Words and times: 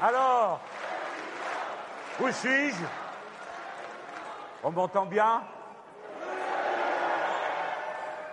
Alors, 0.00 0.60
où 2.20 2.30
suis-je? 2.30 2.84
On 4.62 4.70
m'entend 4.70 5.06
bien? 5.06 5.42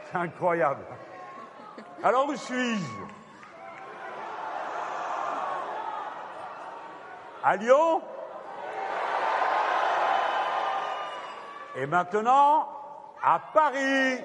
C'est 0.06 0.18
incroyable. 0.18 0.86
Alors, 2.04 2.28
où 2.28 2.36
suis-je? 2.36 2.86
À 7.44 7.56
Lyon? 7.56 8.02
Et 11.76 11.86
maintenant, 11.86 12.70
à 13.24 13.40
Paris. 13.54 14.20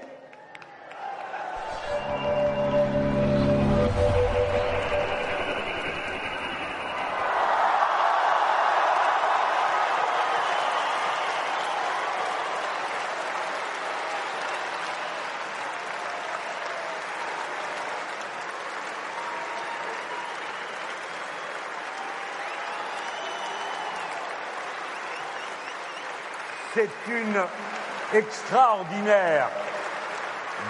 Extraordinaire 28.12 29.48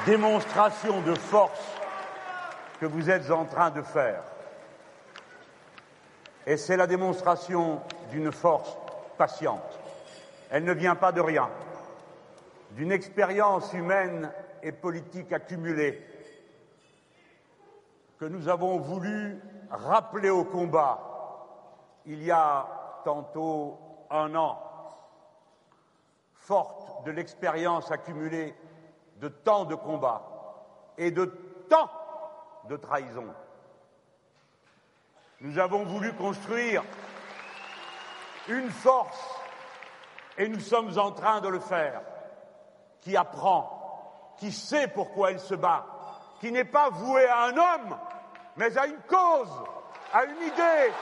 démonstration 0.06 1.00
de 1.00 1.14
force 1.14 1.76
que 2.80 2.86
vous 2.86 3.10
êtes 3.10 3.30
en 3.30 3.44
train 3.44 3.70
de 3.70 3.82
faire. 3.82 4.22
Et 6.46 6.56
c'est 6.56 6.76
la 6.76 6.86
démonstration 6.86 7.80
d'une 8.10 8.32
force 8.32 8.76
patiente. 9.18 9.78
Elle 10.50 10.64
ne 10.64 10.72
vient 10.72 10.94
pas 10.94 11.12
de 11.12 11.20
rien, 11.20 11.48
d'une 12.72 12.92
expérience 12.92 13.72
humaine 13.72 14.30
et 14.62 14.72
politique 14.72 15.32
accumulée 15.32 16.02
que 18.18 18.24
nous 18.26 18.48
avons 18.48 18.78
voulu 18.78 19.38
rappeler 19.70 20.30
au 20.30 20.44
combat 20.44 21.00
il 22.06 22.22
y 22.22 22.30
a 22.30 22.66
tantôt 23.04 23.78
un 24.10 24.34
an 24.34 24.69
forte 26.50 27.04
de 27.04 27.12
l'expérience 27.12 27.92
accumulée 27.92 28.56
de 29.18 29.28
tant 29.28 29.66
de 29.66 29.76
combats 29.76 30.26
et 30.98 31.12
de 31.12 31.26
tant 31.68 31.88
de 32.68 32.76
trahisons. 32.76 33.32
Nous 35.40 35.60
avons 35.60 35.84
voulu 35.84 36.12
construire 36.14 36.82
une 38.48 38.68
force, 38.68 39.40
et 40.36 40.48
nous 40.48 40.58
sommes 40.58 40.98
en 40.98 41.12
train 41.12 41.40
de 41.40 41.48
le 41.48 41.60
faire, 41.60 42.02
qui 43.00 43.16
apprend, 43.16 44.34
qui 44.36 44.50
sait 44.50 44.88
pourquoi 44.88 45.30
elle 45.30 45.38
se 45.38 45.54
bat, 45.54 45.86
qui 46.40 46.50
n'est 46.50 46.64
pas 46.64 46.90
vouée 46.90 47.28
à 47.28 47.44
un 47.44 47.56
homme, 47.56 47.96
mais 48.56 48.76
à 48.76 48.86
une 48.86 49.00
cause, 49.06 49.54
à 50.12 50.24
une 50.24 50.42
idée 50.42 50.92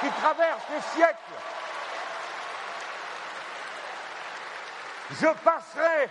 qui 0.00 0.08
traverse 0.10 0.62
les 0.70 0.80
siècles 0.96 1.43
Je 5.10 5.26
passerai, 5.44 6.08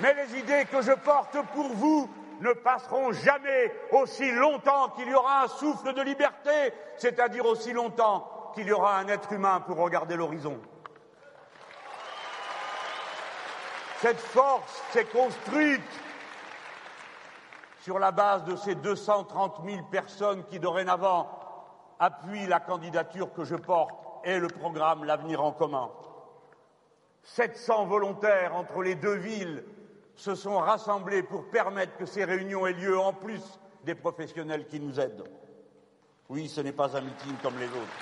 mais 0.00 0.14
les 0.14 0.38
idées 0.38 0.66
que 0.70 0.82
je 0.82 0.92
porte 0.92 1.36
pour 1.54 1.68
vous 1.68 2.10
ne 2.40 2.52
passeront 2.52 3.12
jamais 3.12 3.72
aussi 3.92 4.30
longtemps 4.32 4.90
qu'il 4.90 5.08
y 5.08 5.14
aura 5.14 5.44
un 5.44 5.48
souffle 5.48 5.94
de 5.94 6.02
liberté, 6.02 6.72
c'est-à-dire 6.96 7.46
aussi 7.46 7.72
longtemps 7.72 8.52
qu'il 8.54 8.66
y 8.66 8.72
aura 8.72 8.96
un 8.98 9.08
être 9.08 9.32
humain 9.32 9.60
pour 9.60 9.76
regarder 9.76 10.16
l'horizon. 10.16 10.60
Cette 14.00 14.20
force 14.20 14.82
s'est 14.90 15.06
construite 15.06 15.80
sur 17.80 17.98
la 17.98 18.12
base 18.12 18.44
de 18.44 18.56
ces 18.56 18.74
230 18.74 19.60
000 19.64 19.82
personnes 19.90 20.44
qui 20.44 20.58
dorénavant 20.58 21.28
appuient 21.98 22.46
la 22.46 22.60
candidature 22.60 23.32
que 23.32 23.44
je 23.44 23.56
porte 23.56 23.94
et 24.24 24.38
le 24.38 24.48
programme 24.48 25.04
L'avenir 25.04 25.42
en 25.42 25.52
commun. 25.52 25.90
700 27.24 27.86
volontaires 27.86 28.54
entre 28.54 28.82
les 28.82 28.94
deux 28.94 29.16
villes 29.16 29.64
se 30.14 30.34
sont 30.34 30.58
rassemblés 30.58 31.22
pour 31.22 31.50
permettre 31.50 31.96
que 31.96 32.06
ces 32.06 32.24
réunions 32.24 32.66
aient 32.66 32.72
lieu 32.72 32.98
en 32.98 33.12
plus 33.12 33.42
des 33.84 33.94
professionnels 33.94 34.66
qui 34.66 34.78
nous 34.78 35.00
aident. 35.00 35.24
Oui, 36.28 36.48
ce 36.48 36.60
n'est 36.60 36.72
pas 36.72 36.96
un 36.96 37.00
meeting 37.00 37.36
comme 37.42 37.58
les 37.58 37.68
autres. 37.68 37.98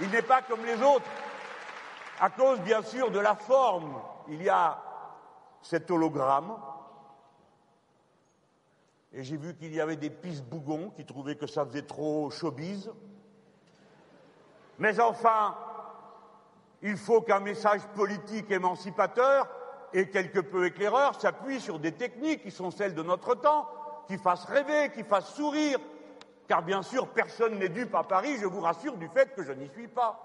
Il 0.00 0.10
n'est 0.10 0.22
pas 0.22 0.42
comme 0.42 0.64
les 0.64 0.80
autres, 0.82 1.08
à 2.20 2.30
cause 2.30 2.60
bien 2.60 2.82
sûr 2.82 3.10
de 3.10 3.18
la 3.18 3.34
forme. 3.34 4.00
Il 4.28 4.42
y 4.42 4.48
a 4.48 4.82
cet 5.62 5.90
hologramme, 5.90 6.56
et 9.12 9.22
j'ai 9.22 9.36
vu 9.36 9.54
qu'il 9.54 9.72
y 9.72 9.80
avait 9.80 9.96
des 9.96 10.10
pisse-bougons 10.10 10.90
qui 10.90 11.04
trouvaient 11.04 11.36
que 11.36 11.46
ça 11.46 11.64
faisait 11.64 11.82
trop 11.82 12.30
showbiz. 12.30 12.90
Mais 14.78 14.98
enfin, 14.98 15.56
il 16.84 16.98
faut 16.98 17.22
qu'un 17.22 17.40
message 17.40 17.80
politique 17.94 18.50
émancipateur 18.50 19.48
et 19.94 20.10
quelque 20.10 20.40
peu 20.40 20.66
éclaireur 20.66 21.18
s'appuie 21.18 21.58
sur 21.58 21.78
des 21.78 21.92
techniques 21.92 22.42
qui 22.42 22.50
sont 22.50 22.70
celles 22.70 22.94
de 22.94 23.02
notre 23.02 23.34
temps, 23.34 23.66
qui 24.06 24.18
fassent 24.18 24.44
rêver, 24.44 24.92
qui 24.94 25.02
fassent 25.02 25.34
sourire. 25.34 25.78
Car 26.46 26.62
bien 26.62 26.82
sûr, 26.82 27.08
personne 27.08 27.58
n'est 27.58 27.70
dupe 27.70 27.94
à 27.94 28.02
Paris, 28.02 28.36
je 28.38 28.44
vous 28.44 28.60
rassure 28.60 28.98
du 28.98 29.08
fait 29.08 29.34
que 29.34 29.42
je 29.42 29.52
n'y 29.52 29.68
suis 29.70 29.88
pas. 29.88 30.20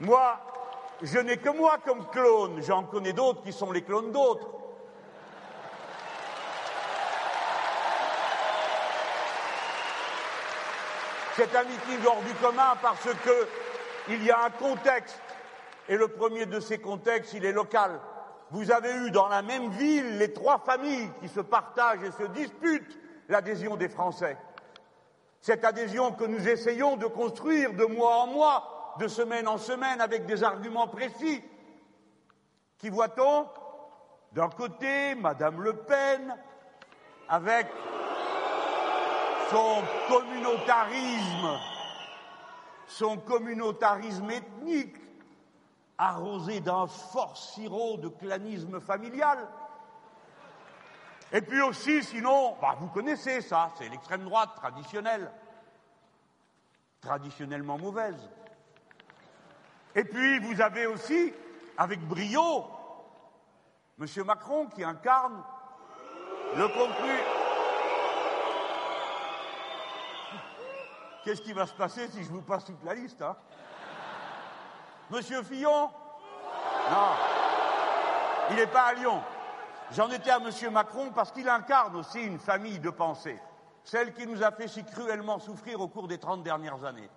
Moi, 0.00 0.38
je 1.00 1.18
n'ai 1.18 1.38
que 1.38 1.48
moi 1.48 1.78
comme 1.82 2.06
clone, 2.10 2.60
j'en 2.60 2.84
connais 2.84 3.14
d'autres 3.14 3.42
qui 3.42 3.52
sont 3.52 3.72
les 3.72 3.82
clones 3.82 4.12
d'autres. 4.12 4.48
C'est 11.40 11.56
un 11.56 11.64
meeting 11.64 12.04
hors 12.06 12.20
du 12.20 12.34
commun 12.34 12.74
parce 12.82 13.08
qu'il 14.06 14.22
y 14.22 14.30
a 14.30 14.44
un 14.44 14.50
contexte, 14.50 15.18
et 15.88 15.96
le 15.96 16.08
premier 16.08 16.44
de 16.44 16.60
ces 16.60 16.76
contextes, 16.76 17.32
il 17.32 17.46
est 17.46 17.52
local. 17.52 17.98
Vous 18.50 18.70
avez 18.70 18.92
eu 18.92 19.10
dans 19.10 19.26
la 19.26 19.40
même 19.40 19.70
ville 19.70 20.18
les 20.18 20.34
trois 20.34 20.58
familles 20.58 21.10
qui 21.18 21.28
se 21.28 21.40
partagent 21.40 22.02
et 22.02 22.10
se 22.10 22.24
disputent 22.24 22.98
l'adhésion 23.30 23.76
des 23.76 23.88
Français. 23.88 24.36
Cette 25.40 25.64
adhésion 25.64 26.12
que 26.12 26.24
nous 26.24 26.46
essayons 26.46 26.98
de 26.98 27.06
construire 27.06 27.72
de 27.72 27.86
mois 27.86 28.16
en 28.16 28.26
mois, 28.26 28.94
de 28.98 29.08
semaine 29.08 29.48
en 29.48 29.56
semaine, 29.56 30.02
avec 30.02 30.26
des 30.26 30.44
arguments 30.44 30.88
précis. 30.88 31.42
Qui 32.76 32.90
voit-on? 32.90 33.48
D'un 34.32 34.50
côté, 34.50 35.14
Madame 35.14 35.62
Le 35.62 35.72
Pen, 35.72 36.36
avec 37.30 37.66
son 39.50 39.82
communautarisme, 40.08 41.58
son 42.86 43.16
communautarisme 43.18 44.30
ethnique, 44.30 44.96
arrosé 45.98 46.60
d'un 46.60 46.86
fort 46.86 47.36
sirop 47.36 47.98
de 47.98 48.08
clanisme 48.08 48.80
familial. 48.80 49.48
Et 51.32 51.40
puis 51.40 51.60
aussi, 51.62 52.02
sinon, 52.02 52.56
bah, 52.60 52.76
vous 52.78 52.88
connaissez 52.88 53.40
ça, 53.40 53.70
c'est 53.76 53.88
l'extrême 53.88 54.24
droite 54.24 54.50
traditionnelle, 54.56 55.30
traditionnellement 57.00 57.78
mauvaise. 57.78 58.28
Et 59.94 60.04
puis, 60.04 60.38
vous 60.40 60.60
avez 60.60 60.86
aussi, 60.86 61.32
avec 61.76 62.00
brio, 62.00 62.66
M. 64.00 64.06
Macron 64.24 64.66
qui 64.66 64.82
incarne 64.82 65.42
le 66.56 66.66
contenu 66.68 67.39
Qu'est-ce 71.24 71.42
qui 71.42 71.52
va 71.52 71.66
se 71.66 71.74
passer 71.74 72.08
si 72.08 72.24
je 72.24 72.30
vous 72.30 72.42
passe 72.42 72.64
toute 72.64 72.82
la 72.84 72.94
liste 72.94 73.20
hein? 73.22 73.36
Monsieur 75.10 75.42
Fillon? 75.42 75.90
Non. 76.90 77.10
Il 78.50 78.56
n'est 78.56 78.66
pas 78.66 78.84
à 78.84 78.94
Lyon. 78.94 79.20
J'en 79.92 80.08
étais 80.10 80.30
à 80.30 80.38
Monsieur 80.38 80.70
Macron 80.70 81.10
parce 81.14 81.32
qu'il 81.32 81.48
incarne 81.48 81.96
aussi 81.96 82.20
une 82.20 82.38
famille 82.38 82.78
de 82.78 82.90
pensée, 82.90 83.38
celle 83.82 84.14
qui 84.14 84.26
nous 84.26 84.42
a 84.42 84.52
fait 84.52 84.68
si 84.68 84.84
cruellement 84.84 85.38
souffrir 85.40 85.80
au 85.80 85.88
cours 85.88 86.08
des 86.08 86.18
trente 86.18 86.42
dernières 86.42 86.84
années. 86.84 87.10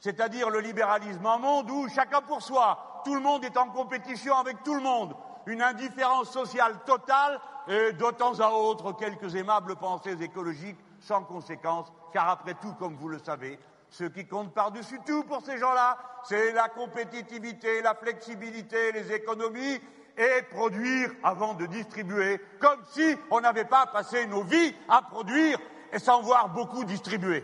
C'est-à-dire 0.00 0.48
le 0.48 0.60
libéralisme, 0.60 1.24
un 1.26 1.38
monde 1.38 1.70
où 1.70 1.88
chacun 1.88 2.22
pour 2.22 2.42
soi, 2.42 3.02
tout 3.04 3.14
le 3.14 3.20
monde 3.20 3.44
est 3.44 3.56
en 3.58 3.68
compétition 3.68 4.34
avec 4.36 4.62
tout 4.62 4.74
le 4.74 4.80
monde, 4.80 5.14
une 5.46 5.62
indifférence 5.62 6.30
sociale 6.30 6.78
totale 6.86 7.38
et 7.68 7.92
de 7.92 8.10
temps 8.12 8.40
à 8.40 8.50
autre 8.50 8.92
quelques 8.92 9.34
aimables 9.34 9.76
pensées 9.76 10.22
écologiques 10.22 10.78
sans 11.00 11.22
conséquence, 11.24 11.92
car 12.12 12.28
après 12.28 12.54
tout, 12.54 12.74
comme 12.74 12.96
vous 12.96 13.08
le 13.08 13.18
savez, 13.18 13.58
ce 13.88 14.04
qui 14.04 14.26
compte 14.26 14.54
par-dessus 14.54 15.00
tout 15.04 15.24
pour 15.24 15.42
ces 15.42 15.58
gens-là, 15.58 15.98
c'est 16.24 16.52
la 16.52 16.68
compétitivité, 16.68 17.82
la 17.82 17.94
flexibilité, 17.94 18.92
les 18.92 19.12
économies 19.12 19.80
et 20.16 20.42
produire 20.50 21.10
avant 21.22 21.54
de 21.54 21.66
distribuer, 21.66 22.40
comme 22.60 22.80
si 22.90 23.16
on 23.30 23.40
n'avait 23.40 23.64
pas 23.64 23.86
passé 23.86 24.26
nos 24.26 24.42
vies 24.42 24.74
à 24.88 25.02
produire 25.02 25.58
et 25.92 25.98
sans 25.98 26.22
voir 26.22 26.48
beaucoup 26.50 26.84
distribuer. 26.84 27.42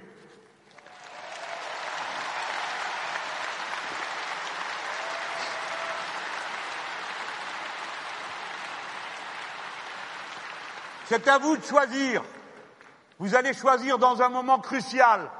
C'est 11.07 11.27
à 11.29 11.39
vous 11.39 11.57
de 11.57 11.63
choisir. 11.63 12.23
Vous 13.19 13.35
allez 13.35 13.55
choisir 13.55 13.99
dans 13.99 14.21
un 14.21 14.29
moment 14.29 14.59
crucial. 14.59 15.31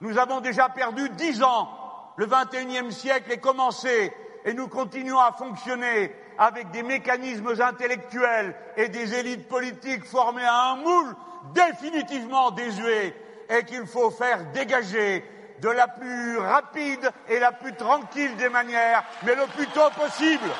Nous 0.00 0.18
avons 0.18 0.40
déjà 0.40 0.68
perdu 0.68 1.08
dix 1.10 1.42
ans. 1.42 1.68
Le 2.16 2.26
XXIe 2.26 2.92
siècle 2.92 3.32
est 3.32 3.40
commencé 3.40 4.12
et 4.44 4.54
nous 4.54 4.68
continuons 4.68 5.18
à 5.18 5.32
fonctionner 5.32 6.14
avec 6.38 6.70
des 6.70 6.82
mécanismes 6.82 7.54
intellectuels 7.60 8.54
et 8.76 8.88
des 8.88 9.14
élites 9.14 9.48
politiques 9.48 10.04
formées 10.04 10.44
à 10.44 10.70
un 10.70 10.76
moule 10.76 11.14
définitivement 11.54 12.50
désuet 12.52 13.16
et 13.48 13.64
qu'il 13.64 13.86
faut 13.86 14.10
faire 14.10 14.44
dégager 14.52 15.24
de 15.60 15.68
la 15.68 15.88
plus 15.88 16.38
rapide 16.38 17.10
et 17.28 17.38
la 17.38 17.52
plus 17.52 17.74
tranquille 17.74 18.34
des 18.36 18.48
manières, 18.48 19.04
mais 19.22 19.34
le 19.34 19.46
plus 19.46 19.66
tôt 19.68 19.90
possible. 19.96 20.50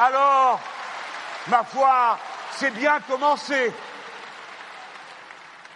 Alors, 0.00 0.58
ma 1.48 1.62
foi, 1.62 2.18
c'est 2.52 2.70
bien 2.70 3.00
commencé. 3.00 3.72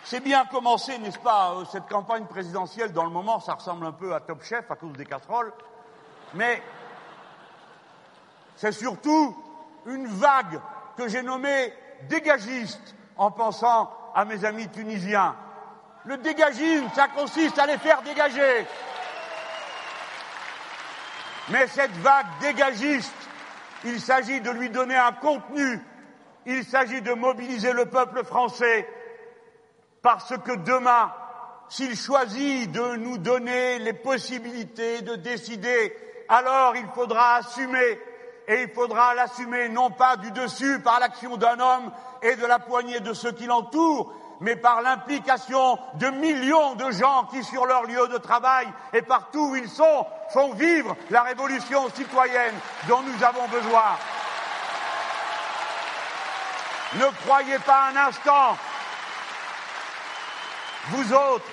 C'est 0.05 0.21
bien 0.21 0.45
commencé, 0.45 0.99
n'est-ce 0.99 1.19
pas, 1.19 1.53
euh, 1.53 1.65
cette 1.73 1.89
campagne 1.89 2.27
présidentielle, 2.27 2.93
dans 2.93 3.05
le 3.05 3.11
moment, 3.11 3.41
ça 3.41 3.55
ressemble 3.55 3.87
un 3.87 3.93
peu 3.93 4.15
à 4.15 4.21
Top 4.21 4.43
Chef 4.45 4.71
à 4.71 4.77
cause 4.77 4.93
des 4.93 5.05
casseroles, 5.05 5.53
mais 6.35 6.63
c'est 8.55 8.71
surtout 8.71 9.37
une 9.85 10.07
vague 10.07 10.61
que 10.97 11.09
j'ai 11.09 11.23
nommée 11.23 11.73
dégagiste 12.09 12.95
en 13.17 13.33
pensant 13.33 13.91
à 14.15 14.25
mes 14.25 14.45
amis 14.45 14.69
tunisiens. 14.69 15.35
Le 16.05 16.19
dégagisme, 16.19 16.89
ça 16.95 17.09
consiste 17.09 17.59
à 17.59 17.67
les 17.67 17.79
faire 17.79 18.01
dégager. 18.03 18.65
Mais 21.49 21.67
cette 21.67 21.97
vague 21.97 22.27
dégagiste, 22.41 23.13
il 23.85 24.01
s'agit 24.01 24.41
de 24.41 24.51
lui 24.51 24.71
donner 24.71 24.97
un 24.97 25.13
contenu, 25.13 25.81
il 26.47 26.65
s'agit 26.65 27.03
de 27.03 27.13
mobiliser 27.13 27.73
le 27.73 27.87
peuple 27.87 28.25
français 28.25 28.89
parce 30.03 30.33
que 30.39 30.57
demain, 30.57 31.13
s'il 31.69 31.97
choisit 31.97 32.71
de 32.71 32.97
nous 32.97 33.19
donner 33.19 33.81
les 33.81 33.93
possibilités 33.93 35.03
de 35.03 35.17
décider, 35.17 35.97
alors 36.29 36.77
il 36.77 36.87
faudra 36.95 37.37
assumer, 37.37 37.99
et 38.47 38.63
il 38.63 38.69
faudra 38.71 39.15
l'assumer 39.15 39.69
non 39.69 39.91
pas 39.91 40.17
du 40.17 40.31
dessus 40.31 40.79
par 40.81 41.01
l'action 41.01 41.37
d'un 41.37 41.59
homme 41.59 41.91
et 42.23 42.37
de 42.37 42.47
la 42.47 42.61
poignée 42.61 43.01
de 43.01 43.13
ceux 43.13 43.33
qui 43.33 43.47
l'entourent, 43.47 44.13
mais 44.41 44.55
par 44.55 44.83
l'implication 44.83 45.79
de 45.95 46.09
millions 46.11 46.77
de 46.77 46.91
gens 46.93 47.25
qui, 47.25 47.43
sur 47.43 47.67
leur 47.67 47.83
lieu 47.85 48.07
de 48.09 48.19
travail 48.19 48.69
et 48.93 49.03
partout 49.03 49.51
où 49.51 49.57
ils 49.57 49.69
sont, 49.69 50.07
font 50.33 50.53
vivre 50.53 50.97
la 51.11 51.23
révolution 51.23 51.89
citoyenne 51.91 52.55
dont 52.89 53.03
nous 53.03 53.25
avons 53.25 53.49
besoin. 53.49 53.97
Ne 56.97 57.25
croyez 57.25 57.59
pas 57.61 57.91
un 57.93 57.97
instant 58.09 58.57
vous 60.91 61.13
autres 61.13 61.45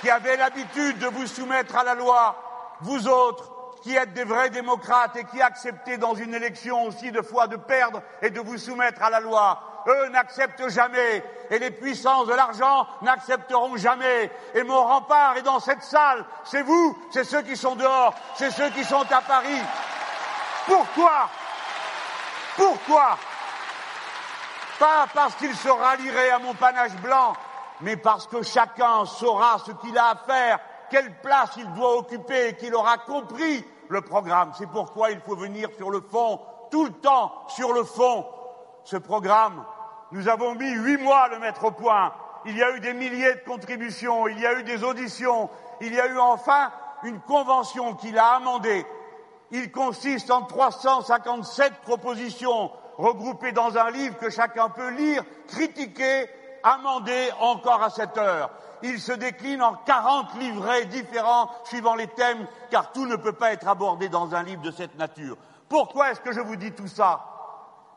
qui 0.00 0.10
avez 0.10 0.36
l'habitude 0.36 0.98
de 0.98 1.08
vous 1.08 1.26
soumettre 1.26 1.76
à 1.76 1.84
la 1.84 1.94
loi, 1.94 2.36
vous 2.80 3.06
autres 3.06 3.50
qui 3.82 3.94
êtes 3.94 4.12
des 4.14 4.24
vrais 4.24 4.50
démocrates 4.50 5.16
et 5.16 5.24
qui 5.24 5.42
acceptez 5.42 5.98
dans 5.98 6.14
une 6.14 6.34
élection 6.34 6.84
aussi 6.84 7.12
de 7.12 7.22
fois 7.22 7.46
de 7.46 7.56
perdre 7.56 8.02
et 8.22 8.30
de 8.30 8.40
vous 8.40 8.56
soumettre 8.56 9.02
à 9.02 9.10
la 9.10 9.20
loi, 9.20 9.60
eux 9.86 10.08
n'acceptent 10.08 10.68
jamais 10.68 11.22
et 11.50 11.58
les 11.58 11.70
puissances 11.70 12.26
de 12.26 12.34
l'argent 12.34 12.86
n'accepteront 13.02 13.76
jamais. 13.76 14.30
Et 14.54 14.62
mon 14.62 14.82
rempart 14.82 15.36
est 15.36 15.42
dans 15.42 15.60
cette 15.60 15.82
salle. 15.82 16.24
C'est 16.44 16.62
vous, 16.62 16.98
c'est 17.10 17.24
ceux 17.24 17.42
qui 17.42 17.56
sont 17.56 17.76
dehors, 17.76 18.14
c'est 18.36 18.50
ceux 18.50 18.70
qui 18.70 18.84
sont 18.84 19.06
à 19.10 19.20
Paris. 19.20 19.60
Pourquoi? 20.66 21.28
Pourquoi? 22.56 23.18
Pas 24.78 25.06
parce 25.12 25.34
qu'ils 25.34 25.56
se 25.56 25.68
rallieraient 25.68 26.30
à 26.30 26.38
mon 26.38 26.54
panache 26.54 26.94
blanc, 27.02 27.32
mais 27.80 27.96
parce 27.96 28.26
que 28.26 28.42
chacun 28.42 29.04
saura 29.04 29.58
ce 29.58 29.72
qu'il 29.72 29.96
a 29.98 30.10
à 30.10 30.16
faire, 30.16 30.60
quelle 30.90 31.20
place 31.20 31.50
il 31.56 31.72
doit 31.74 31.96
occuper 31.96 32.48
et 32.48 32.56
qu'il 32.56 32.74
aura 32.74 32.98
compris 32.98 33.64
le 33.88 34.00
programme. 34.02 34.52
C'est 34.56 34.68
pourquoi 34.68 35.10
il 35.10 35.20
faut 35.20 35.36
venir 35.36 35.68
sur 35.76 35.90
le 35.90 36.00
fond, 36.00 36.40
tout 36.70 36.84
le 36.84 36.92
temps 36.92 37.32
sur 37.48 37.72
le 37.72 37.82
fond. 37.82 38.24
Ce 38.84 38.96
programme, 38.96 39.64
nous 40.12 40.28
avons 40.28 40.54
mis 40.54 40.70
huit 40.70 40.98
mois 40.98 41.22
à 41.22 41.28
le 41.28 41.38
mettre 41.40 41.64
au 41.64 41.70
point. 41.72 42.12
Il 42.44 42.56
y 42.56 42.62
a 42.62 42.70
eu 42.70 42.80
des 42.80 42.94
milliers 42.94 43.34
de 43.34 43.40
contributions, 43.40 44.28
il 44.28 44.38
y 44.38 44.46
a 44.46 44.54
eu 44.54 44.62
des 44.62 44.84
auditions, 44.84 45.50
il 45.80 45.92
y 45.92 46.00
a 46.00 46.06
eu 46.06 46.18
enfin 46.18 46.70
une 47.02 47.20
convention 47.20 47.94
qui 47.94 48.12
l'a 48.12 48.36
amendé. 48.36 48.86
Il 49.50 49.72
consiste 49.72 50.30
en 50.30 50.42
357 50.42 51.80
propositions 51.82 52.70
regroupées 52.98 53.52
dans 53.52 53.78
un 53.78 53.90
livre 53.90 54.18
que 54.18 54.28
chacun 54.28 54.68
peut 54.68 54.90
lire, 54.90 55.22
critiquer 55.46 56.28
amendé 56.62 57.30
encore 57.40 57.82
à 57.82 57.90
cette 57.90 58.18
heure. 58.18 58.50
Il 58.82 59.00
se 59.00 59.12
décline 59.12 59.62
en 59.62 59.74
40 59.74 60.34
livrets 60.34 60.84
différents 60.86 61.50
suivant 61.64 61.94
les 61.94 62.08
thèmes, 62.08 62.46
car 62.70 62.92
tout 62.92 63.06
ne 63.06 63.16
peut 63.16 63.32
pas 63.32 63.52
être 63.52 63.66
abordé 63.66 64.08
dans 64.08 64.34
un 64.34 64.42
livre 64.42 64.62
de 64.62 64.70
cette 64.70 64.96
nature. 64.98 65.36
Pourquoi 65.68 66.10
est-ce 66.10 66.20
que 66.20 66.32
je 66.32 66.40
vous 66.40 66.56
dis 66.56 66.72
tout 66.72 66.88
ça? 66.88 67.24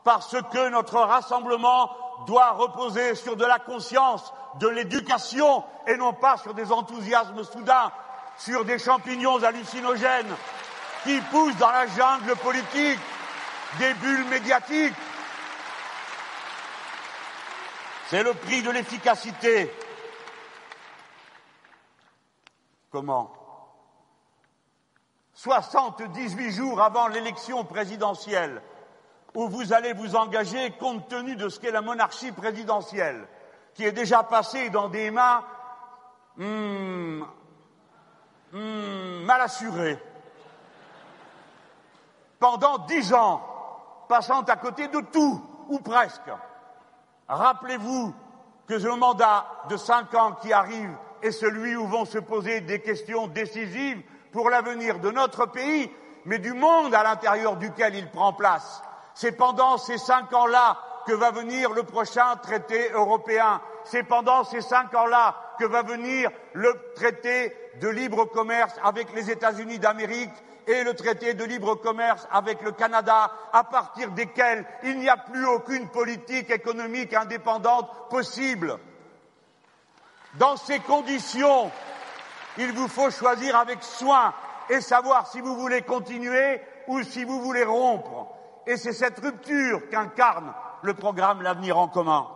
Parce 0.04 0.36
que 0.52 0.68
notre 0.68 0.98
rassemblement 0.98 1.90
doit 2.26 2.50
reposer 2.50 3.14
sur 3.14 3.36
de 3.36 3.44
la 3.44 3.58
conscience, 3.58 4.32
de 4.58 4.68
l'éducation, 4.68 5.64
et 5.86 5.96
non 5.96 6.12
pas 6.12 6.36
sur 6.36 6.54
des 6.54 6.72
enthousiasmes 6.72 7.44
soudains, 7.44 7.92
sur 8.36 8.64
des 8.64 8.78
champignons 8.78 9.42
hallucinogènes 9.42 10.34
qui 11.04 11.20
poussent 11.30 11.56
dans 11.56 11.70
la 11.70 11.86
jungle 11.86 12.36
politique, 12.36 12.98
des 13.78 13.94
bulles 13.94 14.24
médiatiques, 14.26 14.94
c'est 18.08 18.22
le 18.22 18.34
prix 18.34 18.62
de 18.62 18.70
l'efficacité. 18.70 19.72
Comment? 22.90 23.32
78 25.32 26.50
jours 26.52 26.80
avant 26.80 27.08
l'élection 27.08 27.64
présidentielle, 27.64 28.62
où 29.34 29.48
vous 29.48 29.72
allez 29.72 29.92
vous 29.94 30.14
engager 30.14 30.72
compte 30.72 31.08
tenu 31.08 31.36
de 31.36 31.48
ce 31.48 31.58
qu'est 31.58 31.70
la 31.70 31.80
monarchie 31.80 32.32
présidentielle, 32.32 33.26
qui 33.74 33.84
est 33.84 33.92
déjà 33.92 34.22
passée 34.22 34.68
dans 34.70 34.88
des 34.88 35.10
mains 35.10 35.42
hmm, 36.36 37.22
hmm, 38.52 39.24
mal 39.24 39.40
assurées. 39.40 39.98
Pendant 42.38 42.78
dix 42.78 43.14
ans, 43.14 43.51
passant 44.08 44.42
à 44.42 44.56
côté 44.56 44.88
de 44.88 45.00
tout, 45.00 45.40
ou 45.68 45.78
presque. 45.78 46.30
Rappelez-vous 47.28 48.14
que 48.66 48.74
le 48.74 48.96
mandat 48.96 49.46
de 49.68 49.76
cinq 49.76 50.14
ans 50.14 50.32
qui 50.32 50.52
arrive 50.52 50.94
est 51.22 51.30
celui 51.30 51.76
où 51.76 51.86
vont 51.86 52.04
se 52.04 52.18
poser 52.18 52.60
des 52.60 52.80
questions 52.80 53.26
décisives 53.26 54.02
pour 54.32 54.50
l'avenir 54.50 54.98
de 54.98 55.10
notre 55.10 55.46
pays, 55.46 55.90
mais 56.24 56.38
du 56.38 56.52
monde 56.52 56.94
à 56.94 57.02
l'intérieur 57.02 57.56
duquel 57.56 57.94
il 57.94 58.10
prend 58.10 58.32
place. 58.32 58.82
C'est 59.14 59.32
pendant 59.32 59.78
ces 59.78 59.98
cinq 59.98 60.32
ans-là 60.32 60.78
que 61.06 61.12
va 61.12 61.30
venir 61.30 61.72
le 61.72 61.82
prochain 61.82 62.36
traité 62.36 62.90
européen. 62.92 63.60
C'est 63.84 64.04
pendant 64.04 64.44
ces 64.44 64.60
cinq 64.60 64.94
ans-là 64.94 65.34
que 65.58 65.64
va 65.64 65.82
venir 65.82 66.30
le 66.52 66.74
traité 66.94 67.54
de 67.80 67.88
libre 67.88 68.24
commerce 68.26 68.74
avec 68.82 69.12
les 69.14 69.30
États-Unis 69.30 69.78
d'Amérique 69.78 70.32
et 70.66 70.84
le 70.84 70.94
traité 70.94 71.34
de 71.34 71.44
libre 71.44 71.74
commerce 71.74 72.26
avec 72.30 72.62
le 72.62 72.72
Canada, 72.72 73.30
à 73.52 73.64
partir 73.64 74.10
desquels 74.10 74.64
il 74.84 74.98
n'y 74.98 75.08
a 75.08 75.16
plus 75.16 75.46
aucune 75.46 75.88
politique 75.88 76.50
économique 76.50 77.14
indépendante 77.14 77.88
possible. 78.10 78.78
Dans 80.34 80.56
ces 80.56 80.78
conditions, 80.80 81.70
il 82.58 82.72
vous 82.72 82.88
faut 82.88 83.10
choisir 83.10 83.56
avec 83.56 83.82
soin 83.82 84.32
et 84.70 84.80
savoir 84.80 85.26
si 85.26 85.40
vous 85.40 85.56
voulez 85.56 85.82
continuer 85.82 86.60
ou 86.86 87.02
si 87.02 87.24
vous 87.24 87.40
voulez 87.40 87.64
rompre. 87.64 88.28
Et 88.66 88.76
c'est 88.76 88.92
cette 88.92 89.18
rupture 89.18 89.88
qu'incarne 89.90 90.52
le 90.82 90.94
programme 90.94 91.42
L'avenir 91.42 91.78
en 91.78 91.88
commun. 91.88 92.26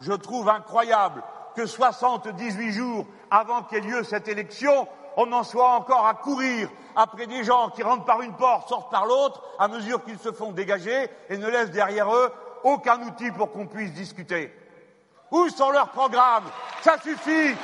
Je 0.00 0.12
trouve 0.12 0.48
incroyable 0.48 1.22
que 1.54 1.66
78 1.66 2.72
jours 2.72 3.06
avant 3.30 3.62
qu'ait 3.62 3.80
lieu 3.80 4.02
cette 4.04 4.28
élection, 4.28 4.86
on 5.20 5.32
en 5.32 5.42
soit 5.42 5.70
encore 5.70 6.06
à 6.06 6.14
courir 6.14 6.70
après 6.94 7.26
des 7.26 7.42
gens 7.42 7.70
qui 7.70 7.82
rentrent 7.82 8.04
par 8.04 8.22
une 8.22 8.34
porte, 8.34 8.68
sortent 8.68 8.90
par 8.90 9.04
l'autre, 9.04 9.42
à 9.58 9.66
mesure 9.66 10.02
qu'ils 10.04 10.18
se 10.18 10.30
font 10.30 10.52
dégager 10.52 11.10
et 11.28 11.36
ne 11.36 11.48
laissent 11.48 11.72
derrière 11.72 12.14
eux 12.14 12.32
aucun 12.62 13.02
outil 13.02 13.32
pour 13.32 13.50
qu'on 13.50 13.66
puisse 13.66 13.92
discuter. 13.92 14.54
Où 15.32 15.48
sont 15.48 15.70
leurs 15.70 15.88
programmes? 15.88 16.44
Ça 16.82 16.96
suffit! 17.02 17.56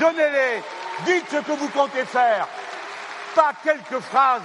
Donnez-les! 0.00 0.62
Dites 1.04 1.30
ce 1.30 1.36
que 1.36 1.52
vous 1.52 1.68
comptez 1.68 2.04
faire. 2.04 2.48
Pas 3.36 3.52
quelques 3.62 4.00
phrases 4.00 4.42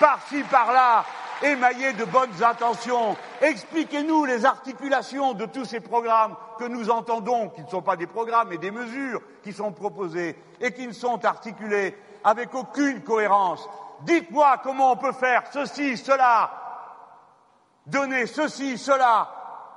par-ci, 0.00 0.42
par-là, 0.42 1.04
émaillé 1.42 1.92
de 1.92 2.04
bonnes 2.04 2.42
intentions. 2.42 3.16
Expliquez-nous 3.40 4.24
les 4.24 4.44
articulations 4.44 5.32
de 5.32 5.46
tous 5.46 5.64
ces 5.64 5.80
programmes 5.80 6.36
que 6.58 6.64
nous 6.64 6.90
entendons, 6.90 7.48
qui 7.48 7.62
ne 7.62 7.68
sont 7.68 7.82
pas 7.82 7.96
des 7.96 8.06
programmes, 8.06 8.48
mais 8.50 8.58
des 8.58 8.70
mesures 8.70 9.20
qui 9.42 9.52
sont 9.52 9.72
proposées 9.72 10.36
et 10.60 10.72
qui 10.72 10.86
ne 10.86 10.92
sont 10.92 11.24
articulées 11.24 11.96
avec 12.24 12.54
aucune 12.54 13.02
cohérence. 13.02 13.68
Dites-moi 14.02 14.60
comment 14.62 14.92
on 14.92 14.96
peut 14.96 15.12
faire 15.12 15.44
ceci, 15.52 15.96
cela, 15.96 16.50
donner 17.86 18.26
ceci, 18.26 18.78
cela, 18.78 19.28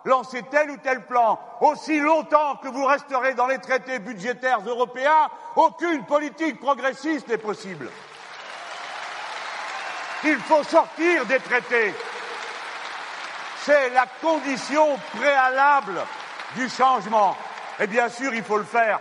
lancer 0.05 0.43
tel 0.49 0.71
ou 0.71 0.77
tel 0.77 1.05
plan, 1.05 1.39
aussi 1.61 1.99
longtemps 1.99 2.55
que 2.57 2.67
vous 2.67 2.85
resterez 2.85 3.33
dans 3.33 3.47
les 3.47 3.59
traités 3.59 3.99
budgétaires 3.99 4.61
européens, 4.65 5.29
aucune 5.55 6.05
politique 6.05 6.59
progressiste 6.59 7.27
n'est 7.27 7.37
possible. 7.37 7.89
Il 10.25 10.37
faut 10.37 10.63
sortir 10.63 11.25
des 11.25 11.39
traités. 11.39 11.93
C'est 13.57 13.89
la 13.89 14.05
condition 14.21 14.97
préalable 15.17 15.99
du 16.55 16.69
changement. 16.69 17.35
Et 17.79 17.87
bien 17.87 18.07
sûr, 18.07 18.33
il 18.33 18.43
faut 18.43 18.57
le 18.57 18.63
faire 18.63 18.99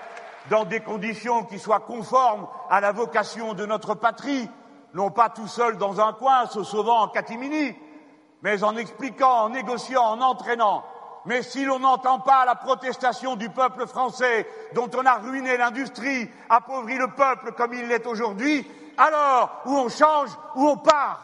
dans 0.51 0.65
des 0.65 0.81
conditions 0.81 1.45
qui 1.45 1.61
soient 1.61 1.81
conformes 1.81 2.49
à 2.71 2.81
la 2.81 2.91
vocation 2.91 3.55
de 3.55 3.67
notre 3.67 3.95
patrie, 3.95 4.49
non 4.95 5.11
pas 5.11 5.29
tout 5.29 5.47
seul 5.47 5.79
dans 5.79 6.01
un 6.01 6.13
coin, 6.13 6.47
se 6.47 6.65
sauvant 6.65 7.03
en 7.03 7.09
catimini, 7.09 7.77
mais 8.43 8.65
en 8.65 8.77
expliquant, 8.77 9.45
en 9.45 9.51
négociant, 9.51 10.03
en 10.03 10.21
entraînant. 10.21 10.85
Mais 11.25 11.43
si 11.43 11.65
l'on 11.65 11.79
n'entend 11.79 12.19
pas 12.19 12.45
la 12.45 12.57
protestation 12.57 13.37
du 13.37 13.49
peuple 13.49 13.87
français, 13.87 14.49
dont 14.75 14.91
on 14.97 15.07
a 15.07 15.15
ruiné 15.15 15.57
l'industrie, 15.57 16.29
appauvri 16.51 16.99
le 16.99 17.09
peuple 17.09 17.53
comme 17.53 17.75
il 17.75 17.87
l'est 17.87 18.07
aujourd'hui, 18.07 18.67
alors 18.97 19.63
où 19.67 19.77
on 19.77 19.89
change, 19.89 20.31
où 20.55 20.69
on 20.69 20.77
part. 20.77 21.21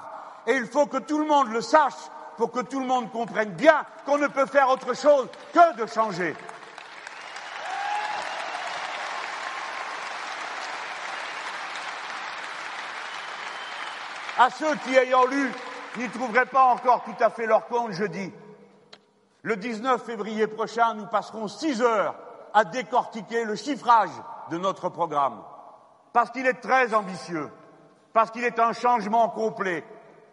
Et 0.47 0.55
il 0.55 0.67
faut 0.67 0.87
que 0.87 0.99
tout 0.99 1.19
le 1.19 1.27
monde 1.27 1.49
le 1.49 1.61
sache 1.61 1.95
pour 2.37 2.51
que 2.51 2.61
tout 2.61 2.81
le 2.81 2.87
monde 2.87 3.11
comprenne 3.11 3.51
bien 3.51 3.85
qu'on 4.07 4.19
ne 4.19 4.29
peut 4.29 4.47
faire 4.47 4.69
autre 4.69 4.95
chose 4.95 5.29
que 5.53 5.77
de 5.77 5.87
changer. 5.87 6.35
À 14.39 14.51
ceux 14.51 14.75
qui, 14.77 14.95
ayant 14.95 15.27
lu, 15.27 15.53
n'y 15.97 16.09
trouveraient 16.09 16.47
pas 16.47 16.67
encore 16.67 17.03
tout 17.03 17.17
à 17.19 17.29
fait 17.29 17.47
leur 17.47 17.67
compte, 17.67 17.91
je 17.91 18.05
dis, 18.05 18.33
le 19.43 19.57
19 19.57 20.05
février 20.05 20.47
prochain, 20.47 20.95
nous 20.95 21.07
passerons 21.07 21.49
six 21.49 21.83
heures 21.83 22.15
à 22.55 22.65
décortiquer 22.65 23.45
le 23.45 23.57
chiffrage 23.57 24.11
de 24.51 24.59
notre 24.59 24.89
programme, 24.89 25.43
parce 26.13 26.31
qu'il 26.31 26.47
est 26.47 26.61
très 26.61 26.95
ambitieux, 26.95 27.51
parce 28.19 28.33
qu'il 28.33 28.43
est 28.43 28.59
un 28.59 28.73
changement 28.73 29.29
complet. 29.29 29.85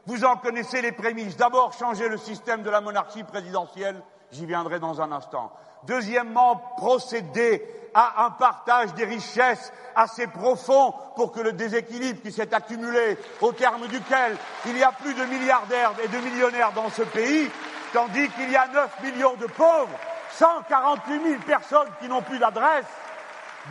Vous 0.08 0.26
en 0.26 0.38
connaissez 0.38 0.82
les 0.82 0.92
prémices. 0.92 1.38
D'abord, 1.38 1.72
changer 1.72 2.10
le 2.10 2.18
système 2.18 2.64
de 2.64 2.72
la 2.72 2.82
monarchie 2.82 3.24
présidentielle, 3.24 4.02
j'y 4.32 4.48
viendrai 4.48 4.80
dans 4.80 5.02
un 5.02 5.12
instant. 5.12 5.52
Deuxièmement, 5.84 6.56
procéder 6.78 7.64
à 7.94 8.26
un 8.26 8.32
partage 8.32 8.96
des 8.96 9.06
richesses 9.06 9.72
assez 9.96 10.26
profond 10.26 10.96
pour 11.16 11.32
que 11.32 11.42
le 11.42 11.54
déséquilibre 11.54 12.24
qui 12.24 12.32
s'est 12.32 12.56
accumulé, 12.56 13.20
au 13.40 13.52
terme 13.52 13.86
duquel 13.86 14.36
il 14.66 14.80
y 14.80 14.84
a 14.84 14.92
plus 14.92 15.14
de 15.14 15.24
milliardaires 15.26 15.94
et 16.04 16.08
de 16.08 16.18
millionnaires 16.18 16.72
dans 16.74 16.90
ce 16.90 17.04
pays, 17.04 17.52
tandis 17.94 18.30
qu'il 18.30 18.50
y 18.50 18.56
a 18.56 18.66
9 18.66 19.04
millions 19.04 19.36
de 19.36 19.46
pauvres, 19.46 19.96
148 20.32 21.22
000 21.24 21.42
personnes 21.46 21.90
qui 22.02 22.08
n'ont 22.08 22.24
plus 22.24 22.40
d'adresse, 22.40 22.88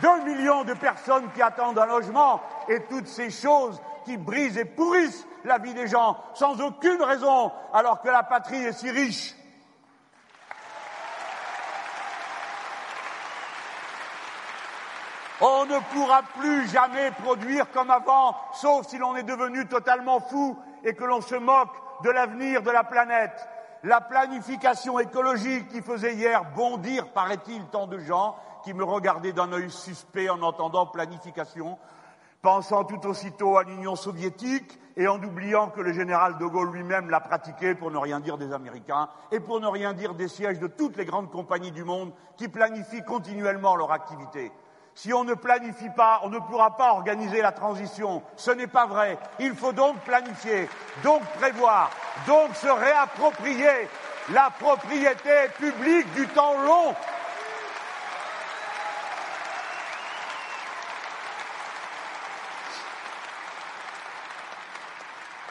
2 0.01 0.21
millions 0.23 0.63
de 0.63 0.73
personnes 0.73 1.29
qui 1.35 1.41
attendent 1.41 1.79
un 1.79 1.85
logement, 1.85 2.41
et 2.69 2.81
toutes 2.85 3.07
ces 3.07 3.29
choses 3.29 3.81
qui 4.05 4.17
brisent 4.17 4.57
et 4.57 4.65
pourrissent 4.65 5.27
la 5.43 5.57
vie 5.57 5.73
des 5.73 5.87
gens 5.87 6.17
sans 6.33 6.61
aucune 6.61 7.01
raison, 7.01 7.51
alors 7.73 8.01
que 8.01 8.09
la 8.09 8.23
patrie 8.23 8.63
est 8.63 8.73
si 8.73 8.89
riche. 8.89 9.35
On 15.41 15.65
ne 15.65 15.79
pourra 15.93 16.21
plus 16.39 16.67
jamais 16.69 17.11
produire 17.11 17.69
comme 17.71 17.91
avant, 17.91 18.37
sauf 18.53 18.87
si 18.87 18.97
l'on 18.97 19.17
est 19.17 19.23
devenu 19.23 19.67
totalement 19.67 20.21
fou 20.21 20.57
et 20.83 20.93
que 20.93 21.03
l'on 21.03 21.19
se 21.19 21.35
moque 21.35 21.75
de 22.03 22.09
l'avenir 22.09 22.61
de 22.61 22.71
la 22.71 22.83
planète. 22.85 23.47
La 23.83 23.99
planification 24.01 24.97
écologique 24.97 25.67
qui 25.67 25.81
faisait 25.81 26.15
hier 26.15 26.45
bondir, 26.55 27.09
paraît-il, 27.09 27.65
tant 27.65 27.85
de 27.85 27.99
gens 27.99 28.35
qui 28.63 28.73
me 28.73 28.83
regardaient 28.83 29.33
d'un 29.33 29.51
œil 29.51 29.69
suspect 29.69 30.29
en 30.29 30.41
entendant 30.41 30.87
planification, 30.87 31.77
pensant 32.45 32.83
tout 32.83 33.07
aussitôt 33.07 33.57
à 33.57 33.63
l'Union 33.63 33.95
soviétique 33.95 34.79
et 34.95 35.07
en 35.07 35.17
oubliant 35.17 35.69
que 35.69 35.81
le 35.81 35.91
général 35.93 36.37
de 36.37 36.45
Gaulle 36.45 36.71
lui-même 36.71 37.09
l'a 37.09 37.19
pratiqué, 37.19 37.73
pour 37.73 37.89
ne 37.89 37.97
rien 37.97 38.19
dire 38.19 38.37
des 38.37 38.53
Américains, 38.53 39.09
et 39.31 39.39
pour 39.39 39.59
ne 39.59 39.65
rien 39.65 39.93
dire 39.93 40.13
des 40.13 40.27
sièges 40.27 40.59
de 40.59 40.67
toutes 40.67 40.95
les 40.95 41.05
grandes 41.05 41.31
compagnies 41.31 41.71
du 41.71 41.83
monde 41.83 42.13
qui 42.37 42.47
planifient 42.47 43.03
continuellement 43.03 43.75
leur 43.75 43.91
activité. 43.91 44.51
Si 44.93 45.11
on 45.11 45.23
ne 45.23 45.33
planifie 45.33 45.89
pas, 45.89 46.19
on 46.21 46.29
ne 46.29 46.37
pourra 46.37 46.77
pas 46.77 46.91
organiser 46.91 47.41
la 47.41 47.51
transition. 47.51 48.21
Ce 48.35 48.51
n'est 48.51 48.67
pas 48.67 48.85
vrai. 48.85 49.17
Il 49.39 49.55
faut 49.55 49.73
donc 49.73 49.97
planifier, 50.01 50.69
donc 51.03 51.23
prévoir, 51.39 51.89
donc 52.27 52.55
se 52.55 52.67
réapproprier 52.67 53.89
la 54.31 54.51
propriété 54.51 55.49
publique 55.57 56.13
du 56.13 56.27
temps 56.27 56.61
long. 56.61 56.93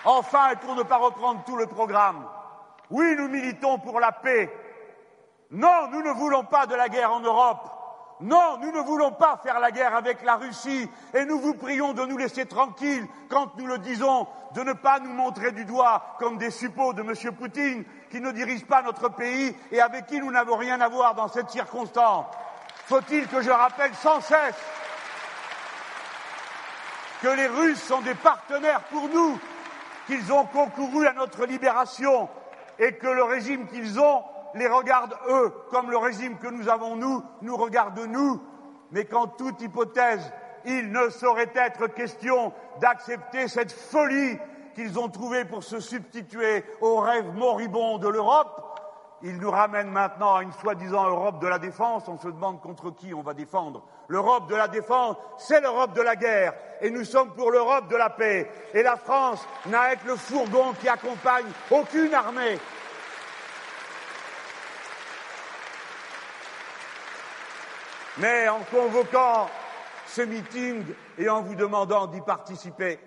Enfin, 0.05 0.51
et 0.51 0.57
pour 0.57 0.75
ne 0.75 0.83
pas 0.83 0.97
reprendre 0.97 1.43
tout 1.45 1.57
le 1.57 1.67
programme, 1.67 2.27
oui, 2.91 3.15
nous 3.17 3.29
militons 3.29 3.79
pour 3.79 4.01
la 4.01 4.13
paix. 4.13 4.53
Non, 5.51 5.89
nous 5.91 6.03
ne 6.03 6.11
voulons 6.11 6.45
pas 6.45 6.67
de 6.67 6.75
la 6.75 6.89
guerre 6.89 7.13
en 7.13 7.21
Europe. 7.21 7.71
Non, 8.21 8.59
nous 8.61 8.71
ne 8.71 8.81
voulons 8.81 9.13
pas 9.13 9.41
faire 9.43 9.59
la 9.59 9.71
guerre 9.71 9.95
avec 9.95 10.23
la 10.23 10.37
Russie 10.37 10.89
et 11.13 11.25
nous 11.25 11.39
vous 11.41 11.55
prions 11.55 11.93
de 11.93 12.05
nous 12.05 12.17
laisser 12.17 12.47
tranquilles 12.47 13.07
quand 13.29 13.57
nous 13.57 13.67
le 13.67 13.79
disons, 13.79 14.27
de 14.55 14.63
ne 14.63 14.73
pas 14.73 15.01
nous 15.01 15.13
montrer 15.13 15.53
du 15.53 15.65
doigt 15.65 16.17
comme 16.19 16.39
des 16.39 16.51
suppôts 16.51 16.93
de 16.93 17.03
M. 17.03 17.35
Poutine 17.35 17.85
qui 18.11 18.21
ne 18.21 18.31
dirige 18.31 18.65
pas 18.67 18.83
notre 18.83 19.09
pays 19.09 19.57
et 19.73 19.81
avec 19.81 20.07
qui 20.07 20.21
nous 20.21 20.31
n'avons 20.31 20.57
rien 20.57 20.81
à 20.81 20.89
voir 20.89 21.15
dans 21.15 21.29
cette 21.29 21.51
circonstance. 21.51 22.27
Faut-il 22.87 23.27
que 23.27 23.43
je 23.43 23.51
rappelle 23.51 23.95
sans 23.95 24.21
cesse 24.21 24.63
que 27.21 27.29
les 27.29 27.49
Russes 27.49 27.83
sont 27.83 28.03
des 28.03 28.15
partenaires 28.15 28.83
pour 28.91 29.09
nous, 29.09 29.39
qu'ils 30.07 30.33
ont 30.33 30.45
concouru 30.47 31.07
à 31.07 31.13
notre 31.13 31.47
libération 31.47 32.29
et 32.79 32.95
que 32.95 33.07
le 33.07 33.23
régime 33.23 33.67
qu'ils 33.67 34.01
ont 34.01 34.23
les 34.55 34.69
regarde 34.69 35.15
eux, 35.29 35.53
comme 35.71 35.91
le 35.91 35.99
régime 35.99 36.39
que 36.39 36.47
nous 36.47 36.69
avons 36.69 36.97
nous, 36.97 37.23
nous 37.43 37.57
regarde 37.57 37.99
nous, 37.99 38.41
mais 38.93 39.05
qu'en 39.05 39.27
toute 39.27 39.61
hypothèse, 39.61 40.33
il 40.65 40.93
ne 40.93 41.09
saurait 41.11 41.53
être 41.55 41.89
question 41.89 42.53
d'accepter 42.81 43.49
cette 43.49 43.73
folie 43.73 44.39
qu'ils 44.75 44.99
ont 44.99 45.09
trouvée 45.09 45.45
pour 45.45 45.63
se 45.63 45.81
substituer 45.81 46.65
au 46.81 46.97
rêve 46.97 47.33
moribond 47.35 47.99
de 47.99 48.09
l'Europe. 48.09 48.61
Ils 49.23 49.39
nous 49.39 49.51
ramènent 49.51 49.91
maintenant 49.91 50.35
à 50.35 50.43
une 50.43 50.53
soi-disant 50.53 51.09
Europe 51.09 51.41
de 51.41 51.47
la 51.47 51.59
défense. 51.59 52.09
On 52.09 52.19
se 52.19 52.29
demande 52.29 52.61
contre 52.61 52.91
qui 52.91 53.15
on 53.15 53.23
va 53.23 53.35
défendre. 53.35 53.85
L'Europe 54.09 54.49
de 54.49 54.55
la 54.55 54.69
défense, 54.69 55.17
c'est 55.39 55.61
l'Europe 55.61 55.95
de 55.95 56.03
la 56.03 56.17
guerre. 56.17 56.55
Et 56.81 56.91
nous 56.91 57.05
sommes 57.05 57.33
pour 57.35 57.51
l'Europe 57.51 57.89
de 57.89 57.97
la 57.97 58.11
paix. 58.11 58.51
Et 58.75 58.83
la 58.83 58.97
France 58.97 59.47
n'a 59.67 59.93
être 59.93 60.05
le 60.05 60.17
fourgon 60.17 60.75
qui 60.81 60.89
accompagne 60.89 61.47
aucune 61.71 62.13
armée. 62.13 62.59
Mais 68.19 68.49
en 68.49 68.61
convoquant 68.71 69.49
ce 70.07 70.23
meeting 70.23 70.85
et 71.19 71.29
en 71.29 71.43
vous 71.43 71.57
demandant 71.57 72.07
d'y 72.07 72.21
participer, 72.21 73.01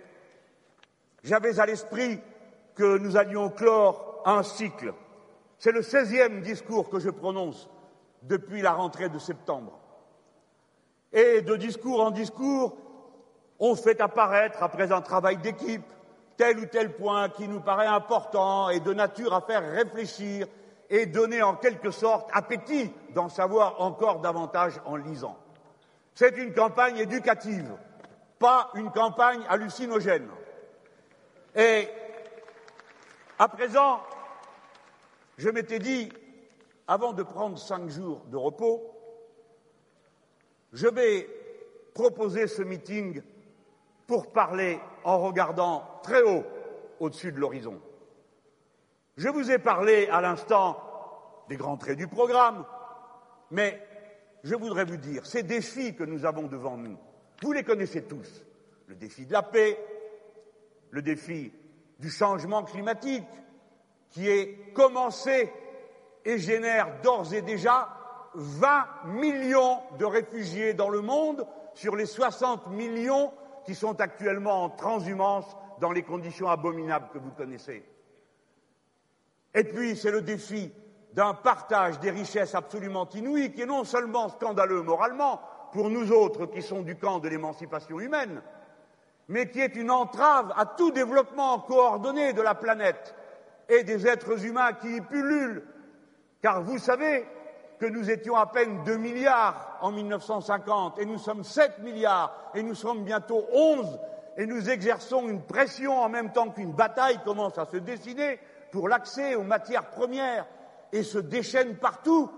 j'avais 1.24 1.60
à 1.60 1.66
l'esprit 1.66 2.20
que 2.76 2.98
nous 2.98 3.16
allions 3.16 3.50
clore 3.50 4.22
un 4.26 4.44
cycle. 4.44 4.94
C'est 5.60 5.72
le 5.72 5.82
16e 5.82 6.42
discours 6.42 6.90
que 6.90 7.00
je 7.00 7.10
prononce 7.10 7.70
depuis 8.24 8.62
la 8.62 8.74
rentrée 8.74 9.10
de 9.10 9.18
septembre. 9.18 9.80
Et 11.14 11.42
de 11.42 11.56
discours 11.56 12.02
en 12.02 12.12
discours, 12.12 12.76
on 13.60 13.76
fait 13.76 14.02
apparaître, 14.02 14.62
après 14.62 14.92
un 14.92 15.02
travail 15.02 15.38
d'équipe, 15.38 15.86
tel 16.36 16.60
ou 16.60 16.66
tel 16.66 16.96
point 16.96 17.30
qui 17.30 17.48
nous 17.48 17.62
paraît 17.62 17.88
important 17.88 18.70
et 18.70 18.80
de 18.80 18.94
nature 18.94 19.34
à 19.34 19.42
faire 19.42 19.72
réfléchir 19.72 20.48
et 20.90 21.06
donner 21.06 21.42
en 21.42 21.56
quelque 21.56 21.92
sorte 21.92 22.30
appétit 22.34 22.94
d'en 23.14 23.30
savoir 23.30 23.82
encore 23.82 24.20
davantage 24.20 24.80
en 24.86 24.96
lisant. 24.96 25.38
C'est 26.14 26.38
une 26.38 26.54
campagne 26.54 26.98
éducative, 26.98 27.72
pas 28.40 28.70
une 28.76 28.92
campagne 28.92 29.42
hallucinogène. 29.50 30.30
Et 31.56 31.88
à 33.40 33.48
présent, 33.48 34.00
je 35.38 35.50
m'étais 35.50 35.80
dit, 35.80 36.12
avant 36.88 37.14
de 37.14 37.24
prendre 37.24 37.58
cinq 37.58 37.90
jours 37.90 38.22
de 38.28 38.38
repos, 38.38 38.97
je 40.74 40.88
vais 40.88 41.30
proposer 41.94 42.48
ce 42.48 42.62
meeting 42.62 43.22
pour 44.06 44.32
parler 44.32 44.80
en 45.04 45.20
regardant 45.20 45.84
très 46.04 46.22
haut 46.22 46.46
au-dessus 47.00 47.32
de 47.32 47.40
l'horizon. 47.40 47.82
Je 49.18 49.30
vous 49.30 49.52
ai 49.52 49.58
parlé 49.58 50.08
à 50.08 50.22
l'instant 50.22 50.82
des 51.50 51.58
grands 51.58 51.78
traits 51.78 51.98
du 51.98 52.08
programme, 52.08 52.66
mais 53.52 53.82
je 54.44 54.56
voudrais 54.56 54.86
vous 54.86 54.98
dire, 54.98 55.26
ces 55.26 55.44
défis 55.44 55.96
que 55.96 56.04
nous 56.04 56.26
avons 56.26 56.44
devant 56.44 56.78
nous, 56.78 56.98
vous 57.42 57.52
les 57.52 57.64
connaissez 57.64 58.04
tous. 58.04 58.46
Le 58.88 58.96
défi 58.96 59.26
de 59.26 59.34
la 59.34 59.44
paix, 59.44 59.78
le 60.92 61.02
défi 61.02 61.52
du 62.00 62.10
changement 62.10 62.64
climatique, 62.64 63.26
qui 64.10 64.30
est 64.30 64.74
commencé 64.74 65.52
et 66.24 66.38
génère 66.38 67.02
d'ores 67.02 67.34
et 67.34 67.42
déjà 67.42 67.97
20 68.38 68.86
millions 69.06 69.80
de 69.98 70.06
réfugiés 70.06 70.76
dans 70.76 70.90
le 70.90 71.02
monde 71.02 71.48
sur 71.74 71.96
les 71.96 72.06
60 72.06 72.68
millions 72.68 73.34
qui 73.66 73.74
sont 73.74 74.00
actuellement 74.00 74.66
en 74.66 74.70
transhumance 74.70 75.58
dans 75.82 75.92
les 75.92 76.04
conditions 76.04 76.48
abominables 76.48 77.10
que 77.12 77.18
vous 77.18 77.32
connaissez. 77.32 77.84
Et 79.56 79.64
puis, 79.64 79.98
c'est 79.98 80.12
le 80.12 80.22
défi 80.22 80.72
d'un 81.14 81.34
partage 81.34 82.00
des 82.00 82.12
richesses 82.12 82.54
absolument 82.54 83.10
inouï, 83.10 83.52
qui 83.52 83.62
est 83.62 83.66
non 83.66 83.84
seulement 83.84 84.30
scandaleux 84.30 84.84
moralement 84.84 85.42
pour 85.72 85.90
nous 85.90 86.12
autres 86.12 86.46
qui 86.46 86.62
sommes 86.62 86.84
du 86.84 86.96
camp 86.96 87.18
de 87.18 87.30
l'émancipation 87.30 88.00
humaine, 88.00 88.44
mais 89.28 89.50
qui 89.50 89.62
est 89.62 89.76
une 89.76 89.90
entrave 89.90 90.54
à 90.56 90.68
tout 90.68 90.92
développement 90.92 91.60
coordonné 91.60 92.34
de 92.34 92.42
la 92.44 92.54
planète 92.54 93.16
et 93.68 93.84
des 93.84 94.06
êtres 94.06 94.46
humains 94.46 94.74
qui 94.74 94.98
y 94.98 95.02
pullulent. 95.02 95.64
Car 96.44 96.62
vous 96.62 96.78
savez 96.78 97.26
que 97.80 97.86
nous 97.86 98.10
étions 98.10 98.36
à 98.36 98.48
peine 98.48 98.84
2 98.86 98.98
milliards 98.98 99.78
en 99.82 99.92
1950 99.92 101.00
et 101.00 101.06
nous 101.06 101.18
sommes 101.18 101.44
7 101.44 101.80
milliards 101.80 102.52
et 102.56 102.64
nous 102.64 102.76
sommes 102.76 103.04
bientôt 103.04 103.46
11 103.54 104.00
et 104.38 104.46
nous 104.46 104.70
exerçons 104.70 105.28
une 105.28 105.42
pression 105.42 106.00
en 106.00 106.10
même 106.10 106.32
temps 106.32 106.50
qu'une 106.50 106.74
bataille 106.74 107.20
commence 107.24 107.58
à 107.58 107.66
se 107.66 107.78
dessiner 107.78 108.40
pour 108.72 108.90
l'accès 108.90 109.36
aux 109.36 109.44
matières 109.44 109.90
premières 109.90 110.46
et 110.92 111.04
se 111.04 111.20
déchaîne 111.20 111.76
partout 111.76 112.30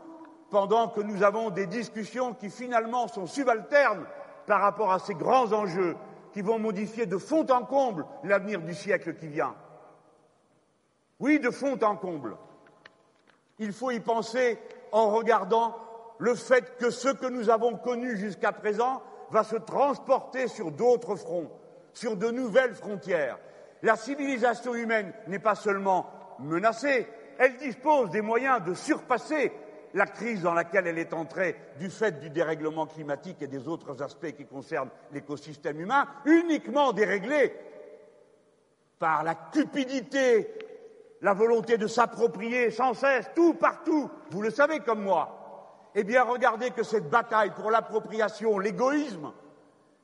pendant 0.50 0.89
que 0.89 1.01
nous 1.01 1.24
avons 1.24 1.50
des 1.50 1.67
discussions 1.67 2.34
qui 2.34 2.50
finalement 2.50 3.08
sont 3.08 3.27
subalternes 3.27 4.05
par 4.48 4.62
rapport 4.62 4.91
à 4.91 5.00
ces 5.00 5.13
grands 5.13 5.53
enjeux 5.53 5.96
qui 6.34 6.41
vont 6.41 6.60
modifier 6.60 7.05
de 7.05 7.17
fond 7.17 7.46
en 7.50 7.63
comble 7.63 8.05
l'avenir 8.24 8.62
du 8.62 8.74
siècle 8.74 9.15
qui 9.15 9.27
vient. 9.27 9.55
Oui, 11.19 11.39
de 11.39 11.50
fond 11.50 11.77
en 11.84 11.96
comble. 11.96 12.38
Il 13.60 13.74
faut 13.74 13.91
y 13.91 14.00
penser 14.00 14.58
en 14.91 15.12
regardant 15.12 15.75
le 16.17 16.36
fait 16.36 16.77
que 16.77 16.89
ce 16.89 17.10
que 17.10 17.27
nous 17.27 17.50
avons 17.50 17.77
connu 17.77 18.17
jusqu'à 18.17 18.51
présent 18.51 19.01
va 19.31 19.43
se 19.43 19.55
transporter 19.55 20.48
sur 20.48 20.72
d'autres 20.72 21.15
fronts, 21.15 21.50
sur 21.93 22.17
de 22.17 22.29
nouvelles 22.29 22.75
frontières. 22.75 23.38
La 23.81 23.96
civilisation 23.96 24.75
humaine 24.75 25.13
n'est 25.27 25.39
pas 25.39 25.55
seulement 25.55 26.08
menacée, 26.39 27.08
elle 27.38 27.58
dispose 27.58 28.10
des 28.10 28.22
moyens 28.22 28.63
de 28.63 28.74
surpasser 28.74 29.51
la 29.93 30.05
crise 30.05 30.41
dans 30.41 30.53
laquelle 30.53 30.88
elle 30.88 31.00
est 31.00 31.13
entrée 31.13 31.55
du 31.79 31.89
fait 31.89 32.19
du 32.19 32.29
dérèglement 32.29 32.86
climatique 32.86 33.41
et 33.41 33.48
des 33.48 33.67
autres 33.67 34.01
aspects 34.03 34.34
qui 34.36 34.46
concernent 34.46 34.89
l'écosystème 35.12 35.79
humain, 35.79 36.08
uniquement 36.25 36.91
déréglés 36.91 37.53
par 39.00 39.24
la 39.24 39.36
cupidité, 39.36 40.53
la 41.22 41.34
volonté 41.34 41.78
de 41.78 41.88
s'approprier 41.88 42.72
sans 42.72 42.94
cesse, 42.94 43.30
tout 43.36 43.54
partout, 43.54 44.10
vous 44.32 44.42
le 44.42 44.50
savez 44.50 44.80
comme 44.80 45.04
moi. 45.04 45.92
Eh 45.96 46.04
bien, 46.04 46.24
regardez 46.24 46.72
que 46.72 46.84
cette 46.84 47.10
bataille 47.10 47.52
pour 47.52 47.72
l'appropriation, 47.72 48.60
l'égoïsme, 48.60 49.32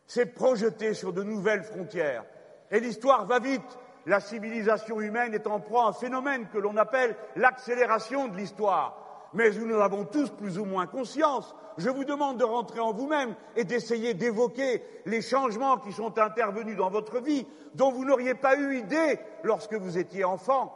s'est 0.07 0.25
projeté 0.25 0.93
sur 0.93 1.13
de 1.13 1.23
nouvelles 1.23 1.63
frontières. 1.63 2.25
Et 2.71 2.79
l'histoire 2.79 3.25
va 3.25 3.39
vite. 3.39 3.79
La 4.05 4.19
civilisation 4.19 5.01
humaine 5.01 5.33
est 5.33 5.47
en 5.47 5.59
proie 5.59 5.85
à 5.85 5.87
un 5.89 5.93
phénomène 5.93 6.47
que 6.53 6.59
l'on 6.59 6.77
appelle 6.77 7.15
l'accélération 7.35 8.27
de 8.27 8.37
l'histoire 8.37 9.05
mais 9.35 9.51
nous 9.51 9.75
en 9.75 9.81
avons 9.81 10.05
tous 10.05 10.29
plus 10.29 10.57
ou 10.57 10.65
moins 10.65 10.87
conscience. 10.87 11.53
Je 11.77 11.89
vous 11.89 12.05
demande 12.05 12.37
de 12.37 12.45
rentrer 12.45 12.79
en 12.79 12.93
vous-même 12.93 13.35
et 13.55 13.65
d'essayer 13.65 14.13
d'évoquer 14.13 14.81
les 15.05 15.21
changements 15.21 15.77
qui 15.77 15.91
sont 15.91 16.17
intervenus 16.17 16.77
dans 16.77 16.89
votre 16.89 17.19
vie, 17.19 17.45
dont 17.75 17.91
vous 17.91 18.05
n'auriez 18.05 18.33
pas 18.33 18.55
eu 18.55 18.77
idée 18.77 19.19
lorsque 19.43 19.73
vous 19.73 19.97
étiez 19.97 20.23
enfant. 20.23 20.73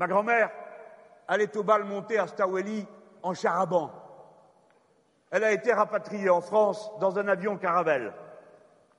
Ma 0.00 0.06
grand-mère, 0.06 0.48
allait 1.28 1.54
au 1.58 1.62
bal 1.62 1.84
monté 1.84 2.18
à 2.18 2.26
Staweli 2.26 2.86
en 3.22 3.34
charaban. 3.34 3.90
Elle 5.30 5.44
a 5.44 5.52
été 5.52 5.74
rapatriée 5.74 6.30
en 6.30 6.40
France 6.40 6.90
dans 7.00 7.18
un 7.18 7.28
avion 7.28 7.58
caravelle. 7.58 8.14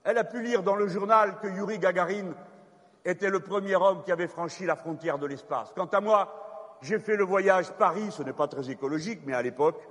Elle 0.03 0.19
a 0.19 0.23
pu 0.23 0.43
lire 0.43 0.61
dans 0.61 0.75
le 0.75 0.87
journal 0.87 1.39
que 1.39 1.47
Yuri 1.47 1.79
Gagarin 1.79 2.35
était 3.03 3.31
le 3.31 3.39
premier 3.39 3.75
homme 3.75 4.03
qui 4.03 4.11
avait 4.11 4.27
franchi 4.27 4.67
la 4.67 4.75
frontière 4.75 5.17
de 5.17 5.25
l'espace. 5.25 5.73
Quant 5.75 5.87
à 5.87 6.01
moi, 6.01 6.77
j'ai 6.83 6.99
fait 6.99 7.15
le 7.15 7.23
voyage 7.23 7.71
Paris, 7.71 8.11
ce 8.11 8.21
n'est 8.21 8.31
pas 8.31 8.47
très 8.47 8.69
écologique, 8.69 9.21
mais 9.25 9.33
à 9.33 9.41
l'époque, 9.41 9.81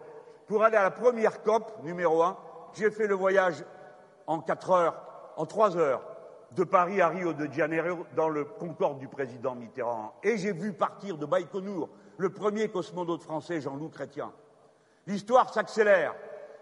pour 0.46 0.62
aller 0.62 0.76
à 0.76 0.84
la 0.84 0.92
première 0.92 1.42
COP 1.42 1.82
numéro 1.82 2.22
un, 2.22 2.36
j'ai 2.74 2.92
fait 2.92 3.08
le 3.08 3.16
voyage 3.16 3.64
en 4.28 4.38
quatre 4.38 4.70
heures, 4.70 5.02
en 5.36 5.44
trois 5.44 5.76
heures, 5.76 6.02
de 6.56 6.64
Paris 6.64 7.00
à 7.00 7.08
Rio 7.08 7.32
de 7.32 7.50
Janeiro 7.52 8.06
dans 8.16 8.28
le 8.28 8.44
Concorde 8.44 8.98
du 8.98 9.08
président 9.08 9.54
Mitterrand. 9.54 10.14
Et 10.22 10.36
j'ai 10.36 10.52
vu 10.52 10.72
partir 10.72 11.16
de 11.16 11.26
Baïkonour 11.26 11.88
le 12.18 12.30
premier 12.30 12.68
cosmonaute 12.68 13.22
français, 13.22 13.60
Jean-Loup 13.60 13.88
Chrétien. 13.88 14.32
L'histoire 15.06 15.52
s'accélère. 15.52 16.14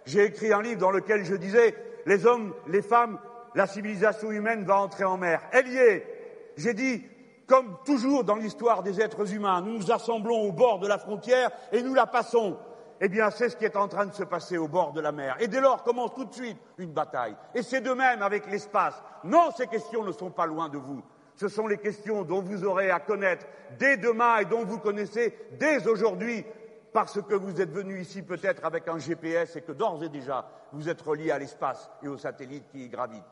J'ai 0.04 0.24
écrit 0.24 0.52
un 0.52 0.62
livre 0.62 0.80
dans 0.80 0.90
lequel 0.90 1.24
je 1.24 1.34
disais 1.34 1.74
les 2.06 2.26
hommes, 2.26 2.54
les 2.68 2.82
femmes, 2.82 3.18
la 3.54 3.66
civilisation 3.66 4.30
humaine 4.30 4.64
va 4.64 4.78
entrer 4.80 5.04
en 5.04 5.16
mer. 5.16 5.42
Elle 5.52 5.68
y 5.68 5.76
est. 5.76 6.52
J'ai 6.56 6.74
dit 6.74 7.02
comme 7.46 7.78
toujours 7.86 8.24
dans 8.24 8.36
l'histoire 8.36 8.82
des 8.82 9.00
êtres 9.00 9.32
humains, 9.32 9.62
nous 9.62 9.78
nous 9.78 9.90
assemblons 9.90 10.42
au 10.42 10.52
bord 10.52 10.78
de 10.80 10.86
la 10.86 10.98
frontière 10.98 11.50
et 11.72 11.82
nous 11.82 11.94
la 11.94 12.06
passons. 12.06 12.58
Eh 13.00 13.08
bien, 13.08 13.30
c'est 13.30 13.48
ce 13.48 13.56
qui 13.56 13.64
est 13.64 13.76
en 13.76 13.88
train 13.88 14.06
de 14.06 14.12
se 14.12 14.24
passer 14.24 14.58
au 14.58 14.66
bord 14.66 14.92
de 14.92 15.00
la 15.00 15.12
mer. 15.12 15.36
Et 15.40 15.48
dès 15.48 15.60
lors 15.60 15.84
commence 15.84 16.14
tout 16.14 16.24
de 16.24 16.34
suite 16.34 16.58
une 16.78 16.92
bataille. 16.92 17.36
Et 17.54 17.62
c'est 17.62 17.80
de 17.80 17.92
même 17.92 18.22
avec 18.22 18.50
l'espace. 18.50 19.00
Non, 19.24 19.50
ces 19.56 19.66
questions 19.66 20.02
ne 20.02 20.12
sont 20.12 20.30
pas 20.30 20.46
loin 20.46 20.68
de 20.68 20.78
vous. 20.78 21.02
Ce 21.36 21.48
sont 21.48 21.68
les 21.68 21.78
questions 21.78 22.24
dont 22.24 22.42
vous 22.42 22.64
aurez 22.64 22.90
à 22.90 22.98
connaître 22.98 23.46
dès 23.78 23.96
demain 23.96 24.38
et 24.38 24.44
dont 24.44 24.64
vous 24.64 24.78
connaissez 24.78 25.36
dès 25.60 25.86
aujourd'hui 25.86 26.44
parce 26.92 27.22
que 27.22 27.34
vous 27.34 27.60
êtes 27.60 27.70
venu 27.70 28.00
ici 28.00 28.22
peut-être 28.22 28.64
avec 28.64 28.88
un 28.88 28.98
GPS 28.98 29.54
et 29.54 29.60
que 29.60 29.70
d'ores 29.70 30.02
et 30.02 30.08
déjà 30.08 30.48
vous 30.72 30.88
êtes 30.88 31.00
relié 31.00 31.30
à 31.30 31.38
l'espace 31.38 31.88
et 32.02 32.08
aux 32.08 32.18
satellites 32.18 32.68
qui 32.72 32.86
y 32.86 32.88
gravitent. 32.88 33.22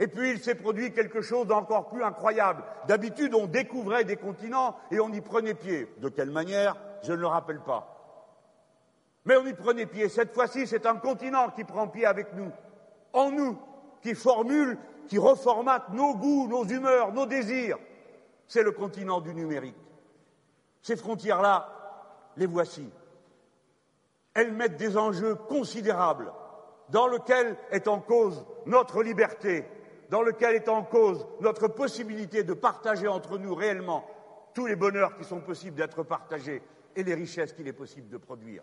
Et 0.00 0.08
puis 0.08 0.32
il 0.32 0.40
s'est 0.40 0.56
produit 0.56 0.92
quelque 0.92 1.20
chose 1.20 1.46
d'encore 1.46 1.88
plus 1.88 2.02
incroyable. 2.02 2.64
D'habitude, 2.88 3.34
on 3.34 3.46
découvrait 3.46 4.02
des 4.02 4.16
continents 4.16 4.76
et 4.90 4.98
on 4.98 5.12
y 5.12 5.20
prenait 5.20 5.54
pied. 5.54 5.88
De 5.98 6.08
quelle 6.08 6.30
manière? 6.30 6.74
Je 7.04 7.12
ne 7.12 7.18
le 7.18 7.28
rappelle 7.28 7.60
pas. 7.60 8.01
Mais 9.24 9.36
on 9.36 9.46
y 9.46 9.54
prenait 9.54 9.86
pied. 9.86 10.08
Cette 10.08 10.34
fois-ci, 10.34 10.66
c'est 10.66 10.86
un 10.86 10.96
continent 10.96 11.50
qui 11.50 11.64
prend 11.64 11.88
pied 11.88 12.06
avec 12.06 12.34
nous, 12.34 12.50
en 13.12 13.30
nous, 13.30 13.58
qui 14.00 14.14
formule, 14.14 14.78
qui 15.06 15.18
reformate 15.18 15.90
nos 15.90 16.14
goûts, 16.14 16.48
nos 16.48 16.64
humeurs, 16.64 17.12
nos 17.12 17.26
désirs. 17.26 17.78
C'est 18.46 18.62
le 18.62 18.72
continent 18.72 19.20
du 19.20 19.34
numérique. 19.34 19.76
Ces 20.82 20.96
frontières-là, 20.96 21.68
les 22.36 22.46
voici. 22.46 22.90
Elles 24.34 24.52
mettent 24.52 24.76
des 24.76 24.96
enjeux 24.96 25.34
considérables 25.34 26.32
dans 26.88 27.06
lesquels 27.06 27.56
est 27.70 27.86
en 27.88 28.00
cause 28.00 28.44
notre 28.66 29.02
liberté, 29.02 29.64
dans 30.10 30.22
lequel 30.22 30.56
est 30.56 30.68
en 30.68 30.82
cause 30.82 31.26
notre 31.40 31.68
possibilité 31.68 32.42
de 32.42 32.54
partager 32.54 33.08
entre 33.08 33.38
nous 33.38 33.54
réellement 33.54 34.04
tous 34.54 34.66
les 34.66 34.76
bonheurs 34.76 35.16
qui 35.16 35.24
sont 35.24 35.40
possibles 35.40 35.76
d'être 35.76 36.02
partagés 36.02 36.62
et 36.96 37.02
les 37.02 37.14
richesses 37.14 37.52
qu'il 37.52 37.68
est 37.68 37.72
possible 37.72 38.08
de 38.08 38.18
produire. 38.18 38.62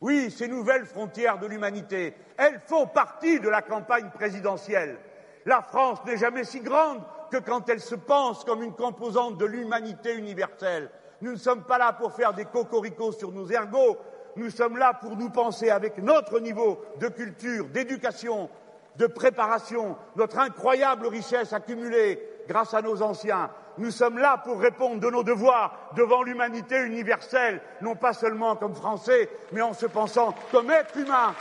Oui, 0.00 0.30
ces 0.30 0.46
nouvelles 0.46 0.84
frontières 0.84 1.38
de 1.38 1.46
l'humanité, 1.46 2.14
elles 2.36 2.60
font 2.66 2.86
partie 2.86 3.40
de 3.40 3.48
la 3.48 3.62
campagne 3.62 4.10
présidentielle. 4.10 4.98
La 5.46 5.62
France 5.62 6.00
n'est 6.04 6.18
jamais 6.18 6.44
si 6.44 6.60
grande 6.60 7.00
que 7.30 7.38
quand 7.38 7.68
elle 7.70 7.80
se 7.80 7.94
pense 7.94 8.44
comme 8.44 8.62
une 8.62 8.74
composante 8.74 9.38
de 9.38 9.46
l'humanité 9.46 10.14
universelle. 10.14 10.90
Nous 11.22 11.32
ne 11.32 11.36
sommes 11.36 11.64
pas 11.64 11.78
là 11.78 11.94
pour 11.94 12.12
faire 12.12 12.34
des 12.34 12.44
cocoricots 12.44 13.12
sur 13.12 13.32
nos 13.32 13.48
ergots, 13.48 13.96
nous 14.36 14.50
sommes 14.50 14.76
là 14.76 14.92
pour 14.92 15.16
nous 15.16 15.30
penser 15.30 15.70
avec 15.70 15.96
notre 15.98 16.40
niveau 16.40 16.84
de 17.00 17.08
culture, 17.08 17.66
d'éducation, 17.68 18.50
de 18.96 19.06
préparation, 19.06 19.96
notre 20.14 20.38
incroyable 20.38 21.06
richesse 21.06 21.54
accumulée 21.54 22.22
grâce 22.48 22.74
à 22.74 22.82
nos 22.82 23.00
anciens. 23.00 23.50
Nous 23.78 23.90
sommes 23.90 24.18
là 24.18 24.38
pour 24.42 24.60
répondre 24.60 25.00
de 25.00 25.10
nos 25.10 25.22
devoirs 25.22 25.90
devant 25.96 26.22
l'humanité 26.22 26.76
universelle, 26.82 27.60
non 27.82 27.94
pas 27.94 28.14
seulement 28.14 28.56
comme 28.56 28.74
Français, 28.74 29.28
mais 29.52 29.60
en 29.60 29.74
se 29.74 29.86
pensant 29.86 30.34
comme 30.50 30.70
être 30.70 30.96
humain. 30.96 31.34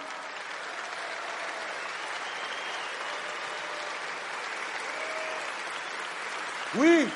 Oui, 6.77 7.07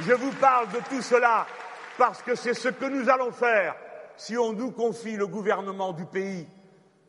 je 0.00 0.12
vous 0.12 0.32
parle 0.32 0.68
de 0.70 0.78
tout 0.90 1.02
cela 1.02 1.46
parce 1.98 2.20
que 2.22 2.34
c'est 2.34 2.54
ce 2.54 2.68
que 2.68 2.86
nous 2.86 3.08
allons 3.08 3.30
faire 3.30 3.76
si 4.16 4.36
on 4.36 4.52
nous 4.52 4.72
confie 4.72 5.16
le 5.16 5.28
gouvernement 5.28 5.92
du 5.92 6.04
pays. 6.04 6.48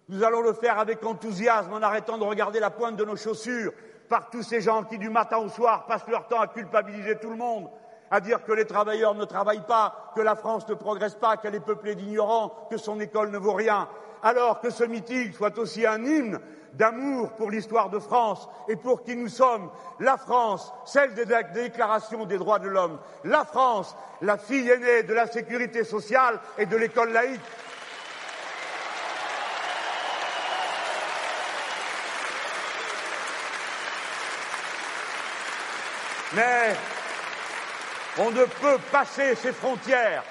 Nous 0.09 0.23
allons 0.23 0.41
le 0.41 0.53
faire 0.53 0.77
avec 0.77 1.03
enthousiasme 1.03 1.73
en 1.73 1.81
arrêtant 1.81 2.19
de 2.19 2.23
regarder 2.23 2.59
la 2.59 2.69
pointe 2.69 2.95
de 2.95 3.05
nos 3.05 3.15
chaussures 3.15 3.73
par 4.09 4.29
tous 4.29 4.43
ces 4.43 4.61
gens 4.61 4.83
qui, 4.83 4.97
du 4.97 5.09
matin 5.09 5.37
au 5.37 5.49
soir, 5.49 5.85
passent 5.85 6.07
leur 6.07 6.27
temps 6.27 6.41
à 6.41 6.47
culpabiliser 6.47 7.17
tout 7.17 7.29
le 7.29 7.35
monde, 7.35 7.69
à 8.11 8.19
dire 8.19 8.43
que 8.43 8.51
les 8.51 8.65
travailleurs 8.65 9.15
ne 9.15 9.25
travaillent 9.25 9.65
pas, 9.65 10.11
que 10.15 10.21
la 10.21 10.35
France 10.35 10.67
ne 10.67 10.75
progresse 10.75 11.15
pas, 11.15 11.37
qu'elle 11.37 11.55
est 11.55 11.59
peuplée 11.59 11.95
d'ignorants, 11.95 12.67
que 12.69 12.77
son 12.77 12.99
école 12.99 13.31
ne 13.31 13.37
vaut 13.37 13.53
rien, 13.53 13.87
alors 14.21 14.61
que 14.61 14.69
ce 14.69 14.83
meeting 14.83 15.33
soit 15.33 15.57
aussi 15.57 15.85
un 15.85 16.03
hymne 16.03 16.39
d'amour 16.73 17.33
pour 17.33 17.51
l'histoire 17.51 17.89
de 17.89 17.99
France 17.99 18.47
et 18.67 18.75
pour 18.75 19.03
qui 19.03 19.15
nous 19.15 19.27
sommes, 19.27 19.69
la 19.99 20.17
France, 20.17 20.73
celle 20.85 21.13
des 21.13 21.25
déclarations 21.53 22.25
des 22.25 22.37
droits 22.37 22.59
de 22.59 22.67
l'homme, 22.67 22.99
la 23.23 23.45
France, 23.45 23.95
la 24.21 24.37
fille 24.37 24.69
aînée 24.69 25.03
de 25.03 25.13
la 25.13 25.27
sécurité 25.27 25.83
sociale 25.83 26.39
et 26.57 26.65
de 26.65 26.77
l'école 26.77 27.11
laïque. 27.11 27.41
Mais 36.35 36.73
on 38.17 38.31
ne 38.31 38.45
peut 38.45 38.77
passer 38.91 39.35
ces 39.35 39.51
frontières. 39.51 40.23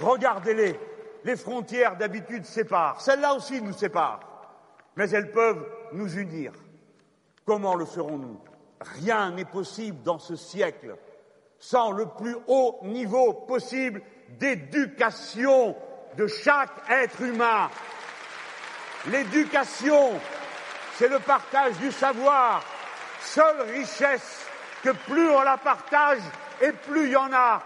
Regardez-les. 0.00 0.78
Les 1.24 1.36
frontières 1.36 1.96
d'habitude 1.96 2.44
séparent. 2.44 3.00
Celles-là 3.00 3.34
aussi 3.34 3.60
nous 3.60 3.72
séparent. 3.72 4.20
Mais 4.94 5.10
elles 5.10 5.32
peuvent 5.32 5.66
nous 5.92 6.16
unir. 6.16 6.52
Comment 7.44 7.74
le 7.74 7.84
ferons-nous 7.84 8.40
Rien 9.00 9.32
n'est 9.32 9.44
possible 9.44 10.02
dans 10.02 10.18
ce 10.18 10.36
siècle 10.36 10.96
sans 11.58 11.90
le 11.90 12.06
plus 12.06 12.36
haut 12.46 12.78
niveau 12.82 13.32
possible 13.32 14.02
d'éducation 14.38 15.74
de 16.16 16.26
chaque 16.26 16.70
être 16.90 17.20
humain. 17.22 17.68
L'éducation, 19.10 20.12
c'est 20.94 21.08
le 21.08 21.18
partage 21.18 21.76
du 21.78 21.90
savoir, 21.90 22.62
seule 23.20 23.62
richesse 23.72 24.45
que 24.86 24.92
plus 25.10 25.28
on 25.28 25.42
la 25.42 25.56
partage 25.56 26.22
et 26.62 26.70
plus 26.70 27.06
il 27.06 27.10
y 27.10 27.16
en 27.16 27.32
a, 27.32 27.60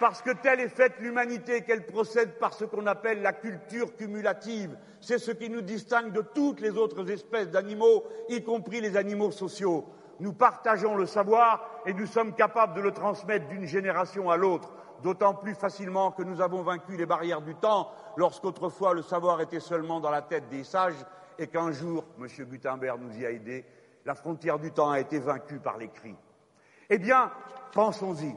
parce 0.00 0.22
que 0.22 0.30
telle 0.30 0.58
est 0.58 0.70
faite 0.70 0.94
l'humanité 1.00 1.60
qu'elle 1.64 1.84
procède 1.84 2.38
par 2.38 2.54
ce 2.54 2.64
qu'on 2.64 2.86
appelle 2.86 3.20
la 3.20 3.34
culture 3.34 3.94
cumulative. 3.94 4.74
C'est 5.02 5.18
ce 5.18 5.32
qui 5.32 5.50
nous 5.50 5.60
distingue 5.60 6.12
de 6.12 6.22
toutes 6.22 6.60
les 6.60 6.78
autres 6.78 7.10
espèces 7.10 7.50
d'animaux, 7.50 8.04
y 8.30 8.42
compris 8.42 8.80
les 8.80 8.96
animaux 8.96 9.32
sociaux. 9.32 9.84
Nous 10.18 10.32
partageons 10.32 10.96
le 10.96 11.04
savoir 11.04 11.62
et 11.84 11.92
nous 11.92 12.06
sommes 12.06 12.34
capables 12.34 12.72
de 12.72 12.80
le 12.80 12.92
transmettre 12.92 13.48
d'une 13.48 13.66
génération 13.66 14.30
à 14.30 14.38
l'autre, 14.38 14.70
d'autant 15.02 15.34
plus 15.34 15.54
facilement 15.54 16.10
que 16.10 16.22
nous 16.22 16.40
avons 16.40 16.62
vaincu 16.62 16.96
les 16.96 17.04
barrières 17.04 17.42
du 17.42 17.54
temps, 17.54 17.90
lorsqu'autrefois 18.16 18.94
le 18.94 19.02
savoir 19.02 19.42
était 19.42 19.60
seulement 19.60 20.00
dans 20.00 20.10
la 20.10 20.22
tête 20.22 20.48
des 20.48 20.64
sages 20.64 21.04
et 21.38 21.48
qu'un 21.48 21.70
jour, 21.70 22.06
M. 22.18 22.28
Gutenberg 22.46 22.98
nous 22.98 23.20
y 23.20 23.26
a 23.26 23.30
aidés, 23.30 23.66
la 24.06 24.14
frontière 24.14 24.58
du 24.58 24.72
temps 24.72 24.90
a 24.90 25.00
été 25.00 25.18
vaincue 25.18 25.58
par 25.58 25.76
l'écrit. 25.76 26.16
Eh 26.90 26.98
bien, 26.98 27.30
pensons-y. 27.72 28.34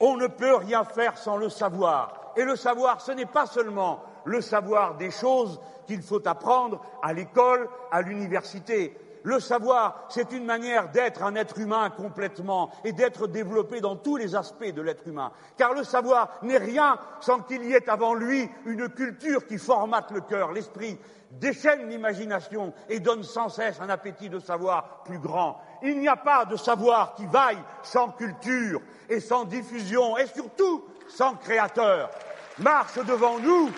On 0.00 0.16
ne 0.16 0.26
peut 0.26 0.56
rien 0.56 0.84
faire 0.84 1.16
sans 1.16 1.36
le 1.36 1.48
savoir. 1.48 2.32
Et 2.36 2.44
le 2.44 2.56
savoir, 2.56 3.00
ce 3.00 3.12
n'est 3.12 3.26
pas 3.26 3.46
seulement 3.46 4.02
le 4.24 4.40
savoir 4.40 4.96
des 4.96 5.10
choses 5.10 5.60
qu'il 5.86 6.02
faut 6.02 6.26
apprendre 6.26 6.84
à 7.02 7.12
l'école, 7.12 7.68
à 7.90 8.02
l'université. 8.02 8.96
Le 9.22 9.40
savoir, 9.40 10.04
c'est 10.10 10.32
une 10.32 10.44
manière 10.44 10.90
d'être 10.90 11.22
un 11.22 11.34
être 11.34 11.58
humain 11.58 11.88
complètement 11.88 12.70
et 12.84 12.92
d'être 12.92 13.26
développé 13.26 13.80
dans 13.80 13.96
tous 13.96 14.16
les 14.16 14.34
aspects 14.34 14.70
de 14.70 14.82
l'être 14.82 15.08
humain. 15.08 15.32
Car 15.56 15.72
le 15.72 15.82
savoir 15.82 16.28
n'est 16.42 16.58
rien 16.58 16.98
sans 17.20 17.40
qu'il 17.40 17.64
y 17.64 17.72
ait 17.72 17.88
avant 17.88 18.12
lui 18.12 18.50
une 18.66 18.86
culture 18.90 19.46
qui 19.46 19.56
formate 19.56 20.10
le 20.10 20.20
cœur, 20.20 20.52
l'esprit, 20.52 20.98
déchaîne 21.40 21.88
l'imagination 21.88 22.72
et 22.88 23.00
donne 23.00 23.22
sans 23.22 23.48
cesse 23.48 23.80
un 23.80 23.88
appétit 23.88 24.28
de 24.28 24.38
savoir 24.38 25.02
plus 25.04 25.18
grand. 25.18 25.60
Il 25.82 25.98
n'y 25.98 26.08
a 26.08 26.16
pas 26.16 26.44
de 26.44 26.56
savoir 26.56 27.14
qui 27.14 27.26
vaille 27.26 27.62
sans 27.82 28.08
culture 28.10 28.80
et 29.08 29.20
sans 29.20 29.44
diffusion 29.44 30.16
et 30.16 30.26
surtout 30.26 30.84
sans 31.08 31.34
créateur. 31.34 32.10
Marche 32.58 32.98
devant 33.04 33.38
nous 33.38 33.70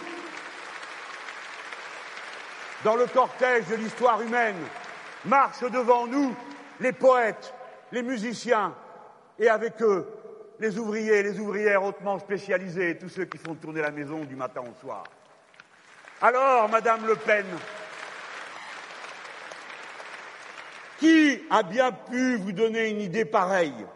dans 2.85 2.97
le 2.97 3.07
cortège 3.07 3.67
de 3.67 3.75
l'histoire 3.75 4.21
humaine 4.21 4.57
marchent 5.25 5.69
devant 5.71 6.07
nous 6.07 6.35
les 6.79 6.93
poètes, 6.93 7.55
les 7.91 8.03
musiciens, 8.03 8.75
et 9.39 9.49
avec 9.49 9.83
eux 9.83 10.07
les 10.59 10.79
ouvriers 10.79 11.23
les 11.23 11.39
ouvrières 11.39 11.83
hautement 11.83 12.19
spécialisés, 12.19 12.97
tous 12.99 13.09
ceux 13.09 13.25
qui 13.25 13.39
font 13.39 13.55
tourner 13.55 13.83
la 13.83 13.91
maison 13.91 14.25
du 14.25 14.37
matin 14.37 14.63
au 14.63 14.81
soir. 14.81 15.05
Alors, 16.23 16.71
Madame 16.71 17.07
Le 17.07 17.15
Pen, 17.15 17.45
qui 20.99 21.43
a 21.51 21.63
bien 21.63 21.93
pu 21.93 22.39
vous 22.39 22.53
donner 22.53 22.89
une 22.89 23.03
idée 23.03 23.27
pareille 23.27 23.87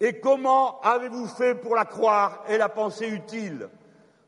Et 0.00 0.20
comment 0.20 0.82
avez-vous 0.82 1.26
fait 1.28 1.54
pour 1.54 1.76
la 1.76 1.86
croire 1.86 2.44
et 2.48 2.58
la 2.58 2.68
penser 2.68 3.08
utile 3.08 3.70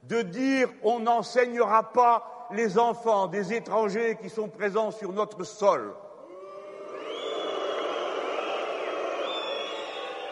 De 0.05 0.23
dire 0.23 0.71
on 0.83 1.01
n'enseignera 1.01 1.93
pas 1.93 2.49
les 2.53 2.79
enfants 2.79 3.27
des 3.27 3.53
étrangers 3.53 4.17
qui 4.23 4.31
sont 4.31 4.49
présents 4.49 4.91
sur 4.91 5.13
notre 5.13 5.45
sol? 5.45 5.93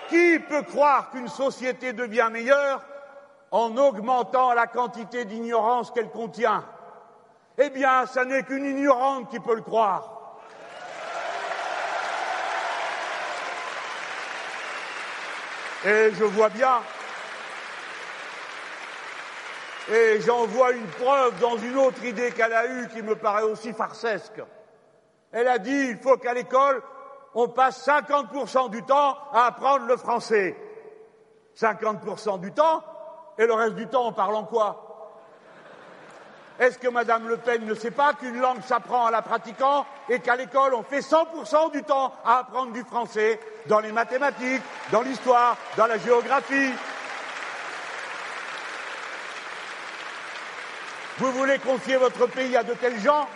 Qui 0.09 0.39
peut 0.49 0.63
croire 0.63 1.11
qu'une 1.11 1.29
société 1.29 1.93
devient 1.93 2.31
meilleure 2.33 2.83
en 3.55 3.77
augmentant 3.77 4.53
la 4.53 4.67
quantité 4.67 5.25
d'ignorance 5.25 5.93
qu'elle 5.93 6.11
contient 6.11 6.65
Eh 7.57 7.71
bien, 7.71 8.05
ce 8.05 8.19
n'est 8.19 8.43
qu'une 8.43 8.65
ignorante 8.65 9.31
qui 9.31 9.39
peut 9.39 9.55
le 9.55 9.63
croire. 9.63 10.11
Et 15.85 16.11
je 16.15 16.25
vois 16.25 16.49
bien 16.49 16.81
et 19.93 20.21
j'en 20.23 20.47
vois 20.47 20.73
une 20.73 20.87
preuve 20.87 21.39
dans 21.41 21.59
une 21.59 21.77
autre 21.77 22.03
idée 22.05 22.33
qu'elle 22.33 22.55
a 22.55 22.67
eue 22.67 22.89
qui 22.89 23.03
me 23.03 23.15
paraît 23.15 23.43
aussi 23.43 23.73
farcesque. 23.75 24.43
Elle 25.31 25.47
a 25.47 25.59
dit 25.59 25.91
il 25.91 25.99
faut 25.99 26.17
qu'à 26.17 26.33
l'école, 26.33 26.83
on 27.35 27.49
passe 27.49 27.87
50% 27.87 28.71
du 28.71 28.83
temps 28.83 29.17
à 29.31 29.45
apprendre 29.45 29.87
le 29.87 29.99
français. 29.99 30.57
50% 31.55 32.41
du 32.41 32.51
temps, 32.51 32.83
et 33.39 33.47
le 33.47 33.53
reste 33.55 33.75
du 33.75 33.87
temps, 33.87 34.07
en 34.07 34.45
quoi? 34.45 34.81
Est-ce 36.59 36.79
que 36.79 36.87
Madame 36.87 37.29
Le 37.29 37.37
Pen 37.37 37.65
ne 37.67 37.75
sait 37.75 37.91
pas 37.91 38.13
qu'une 38.13 38.41
langue 38.41 38.63
s'apprend 38.63 39.07
en 39.07 39.11
la 39.11 39.23
pratiquant 39.23 39.85
et 40.09 40.21
qu'à 40.21 40.37
l'école, 40.37 40.75
on 40.75 40.85
fait 40.85 41.01
100% 41.01 41.73
du 41.73 41.83
temps 41.83 42.15
à 42.25 42.39
apprendre 42.39 42.73
du 42.73 42.85
français 42.85 43.41
dans 43.67 43.81
les 43.81 43.91
mathématiques, 43.91 44.63
dans 44.93 45.03
l'histoire, 45.03 45.57
dans 45.77 45.87
la 45.87 45.99
géographie? 45.99 46.71
Vous 51.19 51.33
voulez 51.33 51.59
confier 51.59 51.97
votre 51.97 52.27
pays 52.27 52.57
à 52.57 52.63
de 52.63 52.75
tels 52.75 53.01
gens? 53.01 53.27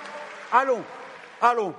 Allons, 0.52 0.82
allons. 1.42 1.74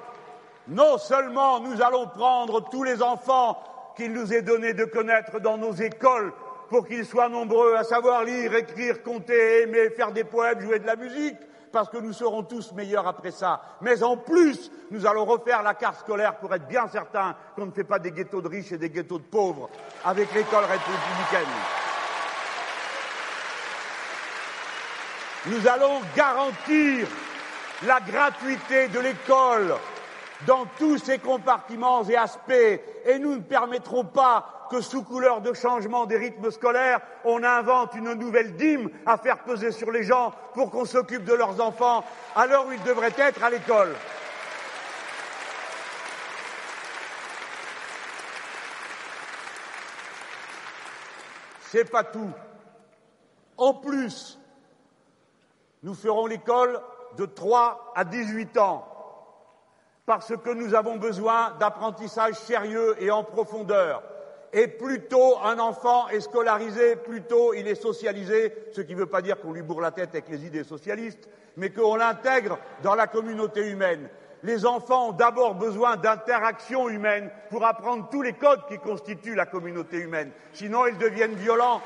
Non 0.68 0.98
seulement 0.98 1.62
nous 1.62 1.82
allons 1.82 2.08
prendre 2.08 2.70
tous 2.70 2.84
les 2.84 3.02
enfants 3.02 3.62
qu'il 3.96 4.12
nous 4.12 4.34
est 4.34 4.42
donné 4.42 4.74
de 4.74 4.86
connaître 4.86 5.40
dans 5.40 5.58
nos 5.58 5.74
écoles 5.74 6.34
pour 6.70 6.88
qu'ils 6.88 7.06
soient 7.06 7.30
nombreux 7.30 7.76
à 7.76 7.84
savoir 7.84 8.24
lire, 8.24 8.54
écrire, 8.56 9.02
compter, 9.04 9.64
aimer, 9.64 9.90
faire 9.90 10.12
des 10.12 10.24
poèmes, 10.24 10.62
jouer 10.62 10.80
de 10.80 10.86
la 10.86 10.96
musique, 10.96 11.38
parce 11.72 11.90
que 11.90 11.98
nous 11.98 12.14
serons 12.14 12.44
tous 12.44 12.72
meilleurs 12.74 13.08
après 13.08 13.32
ça. 13.32 13.62
Mais 13.82 14.04
en 14.04 14.18
plus, 14.18 14.72
nous 14.92 15.06
allons 15.06 15.26
refaire 15.26 15.64
la 15.64 15.74
carte 15.74 16.00
scolaire 16.00 16.38
pour 16.38 16.54
être 16.54 16.68
bien 16.68 16.88
certains 16.88 17.36
qu'on 17.56 17.68
ne 17.68 17.72
fait 17.72 17.84
pas 17.84 18.00
des 18.00 18.12
ghettos 18.12 18.42
de 18.42 18.48
riches 18.48 18.72
et 18.72 18.78
des 18.78 18.90
ghettos 18.90 19.20
de 19.20 19.24
pauvres 19.24 19.70
avec 20.06 20.34
l'école 20.34 20.64
républicaine. 20.64 21.54
Nous 25.46 25.68
allons 25.68 26.02
garantir 26.16 27.08
la 27.86 28.00
gratuité 28.02 28.90
de 28.90 29.00
l'école 29.00 29.74
dans 30.48 30.66
tous 30.78 30.98
ses 30.98 31.20
compartiments 31.20 32.04
et 32.06 32.16
aspects, 32.16 32.52
et 33.06 33.20
nous 33.20 33.36
ne 33.36 33.42
permettrons 33.42 34.06
pas 34.06 34.68
que 34.70 34.82
sous 34.82 35.04
couleur 35.04 35.42
de 35.42 35.54
changement 35.54 36.06
des 36.06 36.18
rythmes 36.18 36.52
scolaires, 36.52 37.02
on 37.26 37.44
invente 37.44 37.96
une 37.96 38.14
nouvelle 38.14 38.56
dîme 38.56 38.90
à 39.06 39.18
faire 39.18 39.40
peser 39.40 39.72
sur 39.72 39.92
les 39.92 40.04
gens 40.04 40.32
pour 40.54 40.70
qu'on 40.70 40.86
s'occupe 40.86 41.26
de 41.26 41.34
leurs 41.34 41.60
enfants 41.60 42.04
à 42.36 42.46
l'heure 42.46 42.68
où 42.68 42.72
ils 42.72 42.84
devraient 42.84 43.14
être 43.18 43.44
à 43.44 43.50
l'école. 43.50 43.96
C'est 51.72 51.90
pas 51.90 52.04
tout. 52.04 52.32
En 53.58 53.74
plus, 53.74 54.40
nous 55.84 55.94
ferons 55.94 56.26
l'école 56.26 56.82
de 57.18 57.26
3 57.26 57.94
à 57.96 58.06
18 58.06 58.58
ans 58.58 58.99
parce 60.10 60.36
que 60.44 60.50
nous 60.50 60.74
avons 60.74 60.96
besoin 60.96 61.54
d'apprentissage 61.60 62.34
sérieux 62.34 62.96
et 63.00 63.12
en 63.12 63.24
profondeur. 63.24 64.02
Et 64.52 64.68
plus 64.68 65.02
tôt 65.02 65.38
un 65.44 65.60
enfant 65.60 66.08
est 66.08 66.22
scolarisé, 66.22 66.96
plus 66.96 67.22
tôt 67.22 67.54
il 67.54 67.68
est 67.68 67.80
socialisé, 67.80 68.56
ce 68.72 68.82
qui 68.82 68.96
ne 68.96 69.02
veut 69.02 69.06
pas 69.06 69.22
dire 69.22 69.40
qu'on 69.40 69.54
lui 69.54 69.62
bourre 69.62 69.82
la 69.82 69.92
tête 69.92 70.10
avec 70.10 70.28
les 70.30 70.48
idées 70.48 70.64
socialistes, 70.64 71.30
mais 71.58 71.70
qu'on 71.70 71.96
l'intègre 71.96 72.58
dans 72.82 72.96
la 72.96 73.06
communauté 73.06 73.70
humaine. 73.70 74.10
Les 74.42 74.66
enfants 74.66 75.10
ont 75.10 75.12
d'abord 75.12 75.54
besoin 75.54 75.96
d'interaction 75.96 76.90
humaine 76.90 77.30
pour 77.52 77.64
apprendre 77.64 78.10
tous 78.10 78.24
les 78.24 78.34
codes 78.34 78.66
qui 78.68 78.80
constituent 78.80 79.36
la 79.36 79.46
communauté 79.46 79.98
humaine. 79.98 80.32
Sinon, 80.54 80.88
ils 80.88 80.98
deviennent 80.98 81.36
violents. 81.36 81.82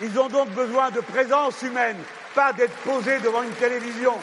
Ils 0.00 0.18
ont 0.18 0.28
donc 0.28 0.48
besoin 0.52 0.90
de 0.90 1.00
présence 1.00 1.60
humaine, 1.60 1.98
pas 2.34 2.54
d'être 2.54 2.76
posés 2.78 3.20
devant 3.20 3.42
une 3.42 3.50
télévision. 3.50 4.14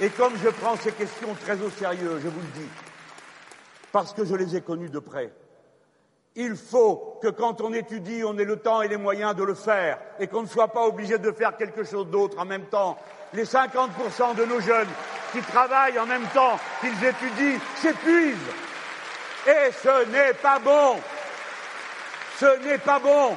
Et 0.00 0.08
comme 0.10 0.32
je 0.42 0.48
prends 0.48 0.76
ces 0.76 0.92
questions 0.92 1.34
très 1.44 1.60
au 1.60 1.70
sérieux, 1.70 2.18
je 2.22 2.28
vous 2.28 2.40
le 2.40 2.60
dis, 2.60 2.68
parce 3.92 4.12
que 4.12 4.24
je 4.24 4.34
les 4.34 4.56
ai 4.56 4.60
connues 4.60 4.90
de 4.90 4.98
près, 4.98 5.32
il 6.36 6.56
faut 6.56 7.18
que 7.22 7.28
quand 7.28 7.60
on 7.60 7.72
étudie, 7.72 8.24
on 8.24 8.36
ait 8.38 8.44
le 8.44 8.56
temps 8.56 8.82
et 8.82 8.88
les 8.88 8.96
moyens 8.96 9.36
de 9.36 9.44
le 9.44 9.54
faire 9.54 9.98
et 10.18 10.26
qu'on 10.26 10.42
ne 10.42 10.48
soit 10.48 10.72
pas 10.72 10.82
obligé 10.82 11.18
de 11.18 11.30
faire 11.30 11.56
quelque 11.56 11.84
chose 11.84 12.08
d'autre 12.08 12.40
en 12.40 12.44
même 12.44 12.64
temps. 12.66 12.98
Les 13.34 13.44
50% 13.44 14.34
de 14.34 14.44
nos 14.44 14.60
jeunes 14.60 14.88
qui 15.32 15.40
travaillent 15.42 15.98
en 15.98 16.06
même 16.06 16.26
temps 16.34 16.58
qu'ils 16.80 17.04
étudient 17.04 17.60
s'épuisent. 17.76 18.36
Et 19.46 19.70
ce 19.72 20.06
n'est 20.10 20.34
pas 20.34 20.58
bon. 20.58 20.96
Ce 22.38 22.64
n'est 22.64 22.78
pas 22.78 22.98
bon. 22.98 23.36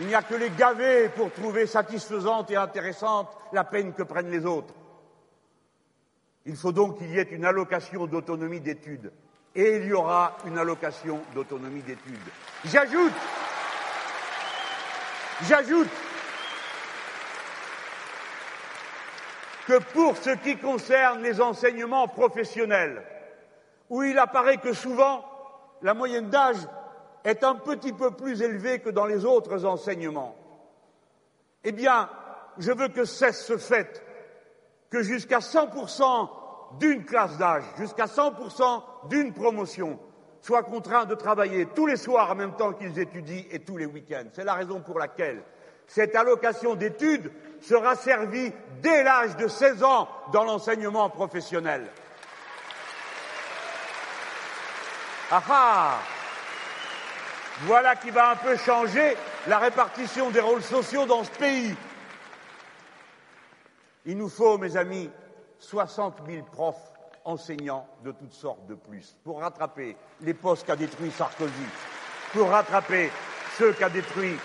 Il 0.00 0.08
n'y 0.08 0.14
a 0.16 0.22
que 0.22 0.34
les 0.34 0.50
gavés 0.50 1.08
pour 1.08 1.32
trouver 1.32 1.68
satisfaisante 1.68 2.50
et 2.50 2.56
intéressante 2.56 3.28
la 3.52 3.62
peine 3.62 3.92
que 3.92 4.02
prennent 4.02 4.30
les 4.30 4.44
autres. 4.44 4.74
Il 6.46 6.56
faut 6.56 6.72
donc 6.72 6.98
qu'il 6.98 7.10
y 7.10 7.18
ait 7.18 7.22
une 7.22 7.44
allocation 7.44 8.06
d'autonomie 8.06 8.60
d'études 8.60 9.12
et 9.54 9.76
il 9.76 9.86
y 9.86 9.92
aura 9.92 10.36
une 10.46 10.58
allocation 10.58 11.20
d'autonomie 11.34 11.82
d'études. 11.82 12.18
J'ajoute, 12.64 13.12
j'ajoute 15.42 15.88
que 19.66 19.78
pour 19.94 20.16
ce 20.16 20.30
qui 20.30 20.58
concerne 20.58 21.22
les 21.22 21.40
enseignements 21.40 22.08
professionnels, 22.08 23.02
où 23.88 24.02
il 24.02 24.18
apparaît 24.18 24.58
que 24.58 24.72
souvent 24.72 25.24
la 25.82 25.94
moyenne 25.94 26.28
d'âge 26.28 26.56
est 27.24 27.42
un 27.42 27.54
petit 27.54 27.92
peu 27.92 28.10
plus 28.10 28.42
élevée 28.42 28.80
que 28.80 28.90
dans 28.90 29.06
les 29.06 29.24
autres 29.24 29.64
enseignements, 29.64 30.36
eh 31.62 31.72
bien, 31.72 32.10
je 32.58 32.72
veux 32.72 32.88
que 32.88 33.06
cesse 33.06 33.46
ce 33.46 33.56
fait 33.56 34.03
que 34.94 35.02
jusqu'à 35.02 35.40
100% 35.40 36.28
d'une 36.78 37.04
classe 37.04 37.36
d'âge, 37.36 37.64
jusqu'à 37.76 38.04
100% 38.04 39.08
d'une 39.08 39.32
promotion, 39.32 39.98
soient 40.40 40.62
contraints 40.62 41.04
de 41.04 41.16
travailler 41.16 41.66
tous 41.74 41.86
les 41.86 41.96
soirs 41.96 42.30
en 42.30 42.36
même 42.36 42.54
temps 42.54 42.72
qu'ils 42.72 42.96
étudient 43.00 43.42
et 43.50 43.58
tous 43.58 43.76
les 43.76 43.86
week-ends. 43.86 44.28
C'est 44.32 44.44
la 44.44 44.54
raison 44.54 44.80
pour 44.82 45.00
laquelle 45.00 45.42
cette 45.88 46.14
allocation 46.14 46.76
d'études 46.76 47.32
sera 47.60 47.96
servie 47.96 48.52
dès 48.82 49.02
l'âge 49.02 49.36
de 49.36 49.48
16 49.48 49.82
ans 49.82 50.08
dans 50.32 50.44
l'enseignement 50.44 51.10
professionnel. 51.10 51.90
Ah 55.32 55.42
ah 55.50 55.98
Voilà 57.62 57.96
qui 57.96 58.10
va 58.10 58.30
un 58.30 58.36
peu 58.36 58.56
changer 58.58 59.16
la 59.48 59.58
répartition 59.58 60.30
des 60.30 60.40
rôles 60.40 60.62
sociaux 60.62 61.04
dans 61.04 61.24
ce 61.24 61.30
pays. 61.30 61.74
Il 64.06 64.18
nous 64.18 64.28
faut, 64.28 64.58
mes 64.58 64.76
amis, 64.76 65.10
60 65.58 66.18
000 66.28 66.44
profs 66.44 66.92
enseignants 67.24 67.86
de 68.04 68.12
toutes 68.12 68.34
sortes 68.34 68.66
de 68.66 68.74
plus 68.74 69.16
pour 69.24 69.40
rattraper 69.40 69.96
les 70.20 70.34
postes 70.34 70.66
qu'a 70.66 70.76
détruit 70.76 71.10
Sarkozy, 71.10 71.52
pour 72.32 72.48
rattraper 72.48 73.10
ceux 73.56 73.72
qu'a 73.72 73.88
détruit, 73.88 74.36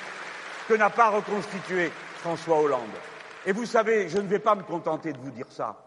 que 0.67 0.75
n'a 0.75 0.89
pas 0.89 1.09
reconstitué 1.09 1.91
François 2.15 2.61
Hollande. 2.61 2.81
Et 3.45 3.51
vous 3.51 3.65
savez, 3.65 4.07
je 4.07 4.19
ne 4.19 4.27
vais 4.27 4.39
pas 4.39 4.55
me 4.55 4.63
contenter 4.63 5.11
de 5.11 5.17
vous 5.17 5.31
dire 5.31 5.47
ça. 5.49 5.77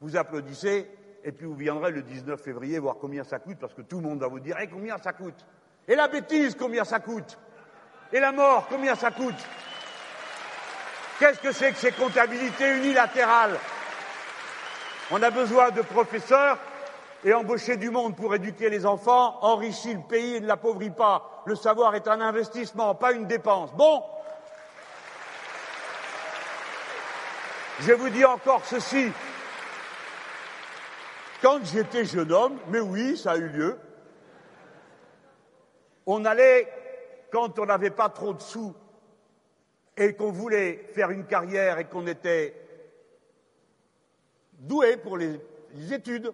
Vous 0.00 0.16
applaudissez, 0.16 0.88
et 1.24 1.32
puis 1.32 1.46
vous 1.46 1.56
viendrez 1.56 1.90
le 1.90 2.02
19 2.02 2.40
février 2.40 2.78
voir 2.78 2.96
combien 3.00 3.24
ça 3.24 3.38
coûte, 3.38 3.58
parce 3.58 3.74
que 3.74 3.82
tout 3.82 3.96
le 3.96 4.08
monde 4.08 4.20
va 4.20 4.28
vous 4.28 4.40
dire 4.40 4.56
eh, 4.60 4.68
combien 4.68 4.96
ça 4.96 5.12
coûte? 5.12 5.44
Et 5.88 5.96
la 5.96 6.08
bêtise, 6.08 6.54
combien 6.54 6.84
ça 6.84 7.00
coûte? 7.00 7.38
Et 8.12 8.20
la 8.20 8.32
mort, 8.32 8.68
combien 8.68 8.94
ça 8.94 9.10
coûte? 9.10 9.34
Qu'est-ce 11.18 11.40
que 11.40 11.52
c'est 11.52 11.72
que 11.72 11.78
ces 11.78 11.92
comptabilités 11.92 12.76
unilatérales? 12.76 13.58
On 15.10 15.22
a 15.22 15.30
besoin 15.30 15.70
de 15.70 15.80
professeurs 15.80 16.58
et 17.24 17.32
embaucher 17.32 17.76
du 17.76 17.90
monde 17.90 18.14
pour 18.14 18.34
éduquer 18.34 18.68
les 18.68 18.84
enfants 18.84 19.38
enrichit 19.42 19.94
le 19.94 20.02
pays 20.02 20.36
et 20.36 20.40
ne 20.40 20.46
l'appauvrit 20.46 20.90
pas. 20.90 21.42
Le 21.46 21.54
savoir 21.54 21.94
est 21.94 22.06
un 22.06 22.20
investissement, 22.20 22.94
pas 22.94 23.12
une 23.12 23.26
dépense. 23.26 23.72
Bon, 23.72 24.02
je 27.80 27.92
vous 27.92 28.10
dis 28.10 28.24
encore 28.24 28.64
ceci. 28.66 29.10
Quand 31.40 31.64
j'étais 31.64 32.04
jeune 32.04 32.32
homme, 32.32 32.58
mais 32.68 32.80
oui, 32.80 33.16
ça 33.16 33.32
a 33.32 33.36
eu 33.36 33.48
lieu, 33.48 33.78
on 36.06 36.24
allait, 36.24 36.72
quand 37.32 37.58
on 37.58 37.66
n'avait 37.66 37.90
pas 37.90 38.08
trop 38.08 38.34
de 38.34 38.40
sous 38.40 38.74
et 39.96 40.14
qu'on 40.14 40.30
voulait 40.30 40.88
faire 40.92 41.10
une 41.10 41.26
carrière 41.26 41.78
et 41.78 41.86
qu'on 41.86 42.06
était 42.06 42.54
doué 44.58 44.96
pour 44.96 45.16
les, 45.16 45.40
études, 45.92 46.32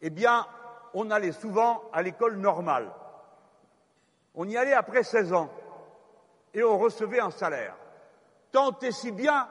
eh 0.00 0.10
bien, 0.10 0.46
on 0.94 1.10
allait 1.10 1.32
souvent 1.32 1.82
à 1.92 2.02
l'école 2.02 2.36
normale. 2.36 2.90
On 4.34 4.48
y 4.48 4.56
allait 4.56 4.72
après 4.72 5.02
16 5.02 5.32
ans 5.32 5.50
et 6.54 6.62
on 6.62 6.78
recevait 6.78 7.20
un 7.20 7.30
salaire. 7.30 7.76
Tant 8.52 8.78
et 8.80 8.92
si 8.92 9.12
bien 9.12 9.48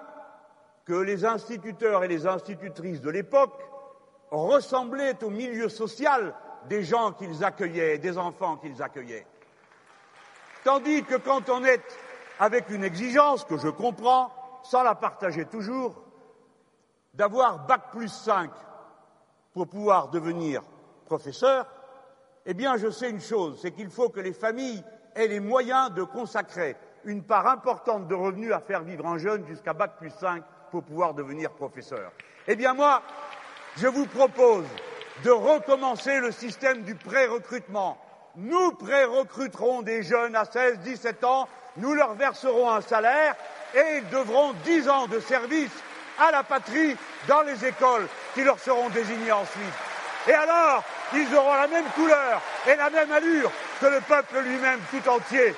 que 0.85 0.93
les 0.93 1.25
instituteurs 1.25 2.03
et 2.03 2.07
les 2.07 2.27
institutrices 2.27 3.01
de 3.01 3.09
l'époque 3.09 3.59
ressemblaient 4.31 5.23
au 5.23 5.29
milieu 5.29 5.69
social 5.69 6.33
des 6.67 6.83
gens 6.83 7.11
qu'ils 7.13 7.43
accueillaient, 7.43 7.97
des 7.97 8.17
enfants 8.17 8.57
qu'ils 8.57 8.81
accueillaient. 8.81 9.25
Tandis 10.63 11.03
que 11.03 11.15
quand 11.15 11.49
on 11.49 11.63
est 11.63 11.81
avec 12.39 12.69
une 12.69 12.83
exigence 12.83 13.45
que 13.45 13.57
je 13.57 13.69
comprends, 13.69 14.31
sans 14.63 14.83
la 14.83 14.95
partager 14.95 15.45
toujours, 15.45 16.01
d'avoir 17.13 17.65
bac 17.65 17.91
plus 17.91 18.09
5 18.09 18.51
pour 19.53 19.67
pouvoir 19.67 20.09
devenir 20.09 20.61
professeur, 21.05 21.65
eh 22.45 22.53
bien 22.53 22.77
je 22.77 22.89
sais 22.89 23.09
une 23.09 23.21
chose, 23.21 23.59
c'est 23.61 23.71
qu'il 23.71 23.89
faut 23.89 24.09
que 24.09 24.19
les 24.19 24.33
familles 24.33 24.83
aient 25.15 25.27
les 25.27 25.39
moyens 25.39 25.93
de 25.93 26.03
consacrer 26.03 26.75
une 27.05 27.23
part 27.23 27.47
importante 27.47 28.07
de 28.07 28.15
revenus 28.15 28.51
à 28.51 28.59
faire 28.59 28.81
vivre 28.81 29.05
un 29.05 29.17
jeune 29.17 29.45
jusqu'à 29.45 29.73
bac 29.73 29.93
plus 29.97 30.09
5 30.09 30.43
pour 30.71 30.83
pouvoir 30.83 31.13
devenir 31.13 31.51
professeur. 31.51 32.11
Eh 32.47 32.55
bien 32.55 32.73
moi, 32.73 33.01
je 33.77 33.87
vous 33.87 34.07
propose 34.07 34.65
de 35.23 35.31
recommencer 35.31 36.19
le 36.19 36.31
système 36.31 36.83
du 36.83 36.95
pré-recrutement. 36.95 37.97
Nous 38.35 38.71
pré-recruterons 38.73 39.81
des 39.81 40.03
jeunes 40.03 40.35
à 40.35 40.43
16, 40.45 40.79
17 40.79 41.23
ans, 41.23 41.47
nous 41.77 41.93
leur 41.93 42.13
verserons 42.13 42.71
un 42.71 42.81
salaire 42.81 43.35
et 43.73 43.97
ils 43.97 44.09
devront 44.09 44.53
10 44.63 44.89
ans 44.89 45.07
de 45.07 45.19
service 45.19 45.71
à 46.19 46.31
la 46.31 46.43
patrie 46.43 46.95
dans 47.27 47.41
les 47.41 47.65
écoles 47.65 48.07
qui 48.33 48.43
leur 48.43 48.59
seront 48.59 48.89
désignées 48.89 49.31
ensuite. 49.31 49.73
Et 50.27 50.33
alors, 50.33 50.83
ils 51.13 51.35
auront 51.35 51.53
la 51.53 51.67
même 51.67 51.85
couleur 51.93 52.41
et 52.67 52.75
la 52.75 52.89
même 52.89 53.11
allure 53.11 53.51
que 53.79 53.85
le 53.85 54.01
peuple 54.01 54.39
lui-même 54.39 54.79
tout 54.89 55.09
entier. 55.09 55.55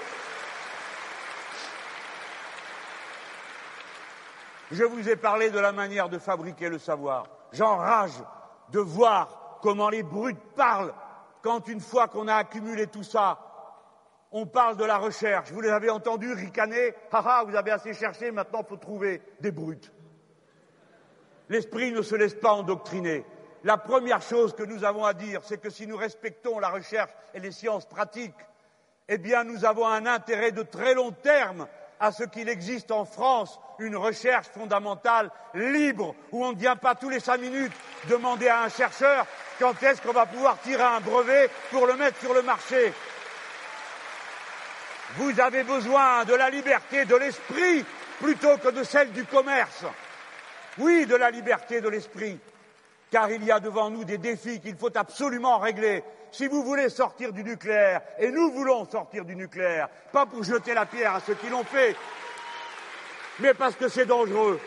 Je 4.71 4.83
vous 4.83 5.07
ai 5.07 5.15
parlé 5.15 5.49
de 5.49 5.59
la 5.59 5.71
manière 5.71 6.09
de 6.09 6.19
fabriquer 6.19 6.67
le 6.67 6.79
savoir. 6.79 7.25
J'enrage 7.53 8.11
de 8.69 8.79
voir 8.79 9.59
comment 9.61 9.89
les 9.89 10.03
brutes 10.03 10.41
parlent 10.55 10.93
quand 11.41 11.69
une 11.69 11.79
fois 11.79 12.07
qu'on 12.07 12.27
a 12.27 12.35
accumulé 12.35 12.87
tout 12.87 13.03
ça, 13.03 13.39
on 14.31 14.45
parle 14.45 14.77
de 14.77 14.85
la 14.85 14.97
recherche. 14.97 15.51
Vous 15.51 15.61
les 15.61 15.69
avez 15.69 15.89
entendus 15.89 16.33
ricaner 16.33 16.93
Haha, 17.11 17.43
vous 17.45 17.55
avez 17.55 17.71
assez 17.71 17.93
cherché, 17.93 18.31
maintenant 18.31 18.61
il 18.63 18.69
faut 18.69 18.77
trouver 18.77 19.21
des 19.39 19.51
brutes. 19.51 19.91
L'esprit 21.49 21.91
ne 21.91 22.01
se 22.01 22.15
laisse 22.15 22.35
pas 22.35 22.51
endoctriner. 22.51 23.25
La 23.63 23.77
première 23.77 24.21
chose 24.21 24.53
que 24.53 24.63
nous 24.63 24.83
avons 24.83 25.05
à 25.05 25.13
dire, 25.13 25.41
c'est 25.43 25.59
que 25.59 25.69
si 25.69 25.87
nous 25.87 25.97
respectons 25.97 26.59
la 26.59 26.69
recherche 26.69 27.11
et 27.33 27.39
les 27.39 27.51
sciences 27.51 27.85
pratiques, 27.85 28.35
eh 29.07 29.17
bien 29.17 29.43
nous 29.43 29.65
avons 29.65 29.87
un 29.87 30.05
intérêt 30.05 30.51
de 30.51 30.63
très 30.63 30.93
long 30.93 31.11
terme 31.11 31.67
à 31.99 32.11
ce 32.11 32.23
qu'il 32.23 32.49
existe 32.49 32.91
en 32.91 33.05
France 33.05 33.59
une 33.79 33.95
recherche 33.95 34.47
fondamentale 34.47 35.31
libre, 35.53 36.15
où 36.31 36.45
on 36.45 36.51
ne 36.51 36.57
vient 36.57 36.75
pas 36.75 36.95
tous 36.95 37.09
les 37.09 37.19
cinq 37.19 37.39
minutes 37.39 37.71
demander 38.09 38.47
à 38.47 38.63
un 38.63 38.69
chercheur 38.69 39.25
quand 39.59 39.81
est-ce 39.81 40.01
qu'on 40.01 40.13
va 40.13 40.25
pouvoir 40.25 40.59
tirer 40.61 40.83
un 40.83 40.99
brevet 40.99 41.49
pour 41.71 41.87
le 41.87 41.95
mettre 41.95 42.19
sur 42.19 42.33
le 42.33 42.41
marché. 42.41 42.93
Vous 45.17 45.39
avez 45.39 45.63
besoin 45.63 46.25
de 46.25 46.35
la 46.35 46.49
liberté 46.49 47.05
de 47.05 47.15
l'esprit 47.15 47.83
plutôt 48.19 48.57
que 48.57 48.69
de 48.69 48.83
celle 48.83 49.11
du 49.11 49.25
commerce. 49.25 49.83
Oui, 50.77 51.07
de 51.07 51.15
la 51.15 51.31
liberté 51.31 51.81
de 51.81 51.89
l'esprit, 51.89 52.39
car 53.09 53.31
il 53.31 53.43
y 53.43 53.51
a 53.51 53.59
devant 53.59 53.89
nous 53.89 54.03
des 54.03 54.19
défis 54.19 54.59
qu'il 54.61 54.75
faut 54.75 54.95
absolument 54.95 55.57
régler. 55.57 56.03
Si 56.31 56.47
vous 56.47 56.63
voulez 56.63 56.89
sortir 56.89 57.33
du 57.33 57.43
nucléaire, 57.43 58.01
et 58.19 58.29
nous 58.29 58.51
voulons 58.51 58.85
sortir 58.85 59.25
du 59.25 59.35
nucléaire, 59.35 59.89
pas 60.11 60.27
pour 60.27 60.43
jeter 60.43 60.75
la 60.75 60.85
pierre 60.85 61.15
à 61.15 61.19
ceux 61.19 61.33
qui 61.33 61.49
l'ont 61.49 61.63
fait, 61.63 61.95
mais 63.39 63.55
parce 63.55 63.75
que 63.75 63.87
c'est 63.87 64.05
dangereux, 64.05 64.59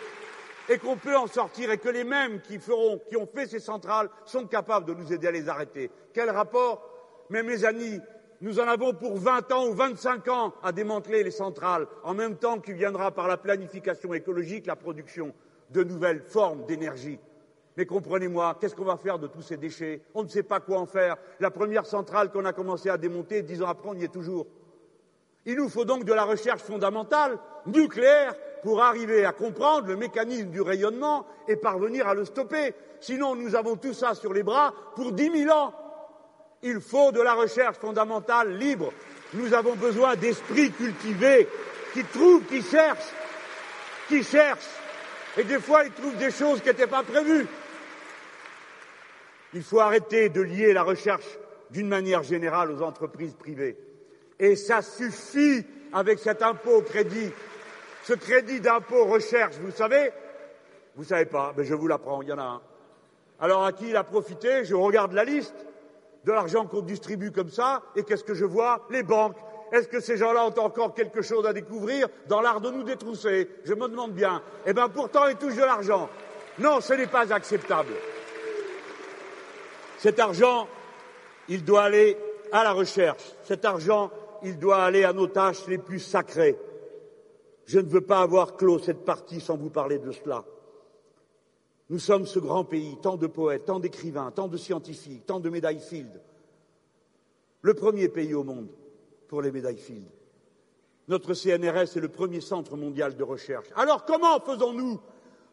et 0.69 0.79
qu'on 0.79 0.97
peut 0.97 1.17
en 1.17 1.29
sortir 1.29 1.71
et 1.71 1.79
que 1.79 1.89
les 1.89 2.05
mêmes 2.05 2.41
qui, 2.41 2.59
feront, 2.59 3.01
qui 3.09 3.17
ont 3.17 3.29
fait 3.33 3.47
ces 3.47 3.61
centrales 3.61 4.09
sont 4.25 4.47
capables 4.47 4.87
de 4.87 4.95
nous 4.95 5.13
aider 5.13 5.29
à 5.29 5.33
les 5.33 5.49
arrêter. 5.49 5.91
Quel 6.13 6.31
rapport? 6.31 6.83
Mais 7.29 7.45
mes 7.45 7.65
amis, 7.65 8.01
nous 8.41 8.59
en 8.59 8.67
avons 8.69 8.95
pour 8.95 9.19
20 9.19 9.53
ans 9.53 9.67
ou 9.67 9.75
25 9.75 10.29
ans 10.29 10.55
à 10.63 10.73
démanteler 10.73 11.23
les 11.23 11.31
centrales, 11.31 11.87
en 12.05 12.15
même 12.15 12.37
temps 12.37 12.59
qu'il 12.59 12.75
viendra 12.75 13.11
par 13.11 13.29
la 13.29 13.37
planification 13.37 14.15
écologique 14.15 14.67
la 14.67 14.77
production 14.77 15.35
de 15.71 15.85
nouvelles 15.85 16.23
formes 16.23 16.65
d'énergie. 16.67 17.19
Mais 17.77 17.87
comprenez-moi, 17.87 18.57
qu'est-ce 18.61 18.75
qu'on 18.75 18.85
va 18.85 18.97
faire 18.97 19.19
de 19.19 19.27
tous 19.27 19.43
ces 19.43 19.57
déchets? 19.57 20.03
On 20.15 20.23
ne 20.23 20.29
sait 20.29 20.43
pas 20.43 20.61
quoi 20.61 20.79
en 20.79 20.87
faire. 20.87 21.17
La 21.39 21.51
première 21.51 21.87
centrale 21.87 22.31
qu'on 22.31 22.45
a 22.45 22.53
commencé 22.53 22.89
à 22.89 22.99
démonter, 22.99 23.43
dix 23.43 23.63
ans 23.63 23.69
après, 23.69 23.89
on 23.91 23.95
y 23.95 24.05
est 24.05 24.13
toujours. 24.13 24.47
Il 25.47 25.57
nous 25.57 25.69
faut 25.69 25.85
donc 25.85 26.05
de 26.05 26.13
la 26.13 26.25
recherche 26.25 26.63
fondamentale, 26.63 27.39
nucléaire, 27.67 28.35
pour 28.63 28.83
arriver 28.83 29.25
à 29.25 29.33
comprendre 29.33 29.89
le 29.89 29.97
mécanisme 29.97 30.51
du 30.51 30.61
rayonnement 30.61 31.27
et 31.49 31.57
parvenir 31.57 32.07
à 32.09 32.15
le 32.15 32.25
stopper. 32.25 32.75
Sinon, 33.01 33.37
nous 33.37 33.55
avons 33.55 33.77
tout 33.77 33.95
ça 33.95 34.15
sur 34.15 34.33
les 34.33 34.43
bras 34.43 34.75
pour 34.97 35.13
dix 35.13 35.31
mille 35.31 35.51
ans. 35.51 35.73
Il 36.63 36.81
faut 36.81 37.13
de 37.13 37.21
la 37.21 37.35
recherche 37.35 37.77
fondamentale 37.77 38.57
libre. 38.57 38.93
Nous 39.35 39.55
avons 39.55 39.75
besoin 39.75 40.17
d'esprits 40.17 40.71
cultivés 40.73 41.49
qui 41.93 42.05
trouvent, 42.05 42.45
qui 42.45 42.63
cherchent, 42.63 43.13
qui 44.09 44.23
cherchent. 44.23 44.77
Et 45.37 45.45
des 45.45 45.61
fois, 45.61 45.85
ils 45.85 45.93
trouvent 45.93 46.17
des 46.17 46.31
choses 46.31 46.61
qui 46.61 46.69
n'étaient 46.69 46.87
pas 46.87 47.03
prévues. 47.03 47.47
Il 49.55 49.63
faut 49.63 49.81
arrêter 49.81 50.29
de 50.29 50.41
lier 50.41 50.73
la 50.73 50.83
recherche 50.83 51.39
d'une 51.71 51.89
manière 51.89 52.23
générale 52.23 52.71
aux 52.71 52.83
entreprises 52.83 53.35
privées. 53.35 53.77
Et 54.39 54.57
ça 54.57 54.83
suffit 54.83 55.65
avec 55.93 56.19
cet 56.19 56.43
impôt 56.43 56.83
crédit 56.83 57.31
ce 58.03 58.15
crédit 58.15 58.61
d'impôt 58.61 59.05
recherche, 59.05 59.57
vous 59.61 59.71
savez? 59.71 60.11
Vous 60.97 61.05
savez 61.05 61.27
pas, 61.27 61.53
mais 61.57 61.65
je 61.65 61.75
vous 61.75 61.87
l'apprends, 61.87 62.23
il 62.23 62.29
y 62.29 62.33
en 62.33 62.39
a 62.39 62.43
un. 62.43 62.61
Alors 63.39 63.65
à 63.65 63.73
qui 63.73 63.91
il 63.91 63.97
a 63.97 64.05
profité? 64.05 64.65
Je 64.65 64.75
regarde 64.75 65.13
la 65.13 65.25
liste 65.25 65.55
de 66.25 66.33
l'argent 66.33 66.67
qu'on 66.67 66.83
distribue 66.83 67.33
comme 67.33 67.51
ça, 67.51 67.83
et 67.97 68.03
qu'est-ce 68.03 68.25
que 68.25 68.35
je 68.35 68.45
vois? 68.45 68.87
Les 68.91 69.03
banques. 69.03 69.37
Est-ce 69.73 69.89
que 69.89 70.01
ces 70.01 70.17
gens-là 70.17 70.47
ont 70.47 70.59
encore 70.59 70.95
quelque 70.95 71.23
chose 71.23 71.47
à 71.47 71.53
découvrir 71.53 72.09
dans 72.29 72.41
l'art 72.41 72.61
de 72.61 72.71
nous 72.71 72.83
détrousser? 72.83 73.49
Je 73.65 73.75
me 73.75 73.89
demande 73.89 74.13
bien. 74.13 74.43
Eh 74.67 74.73
bien 74.73 74.89
pourtant, 74.89 75.29
ils 75.29 75.37
touchent 75.37 75.57
de 75.57 75.61
l'argent. 75.61 76.09
Non, 76.59 76.81
ce 76.81 76.93
n'est 76.95 77.07
pas 77.07 77.33
acceptable. 77.33 77.93
Cet 79.99 80.19
argent, 80.19 80.67
il 81.49 81.65
doit 81.65 81.85
aller 81.85 82.17
à 82.53 82.65
la 82.65 82.73
recherche. 82.73 83.23
Cet 83.45 83.65
argent, 83.65 84.11
il 84.43 84.59
doit 84.59 84.83
aller 84.83 85.05
à 85.05 85.13
nos 85.13 85.27
tâches 85.27 85.67
les 85.69 85.79
plus 85.79 86.01
sacrées. 86.01 86.59
Je 87.67 87.79
ne 87.79 87.89
veux 87.89 88.01
pas 88.01 88.21
avoir 88.21 88.57
clos 88.57 88.81
cette 88.81 89.05
partie 89.05 89.41
sans 89.41 89.57
vous 89.57 89.71
parler 89.71 89.99
de 89.99 90.11
cela. 90.11 90.45
Nous 91.91 91.99
sommes 91.99 92.25
ce 92.25 92.39
grand 92.39 92.65
pays, 92.65 92.97
tant 93.03 93.17
de 93.17 93.27
poètes, 93.27 93.65
tant 93.65 93.81
d'écrivains, 93.81 94.31
tant 94.31 94.47
de 94.47 94.57
scientifiques, 94.57 95.27
tant 95.27 95.41
de 95.41 95.51
médailles 95.51 95.81
Field. 95.81 96.23
Le 97.63 97.75
premier 97.75 98.09
pays 98.09 98.33
au 98.33 98.45
monde 98.45 98.69
pour 99.27 99.43
les 99.43 99.51
médailles 99.51 99.77
Field. 99.77 100.07
Notre 101.09 101.35
CNRS 101.35 101.97
est 101.97 102.01
le 102.01 102.09
premier 102.09 102.41
centre 102.41 102.77
mondial 102.77 103.17
de 103.17 103.25
recherche. 103.25 103.67
Alors 103.75 104.05
comment 104.05 104.39
faisons-nous? 104.39 105.01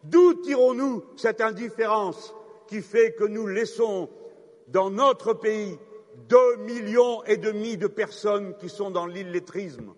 D'où 0.03 0.35
tirons-nous 0.35 1.03
cette 1.15 1.41
indifférence 1.41 2.35
qui 2.67 2.81
fait 2.81 3.13
que 3.13 3.23
nous 3.23 3.47
laissons 3.47 4.07
dans 4.67 4.91
notre 4.91 5.33
pays 5.33 5.79
deux 6.29 6.57
millions 6.57 7.23
et 7.23 7.37
demi 7.37 7.77
de 7.77 7.87
personnes 7.87 8.55
qui 8.57 8.69
sont 8.69 8.91
dans 8.91 9.07
l'illettrisme? 9.07 9.95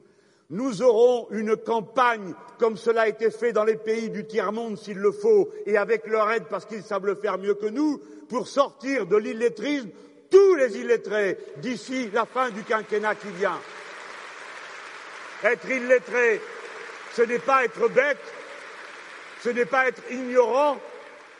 Nous 0.50 0.82
aurons 0.82 1.28
une 1.32 1.56
campagne 1.56 2.34
comme 2.58 2.76
cela 2.76 3.02
a 3.04 3.08
été 3.08 3.32
fait 3.32 3.54
dans 3.54 3.64
les 3.64 3.78
pays 3.78 4.10
du 4.10 4.26
tiers-monde 4.26 4.78
s'il 4.78 4.98
le 4.98 5.12
faut, 5.12 5.50
et 5.66 5.78
avec 5.78 6.08
leur 6.08 6.30
aide 6.32 6.46
parce 6.50 6.66
qu'ils 6.66 6.84
savent 6.84 7.06
le 7.06 7.16
faire 7.16 7.38
mieux 7.38 7.54
que 7.54 7.68
nous, 7.68 8.02
pour 8.28 8.48
sortir 8.48 9.06
de 9.06 9.16
l'illettrisme 9.16 9.90
tous 10.30 10.56
les 10.56 10.78
illettrés 10.78 11.38
d'ici 11.58 12.10
la 12.14 12.26
fin 12.26 12.50
du 12.50 12.64
quinquennat 12.64 13.16
qui 13.16 13.30
vient. 13.30 13.60
Être 15.44 15.70
illettré, 15.70 16.42
ce 17.14 17.22
n'est 17.22 17.40
pas 17.40 17.64
être 17.64 17.88
bête, 17.90 18.18
ce 19.42 19.50
n'est 19.50 19.66
pas 19.66 19.88
être 19.88 20.02
ignorant, 20.12 20.78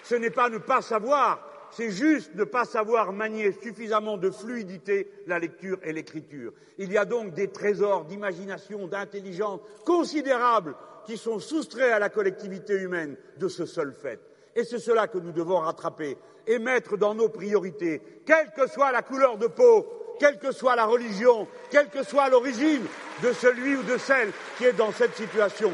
ce 0.04 0.16
n'est 0.16 0.30
pas 0.30 0.50
ne 0.50 0.58
pas 0.58 0.82
savoir, 0.82 1.49
c'est 1.72 1.92
juste 1.92 2.36
ne 2.36 2.44
pas 2.44 2.66
savoir 2.66 3.14
manier 3.14 3.52
suffisamment 3.52 4.18
de 4.18 4.30
fluidité 4.30 5.12
la 5.28 5.40
lecture 5.40 5.78
et 5.84 5.94
l'écriture. 5.94 6.54
Il 6.78 6.92
y 6.92 6.98
a 6.98 7.06
donc 7.06 7.34
des 7.34 7.50
trésors 7.50 8.06
d'imagination, 8.06 8.88
d'intelligence 8.88 9.62
considérables 9.86 10.76
qui 11.06 11.18
sont 11.18 11.40
soustraits 11.40 11.92
à 11.92 12.00
la 12.00 12.10
collectivité 12.10 12.76
humaine 12.76 13.16
de 13.38 13.48
ce 13.48 13.66
seul 13.66 13.94
fait. 13.94 14.20
Et 14.56 14.64
c'est 14.64 14.80
cela 14.80 15.08
que 15.08 15.18
nous 15.18 15.32
devons 15.32 15.60
rattraper 15.60 16.18
et 16.48 16.60
mettre 16.60 16.98
dans 16.98 17.14
nos 17.14 17.30
priorités, 17.30 18.02
quelle 18.26 18.52
que 18.52 18.68
soit 18.68 18.92
la 18.92 19.02
couleur 19.02 19.38
de 19.38 19.48
peau, 19.48 20.16
quelle 20.20 20.38
que 20.38 20.52
soit 20.52 20.76
la 20.76 20.86
religion, 20.86 21.48
quelle 21.70 21.90
que 21.90 22.04
soit 22.04 22.30
l'origine 22.30 22.86
de 23.24 23.32
celui 23.34 23.76
ou 23.76 23.84
de 23.84 23.98
celle 23.98 24.32
qui 24.58 24.66
est 24.66 24.74
dans 24.74 24.92
cette 24.92 25.16
situation. 25.16 25.72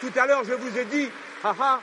Tout 0.00 0.12
à 0.16 0.26
l'heure, 0.26 0.44
je 0.44 0.54
vous 0.54 0.78
ai 0.78 0.84
dit, 0.86 1.08
haha, 1.44 1.80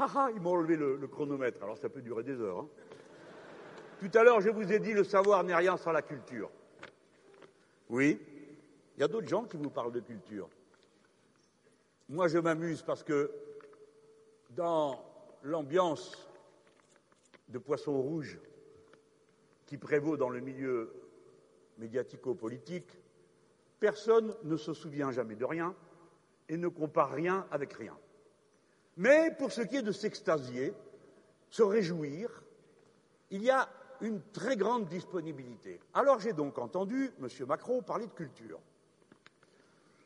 ah 0.00 0.08
ah, 0.16 0.28
ils 0.34 0.40
m'ont 0.40 0.52
enlevé 0.52 0.76
le, 0.76 0.96
chronomètre, 1.06 1.62
alors 1.62 1.76
ça 1.76 1.90
peut 1.90 2.00
durer 2.00 2.22
des 2.22 2.40
heures. 2.40 2.60
Hein. 2.60 2.68
Tout 4.00 4.18
à 4.18 4.24
l'heure, 4.24 4.40
je 4.40 4.48
vous 4.48 4.72
ai 4.72 4.78
dit 4.78 4.94
le 4.94 5.04
savoir 5.04 5.44
n'est 5.44 5.54
rien 5.54 5.76
sans 5.76 5.92
la 5.92 6.00
culture. 6.00 6.50
Oui, 7.90 8.18
il 8.96 9.00
y 9.00 9.02
a 9.02 9.08
d'autres 9.08 9.28
gens 9.28 9.44
qui 9.44 9.58
vous 9.58 9.68
parlent 9.68 9.92
de 9.92 10.00
culture. 10.00 10.48
Moi, 12.08 12.28
je 12.28 12.38
m'amuse 12.38 12.82
parce 12.82 13.04
que 13.04 13.30
dans 14.50 15.04
l'ambiance 15.42 16.28
de 17.48 17.58
poisson 17.58 18.00
rouge 18.00 18.38
qui 19.66 19.76
prévaut 19.76 20.16
dans 20.16 20.30
le 20.30 20.40
milieu 20.40 20.92
médiatico-politique, 21.78 22.90
personne 23.78 24.34
ne 24.44 24.56
se 24.56 24.72
souvient 24.72 25.12
jamais 25.12 25.36
de 25.36 25.44
rien 25.44 25.74
et 26.48 26.56
ne 26.56 26.68
compare 26.68 27.12
rien 27.12 27.46
avec 27.50 27.74
rien. 27.74 27.96
Mais 28.96 29.30
pour 29.38 29.52
ce 29.52 29.62
qui 29.62 29.76
est 29.76 29.82
de 29.82 29.92
s'extasier, 29.92 30.74
se 31.48 31.62
réjouir, 31.62 32.42
il 33.30 33.42
y 33.42 33.50
a 33.50 33.68
une 34.00 34.20
très 34.32 34.56
grande 34.56 34.86
disponibilité. 34.86 35.80
Alors 35.94 36.20
j'ai 36.20 36.32
donc 36.32 36.58
entendu 36.58 37.12
M. 37.20 37.28
Macron 37.46 37.82
parler 37.82 38.06
de 38.06 38.12
culture. 38.12 38.58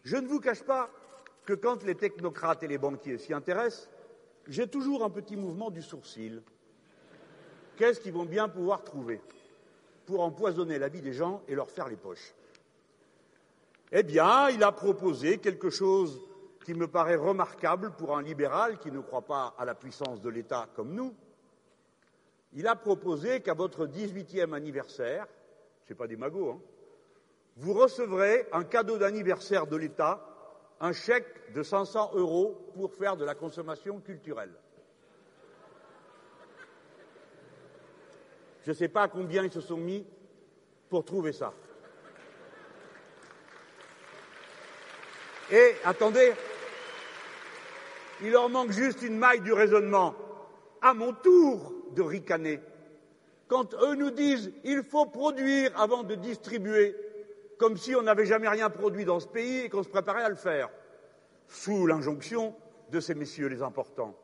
Je 0.05 0.17
ne 0.17 0.27
vous 0.27 0.41
cache 0.41 0.63
pas 0.63 0.91
que 1.47 1.53
quand 1.53 1.83
les 1.85 1.95
technocrates 1.95 2.63
et 2.63 2.69
les 2.69 2.79
banquiers 2.79 3.19
s'y 3.19 3.33
intéressent, 3.33 3.89
j'ai 4.47 4.67
toujours 4.67 5.05
un 5.05 5.11
petit 5.11 5.37
mouvement 5.37 5.71
du 5.71 5.83
sourcil. 5.83 6.43
Qu'est-ce 7.77 8.01
qu'ils 8.01 8.13
vont 8.13 8.27
bien 8.27 8.49
pouvoir 8.49 8.85
trouver 8.85 9.21
pour 10.07 10.21
empoisonner 10.21 10.79
la 10.79 10.89
vie 10.89 11.01
des 11.01 11.13
gens 11.13 11.43
et 11.49 11.55
leur 11.55 11.71
faire 11.71 11.89
les 11.89 11.97
poches? 11.97 12.35
Eh 13.93 14.03
bien, 14.03 14.51
il 14.51 14.63
a 14.63 14.73
proposé 14.73 15.39
quelque 15.39 15.71
chose 15.71 16.21
qui 16.65 16.75
me 16.75 16.89
paraît 16.89 17.17
remarquable 17.17 17.93
pour 17.93 18.17
un 18.17 18.23
libéral 18.23 18.79
qui 18.79 18.91
ne 18.91 19.01
croit 19.01 19.27
pas 19.27 19.55
à 19.59 19.65
la 19.65 19.75
puissance 19.75 20.21
de 20.21 20.31
l'État 20.31 20.67
comme 20.75 20.95
nous. 20.95 21.15
Il 22.55 22.67
a 22.67 22.75
proposé 22.75 23.43
qu'à 23.43 23.55
votre 23.55 23.87
18e 23.87 24.53
anniversaire, 24.55 25.27
ce 25.85 25.93
n'est 25.93 25.97
pas 25.97 26.07
des 26.07 26.17
magots, 26.17 26.51
hein, 26.51 26.61
vous 27.57 27.75
recevrez 27.75 28.49
un 28.53 28.65
cadeau 28.65 28.99
d'anniversaire 28.99 29.67
de 29.67 29.77
l'État, 29.77 30.27
un 30.81 30.93
chèque 30.93 31.53
de 31.53 31.63
500 31.63 32.13
euros 32.15 32.73
pour 32.75 32.93
faire 32.95 33.17
de 33.17 33.25
la 33.25 33.35
consommation 33.35 34.01
culturelle. 34.01 34.55
Je 38.63 38.71
ne 38.71 38.75
sais 38.75 38.89
pas 38.89 39.09
combien 39.09 39.45
ils 39.45 39.53
se 39.53 39.61
sont 39.61 39.77
mis 39.77 40.07
pour 40.89 41.05
trouver 41.05 41.33
ça. 41.33 41.53
Et 45.51 45.75
attendez, 45.85 46.33
il 48.23 48.31
leur 48.31 48.49
manque 48.49 48.71
juste 48.71 49.03
une 49.03 49.19
maille 49.19 49.41
du 49.41 49.53
raisonnement. 49.53 50.15
À 50.81 50.95
mon 50.95 51.13
tour 51.13 51.73
de 51.95 52.03
ricaner. 52.03 52.61
Quand 53.49 53.75
eux 53.75 53.95
nous 53.95 54.11
disent 54.11 54.53
il 54.65 54.83
faut 54.83 55.07
produire 55.07 55.79
avant 55.81 56.03
de 56.03 56.15
distribuer, 56.15 56.97
comme 57.59 57.77
si 57.77 57.95
on 57.95 58.03
n'avait 58.03 58.27
jamais 58.27 58.49
rien 58.49 58.71
produit 58.71 59.05
dans 59.05 59.21
ce 59.21 59.29
pays 59.29 59.61
et 59.61 59.69
qu'on 59.69 59.83
se 59.83 59.89
préparait 59.89 60.25
à 60.25 60.29
le 60.29 60.35
faire, 60.35 60.71
sous 61.49 61.87
l'injonction 61.87 62.55
de 62.91 63.01
ces 63.01 63.15
messieurs 63.15 63.49
les 63.49 63.63
importants. 63.63 64.15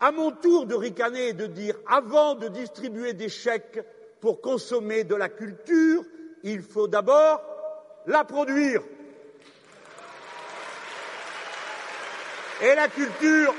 À 0.00 0.10
mon 0.12 0.32
tour 0.32 0.66
de 0.66 0.74
ricaner 0.74 1.28
et 1.28 1.32
de 1.32 1.46
dire 1.46 1.76
avant 1.86 2.34
de 2.34 2.48
distribuer 2.48 3.12
des 3.12 3.28
chèques 3.28 3.80
pour 4.20 4.40
consommer 4.40 5.04
de 5.04 5.14
la 5.14 5.28
culture, 5.28 6.02
il 6.42 6.62
faut 6.62 6.88
d'abord 6.88 7.42
la 8.06 8.24
produire. 8.24 8.82
Et 12.62 12.74
la 12.74 12.88
culture, 12.88 13.54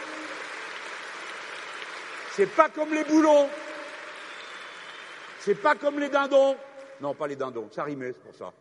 c'est 2.31 2.47
pas 2.47 2.69
comme 2.69 2.93
les 2.93 3.03
boulons, 3.03 3.49
c'est 5.39 5.55
pas 5.55 5.75
comme 5.75 5.99
les 5.99 6.09
dindons. 6.09 6.55
Non, 7.01 7.13
pas 7.13 7.27
les 7.27 7.35
dindons, 7.35 7.69
ça 7.71 7.83
rimait, 7.83 8.13
c'est 8.13 8.23
pour 8.23 8.35
ça. 8.35 8.53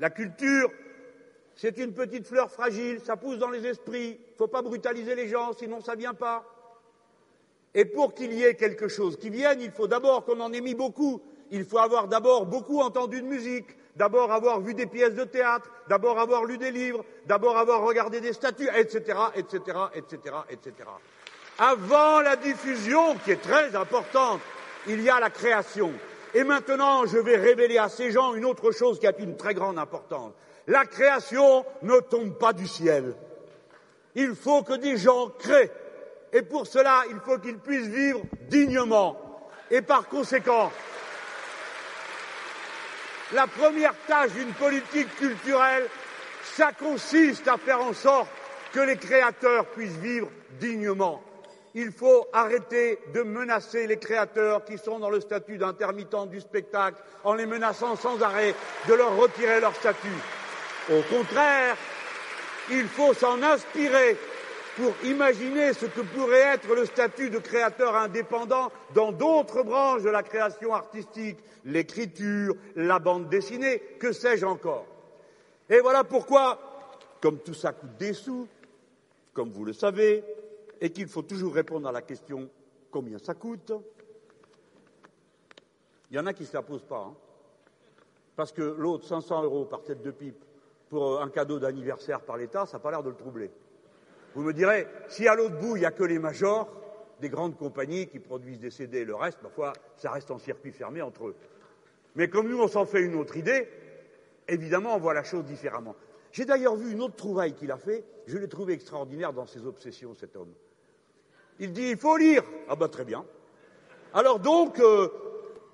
La 0.00 0.10
culture, 0.10 0.70
c'est 1.54 1.78
une 1.78 1.94
petite 1.94 2.26
fleur 2.26 2.50
fragile, 2.50 3.00
ça 3.00 3.16
pousse 3.16 3.38
dans 3.38 3.48
les 3.48 3.64
esprits, 3.66 4.20
faut 4.36 4.48
pas 4.48 4.60
brutaliser 4.60 5.14
les 5.14 5.28
gens, 5.28 5.52
sinon 5.54 5.80
ça 5.80 5.94
vient 5.94 6.14
pas. 6.14 6.44
Et 7.74 7.84
pour 7.84 8.14
qu'il 8.14 8.32
y 8.32 8.42
ait 8.42 8.54
quelque 8.54 8.88
chose 8.88 9.16
qui 9.18 9.30
vienne, 9.30 9.60
il 9.60 9.70
faut 9.70 9.86
d'abord 9.86 10.24
qu'on 10.24 10.40
en 10.40 10.52
ait 10.52 10.60
mis 10.60 10.74
beaucoup. 10.74 11.22
Il 11.50 11.64
faut 11.64 11.78
avoir 11.78 12.08
d'abord 12.08 12.46
beaucoup 12.46 12.80
entendu 12.80 13.22
de 13.22 13.26
musique, 13.26 13.66
d'abord 13.96 14.30
avoir 14.30 14.60
vu 14.60 14.74
des 14.74 14.86
pièces 14.86 15.14
de 15.14 15.24
théâtre, 15.24 15.70
d'abord 15.88 16.18
avoir 16.18 16.44
lu 16.44 16.58
des 16.58 16.70
livres, 16.70 17.04
d'abord 17.26 17.56
avoir 17.56 17.82
regardé 17.82 18.20
des 18.20 18.32
statues, 18.32 18.68
etc., 18.76 19.18
etc., 19.34 19.78
etc., 19.94 20.36
etc. 20.50 20.72
Avant 21.58 22.20
la 22.20 22.36
diffusion, 22.36 23.16
qui 23.24 23.32
est 23.32 23.42
très 23.42 23.74
importante, 23.74 24.40
il 24.86 25.00
y 25.02 25.08
a 25.08 25.18
la 25.18 25.30
création. 25.30 25.92
Et 26.34 26.44
maintenant, 26.44 27.06
je 27.06 27.18
vais 27.18 27.36
révéler 27.36 27.78
à 27.78 27.88
ces 27.88 28.10
gens 28.10 28.34
une 28.34 28.44
autre 28.44 28.70
chose 28.70 29.00
qui 29.00 29.06
a 29.06 29.12
une 29.18 29.36
très 29.36 29.54
grande 29.54 29.78
importance. 29.78 30.32
La 30.66 30.84
création 30.84 31.64
ne 31.82 31.98
tombe 32.00 32.36
pas 32.38 32.52
du 32.52 32.66
ciel. 32.66 33.14
Il 34.14 34.34
faut 34.34 34.62
que 34.62 34.74
des 34.74 34.96
gens 34.96 35.30
créent. 35.38 35.70
Et 36.32 36.42
pour 36.42 36.66
cela, 36.66 37.04
il 37.10 37.18
faut 37.20 37.38
qu'ils 37.38 37.58
puissent 37.58 37.86
vivre 37.86 38.20
dignement. 38.50 39.16
Et 39.70 39.80
par 39.80 40.08
conséquent, 40.08 40.70
la 43.32 43.46
première 43.46 43.94
tâche 44.06 44.32
d'une 44.32 44.52
politique 44.52 45.14
culturelle, 45.16 45.86
ça 46.42 46.72
consiste 46.72 47.48
à 47.48 47.56
faire 47.56 47.80
en 47.80 47.92
sorte 47.92 48.28
que 48.72 48.80
les 48.80 48.96
créateurs 48.96 49.66
puissent 49.66 49.96
vivre 49.96 50.28
dignement. 50.60 51.22
Il 51.74 51.92
faut 51.92 52.26
arrêter 52.32 52.98
de 53.12 53.22
menacer 53.22 53.86
les 53.86 53.98
créateurs 53.98 54.64
qui 54.64 54.78
sont 54.78 54.98
dans 54.98 55.10
le 55.10 55.20
statut 55.20 55.58
d'intermittent 55.58 56.30
du 56.30 56.40
spectacle 56.40 56.96
en 57.24 57.34
les 57.34 57.44
menaçant 57.44 57.96
sans 57.96 58.22
arrêt 58.22 58.54
de 58.88 58.94
leur 58.94 59.14
retirer 59.16 59.60
leur 59.60 59.74
statut. 59.74 60.08
Au 60.90 61.02
contraire, 61.02 61.76
il 62.70 62.88
faut 62.88 63.12
s'en 63.12 63.42
inspirer 63.42 64.16
pour 64.76 64.92
imaginer 65.04 65.72
ce 65.72 65.86
que 65.86 66.02
pourrait 66.02 66.54
être 66.54 66.74
le 66.74 66.84
statut 66.84 67.30
de 67.30 67.38
créateur 67.38 67.96
indépendant 67.96 68.70
dans 68.94 69.10
d'autres 69.10 69.62
branches 69.62 70.02
de 70.02 70.10
la 70.10 70.22
création 70.22 70.74
artistique, 70.74 71.38
l'écriture, 71.64 72.54
la 72.76 72.98
bande 72.98 73.30
dessinée, 73.30 73.78
que 73.98 74.12
sais-je 74.12 74.44
encore. 74.44 74.86
Et 75.70 75.80
voilà 75.80 76.04
pourquoi, 76.04 76.60
comme 77.22 77.38
tout 77.38 77.54
ça 77.54 77.72
coûte 77.72 77.96
des 77.98 78.12
sous, 78.12 78.46
comme 79.32 79.50
vous 79.50 79.64
le 79.64 79.72
savez, 79.72 80.22
et 80.80 80.90
qu'il 80.90 81.08
faut 81.08 81.22
toujours 81.22 81.54
répondre 81.54 81.88
à 81.88 81.92
la 81.92 82.02
question 82.02 82.50
combien 82.90 83.18
ça 83.18 83.32
coûte, 83.32 83.72
il 86.10 86.16
y 86.16 86.20
en 86.20 86.26
a 86.26 86.34
qui 86.34 86.42
ne 86.42 86.48
se 86.48 86.54
la 86.54 86.62
posent 86.62 86.84
pas. 86.84 87.08
Hein. 87.08 87.14
Parce 88.36 88.52
que 88.52 88.62
l'autre, 88.62 89.06
500 89.06 89.42
euros 89.42 89.64
par 89.64 89.82
tête 89.82 90.02
de 90.02 90.10
pipe 90.10 90.44
pour 90.90 91.22
un 91.22 91.30
cadeau 91.30 91.58
d'anniversaire 91.58 92.20
par 92.20 92.36
l'État, 92.36 92.66
ça 92.66 92.76
n'a 92.76 92.82
pas 92.82 92.90
l'air 92.90 93.02
de 93.02 93.08
le 93.08 93.16
troubler. 93.16 93.50
Vous 94.36 94.42
me 94.42 94.52
direz, 94.52 94.86
si 95.08 95.26
à 95.26 95.34
l'autre 95.34 95.56
bout, 95.56 95.76
il 95.76 95.80
n'y 95.80 95.86
a 95.86 95.90
que 95.90 96.04
les 96.04 96.18
majors, 96.18 96.68
des 97.22 97.30
grandes 97.30 97.56
compagnies 97.56 98.06
qui 98.06 98.18
produisent 98.18 98.60
des 98.60 98.70
CD 98.70 98.98
et 98.98 99.04
le 99.06 99.14
reste, 99.14 99.38
parfois, 99.38 99.72
ça 99.96 100.10
reste 100.10 100.30
en 100.30 100.38
circuit 100.38 100.72
fermé 100.72 101.00
entre 101.00 101.28
eux. 101.28 101.36
Mais 102.16 102.28
comme 102.28 102.46
nous, 102.46 102.60
on 102.60 102.68
s'en 102.68 102.84
fait 102.84 103.00
une 103.00 103.14
autre 103.14 103.38
idée, 103.38 103.66
évidemment, 104.46 104.94
on 104.94 104.98
voit 104.98 105.14
la 105.14 105.24
chose 105.24 105.46
différemment. 105.46 105.96
J'ai 106.32 106.44
d'ailleurs 106.44 106.76
vu 106.76 106.92
une 106.92 107.00
autre 107.00 107.16
trouvaille 107.16 107.54
qu'il 107.54 107.72
a 107.72 107.78
fait, 107.78 108.04
je 108.26 108.36
l'ai 108.36 108.46
trouvé 108.46 108.74
extraordinaire 108.74 109.32
dans 109.32 109.46
ses 109.46 109.64
obsessions, 109.64 110.14
cet 110.14 110.36
homme. 110.36 110.52
Il 111.58 111.72
dit, 111.72 111.88
il 111.88 111.96
faut 111.96 112.18
lire. 112.18 112.42
Ah 112.68 112.76
ben 112.76 112.88
très 112.88 113.06
bien. 113.06 113.24
Alors 114.12 114.38
donc, 114.38 114.78
euh, 114.80 115.08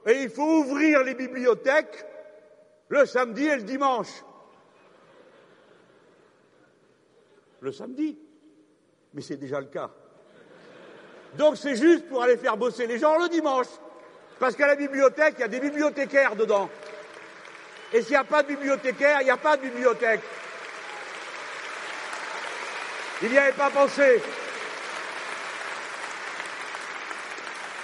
il 0.06 0.30
faut 0.30 0.60
ouvrir 0.60 1.02
les 1.02 1.16
bibliothèques 1.16 2.06
le 2.90 3.06
samedi 3.06 3.44
et 3.44 3.56
le 3.56 3.62
dimanche. 3.64 4.22
Le 7.58 7.72
samedi 7.72 8.16
mais 9.14 9.22
c'est 9.22 9.36
déjà 9.36 9.60
le 9.60 9.66
cas. 9.66 9.90
Donc 11.34 11.56
c'est 11.56 11.76
juste 11.76 12.08
pour 12.08 12.22
aller 12.22 12.36
faire 12.36 12.56
bosser 12.56 12.86
les 12.86 12.98
gens 12.98 13.18
le 13.18 13.28
dimanche. 13.28 13.66
Parce 14.38 14.56
qu'à 14.56 14.66
la 14.66 14.76
bibliothèque, 14.76 15.34
il 15.38 15.40
y 15.42 15.44
a 15.44 15.48
des 15.48 15.60
bibliothécaires 15.60 16.36
dedans. 16.36 16.68
Et 17.92 18.02
s'il 18.02 18.10
n'y 18.10 18.16
a 18.16 18.24
pas 18.24 18.42
de 18.42 18.48
bibliothécaire, 18.48 19.20
il 19.20 19.24
n'y 19.24 19.30
a 19.30 19.36
pas 19.36 19.56
de 19.56 19.62
bibliothèque. 19.62 20.20
Il 23.22 23.30
n'y 23.30 23.38
avait 23.38 23.52
pas 23.52 23.70
pensé. 23.70 24.20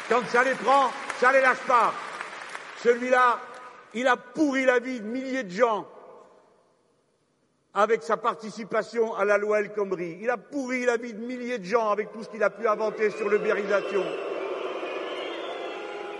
Quand 0.09 0.27
ça 0.29 0.43
les 0.43 0.55
prend, 0.55 0.91
ça 1.21 1.31
les 1.31 1.41
lâche 1.41 1.59
pas. 1.67 1.93
Celui-là, 2.83 3.39
il 3.95 4.07
a 4.07 4.17
pourri 4.17 4.65
la 4.65 4.79
vie 4.79 5.01
de 5.01 5.07
milliers 5.07 5.45
de 5.45 5.51
gens 5.51 5.87
avec 7.75 8.03
sa 8.03 8.17
participation 8.17 9.15
à 9.15 9.25
la 9.25 9.39
loi 9.39 9.61
El 9.61 9.73
Khomri. 9.73 10.19
Il 10.21 10.31
a 10.31 10.37
pourri 10.37 10.85
la 10.85 10.97
vie 10.97 11.15
de 11.15 11.21
milliers 11.21 11.59
de 11.59 11.65
gens 11.65 11.91
avec 11.91 12.13
tout 12.13 12.23
ce 12.23 12.29
qu'il 12.29 12.43
a 12.43 12.51
pu 12.51 12.67
inventer 12.67 13.11
sur 13.11 13.29
l'ubérisation. 13.29 14.03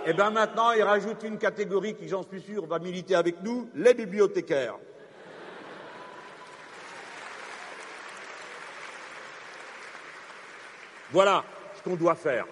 Et 0.05 0.11
eh 0.11 0.13
bien 0.13 0.29
maintenant, 0.29 0.71
il 0.71 0.81
rajoute 0.81 1.23
une 1.23 1.37
catégorie 1.37 1.93
qui, 1.93 2.07
j'en 2.07 2.23
suis 2.23 2.41
sûr, 2.41 2.65
va 2.65 2.79
militer 2.79 3.15
avec 3.15 3.43
nous, 3.43 3.69
les 3.75 3.93
bibliothécaires. 3.93 4.77
Voilà 11.11 11.43
ce 11.75 11.83
qu'on 11.83 11.95
doit 11.95 12.15
faire. 12.15 12.45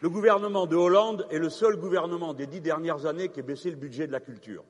Le 0.00 0.10
gouvernement 0.10 0.66
de 0.66 0.74
Hollande 0.74 1.28
est 1.30 1.38
le 1.38 1.48
seul 1.48 1.76
gouvernement 1.76 2.34
des 2.34 2.48
dix 2.48 2.60
dernières 2.60 3.06
années 3.06 3.28
qui 3.28 3.38
ait 3.38 3.44
baissé 3.44 3.70
le 3.70 3.76
budget 3.76 4.08
de 4.08 4.12
la 4.12 4.20
culture. 4.20 4.64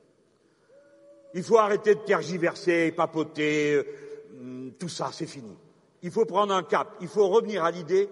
Il 1.33 1.43
faut 1.43 1.57
arrêter 1.57 1.95
de 1.95 2.01
tergiverser, 2.01 2.91
papoter, 2.91 3.73
euh, 3.75 4.71
tout 4.79 4.89
ça, 4.89 5.09
c'est 5.11 5.25
fini. 5.25 5.57
Il 6.03 6.11
faut 6.11 6.25
prendre 6.25 6.53
un 6.53 6.63
cap. 6.63 6.95
Il 7.01 7.07
faut 7.07 7.27
revenir 7.27 7.63
à 7.63 7.71
l'idée 7.71 8.09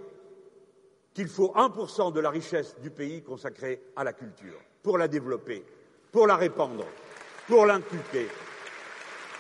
qu'il 1.14 1.28
faut 1.28 1.54
1% 1.56 2.14
de 2.14 2.20
la 2.20 2.30
richesse 2.30 2.76
du 2.82 2.90
pays 2.90 3.22
consacrée 3.22 3.82
à 3.96 4.04
la 4.04 4.14
culture, 4.14 4.60
pour 4.82 4.98
la 4.98 5.08
développer, 5.08 5.64
pour 6.12 6.26
la 6.26 6.38
répandre, 6.38 6.86
pour 7.48 7.66
l'inculquer. 7.66 8.28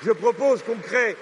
Je 0.03 0.11
propose 0.11 0.63
qu'on 0.63 0.75
crée 0.75 1.15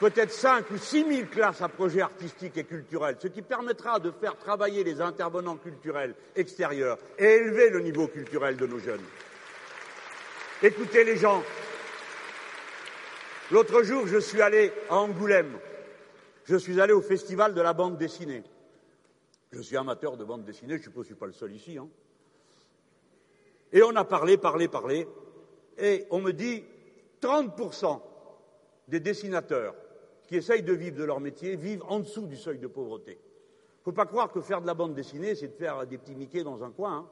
peut-être 0.00 0.32
5 0.32 0.70
ou 0.70 0.78
6 0.78 1.04
000 1.06 1.28
classes 1.30 1.60
à 1.60 1.68
projets 1.68 2.00
artistiques 2.00 2.56
et 2.56 2.64
culturels, 2.64 3.16
ce 3.20 3.28
qui 3.28 3.42
permettra 3.42 3.98
de 4.00 4.10
faire 4.10 4.36
travailler 4.38 4.82
les 4.82 5.00
intervenants 5.00 5.56
culturels 5.56 6.14
extérieurs 6.34 6.98
et 7.18 7.26
élever 7.26 7.68
le 7.68 7.80
niveau 7.80 8.08
culturel 8.08 8.56
de 8.56 8.66
nos 8.66 8.78
jeunes. 8.78 9.04
Écoutez 10.62 11.04
les 11.04 11.16
gens. 11.16 11.42
L'autre 13.50 13.82
jour, 13.82 14.06
je 14.06 14.18
suis 14.18 14.42
allé 14.42 14.70
à 14.90 14.98
Angoulême. 14.98 15.58
Je 16.44 16.56
suis 16.56 16.78
allé 16.82 16.92
au 16.92 17.00
festival 17.00 17.54
de 17.54 17.62
la 17.62 17.72
bande 17.72 17.96
dessinée. 17.96 18.44
Je 19.52 19.62
suis 19.62 19.78
amateur 19.78 20.18
de 20.18 20.24
bande 20.24 20.44
dessinée, 20.44 20.76
je 20.76 20.82
suppose 20.82 21.04
que 21.04 21.08
je 21.08 21.14
ne 21.14 21.16
suis 21.16 21.20
pas 21.20 21.26
le 21.26 21.32
seul 21.32 21.52
ici. 21.54 21.78
Hein. 21.78 21.88
Et 23.72 23.82
on 23.82 23.96
a 23.96 24.04
parlé, 24.04 24.36
parlé, 24.36 24.68
parlé. 24.68 25.08
Et 25.78 26.04
on 26.10 26.20
me 26.20 26.32
dit 26.32 26.62
30% 27.22 28.02
des 28.88 29.00
dessinateurs 29.00 29.74
qui 30.28 30.36
essayent 30.36 30.62
de 30.62 30.74
vivre 30.74 30.98
de 30.98 31.04
leur 31.04 31.20
métier 31.20 31.56
vivent 31.56 31.84
en 31.88 32.00
dessous 32.00 32.26
du 32.26 32.36
seuil 32.36 32.58
de 32.58 32.66
pauvreté. 32.66 33.12
Il 33.12 33.80
ne 33.80 33.84
faut 33.84 33.92
pas 33.92 34.04
croire 34.04 34.30
que 34.30 34.42
faire 34.42 34.60
de 34.60 34.66
la 34.66 34.74
bande 34.74 34.92
dessinée, 34.92 35.34
c'est 35.34 35.48
de 35.48 35.56
faire 35.56 35.86
des 35.86 35.96
petits 35.96 36.14
Mickey 36.14 36.42
dans 36.42 36.62
un 36.62 36.70
coin. 36.70 36.96
Hein. 36.98 37.08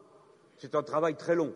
C'est 0.59 0.74
un 0.74 0.82
travail 0.82 1.16
très 1.16 1.34
long. 1.34 1.55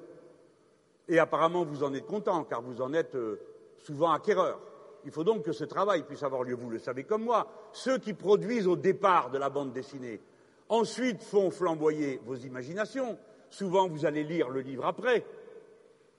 Et 1.12 1.18
apparemment, 1.18 1.62
vous 1.62 1.84
en 1.84 1.92
êtes 1.92 2.06
content, 2.06 2.42
car 2.44 2.62
vous 2.62 2.80
en 2.80 2.94
êtes 2.94 3.16
euh, 3.16 3.38
souvent 3.76 4.12
acquéreur. 4.12 4.58
Il 5.04 5.10
faut 5.10 5.24
donc 5.24 5.42
que 5.42 5.52
ce 5.52 5.64
travail 5.64 6.04
puisse 6.04 6.22
avoir 6.22 6.42
lieu. 6.42 6.54
Vous 6.54 6.70
le 6.70 6.78
savez 6.78 7.04
comme 7.04 7.24
moi. 7.24 7.46
Ceux 7.72 7.98
qui 7.98 8.14
produisent 8.14 8.66
au 8.66 8.76
départ 8.76 9.30
de 9.30 9.36
la 9.36 9.50
bande 9.50 9.74
dessinée, 9.74 10.22
ensuite 10.70 11.22
font 11.22 11.50
flamboyer 11.50 12.18
vos 12.24 12.36
imaginations. 12.36 13.18
Souvent, 13.50 13.88
vous 13.88 14.06
allez 14.06 14.24
lire 14.24 14.48
le 14.48 14.60
livre 14.60 14.86
après. 14.86 15.26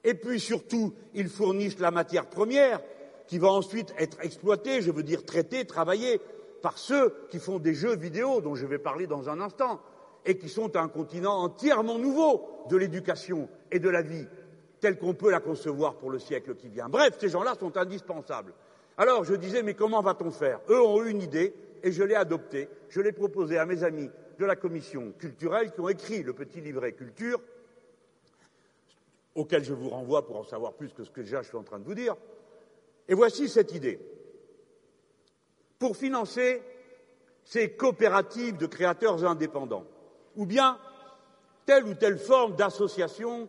Et 0.03 0.13
puis 0.13 0.39
surtout, 0.39 0.93
ils 1.15 1.27
fournissent 1.29 1.79
la 1.79 1.89
matière 1.89 2.27
première 2.27 2.79
qui 3.25 3.39
va 3.39 3.47
ensuite 3.47 3.95
être 3.97 4.19
exploitée, 4.21 4.83
je 4.83 4.91
veux 4.91 5.01
dire 5.01 5.25
traitée, 5.25 5.65
travaillée 5.65 6.21
par 6.61 6.77
ceux 6.77 7.15
qui 7.31 7.39
font 7.39 7.57
des 7.57 7.73
jeux 7.73 7.95
vidéo 7.95 8.41
dont 8.41 8.53
je 8.53 8.67
vais 8.67 8.77
parler 8.77 9.07
dans 9.07 9.27
un 9.27 9.41
instant 9.41 9.81
et 10.23 10.37
qui 10.37 10.49
sont 10.49 10.75
un 10.75 10.87
continent 10.87 11.35
entièrement 11.41 11.97
nouveau 11.97 12.47
de 12.69 12.77
l'éducation 12.77 13.49
et 13.71 13.79
de 13.79 13.89
la 13.89 14.03
vie 14.03 14.27
telle 14.83 14.97
qu'on 14.97 15.13
peut 15.13 15.31
la 15.31 15.39
concevoir 15.39 15.95
pour 15.95 16.09
le 16.09 16.19
siècle 16.19 16.55
qui 16.55 16.67
vient. 16.67 16.89
Bref, 16.89 17.15
ces 17.17 17.29
gens-là 17.29 17.55
sont 17.57 17.77
indispensables. 17.77 18.53
Alors 18.97 19.23
je 19.23 19.33
disais, 19.33 19.63
mais 19.63 19.75
comment 19.75 20.01
va-t-on 20.01 20.29
faire? 20.29 20.59
Eux 20.67 20.81
ont 20.81 21.01
eu 21.05 21.09
une 21.09 21.21
idée 21.21 21.53
et 21.83 21.93
je 21.93 22.03
l'ai 22.03 22.15
adoptée. 22.15 22.67
Je 22.89 22.99
l'ai 22.99 23.13
proposée 23.13 23.57
à 23.57 23.65
mes 23.65 23.85
amis 23.85 24.09
de 24.37 24.45
la 24.45 24.57
commission 24.57 25.13
culturelle 25.17 25.71
qui 25.71 25.79
ont 25.79 25.87
écrit 25.87 26.21
le 26.21 26.33
petit 26.33 26.59
livret 26.59 26.91
culture, 26.91 27.39
auquel 29.35 29.63
je 29.63 29.73
vous 29.73 29.87
renvoie 29.87 30.27
pour 30.27 30.35
en 30.35 30.43
savoir 30.43 30.73
plus 30.73 30.91
que 30.91 31.05
ce 31.05 31.11
que 31.11 31.21
déjà 31.21 31.41
je 31.43 31.47
suis 31.47 31.57
en 31.57 31.63
train 31.63 31.79
de 31.79 31.85
vous 31.85 31.95
dire. 31.95 32.17
Et 33.07 33.13
voici 33.13 33.47
cette 33.47 33.73
idée. 33.73 34.01
Pour 35.79 35.95
financer 35.95 36.61
ces 37.45 37.71
coopératives 37.71 38.57
de 38.57 38.65
créateurs 38.65 39.23
indépendants, 39.23 39.85
ou 40.35 40.45
bien 40.45 40.77
telle 41.65 41.85
ou 41.85 41.93
telle 41.93 42.17
forme 42.17 42.57
d'association 42.57 43.47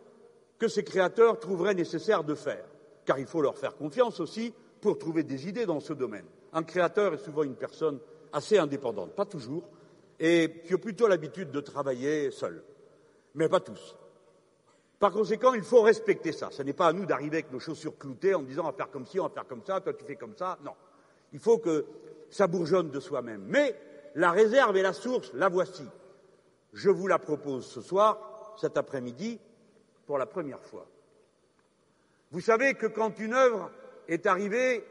que 0.57 0.67
ces 0.67 0.83
créateurs 0.83 1.39
trouveraient 1.39 1.73
nécessaire 1.73 2.23
de 2.23 2.35
faire. 2.35 2.65
car 3.05 3.19
il 3.19 3.27
faut 3.27 3.41
leur 3.41 3.57
faire 3.57 3.75
confiance 3.75 4.19
aussi 4.19 4.53
pour 4.81 4.97
trouver 4.97 5.23
des 5.23 5.47
idées 5.47 5.65
dans 5.65 5.79
ce 5.79 5.93
domaine. 5.93 6.25
Un 6.53 6.63
créateur 6.63 7.13
est 7.13 7.23
souvent 7.23 7.43
une 7.43 7.55
personne 7.55 7.99
assez 8.33 8.57
indépendante, 8.57 9.11
pas 9.13 9.25
toujours, 9.25 9.63
et 10.19 10.61
qui 10.65 10.73
a 10.73 10.77
plutôt 10.77 11.07
l'habitude 11.07 11.51
de 11.51 11.59
travailler 11.59 12.31
seul, 12.31 12.63
mais 13.35 13.47
pas 13.47 13.59
tous. 13.59 13.95
Par 14.99 15.11
conséquent, 15.11 15.53
il 15.53 15.61
faut 15.61 15.81
respecter 15.81 16.31
ça. 16.31 16.49
Ce 16.51 16.63
n'est 16.63 16.73
pas 16.73 16.87
à 16.87 16.93
nous 16.93 17.05
d'arriver 17.05 17.37
avec 17.37 17.51
nos 17.51 17.59
chaussures 17.59 17.97
cloutées 17.97 18.33
en 18.33 18.41
disant 18.41 18.63
on 18.63 18.67
va 18.67 18.73
faire 18.73 18.89
comme 18.89 19.05
ci, 19.05 19.19
on 19.19 19.23
va 19.23 19.29
faire 19.29 19.47
comme 19.47 19.63
ça, 19.63 19.81
toi 19.81 19.93
tu 19.93 20.05
fais 20.05 20.15
comme 20.15 20.35
ça. 20.35 20.57
Non. 20.63 20.71
Il 21.33 21.39
faut 21.39 21.57
que 21.57 21.85
ça 22.29 22.47
bourgeonne 22.47 22.89
de 22.89 22.99
soi-même. 22.99 23.43
Mais 23.45 23.75
la 24.15 24.31
réserve 24.31 24.77
et 24.77 24.81
la 24.81 24.93
source, 24.93 25.31
la 25.33 25.49
voici. 25.49 25.83
Je 26.73 26.89
vous 26.89 27.07
la 27.07 27.19
propose 27.19 27.65
ce 27.65 27.81
soir, 27.81 28.55
cet 28.57 28.77
après-midi, 28.77 29.39
pour 30.05 30.17
la 30.17 30.25
première 30.25 30.63
fois. 30.63 30.87
Vous 32.31 32.41
savez 32.41 32.73
que 32.73 32.87
quand 32.87 33.19
une 33.19 33.33
œuvre 33.33 33.71
est 34.07 34.25
arrivée 34.25 34.83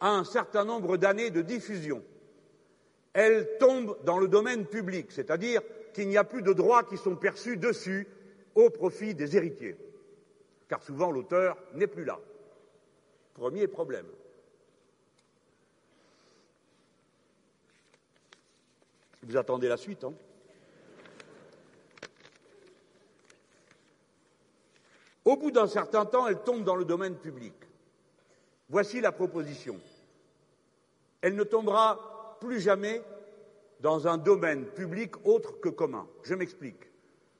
à 0.00 0.10
un 0.10 0.24
certain 0.24 0.64
nombre 0.64 0.96
d'années 0.96 1.30
de 1.30 1.42
diffusion, 1.42 2.02
elle 3.12 3.56
tombe 3.58 3.96
dans 4.04 4.18
le 4.18 4.28
domaine 4.28 4.66
public, 4.66 5.10
c'est-à-dire 5.10 5.62
qu'il 5.94 6.08
n'y 6.08 6.18
a 6.18 6.24
plus 6.24 6.42
de 6.42 6.52
droits 6.52 6.84
qui 6.84 6.96
sont 6.96 7.16
perçus 7.16 7.56
dessus 7.56 8.06
au 8.54 8.70
profit 8.70 9.14
des 9.14 9.36
héritiers, 9.36 9.76
car 10.68 10.82
souvent 10.82 11.10
l'auteur 11.10 11.56
n'est 11.74 11.86
plus 11.86 12.04
là. 12.04 12.18
Premier 13.34 13.66
problème. 13.66 14.06
Vous 19.22 19.36
attendez 19.36 19.68
la 19.68 19.76
suite, 19.76 20.04
hein? 20.04 20.14
Au 25.26 25.36
bout 25.36 25.50
d'un 25.50 25.66
certain 25.66 26.06
temps, 26.06 26.28
elle 26.28 26.38
tombe 26.38 26.62
dans 26.62 26.76
le 26.76 26.84
domaine 26.84 27.16
public. 27.16 27.52
Voici 28.68 29.00
la 29.00 29.10
proposition. 29.10 29.76
Elle 31.20 31.34
ne 31.34 31.42
tombera 31.42 32.38
plus 32.40 32.60
jamais 32.60 33.02
dans 33.80 34.06
un 34.06 34.18
domaine 34.18 34.66
public 34.66 35.14
autre 35.26 35.58
que 35.60 35.68
commun. 35.68 36.06
Je 36.22 36.36
m'explique. 36.36 36.78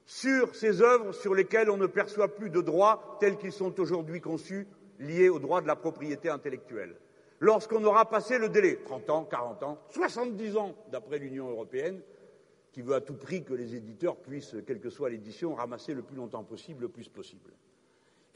Sur 0.04 0.56
ces 0.56 0.82
œuvres 0.82 1.12
sur 1.12 1.32
lesquelles 1.32 1.70
on 1.70 1.76
ne 1.76 1.86
perçoit 1.86 2.34
plus 2.34 2.50
de 2.50 2.60
droits 2.60 3.18
tels 3.20 3.38
qu'ils 3.38 3.52
sont 3.52 3.78
aujourd'hui 3.78 4.20
conçus, 4.20 4.66
liés 4.98 5.28
aux 5.28 5.38
droits 5.38 5.60
de 5.60 5.68
la 5.68 5.76
propriété 5.76 6.28
intellectuelle. 6.28 6.96
Lorsqu'on 7.38 7.84
aura 7.84 8.10
passé 8.10 8.38
le 8.38 8.48
délai, 8.48 8.80
30 8.84 9.10
ans, 9.10 9.24
40 9.24 9.62
ans, 9.62 9.78
70 9.90 10.56
ans, 10.56 10.74
d'après 10.90 11.18
l'Union 11.18 11.50
européenne, 11.50 12.00
qui 12.72 12.82
veut 12.82 12.94
à 12.94 13.00
tout 13.00 13.14
prix 13.14 13.44
que 13.44 13.54
les 13.54 13.76
éditeurs 13.76 14.16
puissent, 14.16 14.56
quelle 14.66 14.80
que 14.80 14.90
soit 14.90 15.10
l'édition, 15.10 15.54
ramasser 15.54 15.94
le 15.94 16.02
plus 16.02 16.16
longtemps 16.16 16.42
possible, 16.42 16.82
le 16.82 16.88
plus 16.88 17.08
possible 17.08 17.52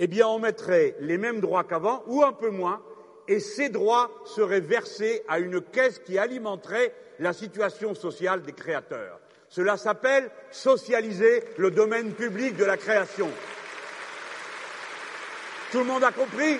eh 0.02 0.06
bien, 0.06 0.26
on 0.26 0.38
mettrait 0.38 0.96
les 1.00 1.18
mêmes 1.18 1.40
droits 1.40 1.62
qu'avant, 1.62 2.02
ou 2.06 2.24
un 2.24 2.32
peu 2.32 2.48
moins, 2.48 2.82
et 3.28 3.38
ces 3.38 3.68
droits 3.68 4.10
seraient 4.24 4.60
versés 4.60 5.22
à 5.28 5.38
une 5.38 5.60
caisse 5.60 5.98
qui 5.98 6.16
alimenterait 6.16 6.94
la 7.18 7.34
situation 7.34 7.94
sociale 7.94 8.40
des 8.40 8.54
créateurs. 8.54 9.20
Cela 9.50 9.76
s'appelle 9.76 10.30
socialiser 10.50 11.44
le 11.58 11.70
domaine 11.70 12.14
public 12.14 12.56
de 12.56 12.64
la 12.64 12.78
création. 12.78 13.28
Tout 15.70 15.80
le 15.80 15.84
monde 15.84 16.02
a 16.02 16.12
compris? 16.12 16.58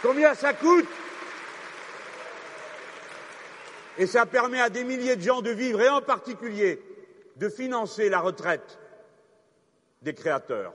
Combien 0.00 0.34
ça 0.34 0.54
coûte? 0.54 0.88
Et 3.98 4.06
ça 4.06 4.24
permet 4.24 4.62
à 4.62 4.70
des 4.70 4.84
milliers 4.84 5.16
de 5.16 5.22
gens 5.22 5.42
de 5.42 5.50
vivre, 5.50 5.82
et 5.82 5.88
en 5.90 6.00
particulier 6.00 6.80
de 7.36 7.50
financer 7.50 8.08
la 8.08 8.20
retraite 8.20 8.78
des 10.04 10.14
créateurs. 10.14 10.72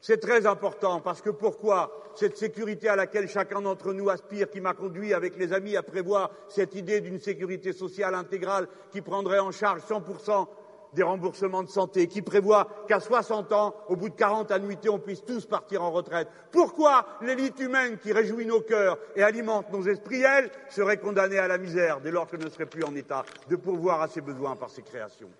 C'est 0.00 0.20
très 0.20 0.46
important 0.46 1.00
parce 1.00 1.20
que 1.20 1.30
pourquoi 1.30 2.02
cette 2.14 2.36
sécurité 2.36 2.88
à 2.88 2.96
laquelle 2.96 3.28
chacun 3.28 3.60
d'entre 3.60 3.92
nous 3.92 4.08
aspire, 4.08 4.48
qui 4.48 4.60
m'a 4.60 4.72
conduit 4.72 5.12
avec 5.12 5.36
les 5.36 5.52
amis 5.52 5.76
à 5.76 5.82
prévoir 5.82 6.30
cette 6.48 6.74
idée 6.74 7.00
d'une 7.00 7.20
sécurité 7.20 7.72
sociale 7.72 8.14
intégrale 8.14 8.68
qui 8.90 9.00
prendrait 9.00 9.40
en 9.40 9.50
charge 9.50 9.80
100% 9.82 10.46
des 10.94 11.02
remboursements 11.02 11.62
de 11.62 11.68
santé, 11.68 12.06
qui 12.06 12.22
prévoit 12.22 12.68
qu'à 12.88 13.00
60 13.00 13.52
ans, 13.52 13.74
au 13.88 13.96
bout 13.96 14.08
de 14.08 14.14
40 14.14 14.50
annuités, 14.50 14.88
on 14.88 14.98
puisse 14.98 15.24
tous 15.24 15.44
partir 15.44 15.82
en 15.82 15.90
retraite. 15.90 16.28
Pourquoi 16.52 17.06
l'élite 17.20 17.60
humaine 17.60 17.98
qui 17.98 18.12
réjouit 18.12 18.46
nos 18.46 18.60
cœurs 18.60 18.98
et 19.14 19.22
alimente 19.22 19.70
nos 19.72 19.82
esprits, 19.82 20.22
elle, 20.22 20.50
serait 20.70 20.96
condamnée 20.96 21.38
à 21.38 21.48
la 21.48 21.58
misère 21.58 22.00
dès 22.00 22.10
lors 22.10 22.28
qu'elle 22.28 22.44
ne 22.44 22.48
serait 22.48 22.66
plus 22.66 22.84
en 22.84 22.94
état 22.94 23.24
de 23.48 23.56
pourvoir 23.56 24.00
à 24.00 24.08
ses 24.08 24.22
besoins 24.22 24.56
par 24.56 24.70
ses 24.70 24.82
créations? 24.82 25.30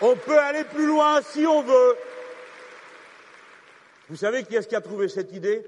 On 0.00 0.14
peut 0.14 0.38
aller 0.38 0.64
plus 0.64 0.86
loin 0.86 1.20
si 1.22 1.46
on 1.46 1.62
veut. 1.62 1.96
Vous 4.08 4.16
savez 4.16 4.44
qui 4.44 4.54
est-ce 4.54 4.68
qui 4.68 4.76
a 4.76 4.80
trouvé 4.80 5.08
cette 5.08 5.32
idée? 5.32 5.66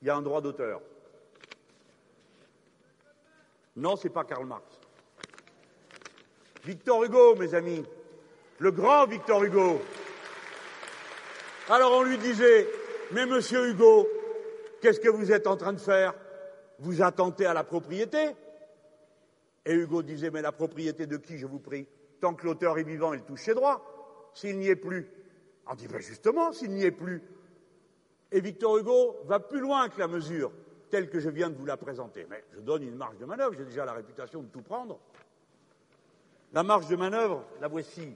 Il 0.00 0.08
y 0.08 0.10
a 0.10 0.16
un 0.16 0.22
droit 0.22 0.40
d'auteur. 0.40 0.80
Non, 3.76 3.96
c'est 3.96 4.10
pas 4.10 4.24
Karl 4.24 4.46
Marx. 4.46 4.64
Victor 6.64 7.04
Hugo, 7.04 7.36
mes 7.36 7.54
amis, 7.54 7.84
le 8.58 8.70
grand 8.70 9.06
Victor 9.06 9.44
Hugo. 9.44 9.80
Alors 11.68 11.92
on 11.92 12.02
lui 12.02 12.18
disait, 12.18 12.68
mais 13.12 13.26
monsieur 13.26 13.68
Hugo, 13.68 14.08
qu'est-ce 14.80 15.00
que 15.00 15.08
vous 15.08 15.30
êtes 15.30 15.46
en 15.46 15.56
train 15.56 15.72
de 15.72 15.80
faire? 15.80 16.14
Vous 16.78 17.02
attentez 17.02 17.46
à 17.46 17.54
la 17.54 17.64
propriété? 17.64 18.30
Et 19.66 19.74
Hugo 19.74 20.02
disait, 20.02 20.30
mais 20.30 20.42
la 20.42 20.52
propriété 20.52 21.06
de 21.06 21.16
qui, 21.16 21.38
je 21.38 21.46
vous 21.46 21.60
prie? 21.60 21.86
Tant 22.20 22.34
que 22.34 22.44
l'auteur 22.46 22.78
est 22.78 22.84
vivant, 22.84 23.12
il 23.12 23.22
touche 23.22 23.42
ses 23.42 23.54
droits. 23.54 23.82
S'il 24.34 24.58
n'y 24.58 24.68
est 24.68 24.76
plus, 24.76 25.10
on 25.66 25.74
dit 25.74 25.88
ben 25.88 26.00
justement, 26.00 26.52
s'il 26.52 26.70
n'y 26.70 26.84
est 26.84 26.90
plus. 26.90 27.22
Et 28.32 28.40
Victor 28.40 28.78
Hugo 28.78 29.16
va 29.24 29.40
plus 29.40 29.60
loin 29.60 29.88
que 29.88 29.98
la 29.98 30.08
mesure 30.08 30.52
telle 30.90 31.08
que 31.08 31.20
je 31.20 31.30
viens 31.30 31.48
de 31.48 31.56
vous 31.56 31.64
la 31.64 31.76
présenter. 31.76 32.26
Mais 32.28 32.44
je 32.52 32.60
donne 32.60 32.82
une 32.82 32.96
marge 32.96 33.16
de 33.16 33.24
manœuvre, 33.24 33.54
j'ai 33.56 33.64
déjà 33.64 33.84
la 33.84 33.92
réputation 33.92 34.42
de 34.42 34.48
tout 34.48 34.62
prendre. 34.62 34.98
La 36.52 36.62
marge 36.62 36.88
de 36.88 36.96
manœuvre, 36.96 37.44
la 37.60 37.68
voici. 37.68 38.14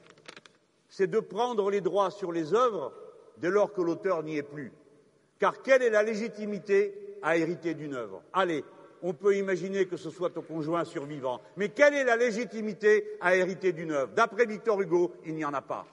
C'est 0.89 1.07
de 1.07 1.21
prendre 1.21 1.71
les 1.71 1.81
droits 1.81 2.11
sur 2.11 2.33
les 2.33 2.53
œuvres 2.53 2.93
dès 3.39 3.51
lors 3.51 3.73
que 3.73 3.81
l'auteur 3.81 4.23
n'y 4.23 4.37
est 4.37 4.43
plus. 4.43 4.73
Car 5.39 5.63
quelle 5.63 5.83
est 5.83 5.91
la 5.91 6.03
légitimité 6.03 7.17
à 7.23 7.37
hériter 7.37 7.75
d'une 7.75 7.95
œuvre? 7.95 8.23
Allez, 8.33 8.65
on 9.07 9.13
peut 9.13 9.37
imaginer 9.37 9.85
que 9.85 9.99
ce 9.99 10.09
soit 10.09 10.35
au 10.39 10.41
conjoint 10.41 10.83
survivant. 10.87 11.43
Mais 11.59 11.69
quelle 11.69 11.93
est 11.93 12.05
la 12.05 12.17
légitimité 12.17 13.19
à 13.21 13.37
hériter 13.37 13.73
d'une 13.73 13.93
œuvre? 13.93 14.13
D'après 14.17 14.47
Victor 14.47 14.81
Hugo, 14.81 15.13
il 15.27 15.35
n'y 15.35 15.45
en 15.45 15.53
a 15.53 15.61
pas. 15.61 15.87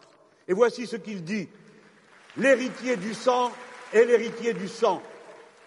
Et 0.47 0.53
voici 0.53 0.87
ce 0.87 0.95
qu'il 0.95 1.21
dit. 1.25 1.49
L'héritier 2.37 2.95
du 2.95 3.13
sang 3.13 3.51
est 3.91 4.05
l'héritier 4.05 4.53
du 4.53 4.69
sang. 4.69 5.03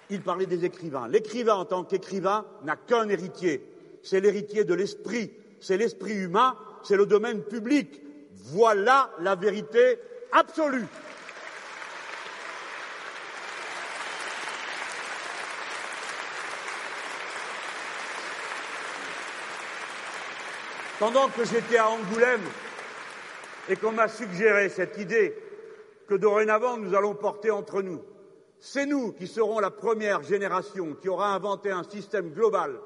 Il 0.08 0.22
parlait 0.22 0.46
des 0.46 0.64
écrivains. 0.64 1.06
L'écrivain 1.06 1.56
en 1.56 1.66
tant 1.66 1.84
qu'écrivain 1.84 2.46
n'a 2.64 2.76
qu'un 2.76 3.10
héritier. 3.10 3.62
C'est 4.02 4.20
l'héritier 4.20 4.64
de 4.64 4.72
l'esprit. 4.72 5.30
C'est 5.60 5.76
l'esprit 5.76 6.14
humain. 6.14 6.56
C'est 6.82 6.96
le 6.96 7.04
domaine 7.04 7.42
public. 7.42 8.00
Voilà 8.32 9.10
la 9.20 9.34
vérité 9.34 9.98
absolue. 10.32 10.86
Pendant 21.00 21.28
que 21.28 21.44
j'étais 21.44 21.76
à 21.76 21.90
Angoulême 21.90 22.40
et 23.68 23.74
qu'on 23.74 23.90
m'a 23.90 24.06
suggéré 24.06 24.68
cette 24.68 24.96
idée 24.96 25.34
que 26.06 26.14
dorénavant 26.14 26.76
nous 26.76 26.94
allons 26.94 27.16
porter 27.16 27.50
entre 27.50 27.82
nous, 27.82 28.00
c'est 28.60 28.86
nous 28.86 29.12
qui 29.12 29.26
serons 29.26 29.58
la 29.58 29.72
première 29.72 30.22
génération 30.22 30.94
qui 30.94 31.08
aura 31.08 31.34
inventé 31.34 31.72
un 31.72 31.82
système 31.82 32.30
global 32.30 32.78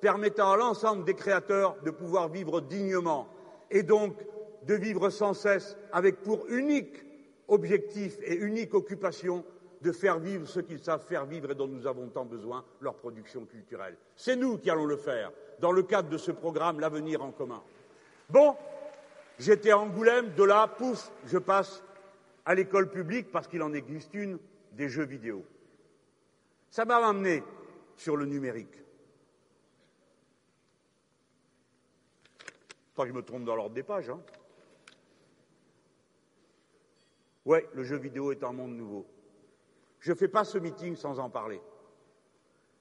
permettant 0.00 0.52
à 0.52 0.56
l'ensemble 0.56 1.02
des 1.04 1.14
créateurs 1.14 1.76
de 1.84 1.90
pouvoir 1.90 2.28
vivre 2.28 2.60
dignement 2.60 3.26
et 3.72 3.82
donc 3.82 4.16
de 4.62 4.74
vivre 4.74 5.10
sans 5.10 5.34
cesse 5.34 5.76
avec 5.90 6.22
pour 6.22 6.46
unique 6.48 7.04
objectif 7.48 8.16
et 8.22 8.36
unique 8.36 8.74
occupation 8.74 9.44
de 9.80 9.92
faire 9.92 10.18
vivre 10.18 10.46
ce 10.46 10.60
qu'ils 10.60 10.82
savent 10.82 11.04
faire 11.04 11.26
vivre 11.26 11.50
et 11.50 11.54
dont 11.54 11.68
nous 11.68 11.86
avons 11.86 12.08
tant 12.08 12.24
besoin, 12.24 12.64
leur 12.80 12.94
production 12.94 13.44
culturelle. 13.44 13.96
C'est 14.14 14.36
nous 14.36 14.58
qui 14.58 14.70
allons 14.70 14.86
le 14.86 14.96
faire 14.96 15.32
dans 15.60 15.72
le 15.72 15.82
cadre 15.82 16.08
de 16.08 16.18
ce 16.18 16.30
programme 16.30 16.80
L'avenir 16.80 17.22
en 17.22 17.32
commun. 17.32 17.62
Bon, 18.28 18.56
j'étais 19.38 19.70
à 19.70 19.78
Angoulême, 19.78 20.34
de 20.34 20.44
là, 20.44 20.66
pouf, 20.66 21.10
je 21.26 21.38
passe 21.38 21.82
à 22.44 22.54
l'école 22.54 22.90
publique 22.90 23.30
parce 23.30 23.48
qu'il 23.48 23.62
en 23.62 23.72
existe 23.72 24.14
une, 24.14 24.38
des 24.72 24.88
jeux 24.88 25.04
vidéo. 25.04 25.44
Ça 26.70 26.84
m'a 26.84 26.96
amené 26.96 27.42
sur 27.96 28.16
le 28.16 28.26
numérique. 28.26 28.82
Pas 32.94 33.02
que 33.02 33.08
je 33.10 33.14
me 33.14 33.22
trompe 33.22 33.44
dans 33.44 33.56
l'ordre 33.56 33.74
des 33.74 33.82
pages. 33.82 34.08
Hein. 34.08 34.20
Ouais, 37.44 37.68
le 37.74 37.84
jeu 37.84 37.96
vidéo 37.96 38.32
est 38.32 38.42
un 38.42 38.52
monde 38.52 38.76
nouveau. 38.76 39.06
Je 40.06 40.12
ne 40.12 40.16
fais 40.16 40.28
pas 40.28 40.44
ce 40.44 40.56
meeting 40.56 40.94
sans 40.94 41.18
en 41.18 41.28
parler. 41.28 41.60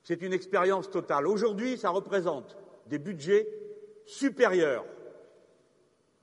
C'est 0.04 0.22
une 0.22 0.32
expérience 0.32 0.92
totale. 0.92 1.26
Aujourd'hui, 1.26 1.76
ça 1.76 1.90
représente 1.90 2.56
des 2.86 3.00
budgets 3.00 3.48
supérieurs 4.06 4.86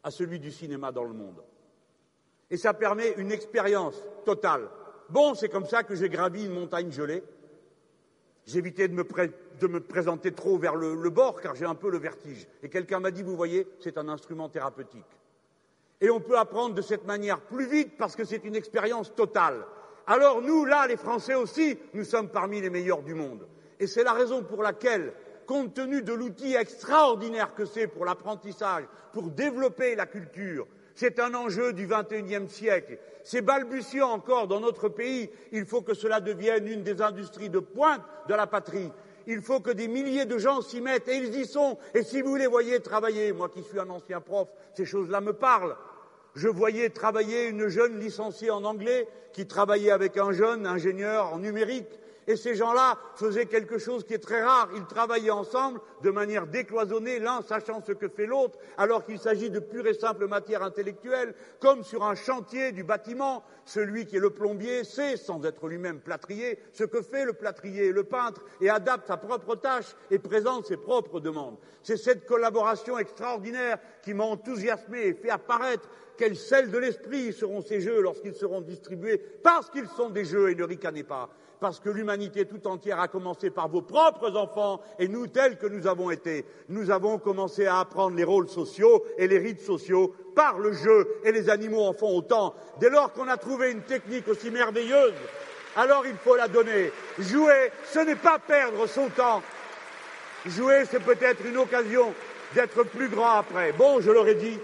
à 0.05 0.13
celui 0.13 0.39
du 0.39 0.53
cinéma 0.53 0.93
dans 0.93 1.03
le 1.03 1.13
monde. 1.13 1.43
Et 2.53 2.57
ça 2.57 2.73
permet 2.73 3.15
une 3.17 3.33
expérience 3.33 4.01
totale. 4.25 4.69
Bon, 5.09 5.35
c'est 5.35 5.49
comme 5.49 5.67
ça 5.67 5.83
que 5.83 5.97
j'ai 5.97 6.09
gravi 6.09 6.45
une 6.45 6.53
montagne 6.53 6.93
gelée. 6.93 7.25
J'évitais 8.47 8.87
de 8.87 8.95
de 8.95 9.67
me, 9.67 9.81
présenter 9.81 10.31
trop 10.31 10.57
vers 10.57 10.77
le, 10.77 10.95
le 10.95 11.11
bord 11.11 11.41
car 11.41 11.57
j'ai 11.57 11.67
un 11.67 11.75
peu 11.75 11.91
le 11.91 11.99
vertige. 11.99 12.47
Et 12.63 12.69
quelqu'un 12.69 13.01
m'a 13.01 13.11
dit, 13.11 13.25
vous 13.25 13.35
voyez, 13.35 13.67
c'est 13.81 13.99
un 13.99 14.09
instrument 14.09 14.49
thérapeutique. 14.49 15.19
Et 16.01 16.11
on 16.11 16.21
peut 16.21 16.39
apprendre 16.39 16.77
de 16.77 16.83
cette 16.83 17.07
manière 17.07 17.41
plus 17.41 17.67
vite 17.67 17.97
parce 17.99 18.15
que 18.15 18.23
c'est 18.23 18.45
une 18.45 18.55
expérience 18.55 19.13
totale. 19.17 19.67
Alors 20.07 20.43
nous, 20.43 20.65
là, 20.65 20.87
les 20.87 20.97
Français 20.97 21.35
aussi, 21.35 21.79
nous 21.95 22.05
sommes 22.05 22.29
parmi 22.29 22.61
les 22.61 22.71
meilleurs 22.71 23.03
du 23.03 23.15
monde. 23.15 23.47
Et 23.79 23.87
c'est 23.87 24.05
la 24.05 24.13
raison 24.13 24.43
pour 24.43 24.63
laquelle, 24.63 25.13
compte 25.47 25.75
tenu 25.75 26.03
de 26.03 26.13
l'outil 26.13 26.55
extraordinaire 26.55 27.55
que 27.55 27.65
c'est 27.65 27.87
pour 27.87 28.05
l'apprentissage, 28.05 28.85
pour 29.13 29.31
développer 29.31 29.95
la 29.95 30.07
culture, 30.07 30.67
c'est 30.95 31.19
un 31.19 31.35
enjeu 31.35 31.73
du 31.73 31.87
XXIe 31.87 32.49
siècle. 32.49 32.99
C'est 33.25 33.41
balbutiant 33.41 34.11
encore 34.11 34.49
dans 34.49 34.61
notre 34.61 34.89
pays. 34.89 35.31
Il 35.53 35.65
faut 35.65 35.83
que 35.83 35.95
cela 35.95 36.21
devienne 36.21 36.67
une 36.67 36.83
des 36.83 37.01
industries 37.01 37.49
de 37.49 37.61
pointe 37.61 38.03
de 38.29 38.35
la 38.35 38.47
patrie. 38.47 38.93
Il 39.27 39.41
faut 39.41 39.61
que 39.61 39.71
des 39.71 39.89
milliers 39.89 40.25
de 40.25 40.39
gens 40.39 40.61
s'y 40.61 40.81
mettent, 40.81 41.09
et 41.09 41.17
ils 41.17 41.35
y 41.37 41.47
sont. 41.47 41.79
Et 41.95 42.03
si 42.03 42.23
vous 42.23 42.35
les 42.37 42.49
voyez 42.49 42.81
travailler, 42.81 43.33
moi 43.33 43.49
qui 43.49 43.63
suis 43.63 43.79
un 43.79 43.89
ancien 43.89 44.21
prof, 44.21 44.49
ces 44.75 44.85
choses-là 44.85 45.21
me 45.21 45.33
parlent. 45.33 45.77
Je 46.35 46.49
voyais 46.49 46.89
travailler 46.91 47.49
une 47.49 47.69
jeune 47.69 47.99
licenciée 47.99 48.51
en 48.51 48.65
anglais 48.65 49.07
qui 49.33 49.47
travaillait 49.47 49.91
avec 49.91 50.17
un 50.17 50.33
jeune 50.33 50.67
ingénieur 50.67 51.33
en 51.33 51.39
numérique 51.39 51.99
et 52.27 52.37
ces 52.37 52.55
gens-là 52.55 52.99
faisaient 53.17 53.47
quelque 53.47 53.79
chose 53.79 54.05
qui 54.05 54.15
est 54.15 54.19
très 54.19 54.43
rare. 54.43 54.69
Ils 54.75 54.87
travaillaient 54.87 55.31
ensemble 55.31 55.81
de 56.03 56.11
manière 56.11 56.47
décloisonnée, 56.47 57.19
l'un 57.19 57.43
sachant 57.43 57.83
ce 57.83 57.93
que 57.93 58.09
fait 58.09 58.27
l'autre, 58.27 58.59
alors 58.77 59.05
qu'il 59.05 59.19
s'agit 59.19 59.51
de 59.51 59.59
pure 59.59 59.87
et 59.87 59.95
simple 59.95 60.27
matière 60.27 60.63
intellectuelle, 60.63 61.35
comme 61.61 61.83
sur 61.85 62.05
un 62.05 62.15
chantier 62.15 62.73
du 62.73 62.85
bâtiment. 62.85 63.45
Celui 63.65 64.07
qui 64.07 64.17
est 64.17 64.21
le 64.21 64.31
plombier 64.31 64.83
sait, 64.85 65.17
sans 65.17 65.45
être 65.45 65.69
lui-même 65.69 66.01
plâtrier, 66.01 66.59
ce 66.73 66.85
que 66.85 67.01
fait 67.03 67.25
le 67.25 67.33
plâtrier 67.33 67.87
et 67.87 67.93
le 67.93 68.05
peintre, 68.05 68.43
et 68.61 68.69
adapte 68.69 69.07
sa 69.07 69.17
propre 69.17 69.55
tâche 69.55 69.95
et 70.11 70.19
présente 70.19 70.67
ses 70.67 70.77
propres 70.77 71.21
demandes. 71.21 71.57
C'est 71.83 71.97
cette 71.97 72.27
collaboration 72.27 72.99
extraordinaire 72.99 73.79
qui 74.03 74.15
m'a 74.15 74.25
enthousiasmé 74.25 75.03
et 75.07 75.15
fait 75.15 75.31
apparaître 75.31 75.89
quel 76.17 76.37
sel 76.37 76.71
de 76.71 76.79
l'esprit 76.79 77.33
seront 77.33 77.63
ces 77.63 77.81
jeux 77.81 78.01
lorsqu'ils 78.01 78.35
seront 78.35 78.61
distribués, 78.61 79.19
parce 79.43 79.71
qu'ils 79.71 79.89
sont 79.89 80.11
des 80.11 80.25
jeux 80.25 80.51
et 80.51 80.55
ne 80.55 80.65
ricanez 80.65 81.05
pas 81.05 81.31
parce 81.63 81.79
que 81.79 81.91
l'humanité 81.91 82.45
tout 82.45 82.67
entière 82.67 82.99
a 82.99 83.07
commencé 83.07 83.49
par 83.51 83.69
vos 83.69 83.83
propres 83.83 84.37
enfants 84.37 84.81
et 84.99 85.07
nous 85.07 85.29
tels 85.29 85.57
que 85.57 85.69
nous 85.69 85.87
avons 85.87 86.11
été. 86.11 86.45
Nous 86.69 86.91
avons 86.91 87.19
commencé 87.19 87.67
à 87.67 87.79
apprendre 87.79 88.17
les 88.17 88.25
rôles 88.25 88.49
sociaux 88.49 89.05
et 89.17 89.29
les 89.29 89.39
rites 89.39 89.61
sociaux 89.61 90.13
par 90.35 90.59
le 90.59 90.73
jeu 90.73 91.21
et 91.23 91.31
les 91.31 91.49
animaux 91.49 91.85
en 91.85 91.93
font 91.93 92.17
autant. 92.17 92.57
Dès 92.81 92.91
lors 92.91 93.13
qu'on 93.13 93.29
a 93.29 93.37
trouvé 93.37 93.71
une 93.71 93.83
technique 93.83 94.27
aussi 94.27 94.51
merveilleuse, 94.51 95.15
alors 95.77 96.05
il 96.05 96.17
faut 96.17 96.35
la 96.35 96.49
donner. 96.49 96.91
Jouer, 97.21 97.71
ce 97.85 98.01
n'est 98.01 98.17
pas 98.17 98.41
perdre 98.41 98.89
son 98.89 99.09
temps. 99.11 99.41
Jouer, 100.45 100.83
c'est 100.91 101.05
peut-être 101.05 101.47
une 101.47 101.59
occasion 101.59 102.13
d'être 102.57 102.83
plus 102.83 103.09
grand 103.09 103.37
après. 103.37 103.71
Bon, 103.71 104.01
je 104.01 104.11
l'aurais 104.11 104.35
dit, 104.35 104.59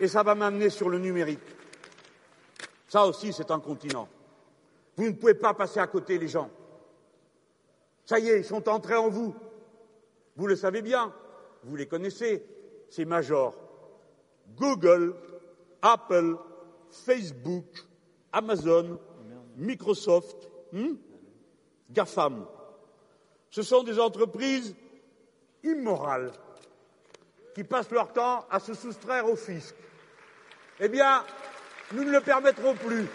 et 0.00 0.06
ça 0.06 0.22
va 0.22 0.34
m'amener 0.34 0.68
sur 0.68 0.90
le 0.90 0.98
numérique. 0.98 1.40
Ça 2.88 3.06
aussi, 3.06 3.32
c'est 3.32 3.50
un 3.50 3.58
continent. 3.58 4.06
Vous 4.98 5.06
ne 5.06 5.12
pouvez 5.12 5.34
pas 5.34 5.54
passer 5.54 5.78
à 5.78 5.86
côté 5.86 6.18
les 6.18 6.26
gens. 6.26 6.50
Ça 8.04 8.18
y 8.18 8.30
est, 8.30 8.38
ils 8.40 8.44
sont 8.44 8.68
entrés 8.68 8.96
en 8.96 9.08
vous. 9.08 9.32
Vous 10.34 10.48
le 10.48 10.56
savez 10.56 10.82
bien, 10.82 11.14
vous 11.62 11.76
les 11.76 11.86
connaissez, 11.86 12.44
ces 12.90 13.04
majors. 13.04 13.54
Google, 14.56 15.14
Apple, 15.82 16.36
Facebook, 16.90 17.86
Amazon, 18.32 18.98
Microsoft, 19.56 20.50
hmm? 20.72 20.94
GAFAM. 21.90 22.44
Ce 23.50 23.62
sont 23.62 23.84
des 23.84 24.00
entreprises 24.00 24.74
immorales 25.62 26.32
qui 27.54 27.62
passent 27.62 27.92
leur 27.92 28.12
temps 28.12 28.46
à 28.50 28.58
se 28.58 28.74
soustraire 28.74 29.30
au 29.30 29.36
fisc. 29.36 29.76
Eh 30.80 30.88
bien, 30.88 31.24
nous 31.92 32.02
ne 32.02 32.10
le 32.10 32.20
permettrons 32.20 32.74
plus. 32.74 33.06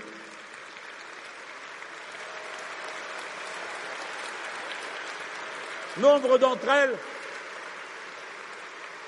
Nombre 5.97 6.39
d'entre 6.39 6.69
elles 6.69 6.97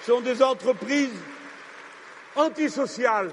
sont 0.03 0.21
des 0.21 0.43
entreprises 0.43 1.17
antisociales 2.35 3.31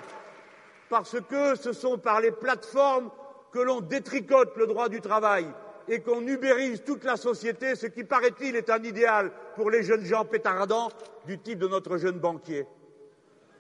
parce 0.89 1.17
que 1.29 1.55
ce 1.55 1.73
sont 1.73 1.99
par 1.99 2.21
les 2.21 2.31
plateformes 2.31 3.11
que 3.53 3.59
l'on 3.59 3.81
détricote 3.81 4.57
le 4.57 4.67
droit 4.67 4.89
du 4.89 5.03
travail 5.03 5.47
et 5.89 6.01
qu'on 6.01 6.27
ubérise 6.27 6.83
toute 6.85 7.05
la 7.05 7.17
société, 7.17 7.75
ce 7.75 7.87
qui, 7.87 8.05
paraît-il, 8.05 8.57
est 8.57 8.71
un 8.71 8.83
idéal 8.83 9.31
pour 9.55 9.71
les 9.71 9.83
jeunes 9.83 10.05
gens 10.05 10.25
pétaradants 10.25 10.89
du 11.27 11.39
type 11.39 11.59
de 11.59 11.69
notre 11.69 11.99
jeune 11.99 12.19
banquier. 12.19 12.67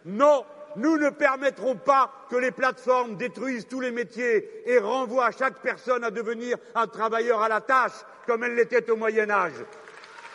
Non, 0.06 0.44
nous 0.76 0.96
ne 0.98 1.10
permettrons 1.10 1.76
pas 1.76 2.10
que 2.30 2.36
les 2.36 2.50
plateformes 2.50 3.16
détruisent 3.16 3.66
tous 3.68 3.80
les 3.80 3.90
métiers 3.90 4.62
et 4.66 4.78
renvoient 4.78 5.30
chaque 5.30 5.60
personne 5.60 6.04
à 6.04 6.10
devenir 6.10 6.56
un 6.74 6.86
travailleur 6.86 7.42
à 7.42 7.48
la 7.48 7.60
tâche 7.60 7.92
comme 8.26 8.44
elle 8.44 8.54
l'était 8.54 8.90
au 8.90 8.96
Moyen 8.96 9.30
Âge 9.30 9.64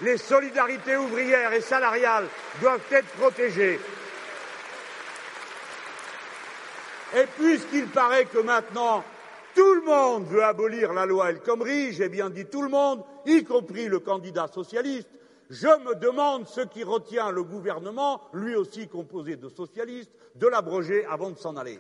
les 0.01 0.17
solidarités 0.17 0.95
ouvrières 0.95 1.53
et 1.53 1.61
salariales 1.61 2.27
doivent 2.61 2.79
être 2.91 3.07
protégées. 3.19 3.79
Et 7.15 7.25
puisqu'il 7.37 7.87
paraît 7.87 8.25
que 8.25 8.39
maintenant 8.39 9.03
tout 9.55 9.73
le 9.73 9.81
monde 9.81 10.27
veut 10.27 10.43
abolir 10.43 10.93
la 10.93 11.05
loi 11.05 11.31
El 11.31 11.39
Khomri, 11.39 11.93
j'ai 11.93 12.09
bien 12.09 12.29
dit 12.29 12.45
tout 12.45 12.61
le 12.61 12.69
monde, 12.69 13.03
y 13.25 13.43
compris 13.43 13.87
le 13.87 13.99
candidat 13.99 14.47
socialiste, 14.47 15.09
je 15.49 15.67
me 15.83 15.95
demande 15.95 16.47
ce 16.47 16.61
qui 16.61 16.83
retient 16.83 17.31
le 17.31 17.43
gouvernement, 17.43 18.21
lui 18.33 18.55
aussi 18.55 18.87
composé 18.87 19.35
de 19.35 19.49
socialistes, 19.49 20.11
de 20.35 20.47
l'abroger 20.47 21.05
avant 21.05 21.31
de 21.31 21.37
s'en 21.37 21.55
aller. 21.55 21.79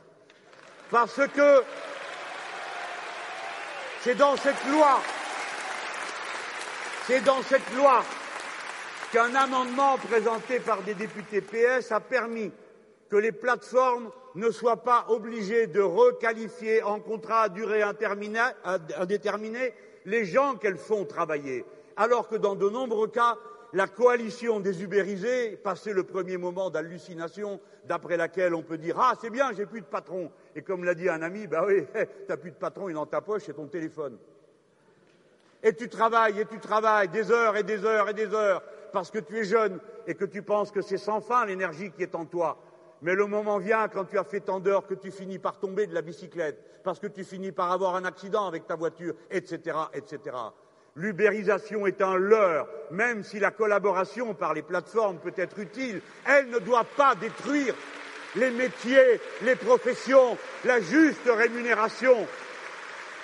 Parce 0.89 1.21
que 1.27 1.63
c'est 4.01 4.15
dans 4.15 4.35
cette 4.37 4.65
loi 4.71 4.99
c'est 7.07 7.23
dans 7.23 7.41
cette 7.41 7.73
loi 7.73 8.03
qu'un 9.13 9.33
amendement 9.33 9.97
présenté 9.97 10.59
par 10.59 10.81
des 10.83 10.93
députés 10.93 11.39
PS 11.39 11.93
a 11.93 12.01
permis 12.01 12.51
que 13.09 13.15
les 13.15 13.31
plateformes 13.31 14.11
ne 14.35 14.51
soient 14.51 14.83
pas 14.83 15.05
obligées 15.07 15.67
de 15.67 15.79
requalifier 15.79 16.83
en 16.83 16.99
contrat 16.99 17.43
à 17.43 17.49
durée 17.49 17.81
indéterminée 17.81 19.73
les 20.03 20.25
gens 20.25 20.55
qu'elles 20.55 20.77
font 20.77 21.05
travailler, 21.05 21.63
alors 21.95 22.27
que 22.27 22.35
dans 22.35 22.55
de 22.55 22.69
nombreux 22.69 23.07
cas, 23.07 23.37
la 23.73 23.87
coalition 23.87 24.59
des 24.59 24.83
ubérisés 24.83 25.57
passait 25.57 25.93
le 25.93 26.03
premier 26.03 26.37
moment 26.37 26.69
d'hallucination 26.69 27.59
d'après 27.85 28.17
laquelle 28.17 28.53
on 28.53 28.63
peut 28.63 28.77
dire 28.77 28.97
Ah, 28.99 29.13
c'est 29.19 29.29
bien, 29.29 29.51
j'ai 29.53 29.65
plus 29.65 29.81
de 29.81 29.85
patron. 29.85 30.31
Et 30.55 30.61
comme 30.61 30.83
l'a 30.83 30.93
dit 30.93 31.09
un 31.09 31.21
ami, 31.21 31.47
bah 31.47 31.65
oui, 31.67 31.85
t'as 32.27 32.37
plus 32.37 32.51
de 32.51 32.55
patron, 32.55 32.87
il 32.87 32.91
est 32.91 32.95
dans 32.95 33.05
ta 33.05 33.21
poche, 33.21 33.43
c'est 33.45 33.53
ton 33.53 33.67
téléphone. 33.67 34.17
Et 35.63 35.73
tu 35.73 35.89
travailles, 35.89 36.39
et 36.39 36.45
tu 36.45 36.59
travailles 36.59 37.09
des 37.09 37.31
heures 37.31 37.57
et 37.57 37.63
des 37.63 37.83
heures 37.83 38.09
et 38.09 38.13
des 38.13 38.33
heures, 38.33 38.63
parce 38.93 39.11
que 39.11 39.19
tu 39.19 39.37
es 39.37 39.43
jeune 39.43 39.79
et 40.05 40.15
que 40.15 40.25
tu 40.25 40.41
penses 40.41 40.71
que 40.71 40.81
c'est 40.81 40.97
sans 40.97 41.19
fin 41.19 41.45
l'énergie 41.45 41.91
qui 41.91 42.03
est 42.03 42.15
en 42.15 42.25
toi. 42.25 42.57
Mais 43.01 43.13
le 43.13 43.27
moment 43.27 43.57
vient 43.57 43.87
quand 43.89 44.05
tu 44.05 44.17
as 44.17 44.23
fait 44.23 44.39
tant 44.39 44.59
d'heures 44.59 44.87
que 44.87 44.95
tu 44.95 45.11
finis 45.11 45.39
par 45.39 45.59
tomber 45.59 45.87
de 45.87 45.93
la 45.93 46.01
bicyclette, 46.01 46.81
parce 46.83 46.99
que 46.99 47.07
tu 47.07 47.23
finis 47.23 47.51
par 47.51 47.71
avoir 47.71 47.95
un 47.95 48.05
accident 48.05 48.47
avec 48.47 48.65
ta 48.65 48.75
voiture, 48.75 49.13
etc., 49.29 49.77
etc. 49.93 50.35
L'ubérisation 50.97 51.85
est 51.85 52.01
un 52.01 52.17
leurre, 52.17 52.67
même 52.89 53.23
si 53.23 53.37
la 53.37 53.51
collaboration 53.51 54.33
par 54.33 54.55
les 54.55 54.63
plateformes 54.63 55.19
peut 55.19 55.33
être 55.37 55.59
utile, 55.59 56.01
elle 56.25 56.49
ne 56.49 56.57
doit 56.57 56.85
pas 56.85 57.13
détruire 57.13 57.75
les 58.35 58.49
métiers, 58.49 59.21
les 59.43 59.55
professions, 59.55 60.35
la 60.65 60.81
juste 60.81 61.27
rémunération, 61.27 62.25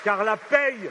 car 0.03 0.23
la 0.23 0.37
paye 0.37 0.87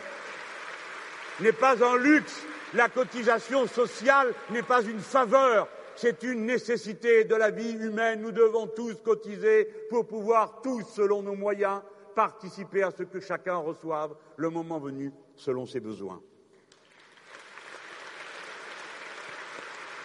n'est 1.40 1.52
pas 1.52 1.84
un 1.84 1.96
luxe, 1.96 2.44
la 2.74 2.88
cotisation 2.88 3.68
sociale 3.68 4.34
n'est 4.50 4.64
pas 4.64 4.82
une 4.82 5.00
faveur, 5.00 5.68
c'est 5.94 6.24
une 6.24 6.46
nécessité 6.46 7.22
de 7.22 7.36
la 7.36 7.50
vie 7.50 7.74
humaine. 7.74 8.22
Nous 8.22 8.32
devons 8.32 8.66
tous 8.66 8.94
cotiser 9.04 9.66
pour 9.88 10.08
pouvoir 10.08 10.62
tous, 10.62 10.82
selon 10.82 11.22
nos 11.22 11.36
moyens, 11.36 11.80
participer 12.16 12.82
à 12.82 12.90
ce 12.90 13.04
que 13.04 13.20
chacun 13.20 13.56
reçoive, 13.56 14.16
le 14.36 14.50
moment 14.50 14.80
venu, 14.80 15.12
selon 15.36 15.64
ses 15.64 15.78
besoins. 15.78 16.20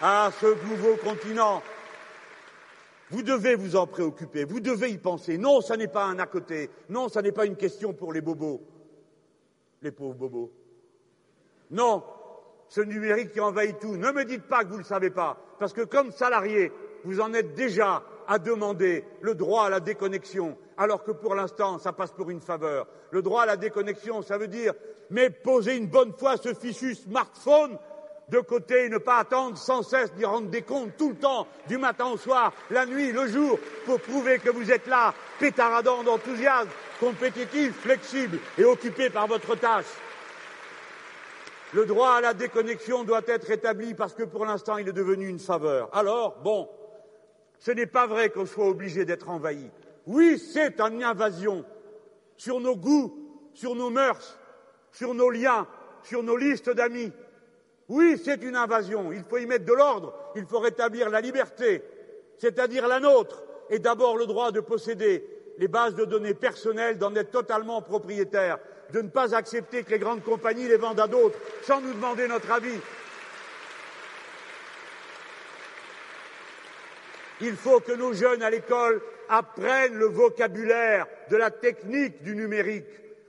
À 0.00 0.30
ce 0.40 0.46
nouveau 0.68 0.94
continent, 0.96 1.60
vous 3.10 3.22
devez 3.22 3.56
vous 3.56 3.74
en 3.74 3.88
préoccuper, 3.88 4.44
vous 4.44 4.60
devez 4.60 4.90
y 4.90 4.98
penser. 4.98 5.38
Non, 5.38 5.60
ça 5.60 5.76
n'est 5.76 5.88
pas 5.88 6.04
un 6.04 6.20
à 6.20 6.26
côté. 6.26 6.70
Non, 6.88 7.08
ça 7.08 7.20
n'est 7.20 7.32
pas 7.32 7.46
une 7.46 7.56
question 7.56 7.92
pour 7.92 8.12
les 8.12 8.20
bobos, 8.20 8.62
les 9.82 9.90
pauvres 9.90 10.14
bobos. 10.14 10.52
Non, 11.72 12.04
ce 12.68 12.80
numérique 12.80 13.32
qui 13.32 13.40
envahit 13.40 13.80
tout. 13.80 13.96
Ne 13.96 14.12
me 14.12 14.24
dites 14.24 14.44
pas 14.44 14.62
que 14.62 14.68
vous 14.68 14.74
ne 14.74 14.82
le 14.82 14.84
savez 14.84 15.10
pas, 15.10 15.36
parce 15.58 15.72
que 15.72 15.82
comme 15.82 16.12
salarié, 16.12 16.70
vous 17.02 17.20
en 17.20 17.34
êtes 17.34 17.54
déjà 17.54 18.04
à 18.28 18.38
demander 18.38 19.04
le 19.20 19.34
droit 19.34 19.64
à 19.64 19.70
la 19.70 19.80
déconnexion, 19.80 20.56
alors 20.76 21.02
que 21.02 21.10
pour 21.10 21.34
l'instant, 21.34 21.78
ça 21.78 21.92
passe 21.92 22.12
pour 22.12 22.30
une 22.30 22.40
faveur. 22.40 22.86
Le 23.10 23.20
droit 23.20 23.42
à 23.42 23.46
la 23.46 23.56
déconnexion, 23.56 24.22
ça 24.22 24.38
veut 24.38 24.48
dire, 24.48 24.74
mais 25.10 25.30
poser 25.30 25.76
une 25.76 25.88
bonne 25.88 26.12
fois 26.12 26.36
ce 26.36 26.54
fichu 26.54 26.94
smartphone 26.94 27.78
de 28.28 28.40
côté 28.40 28.88
ne 28.88 28.98
pas 28.98 29.18
attendre 29.18 29.56
sans 29.56 29.82
cesse 29.82 30.12
d'y 30.14 30.24
rendre 30.24 30.48
des 30.48 30.62
comptes 30.62 30.96
tout 30.96 31.10
le 31.10 31.16
temps, 31.16 31.46
du 31.66 31.78
matin 31.78 32.06
au 32.06 32.16
soir, 32.16 32.52
la 32.70 32.86
nuit, 32.86 33.12
le 33.12 33.26
jour, 33.26 33.58
pour 33.86 34.00
prouver 34.00 34.38
que 34.38 34.50
vous 34.50 34.70
êtes 34.70 34.86
là, 34.86 35.14
pétaradant 35.38 36.02
d'enthousiasme, 36.02 36.68
compétitif, 37.00 37.72
flexible 37.80 38.38
et 38.58 38.64
occupé 38.64 39.10
par 39.10 39.26
votre 39.26 39.54
tâche. 39.56 39.86
Le 41.74 41.84
droit 41.84 42.12
à 42.12 42.20
la 42.20 42.34
déconnexion 42.34 43.04
doit 43.04 43.22
être 43.26 43.50
établi 43.50 43.94
parce 43.94 44.14
que 44.14 44.22
pour 44.22 44.46
l'instant 44.46 44.78
il 44.78 44.88
est 44.88 44.92
devenu 44.92 45.28
une 45.28 45.38
faveur. 45.38 45.90
Alors, 45.92 46.38
bon, 46.42 46.68
ce 47.58 47.70
n'est 47.70 47.86
pas 47.86 48.06
vrai 48.06 48.30
qu'on 48.30 48.46
soit 48.46 48.66
obligé 48.66 49.04
d'être 49.04 49.28
envahi. 49.28 49.70
Oui, 50.06 50.38
c'est 50.38 50.80
une 50.80 51.02
invasion 51.02 51.64
sur 52.36 52.60
nos 52.60 52.76
goûts, 52.76 53.14
sur 53.52 53.74
nos 53.74 53.90
mœurs, 53.90 54.38
sur 54.92 55.12
nos 55.12 55.28
liens, 55.28 55.66
sur 56.02 56.22
nos 56.22 56.36
listes 56.36 56.70
d'amis. 56.70 57.12
Oui, 57.88 58.20
c'est 58.22 58.42
une 58.42 58.56
invasion. 58.56 59.12
Il 59.12 59.24
faut 59.24 59.38
y 59.38 59.46
mettre 59.46 59.64
de 59.64 59.72
l'ordre. 59.72 60.14
Il 60.36 60.44
faut 60.44 60.58
rétablir 60.58 61.08
la 61.08 61.20
liberté, 61.20 61.82
c'est-à-dire 62.36 62.86
la 62.86 63.00
nôtre, 63.00 63.42
et 63.70 63.78
d'abord 63.78 64.16
le 64.16 64.26
droit 64.26 64.52
de 64.52 64.60
posséder 64.60 65.24
les 65.58 65.68
bases 65.68 65.94
de 65.94 66.04
données 66.04 66.34
personnelles, 66.34 66.98
d'en 66.98 67.14
être 67.14 67.30
totalement 67.30 67.82
propriétaire, 67.82 68.58
de 68.92 69.00
ne 69.00 69.08
pas 69.08 69.34
accepter 69.34 69.82
que 69.82 69.90
les 69.90 69.98
grandes 69.98 70.22
compagnies 70.22 70.68
les 70.68 70.76
vendent 70.76 71.00
à 71.00 71.08
d'autres 71.08 71.38
sans 71.62 71.80
nous 71.80 71.92
demander 71.92 72.28
notre 72.28 72.50
avis. 72.52 72.78
Il 77.40 77.56
faut 77.56 77.80
que 77.80 77.92
nos 77.92 78.12
jeunes 78.12 78.42
à 78.42 78.50
l'école 78.50 79.00
apprennent 79.28 79.94
le 79.94 80.06
vocabulaire 80.06 81.06
de 81.30 81.36
la 81.36 81.50
technique 81.50 82.22
du 82.22 82.34
numérique, 82.34 82.86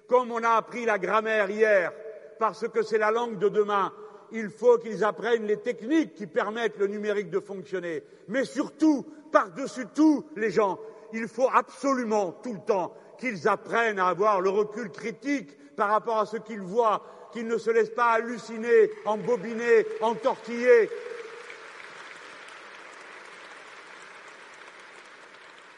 comme 0.07 0.31
on 0.31 0.43
a 0.43 0.51
appris 0.51 0.85
la 0.85 0.97
grammaire 0.97 1.49
hier, 1.49 1.91
parce 2.39 2.67
que 2.67 2.81
c'est 2.81 2.97
la 2.97 3.11
langue 3.11 3.37
de 3.37 3.49
demain. 3.49 3.91
Il 4.31 4.49
faut 4.49 4.77
qu'ils 4.77 5.03
apprennent 5.03 5.47
les 5.47 5.57
techniques 5.57 6.13
qui 6.13 6.27
permettent 6.27 6.77
le 6.77 6.87
numérique 6.87 7.29
de 7.29 7.39
fonctionner. 7.39 8.03
Mais 8.27 8.45
surtout, 8.45 9.05
par-dessus 9.31 9.85
tout, 9.93 10.25
les 10.35 10.51
gens, 10.51 10.79
il 11.13 11.27
faut 11.27 11.49
absolument 11.51 12.31
tout 12.43 12.53
le 12.53 12.59
temps 12.65 12.93
qu'ils 13.17 13.47
apprennent 13.47 13.99
à 13.99 14.07
avoir 14.07 14.41
le 14.41 14.49
recul 14.49 14.89
critique 14.89 15.75
par 15.75 15.89
rapport 15.89 16.19
à 16.19 16.25
ce 16.25 16.37
qu'ils 16.37 16.61
voient, 16.61 17.03
qu'ils 17.31 17.47
ne 17.47 17.57
se 17.57 17.69
laissent 17.69 17.89
pas 17.89 18.11
halluciner, 18.11 18.91
embobiner, 19.05 19.85
entortiller. 20.01 20.89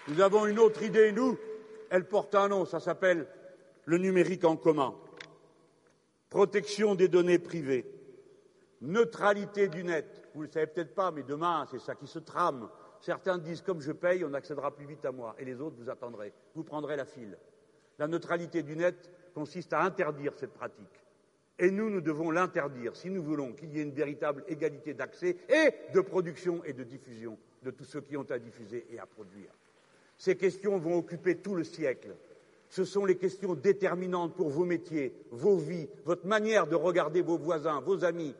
Nous 0.07 0.19
avons 0.21 0.45
une 0.45 0.59
autre 0.59 0.81
idée, 0.83 1.11
nous, 1.11 1.37
elle 1.89 2.07
porte 2.07 2.35
un 2.35 2.47
nom, 2.47 2.65
ça 2.65 2.79
s'appelle 2.79 3.27
le 3.85 3.97
numérique 3.97 4.43
en 4.43 4.55
commun. 4.55 4.95
Protection 6.29 6.95
des 6.95 7.07
données 7.07 7.39
privées, 7.39 7.85
neutralité 8.81 9.67
du 9.67 9.83
net. 9.83 10.27
Vous 10.33 10.41
ne 10.41 10.47
le 10.47 10.51
savez 10.51 10.67
peut-être 10.67 10.95
pas, 10.95 11.11
mais 11.11 11.23
demain, 11.23 11.65
c'est 11.69 11.79
ça 11.79 11.95
qui 11.95 12.07
se 12.07 12.19
trame. 12.19 12.69
Certains 12.99 13.37
disent 13.37 13.61
comme 13.61 13.81
je 13.81 13.91
paye, 13.91 14.23
on 14.25 14.33
accédera 14.33 14.75
plus 14.75 14.85
vite 14.85 15.05
à 15.05 15.11
moi, 15.11 15.35
et 15.39 15.45
les 15.45 15.59
autres, 15.61 15.75
vous 15.77 15.89
attendrez, 15.89 16.33
vous 16.55 16.63
prendrez 16.63 16.95
la 16.95 17.05
file. 17.05 17.37
La 17.99 18.07
neutralité 18.07 18.63
du 18.63 18.75
net 18.75 19.11
consiste 19.33 19.73
à 19.73 19.81
interdire 19.81 20.33
cette 20.35 20.53
pratique. 20.53 21.05
Et 21.59 21.69
nous, 21.69 21.89
nous 21.89 22.01
devons 22.01 22.31
l'interdire 22.31 22.95
si 22.95 23.09
nous 23.09 23.21
voulons 23.21 23.53
qu'il 23.53 23.71
y 23.73 23.79
ait 23.79 23.83
une 23.83 23.91
véritable 23.91 24.43
égalité 24.47 24.93
d'accès 24.93 25.37
et 25.47 25.93
de 25.93 26.01
production 26.01 26.63
et 26.63 26.73
de 26.73 26.83
diffusion 26.83 27.37
de 27.61 27.69
tous 27.69 27.83
ceux 27.83 28.01
qui 28.01 28.17
ont 28.17 28.25
à 28.29 28.39
diffuser 28.39 28.87
et 28.89 28.99
à 28.99 29.05
produire. 29.05 29.51
Ces 30.17 30.35
questions 30.35 30.77
vont 30.77 30.97
occuper 30.97 31.37
tout 31.37 31.55
le 31.55 31.63
siècle. 31.63 32.15
Ce 32.69 32.85
sont 32.85 33.05
les 33.05 33.17
questions 33.17 33.53
déterminantes 33.53 34.35
pour 34.35 34.49
vos 34.49 34.65
métiers, 34.65 35.13
vos 35.29 35.57
vies, 35.57 35.89
votre 36.05 36.25
manière 36.25 36.67
de 36.67 36.75
regarder 36.75 37.21
vos 37.21 37.37
voisins, 37.37 37.81
vos 37.81 38.05
amis. 38.05 38.33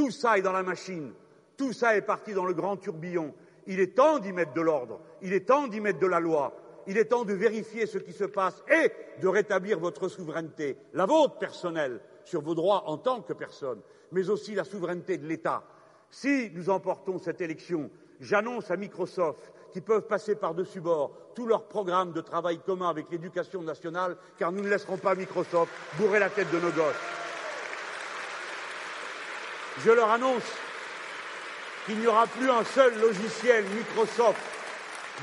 Tout 0.00 0.10
ça 0.10 0.38
est 0.38 0.40
dans 0.40 0.52
la 0.52 0.62
machine. 0.62 1.12
Tout 1.58 1.74
ça 1.74 1.94
est 1.94 2.00
parti 2.00 2.32
dans 2.32 2.46
le 2.46 2.54
grand 2.54 2.78
tourbillon. 2.78 3.34
Il 3.66 3.80
est 3.80 3.94
temps 3.94 4.18
d'y 4.18 4.32
mettre 4.32 4.54
de 4.54 4.62
l'ordre, 4.62 4.98
il 5.20 5.34
est 5.34 5.46
temps 5.46 5.66
d'y 5.66 5.78
mettre 5.78 5.98
de 5.98 6.06
la 6.06 6.20
loi, 6.20 6.56
il 6.86 6.96
est 6.96 7.04
temps 7.04 7.26
de 7.26 7.34
vérifier 7.34 7.84
ce 7.84 7.98
qui 7.98 8.14
se 8.14 8.24
passe 8.24 8.64
et 8.72 8.90
de 9.20 9.28
rétablir 9.28 9.78
votre 9.78 10.08
souveraineté, 10.08 10.78
la 10.94 11.04
vôtre 11.04 11.36
personnelle, 11.36 12.00
sur 12.24 12.40
vos 12.40 12.54
droits 12.54 12.84
en 12.88 12.96
tant 12.96 13.20
que 13.20 13.34
personne, 13.34 13.82
mais 14.10 14.30
aussi 14.30 14.54
la 14.54 14.64
souveraineté 14.64 15.18
de 15.18 15.26
l'État. 15.26 15.64
Si 16.08 16.50
nous 16.54 16.70
emportons 16.70 17.18
cette 17.18 17.42
élection, 17.42 17.90
j'annonce 18.20 18.70
à 18.70 18.78
Microsoft 18.78 19.52
qu'ils 19.70 19.82
peuvent 19.82 20.06
passer 20.06 20.34
par-dessus 20.34 20.80
bord 20.80 21.12
tous 21.34 21.46
leurs 21.46 21.68
programmes 21.68 22.14
de 22.14 22.22
travail 22.22 22.58
commun 22.64 22.88
avec 22.88 23.10
l'éducation 23.10 23.60
nationale, 23.60 24.16
car 24.38 24.50
nous 24.50 24.62
ne 24.62 24.70
laisserons 24.70 24.96
pas 24.96 25.14
Microsoft 25.14 25.70
bourrer 25.98 26.20
la 26.20 26.30
tête 26.30 26.50
de 26.50 26.58
nos 26.58 26.70
gosses. 26.70 27.29
Je 29.84 29.90
leur 29.90 30.10
annonce 30.10 30.42
qu'il 31.86 31.98
n'y 31.98 32.06
aura 32.06 32.26
plus 32.26 32.50
un 32.50 32.64
seul 32.64 32.98
logiciel 33.00 33.64
Microsoft 33.64 34.40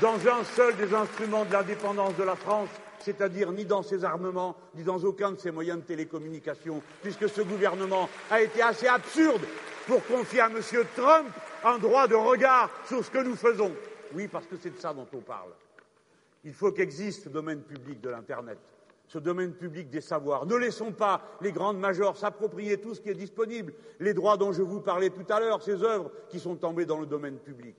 dans 0.00 0.14
un 0.28 0.42
seul 0.44 0.76
des 0.76 0.92
instruments 0.94 1.44
de 1.44 1.52
l'indépendance 1.52 2.16
de 2.16 2.24
la 2.24 2.34
France, 2.34 2.68
c'est-à-dire 2.98 3.52
ni 3.52 3.64
dans 3.64 3.82
ses 3.82 4.04
armements, 4.04 4.56
ni 4.74 4.82
dans 4.82 4.98
aucun 4.98 5.32
de 5.32 5.38
ses 5.38 5.52
moyens 5.52 5.78
de 5.80 5.84
télécommunication, 5.84 6.82
puisque 7.02 7.28
ce 7.28 7.40
gouvernement 7.42 8.08
a 8.30 8.40
été 8.42 8.60
assez 8.60 8.88
absurde 8.88 9.42
pour 9.86 10.04
confier 10.06 10.40
à 10.40 10.46
M. 10.46 10.60
Trump 10.96 11.28
un 11.64 11.78
droit 11.78 12.08
de 12.08 12.14
regard 12.16 12.70
sur 12.86 13.04
ce 13.04 13.10
que 13.10 13.18
nous 13.18 13.36
faisons. 13.36 13.72
Oui, 14.14 14.26
parce 14.26 14.46
que 14.46 14.56
c'est 14.60 14.74
de 14.74 14.80
ça 14.80 14.92
dont 14.92 15.06
on 15.12 15.20
parle. 15.20 15.50
Il 16.44 16.52
faut 16.52 16.72
qu'existe 16.72 17.24
ce 17.24 17.28
domaine 17.28 17.62
public 17.62 18.00
de 18.00 18.10
l'Internet 18.10 18.58
ce 19.08 19.18
domaine 19.18 19.52
public 19.52 19.90
des 19.90 20.00
savoirs. 20.00 20.46
Ne 20.46 20.54
laissons 20.54 20.92
pas 20.92 21.22
les 21.40 21.52
grandes 21.52 21.78
majors 21.78 22.16
s'approprier 22.16 22.78
tout 22.78 22.94
ce 22.94 23.00
qui 23.00 23.08
est 23.08 23.14
disponible, 23.14 23.72
les 24.00 24.14
droits 24.14 24.36
dont 24.36 24.52
je 24.52 24.62
vous 24.62 24.80
parlais 24.80 25.10
tout 25.10 25.26
à 25.30 25.40
l'heure, 25.40 25.62
ces 25.62 25.82
œuvres 25.82 26.10
qui 26.28 26.38
sont 26.38 26.56
tombées 26.56 26.84
dans 26.86 26.98
le 26.98 27.06
domaine 27.06 27.38
public. 27.38 27.74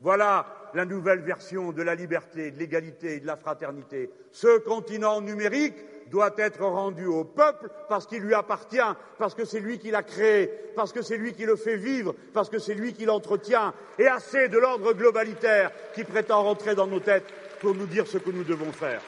Voilà 0.00 0.46
la 0.74 0.84
nouvelle 0.84 1.20
version 1.20 1.70
de 1.70 1.82
la 1.82 1.94
liberté, 1.94 2.50
de 2.50 2.58
l'égalité 2.58 3.16
et 3.16 3.20
de 3.20 3.26
la 3.26 3.36
fraternité. 3.36 4.10
Ce 4.32 4.58
continent 4.58 5.20
numérique 5.20 5.76
doit 6.10 6.34
être 6.38 6.64
rendu 6.64 7.06
au 7.06 7.24
peuple 7.24 7.68
parce 7.88 8.06
qu'il 8.06 8.22
lui 8.22 8.34
appartient, 8.34 8.78
parce 9.18 9.34
que 9.34 9.44
c'est 9.44 9.60
lui 9.60 9.78
qui 9.78 9.90
l'a 9.90 10.02
créé, 10.02 10.50
parce 10.74 10.92
que 10.92 11.02
c'est 11.02 11.16
lui 11.16 11.34
qui 11.34 11.44
le 11.44 11.54
fait 11.54 11.76
vivre, 11.76 12.14
parce 12.32 12.50
que 12.50 12.58
c'est 12.58 12.74
lui 12.74 12.94
qui 12.94 13.04
l'entretient, 13.04 13.74
et 13.98 14.08
assez 14.08 14.48
de 14.48 14.58
l'ordre 14.58 14.92
globalitaire 14.92 15.70
qui 15.94 16.02
prétend 16.02 16.42
rentrer 16.42 16.74
dans 16.74 16.88
nos 16.88 17.00
têtes 17.00 17.32
pour 17.60 17.74
nous 17.74 17.86
dire 17.86 18.06
ce 18.06 18.18
que 18.18 18.30
nous 18.30 18.44
devons 18.44 18.72
faire. 18.72 19.00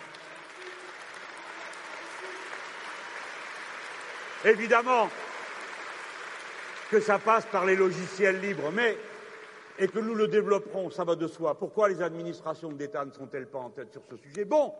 Évidemment 4.44 5.08
que 6.90 7.00
ça 7.00 7.18
passe 7.18 7.46
par 7.46 7.64
les 7.64 7.76
logiciels 7.76 8.40
libres, 8.40 8.70
mais 8.72 8.96
et 9.78 9.88
que 9.88 9.98
nous 9.98 10.14
le 10.14 10.28
développerons, 10.28 10.90
ça 10.90 11.02
va 11.02 11.16
de 11.16 11.26
soi. 11.26 11.58
Pourquoi 11.58 11.88
les 11.88 12.02
administrations 12.02 12.70
d'État 12.70 13.04
ne 13.04 13.10
sont-elles 13.10 13.48
pas 13.48 13.58
en 13.58 13.70
tête 13.70 13.90
sur 13.90 14.02
ce 14.08 14.16
sujet? 14.16 14.44
Bon, 14.44 14.72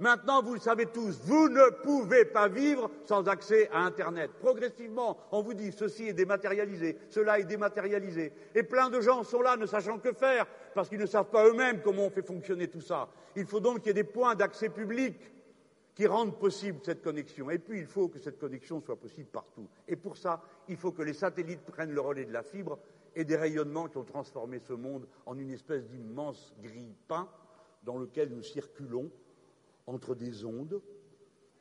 maintenant 0.00 0.42
vous 0.42 0.54
le 0.54 0.60
savez 0.60 0.86
tous, 0.86 1.20
vous 1.24 1.48
ne 1.48 1.70
pouvez 1.82 2.24
pas 2.24 2.48
vivre 2.48 2.90
sans 3.04 3.28
accès 3.28 3.70
à 3.72 3.78
Internet. 3.78 4.30
Progressivement, 4.40 5.16
on 5.30 5.40
vous 5.40 5.54
dit 5.54 5.72
ceci 5.72 6.08
est 6.08 6.12
dématérialisé, 6.12 6.98
cela 7.08 7.38
est 7.38 7.44
dématérialisé. 7.44 8.32
Et 8.54 8.62
plein 8.64 8.90
de 8.90 9.00
gens 9.00 9.22
sont 9.22 9.40
là 9.40 9.56
ne 9.56 9.66
sachant 9.66 9.98
que 9.98 10.12
faire, 10.12 10.46
parce 10.74 10.88
qu'ils 10.88 11.00
ne 11.00 11.06
savent 11.06 11.30
pas 11.30 11.46
eux-mêmes 11.46 11.80
comment 11.80 12.06
on 12.06 12.10
fait 12.10 12.26
fonctionner 12.26 12.68
tout 12.68 12.82
ça. 12.82 13.08
Il 13.36 13.46
faut 13.46 13.60
donc 13.60 13.78
qu'il 13.78 13.86
y 13.86 13.90
ait 13.90 13.94
des 13.94 14.04
points 14.04 14.34
d'accès 14.34 14.68
public 14.68 15.16
qui 15.94 16.06
rendent 16.06 16.38
possible 16.38 16.80
cette 16.82 17.02
connexion. 17.02 17.50
Et 17.50 17.58
puis, 17.58 17.78
il 17.78 17.86
faut 17.86 18.08
que 18.08 18.18
cette 18.18 18.38
connexion 18.38 18.80
soit 18.80 18.96
possible 18.96 19.28
partout. 19.28 19.68
Et 19.86 19.96
pour 19.96 20.16
ça, 20.16 20.42
il 20.68 20.76
faut 20.76 20.92
que 20.92 21.02
les 21.02 21.12
satellites 21.12 21.64
prennent 21.64 21.92
le 21.92 22.00
relais 22.00 22.24
de 22.24 22.32
la 22.32 22.42
fibre 22.42 22.78
et 23.14 23.24
des 23.24 23.36
rayonnements 23.36 23.88
qui 23.88 23.98
ont 23.98 24.04
transformé 24.04 24.58
ce 24.58 24.72
monde 24.72 25.06
en 25.26 25.38
une 25.38 25.50
espèce 25.50 25.86
d'immense 25.86 26.54
grille-pain 26.62 27.28
dans 27.84 27.98
lequel 27.98 28.30
nous 28.30 28.42
circulons 28.42 29.10
entre 29.86 30.14
des 30.14 30.44
ondes 30.44 30.80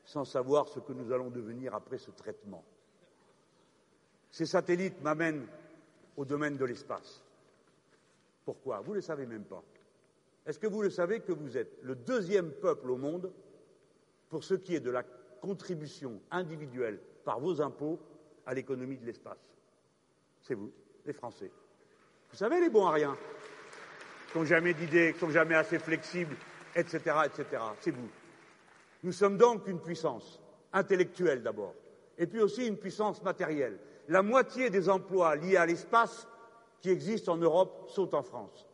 sans 0.05 0.25
savoir 0.25 0.67
ce 0.67 0.79
que 0.79 0.93
nous 0.93 1.11
allons 1.11 1.29
devenir 1.29 1.75
après 1.75 1.97
ce 1.97 2.11
traitement. 2.11 2.63
Ces 4.29 4.45
satellites 4.45 5.01
m'amènent 5.01 5.45
au 6.15 6.25
domaine 6.25 6.57
de 6.57 6.65
l'espace. 6.65 7.23
Pourquoi? 8.45 8.79
Vous 8.79 8.91
ne 8.91 8.95
le 8.95 9.01
savez 9.01 9.25
même 9.25 9.43
pas. 9.43 9.63
Est-ce 10.45 10.57
que 10.57 10.67
vous 10.67 10.81
le 10.81 10.89
savez 10.89 11.19
que 11.19 11.31
vous 11.31 11.57
êtes 11.57 11.77
le 11.83 11.95
deuxième 11.95 12.51
peuple 12.51 12.89
au 12.89 12.97
monde 12.97 13.31
pour 14.31 14.45
ce 14.45 14.53
qui 14.53 14.75
est 14.75 14.79
de 14.79 14.89
la 14.89 15.03
contribution 15.41 16.21
individuelle 16.31 16.99
par 17.25 17.39
vos 17.39 17.61
impôts 17.61 17.99
à 18.45 18.53
l'économie 18.53 18.97
de 18.97 19.05
l'espace. 19.05 19.37
C'est 20.41 20.55
vous, 20.55 20.71
les 21.05 21.11
Français. 21.11 21.51
Vous 22.31 22.37
savez, 22.37 22.61
les 22.61 22.69
bons 22.69 22.85
à 22.85 22.91
rien, 22.91 23.15
qui 24.31 24.37
n'ont 24.37 24.45
jamais 24.45 24.73
d'idées, 24.73 25.11
qui 25.13 25.19
sont 25.19 25.29
jamais 25.29 25.55
assez 25.55 25.77
flexibles, 25.79 26.35
etc., 26.73 26.99
etc. 27.25 27.61
C'est 27.81 27.91
vous. 27.91 28.07
Nous 29.03 29.11
sommes 29.11 29.37
donc 29.37 29.67
une 29.67 29.81
puissance 29.81 30.39
intellectuelle 30.71 31.43
d'abord, 31.43 31.75
et 32.17 32.25
puis 32.25 32.39
aussi 32.39 32.65
une 32.65 32.77
puissance 32.77 33.21
matérielle. 33.21 33.77
La 34.07 34.23
moitié 34.23 34.69
des 34.69 34.87
emplois 34.87 35.35
liés 35.35 35.57
à 35.57 35.65
l'espace 35.65 36.25
qui 36.79 36.89
existent 36.89 37.33
en 37.33 37.37
Europe 37.37 37.89
sont 37.89 38.15
en 38.15 38.23
France. 38.23 38.65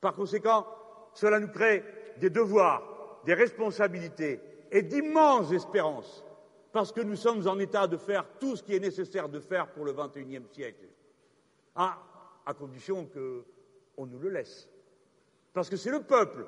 Par 0.00 0.14
conséquent, 0.14 0.66
cela 1.12 1.40
nous 1.40 1.48
crée 1.48 1.84
des 2.16 2.30
devoirs, 2.30 3.20
des 3.26 3.34
responsabilités 3.34 4.40
et 4.70 4.82
d'immenses 4.82 5.52
espérances, 5.52 6.24
parce 6.72 6.92
que 6.92 7.00
nous 7.00 7.16
sommes 7.16 7.46
en 7.46 7.58
état 7.58 7.86
de 7.86 7.96
faire 7.96 8.26
tout 8.38 8.56
ce 8.56 8.62
qui 8.62 8.74
est 8.74 8.80
nécessaire 8.80 9.28
de 9.28 9.40
faire 9.40 9.68
pour 9.72 9.84
le 9.84 9.92
XXIe 9.92 10.42
siècle. 10.52 10.86
Ah, 11.74 11.98
à 12.44 12.54
condition 12.54 13.06
qu'on 13.06 14.06
nous 14.06 14.18
le 14.18 14.30
laisse. 14.30 14.68
Parce 15.52 15.68
que 15.68 15.76
c'est 15.76 15.90
le 15.90 16.02
peuple 16.02 16.46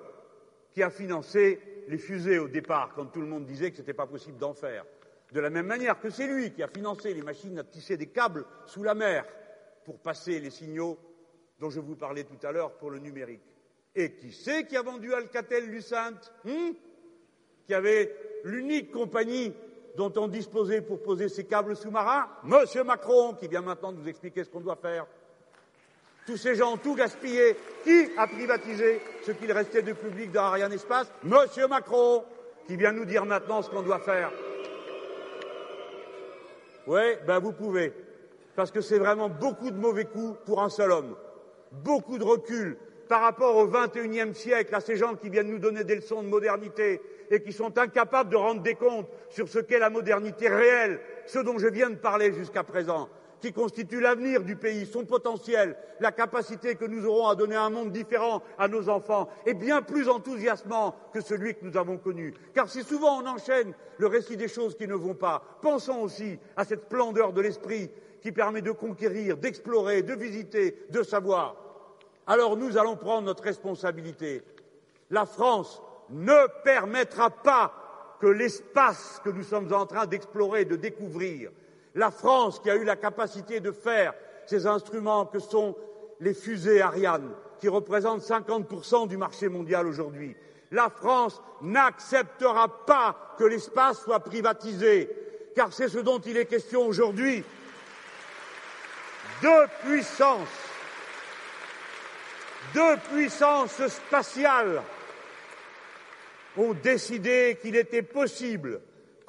qui 0.72 0.82
a 0.82 0.90
financé 0.90 1.84
les 1.88 1.98
fusées 1.98 2.38
au 2.38 2.48
départ, 2.48 2.92
quand 2.94 3.06
tout 3.06 3.20
le 3.20 3.26
monde 3.26 3.44
disait 3.44 3.70
que 3.70 3.76
ce 3.76 3.82
n'était 3.82 3.94
pas 3.94 4.06
possible 4.06 4.38
d'en 4.38 4.54
faire. 4.54 4.84
De 5.32 5.40
la 5.40 5.50
même 5.50 5.66
manière 5.66 6.00
que 6.00 6.10
c'est 6.10 6.26
lui 6.26 6.52
qui 6.52 6.62
a 6.62 6.68
financé 6.68 7.14
les 7.14 7.22
machines 7.22 7.58
à 7.58 7.64
tisser 7.64 7.96
des 7.96 8.08
câbles 8.08 8.44
sous 8.66 8.82
la 8.82 8.94
mer 8.94 9.24
pour 9.84 9.98
passer 9.98 10.40
les 10.40 10.50
signaux 10.50 10.98
dont 11.58 11.70
je 11.70 11.80
vous 11.80 11.96
parlais 11.96 12.24
tout 12.24 12.44
à 12.46 12.52
l'heure 12.52 12.76
pour 12.76 12.90
le 12.90 12.98
numérique. 12.98 13.42
Et 13.94 14.14
qui 14.14 14.32
c'est 14.32 14.66
qui 14.66 14.76
a 14.76 14.82
vendu 14.82 15.12
Alcatel-Lucent? 15.12 16.32
Hmm? 16.44 16.72
Qui 17.70 17.74
avait 17.76 18.12
l'unique 18.42 18.90
compagnie 18.90 19.52
dont 19.96 20.12
on 20.16 20.26
disposait 20.26 20.80
pour 20.80 21.00
poser 21.00 21.28
ces 21.28 21.44
câbles 21.44 21.76
sous-marins 21.76 22.26
Monsieur 22.42 22.82
Macron, 22.82 23.34
qui 23.34 23.46
vient 23.46 23.60
maintenant 23.60 23.92
nous 23.92 24.08
expliquer 24.08 24.42
ce 24.42 24.50
qu'on 24.50 24.58
doit 24.58 24.74
faire. 24.74 25.06
Tous 26.26 26.36
ces 26.36 26.56
gens 26.56 26.72
ont 26.72 26.78
tout 26.78 26.96
gaspillé. 26.96 27.54
Qui 27.84 28.08
a 28.16 28.26
privatisé 28.26 29.00
ce 29.24 29.30
qu'il 29.30 29.52
restait 29.52 29.82
de 29.82 29.92
public 29.92 30.32
dans 30.32 30.46
Ariane 30.46 30.72
Espace? 30.72 31.12
Monsieur 31.22 31.68
Macron, 31.68 32.24
qui 32.66 32.74
vient 32.74 32.90
nous 32.90 33.04
dire 33.04 33.24
maintenant 33.24 33.62
ce 33.62 33.70
qu'on 33.70 33.82
doit 33.82 34.00
faire. 34.00 34.32
Oui, 36.88 37.02
ben 37.24 37.38
vous 37.38 37.52
pouvez. 37.52 37.92
Parce 38.56 38.72
que 38.72 38.80
c'est 38.80 38.98
vraiment 38.98 39.28
beaucoup 39.28 39.70
de 39.70 39.78
mauvais 39.78 40.06
coups 40.06 40.36
pour 40.44 40.60
un 40.60 40.70
seul 40.70 40.90
homme. 40.90 41.14
Beaucoup 41.70 42.18
de 42.18 42.24
recul 42.24 42.76
par 43.08 43.20
rapport 43.20 43.56
au 43.56 43.68
XXIe 43.68 44.34
siècle, 44.34 44.74
à 44.74 44.80
ces 44.80 44.96
gens 44.96 45.14
qui 45.14 45.30
viennent 45.30 45.50
nous 45.50 45.60
donner 45.60 45.84
des 45.84 45.94
leçons 45.94 46.24
de 46.24 46.28
modernité 46.28 47.00
et 47.30 47.42
qui 47.42 47.52
sont 47.52 47.78
incapables 47.78 48.30
de 48.30 48.36
rendre 48.36 48.62
des 48.62 48.74
comptes 48.74 49.08
sur 49.28 49.48
ce 49.48 49.58
qu'est 49.58 49.78
la 49.78 49.90
modernité 49.90 50.48
réelle, 50.48 51.00
ce 51.26 51.38
dont 51.38 51.58
je 51.58 51.68
viens 51.68 51.90
de 51.90 51.96
parler 51.96 52.32
jusqu'à 52.32 52.64
présent 52.64 53.08
qui 53.40 53.52
constitue 53.52 54.00
l'avenir 54.00 54.42
du 54.42 54.56
pays, 54.56 54.86
son 54.86 55.04
potentiel, 55.04 55.76
la 55.98 56.12
capacité 56.12 56.74
que 56.74 56.84
nous 56.84 57.06
aurons 57.06 57.28
à 57.28 57.34
donner 57.34 57.56
un 57.56 57.70
monde 57.70 57.90
différent 57.90 58.42
à 58.58 58.68
nos 58.68 58.88
enfants, 58.88 59.28
est 59.46 59.54
bien 59.54 59.82
plus 59.82 60.08
enthousiasmant 60.08 60.94
que 61.12 61.20
celui 61.20 61.54
que 61.54 61.64
nous 61.64 61.76
avons 61.76 61.96
connu. 61.96 62.34
Car 62.54 62.68
si 62.68 62.82
souvent 62.82 63.22
on 63.22 63.26
enchaîne 63.26 63.72
le 63.98 64.06
récit 64.06 64.36
des 64.36 64.48
choses 64.48 64.76
qui 64.76 64.86
ne 64.86 64.94
vont 64.94 65.14
pas, 65.14 65.42
pensons 65.62 66.00
aussi 66.00 66.38
à 66.56 66.64
cette 66.64 66.84
splendeur 66.84 67.32
de 67.32 67.40
l'esprit 67.40 67.90
qui 68.22 68.32
permet 68.32 68.62
de 68.62 68.72
conquérir, 68.72 69.38
d'explorer, 69.38 70.02
de 70.02 70.14
visiter, 70.14 70.86
de 70.90 71.02
savoir. 71.02 71.56
Alors 72.26 72.56
nous 72.56 72.76
allons 72.76 72.96
prendre 72.96 73.22
notre 73.22 73.42
responsabilité. 73.42 74.42
La 75.10 75.24
France 75.26 75.82
ne 76.10 76.62
permettra 76.64 77.30
pas 77.30 78.16
que 78.20 78.26
l'espace 78.26 79.20
que 79.24 79.30
nous 79.30 79.42
sommes 79.42 79.72
en 79.72 79.86
train 79.86 80.06
d'explorer, 80.06 80.64
de 80.64 80.76
découvrir, 80.76 81.50
la 81.94 82.10
France, 82.10 82.60
qui 82.60 82.70
a 82.70 82.76
eu 82.76 82.84
la 82.84 82.96
capacité 82.96 83.60
de 83.60 83.72
faire 83.72 84.14
ces 84.46 84.66
instruments 84.66 85.26
que 85.26 85.38
sont 85.38 85.76
les 86.20 86.34
fusées 86.34 86.82
Ariane, 86.82 87.30
qui 87.58 87.68
représentent 87.68 88.22
50% 88.22 89.08
du 89.08 89.16
marché 89.16 89.48
mondial 89.48 89.86
aujourd'hui. 89.86 90.36
La 90.70 90.88
France 90.88 91.42
n'acceptera 91.62 92.84
pas 92.86 93.34
que 93.38 93.44
l'espace 93.44 94.00
soit 94.02 94.20
privatisé, 94.20 95.10
car 95.54 95.72
c'est 95.72 95.88
ce 95.88 95.98
dont 95.98 96.18
il 96.18 96.36
est 96.36 96.46
question 96.46 96.86
aujourd'hui. 96.86 97.42
Deux 99.42 99.66
puissances, 99.82 100.48
deux 102.74 102.96
puissances 103.10 103.86
spatiales 103.88 104.82
ont 106.56 106.74
décidé 106.74 107.58
qu'il 107.60 107.76
était 107.76 108.02
possible 108.02 108.80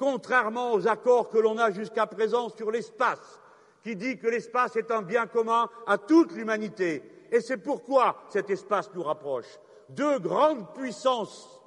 contrairement 0.02 0.72
aux 0.72 0.88
accords 0.88 1.28
que 1.28 1.38
l'on 1.38 1.58
a 1.58 1.70
jusqu'à 1.70 2.06
présent 2.06 2.48
sur 2.48 2.72
l'espace, 2.72 3.40
qui 3.84 3.94
dit 3.94 4.18
que 4.18 4.26
l'espace 4.26 4.74
est 4.74 4.90
un 4.90 5.02
bien 5.02 5.28
commun 5.28 5.70
à 5.86 5.96
toute 5.96 6.32
l'humanité. 6.32 7.02
Et 7.30 7.40
c'est 7.40 7.58
pourquoi 7.58 8.24
cet 8.28 8.50
espace 8.50 8.90
nous 8.94 9.04
rapproche. 9.04 9.46
Deux 9.88 10.18
grandes 10.18 10.74
puissances 10.74 11.60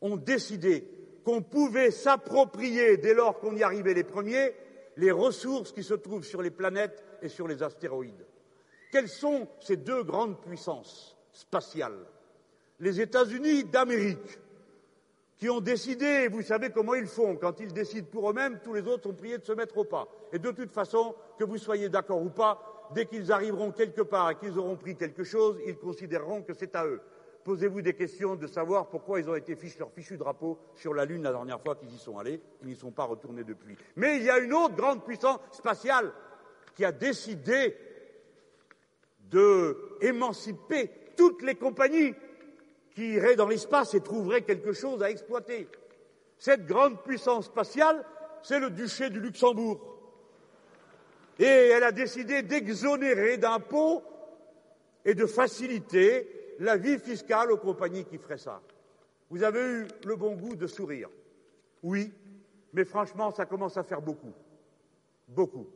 ont 0.00 0.16
décidé 0.16 0.88
qu'on 1.24 1.42
pouvait 1.42 1.90
s'approprier, 1.90 2.96
dès 2.96 3.12
lors 3.12 3.40
qu'on 3.40 3.56
y 3.56 3.64
arrivait 3.64 3.94
les 3.94 4.04
premiers, 4.04 4.54
les 4.96 5.10
ressources 5.10 5.72
qui 5.72 5.82
se 5.82 5.94
trouvent 5.94 6.24
sur 6.24 6.42
les 6.42 6.52
planètes 6.52 7.04
et 7.22 7.28
sur 7.28 7.48
les 7.48 7.62
astéroïdes. 7.62 8.24
Quelles 8.92 9.08
sont 9.08 9.48
ces 9.60 9.76
deux 9.76 10.04
grandes 10.04 10.40
puissances 10.40 11.16
spatiales? 11.32 12.06
Les 12.80 13.00
États-Unis 13.00 13.64
d'Amérique, 13.64 14.38
qui 15.38 15.48
ont 15.48 15.60
décidé, 15.60 16.28
vous 16.28 16.42
savez 16.42 16.70
comment 16.70 16.94
ils 16.94 17.06
font, 17.06 17.36
quand 17.36 17.60
ils 17.60 17.72
décident 17.72 18.08
pour 18.10 18.28
eux-mêmes, 18.30 18.58
tous 18.62 18.74
les 18.74 18.86
autres 18.86 19.08
ont 19.08 19.14
prié 19.14 19.38
de 19.38 19.44
se 19.44 19.52
mettre 19.52 19.78
au 19.78 19.84
pas. 19.84 20.08
Et 20.32 20.38
de 20.40 20.50
toute 20.50 20.72
façon, 20.72 21.14
que 21.38 21.44
vous 21.44 21.58
soyez 21.58 21.88
d'accord 21.88 22.20
ou 22.20 22.28
pas, 22.28 22.90
dès 22.92 23.06
qu'ils 23.06 23.30
arriveront 23.30 23.70
quelque 23.70 24.02
part 24.02 24.30
et 24.30 24.34
qu'ils 24.34 24.58
auront 24.58 24.76
pris 24.76 24.96
quelque 24.96 25.22
chose, 25.22 25.60
ils 25.64 25.78
considéreront 25.78 26.42
que 26.42 26.54
c'est 26.54 26.74
à 26.74 26.84
eux. 26.84 27.00
Posez-vous 27.44 27.82
des 27.82 27.94
questions 27.94 28.34
de 28.34 28.48
savoir 28.48 28.88
pourquoi 28.88 29.20
ils 29.20 29.30
ont 29.30 29.36
été 29.36 29.54
fichus 29.54 29.78
leur 29.78 29.92
fichu 29.92 30.16
drapeau 30.16 30.58
sur 30.74 30.92
la 30.92 31.04
Lune 31.04 31.22
la 31.22 31.30
dernière 31.30 31.60
fois 31.60 31.76
qu'ils 31.76 31.94
y 31.94 31.98
sont 31.98 32.18
allés. 32.18 32.42
Ils 32.62 32.68
n'y 32.68 32.76
sont 32.76 32.90
pas 32.90 33.04
retournés 33.04 33.44
depuis. 33.44 33.76
Mais 33.96 34.16
il 34.16 34.24
y 34.24 34.30
a 34.30 34.38
une 34.38 34.52
autre 34.52 34.74
grande 34.74 35.04
puissance 35.04 35.38
spatiale 35.52 36.12
qui 36.74 36.84
a 36.84 36.90
décidé 36.92 37.76
de 39.30 39.78
émanciper 40.00 40.90
toutes 41.16 41.42
les 41.42 41.54
compagnies 41.54 42.14
qui 42.98 43.10
irait 43.12 43.36
dans 43.36 43.46
l'espace 43.46 43.94
et 43.94 44.00
trouverait 44.00 44.42
quelque 44.42 44.72
chose 44.72 45.04
à 45.04 45.10
exploiter. 45.10 45.68
Cette 46.36 46.66
grande 46.66 47.00
puissance 47.04 47.44
spatiale, 47.46 48.04
c'est 48.42 48.58
le 48.58 48.70
duché 48.70 49.08
du 49.08 49.20
Luxembourg. 49.20 49.78
Et 51.38 51.44
elle 51.44 51.84
a 51.84 51.92
décidé 51.92 52.42
d'exonérer 52.42 53.38
d'impôts 53.38 54.02
et 55.04 55.14
de 55.14 55.26
faciliter 55.26 56.56
la 56.58 56.76
vie 56.76 56.98
fiscale 56.98 57.52
aux 57.52 57.58
compagnies 57.58 58.04
qui 58.04 58.18
feraient 58.18 58.36
ça. 58.36 58.60
Vous 59.30 59.44
avez 59.44 59.60
eu 59.60 59.86
le 60.04 60.16
bon 60.16 60.34
goût 60.34 60.56
de 60.56 60.66
sourire. 60.66 61.08
Oui, 61.84 62.12
mais 62.72 62.84
franchement, 62.84 63.30
ça 63.30 63.46
commence 63.46 63.76
à 63.76 63.84
faire 63.84 64.02
beaucoup. 64.02 64.32
Beaucoup. 65.28 65.68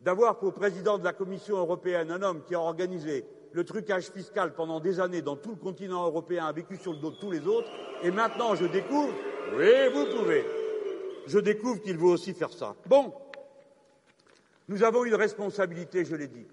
D'avoir 0.00 0.40
pour 0.40 0.52
président 0.52 0.98
de 0.98 1.04
la 1.04 1.12
Commission 1.12 1.58
européenne 1.58 2.10
un 2.10 2.22
homme 2.22 2.42
qui 2.42 2.56
a 2.56 2.60
organisé 2.60 3.24
le 3.54 3.64
trucage 3.64 4.10
fiscal 4.10 4.52
pendant 4.52 4.80
des 4.80 4.98
années 4.98 5.22
dans 5.22 5.36
tout 5.36 5.50
le 5.50 5.56
continent 5.56 6.04
européen 6.04 6.44
a 6.46 6.52
vécu 6.52 6.76
sur 6.76 6.92
le 6.92 6.98
dos 6.98 7.12
de 7.12 7.16
tous 7.16 7.30
les 7.30 7.46
autres, 7.46 7.70
et 8.02 8.10
maintenant 8.10 8.56
je 8.56 8.66
découvre, 8.66 9.14
oui, 9.56 9.88
vous 9.94 10.06
pouvez, 10.06 10.44
je 11.28 11.38
découvre 11.38 11.80
qu'il 11.80 11.96
veut 11.96 12.08
aussi 12.08 12.34
faire 12.34 12.52
ça. 12.52 12.74
Bon, 12.86 13.14
nous 14.66 14.82
avons 14.82 15.04
une 15.04 15.14
responsabilité, 15.14 16.04
je 16.04 16.16
l'ai 16.16 16.26
dit. 16.26 16.46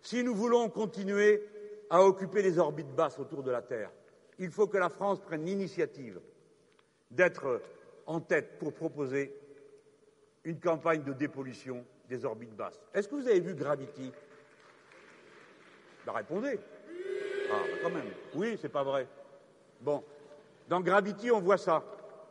Si 0.00 0.22
nous 0.22 0.34
voulons 0.34 0.68
continuer 0.68 1.42
à 1.90 2.04
occuper 2.04 2.40
les 2.40 2.60
orbites 2.60 2.94
basses 2.94 3.18
autour 3.18 3.42
de 3.42 3.50
la 3.50 3.60
Terre, 3.60 3.90
il 4.38 4.52
faut 4.52 4.68
que 4.68 4.78
la 4.78 4.90
France 4.90 5.18
prenne 5.20 5.44
l'initiative 5.44 6.20
d'être 7.10 7.60
en 8.06 8.20
tête 8.20 8.58
pour 8.60 8.72
proposer 8.72 9.34
une 10.44 10.60
campagne 10.60 11.02
de 11.02 11.12
dépollution 11.12 11.84
des 12.08 12.24
orbites 12.24 12.54
basses. 12.54 12.80
Est-ce 12.94 13.08
que 13.08 13.16
vous 13.16 13.26
avez 13.26 13.40
vu 13.40 13.54
Gravity? 13.54 14.12
Bah, 16.08 16.14
répondez. 16.16 16.58
Ah, 17.50 17.60
bah, 17.70 17.76
quand 17.82 17.90
même. 17.90 18.06
Oui, 18.34 18.58
c'est 18.60 18.70
pas 18.70 18.82
vrai. 18.82 19.06
Bon. 19.80 20.02
Dans 20.68 20.80
Gravity, 20.80 21.30
on 21.30 21.40
voit 21.40 21.58
ça. 21.58 21.84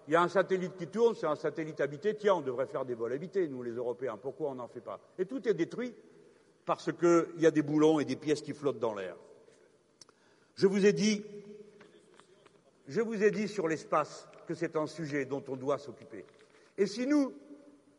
Il 0.07 0.13
y 0.13 0.15
a 0.15 0.21
un 0.21 0.27
satellite 0.27 0.75
qui 0.77 0.87
tourne, 0.87 1.15
c'est 1.15 1.27
un 1.27 1.35
satellite 1.35 1.79
habité. 1.81 2.15
Tiens, 2.15 2.35
on 2.35 2.41
devrait 2.41 2.65
faire 2.65 2.85
des 2.85 2.95
vols 2.95 3.13
habités, 3.13 3.47
nous, 3.47 3.61
les 3.61 3.71
Européens. 3.71 4.17
Pourquoi 4.19 4.49
on 4.49 4.55
n'en 4.55 4.67
fait 4.67 4.81
pas? 4.81 4.99
Et 5.19 5.25
tout 5.25 5.47
est 5.47 5.53
détruit 5.53 5.93
parce 6.65 6.91
qu'il 6.91 7.39
y 7.39 7.45
a 7.45 7.51
des 7.51 7.61
boulons 7.61 7.99
et 7.99 8.05
des 8.05 8.15
pièces 8.15 8.41
qui 8.41 8.53
flottent 8.53 8.79
dans 8.79 8.93
l'air. 8.93 9.15
Je 10.55 10.65
vous 10.65 10.85
ai 10.85 10.93
dit, 10.93 11.23
je 12.87 13.01
vous 13.01 13.21
ai 13.21 13.31
dit 13.31 13.47
sur 13.47 13.67
l'espace 13.67 14.27
que 14.47 14.55
c'est 14.55 14.75
un 14.75 14.87
sujet 14.87 15.25
dont 15.25 15.43
on 15.49 15.55
doit 15.55 15.77
s'occuper. 15.77 16.25
Et 16.77 16.87
si 16.87 17.05
nous, 17.05 17.33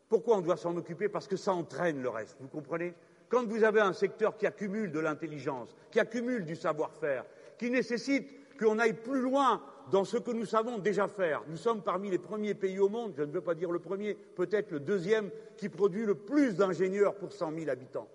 pourquoi 0.09 0.37
on 0.37 0.41
doit 0.41 0.57
s'en 0.57 0.75
occuper? 0.75 1.09
Parce 1.09 1.27
que 1.27 1.37
ça 1.37 1.53
entraîne 1.53 2.01
le 2.01 2.09
reste, 2.09 2.37
vous 2.41 2.47
comprenez? 2.47 2.93
Quand 3.29 3.47
vous 3.47 3.63
avez 3.63 3.79
un 3.79 3.93
secteur 3.93 4.35
qui 4.37 4.45
accumule 4.45 4.91
de 4.91 4.99
l'intelligence, 4.99 5.75
qui 5.91 5.99
accumule 5.99 6.45
du 6.45 6.55
savoir-faire, 6.55 7.25
qui 7.57 7.69
nécessite 7.69 8.57
qu'on 8.59 8.79
aille 8.79 8.93
plus 8.93 9.21
loin 9.21 9.61
dans 9.91 10.03
ce 10.03 10.17
que 10.17 10.31
nous 10.31 10.45
savons 10.45 10.77
déjà 10.77 11.07
faire. 11.07 11.43
Nous 11.47 11.57
sommes 11.57 11.81
parmi 11.81 12.09
les 12.09 12.17
premiers 12.17 12.53
pays 12.53 12.79
au 12.79 12.89
monde, 12.89 13.13
je 13.17 13.23
ne 13.23 13.31
veux 13.31 13.41
pas 13.41 13.55
dire 13.55 13.71
le 13.71 13.79
premier, 13.79 14.15
peut-être 14.15 14.71
le 14.71 14.79
deuxième, 14.79 15.29
qui 15.57 15.69
produit 15.69 16.05
le 16.05 16.15
plus 16.15 16.55
d'ingénieurs 16.55 17.15
pour 17.15 17.31
cent 17.31 17.51
mille 17.51 17.69
habitants. 17.69 18.07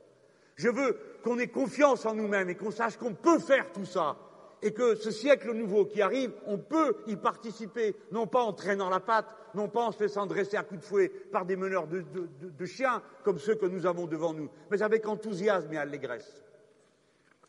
Je 0.56 0.68
veux 0.68 0.96
qu'on 1.22 1.38
ait 1.38 1.48
confiance 1.48 2.06
en 2.06 2.14
nous-mêmes 2.14 2.50
et 2.50 2.54
qu'on 2.54 2.70
sache 2.70 2.96
qu'on 2.96 3.14
peut 3.14 3.38
faire 3.38 3.72
tout 3.72 3.84
ça 3.84 4.16
et 4.62 4.72
que 4.72 4.94
ce 4.94 5.10
siècle 5.10 5.52
nouveau 5.52 5.84
qui 5.84 6.00
arrive, 6.00 6.32
on 6.46 6.58
peut 6.58 6.96
y 7.06 7.16
participer, 7.16 7.96
non 8.12 8.26
pas 8.26 8.40
en 8.40 8.52
traînant 8.52 8.88
la 8.88 9.00
patte, 9.00 9.26
non 9.54 9.68
pas 9.68 9.82
en 9.82 9.92
se 9.92 10.00
laissant 10.00 10.26
dresser 10.26 10.56
à 10.56 10.62
coups 10.62 10.80
de 10.80 10.84
fouet 10.84 11.08
par 11.08 11.44
des 11.44 11.56
meneurs 11.56 11.86
de, 11.86 12.66
chiens 12.66 13.02
comme 13.22 13.38
ceux 13.38 13.54
que 13.54 13.66
nous 13.66 13.86
avons 13.86 14.06
devant 14.06 14.32
nous, 14.32 14.50
mais 14.70 14.82
avec 14.82 15.06
enthousiasme 15.06 15.72
et 15.72 15.78
allégresse. 15.78 16.42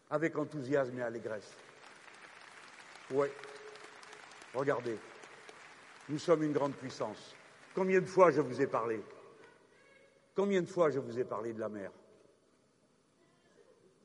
Avec 0.09 0.37
enthousiasme 0.37 0.97
et 0.99 1.01
allégresse. 1.01 1.51
Oui. 3.11 3.27
Regardez, 4.53 4.97
nous 6.09 6.19
sommes 6.19 6.43
une 6.43 6.53
grande 6.53 6.73
puissance. 6.73 7.35
Combien 7.73 7.99
de 7.99 8.05
fois 8.05 8.31
je 8.31 8.41
vous 8.41 8.61
ai 8.61 8.67
parlé? 8.67 9.01
Combien 10.35 10.61
de 10.61 10.67
fois 10.67 10.89
je 10.89 10.99
vous 10.99 11.19
ai 11.19 11.23
parlé 11.23 11.53
de 11.53 11.59
la 11.59 11.69
mer? 11.69 11.91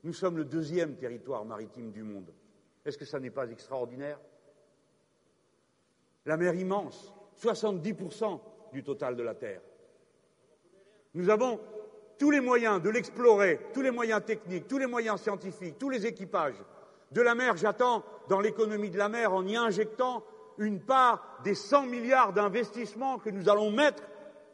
Nous 0.02 0.12
sommes 0.12 0.38
le 0.38 0.44
deuxième 0.44 0.96
territoire 0.96 1.44
maritime 1.44 1.90
du 1.90 2.02
monde. 2.02 2.32
Est-ce 2.84 2.96
que 2.96 3.04
ça 3.04 3.20
n'est 3.20 3.30
pas 3.30 3.48
extraordinaire? 3.50 4.18
La 6.24 6.36
mer 6.36 6.54
immense, 6.54 7.12
70% 7.40 8.40
du 8.72 8.82
total 8.82 9.16
de 9.16 9.22
la 9.22 9.34
Terre. 9.34 9.60
Nous 11.14 11.30
avons 11.30 11.60
tous 12.18 12.30
les 12.30 12.40
moyens 12.40 12.82
de 12.82 12.90
l'explorer, 12.90 13.58
tous 13.72 13.82
les 13.82 13.90
moyens 13.90 14.22
techniques, 14.24 14.68
tous 14.68 14.78
les 14.78 14.86
moyens 14.86 15.20
scientifiques, 15.20 15.78
tous 15.78 15.88
les 15.88 16.06
équipages. 16.06 16.62
De 17.10 17.22
la 17.22 17.34
mer, 17.34 17.56
j'attends 17.56 18.04
dans 18.28 18.40
l'économie 18.40 18.90
de 18.90 18.98
la 18.98 19.08
mer 19.08 19.32
en 19.32 19.46
y 19.46 19.56
injectant 19.56 20.22
une 20.58 20.80
part 20.80 21.38
des 21.42 21.54
100 21.54 21.86
milliards 21.86 22.32
d'investissements 22.32 23.18
que 23.18 23.30
nous 23.30 23.48
allons 23.48 23.70
mettre 23.70 24.02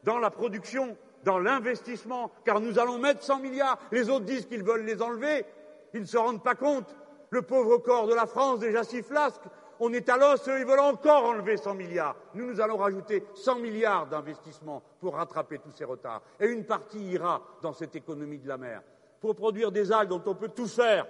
dans 0.03 0.17
la 0.17 0.31
production, 0.31 0.95
dans 1.23 1.37
l'investissement, 1.37 2.31
car 2.45 2.61
nous 2.61 2.79
allons 2.79 2.97
mettre 2.97 3.21
100 3.21 3.39
milliards. 3.39 3.77
Les 3.91 4.09
autres 4.09 4.25
disent 4.25 4.45
qu'ils 4.45 4.63
veulent 4.63 4.85
les 4.85 5.01
enlever. 5.01 5.45
Ils 5.93 6.01
ne 6.01 6.05
se 6.05 6.17
rendent 6.17 6.43
pas 6.43 6.55
compte. 6.55 6.95
Le 7.29 7.41
pauvre 7.41 7.77
corps 7.77 8.07
de 8.07 8.13
la 8.13 8.25
France, 8.25 8.59
déjà 8.59 8.85
si 8.85 9.01
flasque, 9.01 9.43
on 9.79 9.93
est 9.93 10.09
à 10.09 10.17
l'os, 10.17 10.47
eux, 10.47 10.59
ils 10.59 10.65
veulent 10.65 10.79
encore 10.79 11.25
enlever 11.25 11.57
100 11.57 11.73
milliards. 11.75 12.15
Nous, 12.33 12.45
nous 12.45 12.61
allons 12.61 12.77
rajouter 12.77 13.25
100 13.35 13.59
milliards 13.59 14.07
d'investissements 14.07 14.81
pour 14.99 15.15
rattraper 15.15 15.59
tous 15.59 15.71
ces 15.71 15.85
retards. 15.85 16.21
Et 16.39 16.47
une 16.47 16.65
partie 16.65 16.99
ira 16.99 17.41
dans 17.61 17.73
cette 17.73 17.95
économie 17.95 18.39
de 18.39 18.47
la 18.47 18.57
mer 18.57 18.81
pour 19.19 19.35
produire 19.35 19.71
des 19.71 19.91
algues 19.91 20.09
dont 20.09 20.23
on 20.25 20.35
peut 20.35 20.49
tout 20.49 20.67
faire. 20.67 21.05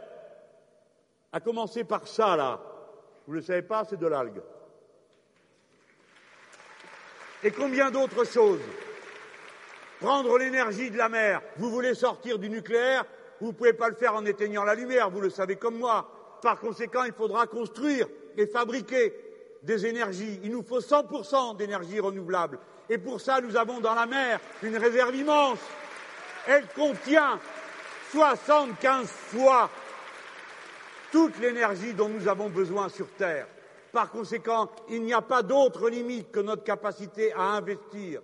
À 1.31 1.39
commencer 1.39 1.83
par 1.83 2.07
ça, 2.07 2.35
là. 2.35 2.59
Vous 3.25 3.33
ne 3.33 3.39
le 3.39 3.43
savez 3.43 3.61
pas, 3.61 3.83
c'est 3.83 3.99
de 3.99 4.07
l'algue. 4.07 4.41
Et 7.43 7.51
combien 7.51 7.91
d'autres 7.91 8.25
choses? 8.25 8.61
Prendre 9.99 10.37
l'énergie 10.37 10.89
de 10.89 10.97
la 10.97 11.09
mer. 11.09 11.41
Vous 11.57 11.69
voulez 11.69 11.93
sortir 11.93 12.39
du 12.39 12.49
nucléaire? 12.49 13.05
Vous 13.39 13.47
ne 13.47 13.51
pouvez 13.51 13.73
pas 13.73 13.89
le 13.89 13.95
faire 13.95 14.15
en 14.15 14.25
éteignant 14.25 14.63
la 14.63 14.75
lumière, 14.75 15.09
vous 15.09 15.21
le 15.21 15.29
savez 15.29 15.57
comme 15.57 15.77
moi. 15.77 16.09
Par 16.41 16.59
conséquent, 16.59 17.03
il 17.03 17.13
faudra 17.13 17.45
construire 17.45 18.07
et 18.37 18.47
fabriquer 18.47 19.13
des 19.63 19.85
énergies. 19.85 20.39
Il 20.43 20.51
nous 20.51 20.63
faut 20.63 20.79
100% 20.79 21.57
d'énergie 21.57 21.99
renouvelable. 21.99 22.59
Et 22.89 22.97
pour 22.97 23.19
ça, 23.19 23.41
nous 23.41 23.57
avons 23.57 23.79
dans 23.79 23.95
la 23.95 24.05
mer 24.05 24.39
une 24.63 24.77
réserve 24.77 25.15
immense. 25.15 25.59
Elle 26.47 26.67
contient 26.67 27.39
75 28.11 29.07
fois 29.07 29.69
toute 31.11 31.37
l'énergie 31.39 31.93
dont 31.93 32.09
nous 32.09 32.27
avons 32.27 32.49
besoin 32.49 32.89
sur 32.89 33.09
Terre. 33.09 33.47
Par 33.91 34.11
conséquent, 34.11 34.69
il 34.89 35.01
n'y 35.03 35.13
a 35.13 35.21
pas 35.21 35.41
d'autre 35.41 35.89
limite 35.89 36.31
que 36.31 36.39
notre 36.39 36.63
capacité 36.63 37.33
à 37.33 37.41
investir. 37.41 38.21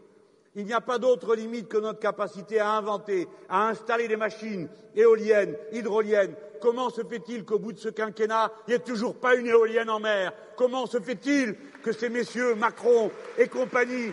Il 0.55 0.65
n'y 0.65 0.73
a 0.73 0.81
pas 0.81 0.99
d'autre 0.99 1.35
limite 1.35 1.67
que 1.67 1.77
notre 1.77 1.99
capacité 1.99 2.59
à 2.59 2.73
inventer, 2.73 3.27
à 3.49 3.69
installer 3.69 4.07
des 4.07 4.17
machines 4.17 4.69
éoliennes, 4.95 5.57
hydroliennes. 5.71 6.35
Comment 6.61 6.91
se 6.91 7.01
fait-il 7.03 7.43
qu'au 7.43 7.57
bout 7.57 7.73
de 7.73 7.79
ce 7.79 7.89
quinquennat, 7.89 8.51
il 8.67 8.71
n'y 8.71 8.75
ait 8.75 8.79
toujours 8.79 9.15
pas 9.15 9.35
une 9.35 9.47
éolienne 9.47 9.89
en 9.89 9.99
mer? 9.99 10.31
Comment 10.55 10.85
se 10.85 10.99
fait-il 10.99 11.55
que 11.81 11.91
ces 11.91 12.09
messieurs 12.09 12.53
Macron 12.53 13.09
et 13.37 13.47
compagnie 13.47 14.11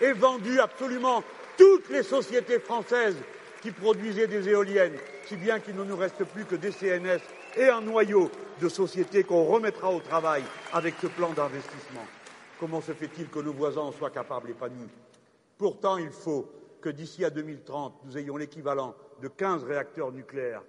aient 0.00 0.12
vendu 0.12 0.60
absolument 0.60 1.24
toutes 1.56 1.88
les 1.88 2.02
sociétés 2.02 2.60
françaises 2.60 3.16
qui 3.62 3.70
produisaient 3.70 4.28
des 4.28 4.48
éoliennes, 4.48 4.96
si 5.26 5.36
bien 5.36 5.58
qu'il 5.58 5.74
ne 5.74 5.84
nous 5.84 5.96
reste 5.96 6.22
plus 6.24 6.44
que 6.44 6.54
des 6.54 6.70
CNS 6.70 7.20
et 7.56 7.68
un 7.68 7.80
noyau 7.80 8.30
de 8.60 8.68
sociétés 8.68 9.24
qu'on 9.24 9.44
remettra 9.44 9.90
au 9.90 10.00
travail 10.00 10.44
avec 10.72 10.94
ce 11.00 11.06
plan 11.06 11.30
d'investissement? 11.30 12.06
Comment 12.60 12.80
se 12.80 12.92
fait-il 12.92 13.28
que 13.28 13.40
nos 13.40 13.52
voisins 13.52 13.80
en 13.80 13.92
soient 13.92 14.10
capables 14.10 14.50
et 14.50 14.54
pas 14.54 14.68
nous? 14.68 14.86
Pourtant, 15.58 15.96
il 15.96 16.10
faut 16.10 16.48
que 16.80 16.88
d'ici 16.88 17.24
à 17.24 17.30
2030, 17.30 18.04
nous 18.04 18.16
ayons 18.16 18.36
l'équivalent 18.36 18.94
de 19.20 19.26
15 19.26 19.64
réacteurs 19.64 20.12
nucléaires, 20.12 20.62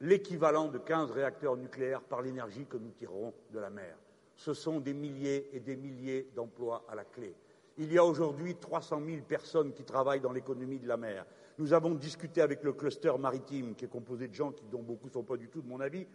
l'équivalent 0.00 0.68
de 0.68 0.78
15 0.78 1.10
réacteurs 1.10 1.56
nucléaires 1.56 2.02
par 2.02 2.22
l'énergie 2.22 2.66
que 2.66 2.76
nous 2.76 2.92
tirerons 2.92 3.34
de 3.52 3.58
la 3.58 3.68
mer. 3.68 3.96
Ce 4.36 4.54
sont 4.54 4.78
des 4.78 4.94
milliers 4.94 5.50
et 5.52 5.58
des 5.58 5.74
milliers 5.74 6.30
d'emplois 6.36 6.84
à 6.88 6.94
la 6.94 7.04
clé. 7.04 7.34
Il 7.78 7.92
y 7.92 7.98
a 7.98 8.04
aujourd'hui 8.04 8.54
300 8.54 9.02
000 9.04 9.22
personnes 9.26 9.72
qui 9.72 9.82
travaillent 9.82 10.20
dans 10.20 10.32
l'économie 10.32 10.78
de 10.78 10.86
la 10.86 10.96
mer. 10.96 11.26
Nous 11.58 11.72
avons 11.72 11.94
discuté 11.94 12.40
avec 12.40 12.62
le 12.62 12.74
cluster 12.74 13.12
maritime, 13.18 13.74
qui 13.74 13.86
est 13.86 13.88
composé 13.88 14.28
de 14.28 14.34
gens 14.34 14.52
dont 14.70 14.82
beaucoup 14.82 15.08
ne 15.08 15.12
sont 15.12 15.24
pas 15.24 15.36
du 15.36 15.48
tout 15.48 15.62
de 15.62 15.68
mon 15.68 15.80
avis, 15.80 16.06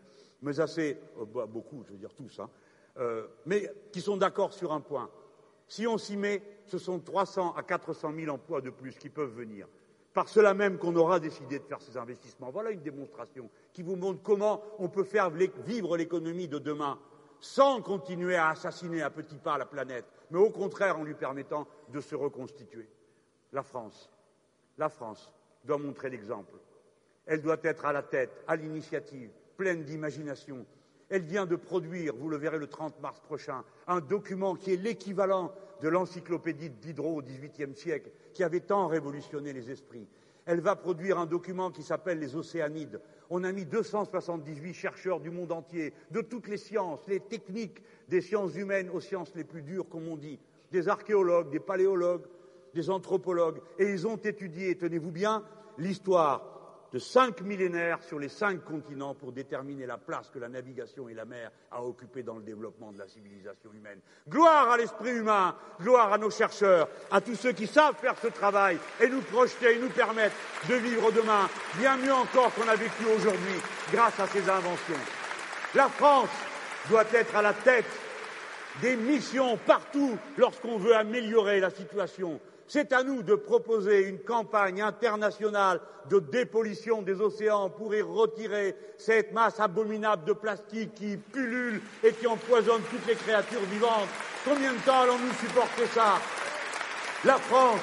mais 0.42 0.60
assez, 0.62 0.98
euh, 1.20 1.26
bah, 1.26 1.46
beaucoup, 1.46 1.84
je 1.86 1.92
veux 1.92 1.98
dire 1.98 2.14
tous, 2.14 2.39
hein, 2.39 2.50
euh, 2.98 3.28
mais 3.46 3.70
qui 3.92 4.02
sont 4.02 4.18
d'accord 4.18 4.54
sur 4.54 4.72
un 4.72 4.82
point. 4.82 5.10
Si 5.72 5.88
on 5.88 5.97
s'y 5.97 6.17
met, 6.17 6.43
ce 6.65 6.78
sont 6.78 6.99
300 6.99 7.53
à 7.55 7.63
400 7.63 8.11
000 8.13 8.30
emplois 8.30 8.59
de 8.59 8.72
plus 8.72 8.97
qui 8.97 9.07
peuvent 9.07 9.34
venir. 9.34 9.69
Par 10.13 10.28
cela 10.28 10.53
même 10.53 10.78
qu'on 10.78 10.93
aura 10.97 11.22
décidé 11.22 11.59
de 11.59 11.63
faire 11.63 11.80
ces 11.82 11.95
investissements. 11.95 12.51
Voilà 12.51 12.72
une 12.72 12.82
démonstration 12.82 13.49
qui 13.72 13.82
vous 13.82 13.95
montre 13.95 14.22
comment 14.22 14.61
on 14.80 14.89
peut 14.89 15.05
faire 15.05 15.30
vivre 15.30 15.95
l'économie 15.95 16.49
de 16.49 16.59
demain 16.59 16.99
sans 17.39 17.82
continuer 17.82 18.36
à 18.36 18.49
assassiner 18.49 19.01
à 19.01 19.09
petits 19.09 19.38
pas 19.38 19.57
la 19.57 19.65
planète, 19.65 20.03
mais 20.30 20.39
au 20.39 20.49
contraire 20.49 20.99
en 20.99 21.05
lui 21.05 21.13
permettant 21.13 21.65
de 21.88 22.01
se 22.01 22.15
reconstituer. 22.15 22.89
La 23.53 23.63
France, 23.63 24.11
la 24.78 24.89
France 24.89 25.32
doit 25.63 25.78
montrer 25.78 26.09
l'exemple. 26.09 26.57
Elle 27.26 27.41
doit 27.41 27.59
être 27.63 27.86
à 27.86 27.93
la 27.93 28.03
tête, 28.03 28.43
à 28.45 28.57
l'initiative, 28.57 29.32
pleine 29.55 29.86
d'imagination. 29.86 30.65
Elle 31.12 31.24
vient 31.24 31.45
de 31.45 31.57
produire, 31.57 32.16
vous 32.16 32.30
le 32.30 32.38
verrez 32.38 32.57
le 32.57 32.68
30 32.68 33.01
mars 33.01 33.20
prochain, 33.20 33.66
un 33.86 33.99
document 33.99 34.55
qui 34.55 34.72
est 34.72 34.78
l'équivalent 34.78 35.51
de 35.82 35.89
l'encyclopédie 35.89 36.70
Diderot 36.70 37.18
au 37.18 37.22
XVIIIe 37.22 37.76
siècle, 37.76 38.12
qui 38.32 38.45
avait 38.45 38.62
tant 38.62 38.88
révolutionné 38.88 39.51
les 39.51 39.70
esprits. 39.70 40.07
Elle 40.45 40.62
va 40.62 40.78
produire 40.78 41.20
un 41.20 41.26
document 41.26 41.70
qui 41.70 41.84
s'appelle 41.84 42.20
les 42.20 42.38
Océanides. 42.38 43.01
On 43.30 43.43
a 43.43 43.51
mis 43.51 43.66
278 43.66 44.74
chercheurs 44.74 45.20
du 45.20 45.32
monde 45.32 45.51
entier, 45.51 45.93
de 46.12 46.22
toutes 46.22 46.47
les 46.47 46.55
sciences, 46.55 47.05
les 47.09 47.20
techniques, 47.20 47.84
des 48.07 48.22
sciences 48.22 48.55
humaines 48.55 48.89
aux 48.89 49.01
sciences 49.01 49.36
les 49.36 49.43
plus 49.43 49.64
dures, 49.64 49.89
comme 49.89 50.07
on 50.07 50.16
dit, 50.16 50.39
des 50.72 50.88
archéologues, 50.88 51.49
des 51.49 51.59
paléologues, 51.59 52.26
des 52.74 52.89
anthropologues, 52.89 53.59
et 53.78 53.91
ils 53.91 54.07
ont 54.07 54.16
étudié, 54.16 54.78
tenez-vous 54.78 55.12
bien, 55.12 55.43
l'histoire 55.78 56.61
de 56.92 57.00
cinq 57.00 57.42
millénaires 57.42 58.04
sur 58.04 58.20
les 58.20 58.30
cinq 58.30 58.64
continents 58.66 59.16
pour 59.16 59.32
déterminer 59.32 59.86
la 59.86 59.98
place 59.98 60.30
que 60.30 60.39
la 60.39 60.50
navigation 60.50 61.08
et 61.08 61.14
la 61.14 61.26
mer 61.26 61.52
a 61.72 61.84
occupée 61.84 62.24
dans 62.24 62.36
le 62.36 62.44
développement 62.44 62.92
de 62.92 62.98
la 62.98 63.08
civilisation 63.08 63.72
humaine. 63.74 64.00
Gloire 64.28 64.70
à 64.70 64.78
l'esprit 64.78 65.12
humain, 65.12 65.56
gloire 65.80 66.12
à 66.12 66.18
nos 66.18 66.30
chercheurs, 66.30 66.89
à 67.10 67.22
tous 67.22 67.36
ceux 67.36 67.54
qui 67.54 67.68
savent 67.68 67.96
faire 67.96 68.18
ce 68.22 68.28
travail 68.28 68.78
et 69.00 69.08
nous 69.08 69.22
projeter 69.22 69.76
et 69.76 69.80
nous 69.80 69.89
permettre 69.89 70.36
de 70.68 70.76
vivre 70.76 71.12
demain 71.12 71.50
bien 71.78 71.96
mieux 71.98 72.14
encore 72.14 72.54
qu'on 72.54 72.68
a 72.68 72.76
vécu 72.76 73.06
aujourd'hui 73.06 73.60
grâce 73.92 74.20
à 74.20 74.28
ces 74.28 74.50
inventions. 74.50 74.96
La 75.74 75.88
France 75.88 76.30
doit 76.89 77.06
être 77.14 77.36
à 77.36 77.42
la 77.42 77.54
tête 77.54 77.86
des 78.82 78.96
missions 78.96 79.58
partout 79.58 80.18
lorsqu'on 80.38 80.78
veut 80.78 80.96
améliorer 80.96 81.60
la 81.60 81.70
situation 81.70 82.39
c'est 82.72 82.93
à 82.93 83.03
nous 83.03 83.22
de 83.22 83.36
proposer 83.36 84.07
une 84.07 84.19
campagne 84.19 84.82
internationale 84.82 85.82
de 86.09 86.19
dépollution 86.19 87.01
des 87.01 87.19
océans 87.19 87.69
pour 87.69 87.93
y 87.93 88.01
retirer 88.01 88.78
cette 88.97 89.34
masse 89.34 89.59
abominable 89.59 90.24
de 90.24 90.32
plastique 90.32 90.93
qui 90.93 91.17
pullule 91.17 91.82
et 92.01 92.13
qui 92.13 92.28
empoisonne 92.28 92.82
toutes 92.89 93.05
les 93.07 93.15
créatures 93.15 93.65
vivantes. 93.69 94.07
Combien 94.45 94.72
de 94.72 94.80
temps 94.86 95.01
allons-nous 95.01 95.34
supporter 95.34 95.86
ça? 95.88 96.13
La 97.26 97.36
France 97.39 97.82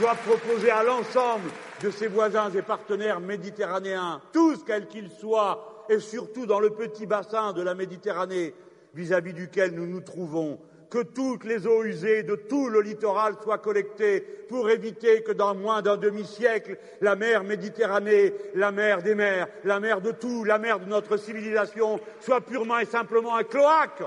doit 0.00 0.16
proposer 0.16 0.72
à 0.72 0.82
l'ensemble 0.82 1.48
de 1.80 1.92
ses 1.92 2.08
voisins 2.08 2.50
et 2.50 2.62
partenaires 2.62 3.20
méditerranéens, 3.20 4.20
tous 4.32 4.64
quels 4.64 4.88
qu'ils 4.88 5.12
soient, 5.12 5.86
et 5.88 6.00
surtout 6.00 6.46
dans 6.46 6.58
le 6.58 6.70
petit 6.70 7.06
bassin 7.06 7.52
de 7.52 7.62
la 7.62 7.76
Méditerranée 7.76 8.54
vis-à-vis 8.92 9.34
duquel 9.34 9.70
nous 9.70 9.86
nous 9.86 10.00
trouvons, 10.00 10.58
que 10.90 11.02
toutes 11.02 11.44
les 11.44 11.66
eaux 11.66 11.84
usées 11.84 12.22
de 12.22 12.36
tout 12.36 12.68
le 12.68 12.80
littoral 12.80 13.34
soient 13.42 13.58
collectées 13.58 14.20
pour 14.20 14.70
éviter 14.70 15.22
que 15.22 15.32
dans 15.32 15.54
moins 15.54 15.82
d'un 15.82 15.96
demi-siècle, 15.96 16.78
la 17.00 17.16
mer 17.16 17.44
Méditerranée, 17.44 18.32
la 18.54 18.72
mer 18.72 19.02
des 19.02 19.14
mers, 19.14 19.48
la 19.64 19.80
mer 19.80 20.00
de 20.00 20.12
tout, 20.12 20.44
la 20.44 20.58
mer 20.58 20.78
de 20.78 20.86
notre 20.86 21.16
civilisation 21.16 22.00
soit 22.20 22.40
purement 22.40 22.78
et 22.78 22.84
simplement 22.84 23.36
un 23.36 23.44
cloaque. 23.44 24.02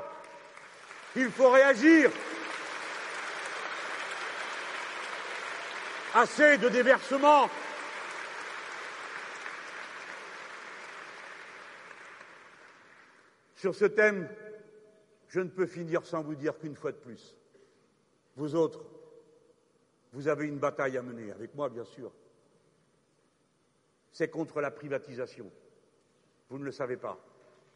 Il 1.16 1.30
faut 1.30 1.50
réagir. 1.50 2.10
Assez 6.16 6.58
de 6.58 6.70
déversement. 6.70 7.50
Sur 13.56 13.76
ce 13.76 13.86
thème, 13.86 14.30
je 15.30 15.40
ne 15.40 15.50
peux 15.50 15.68
finir 15.68 16.06
sans 16.06 16.24
vous 16.24 16.36
dire 16.36 16.58
qu'une 16.58 16.76
fois 16.76 16.92
de 16.92 16.98
plus, 16.98 17.36
vous 18.36 18.56
autres, 18.56 18.84
vous 20.12 20.28
avez 20.28 20.48
une 20.48 20.58
bataille 20.58 20.98
à 20.98 21.04
mener, 21.04 21.32
avec 21.32 21.54
moi 21.56 21.70
bien 21.70 21.86
sûr. 21.86 22.12
C'est 24.12 24.30
contre 24.30 24.60
la 24.60 24.72
privatisation. 24.72 25.50
Vous 26.50 26.58
ne 26.58 26.66
le 26.66 26.72
savez 26.72 26.98
pas. 26.98 27.18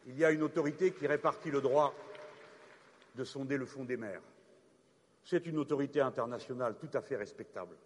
Il 0.06 0.18
y 0.18 0.24
a 0.24 0.32
une 0.32 0.42
autorité 0.42 0.90
qui 0.92 1.06
répartit 1.06 1.52
le 1.52 1.60
droit 1.60 1.94
de 3.14 3.24
sonder 3.24 3.56
le 3.56 3.66
fond 3.66 3.84
des 3.84 3.96
mers. 3.96 4.20
C'est 5.22 5.46
une 5.46 5.58
autorité 5.58 6.00
internationale 6.00 6.76
tout 6.76 6.90
à 6.92 7.00
fait 7.00 7.16
respectable. 7.16 7.76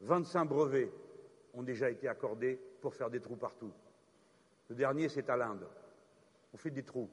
25 0.00 0.46
brevets 0.46 0.90
ont 1.52 1.62
déjà 1.62 1.90
été 1.90 2.08
accordés 2.08 2.58
pour 2.80 2.94
faire 2.94 3.10
des 3.10 3.20
trous 3.20 3.36
partout. 3.36 3.72
Le 4.70 4.74
dernier, 4.74 5.10
c'est 5.10 5.28
à 5.28 5.36
l'Inde. 5.36 5.66
On 6.54 6.56
fait 6.56 6.70
des 6.70 6.82
trous. 6.82 7.10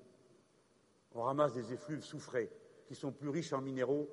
On 1.16 1.24
ramasse 1.24 1.54
des 1.54 1.74
effluves 1.74 2.04
soufrés 2.04 2.50
qui 2.88 2.96
sont 2.96 3.12
plus 3.12 3.30
riches 3.30 3.54
en 3.54 3.62
minéraux 3.62 4.10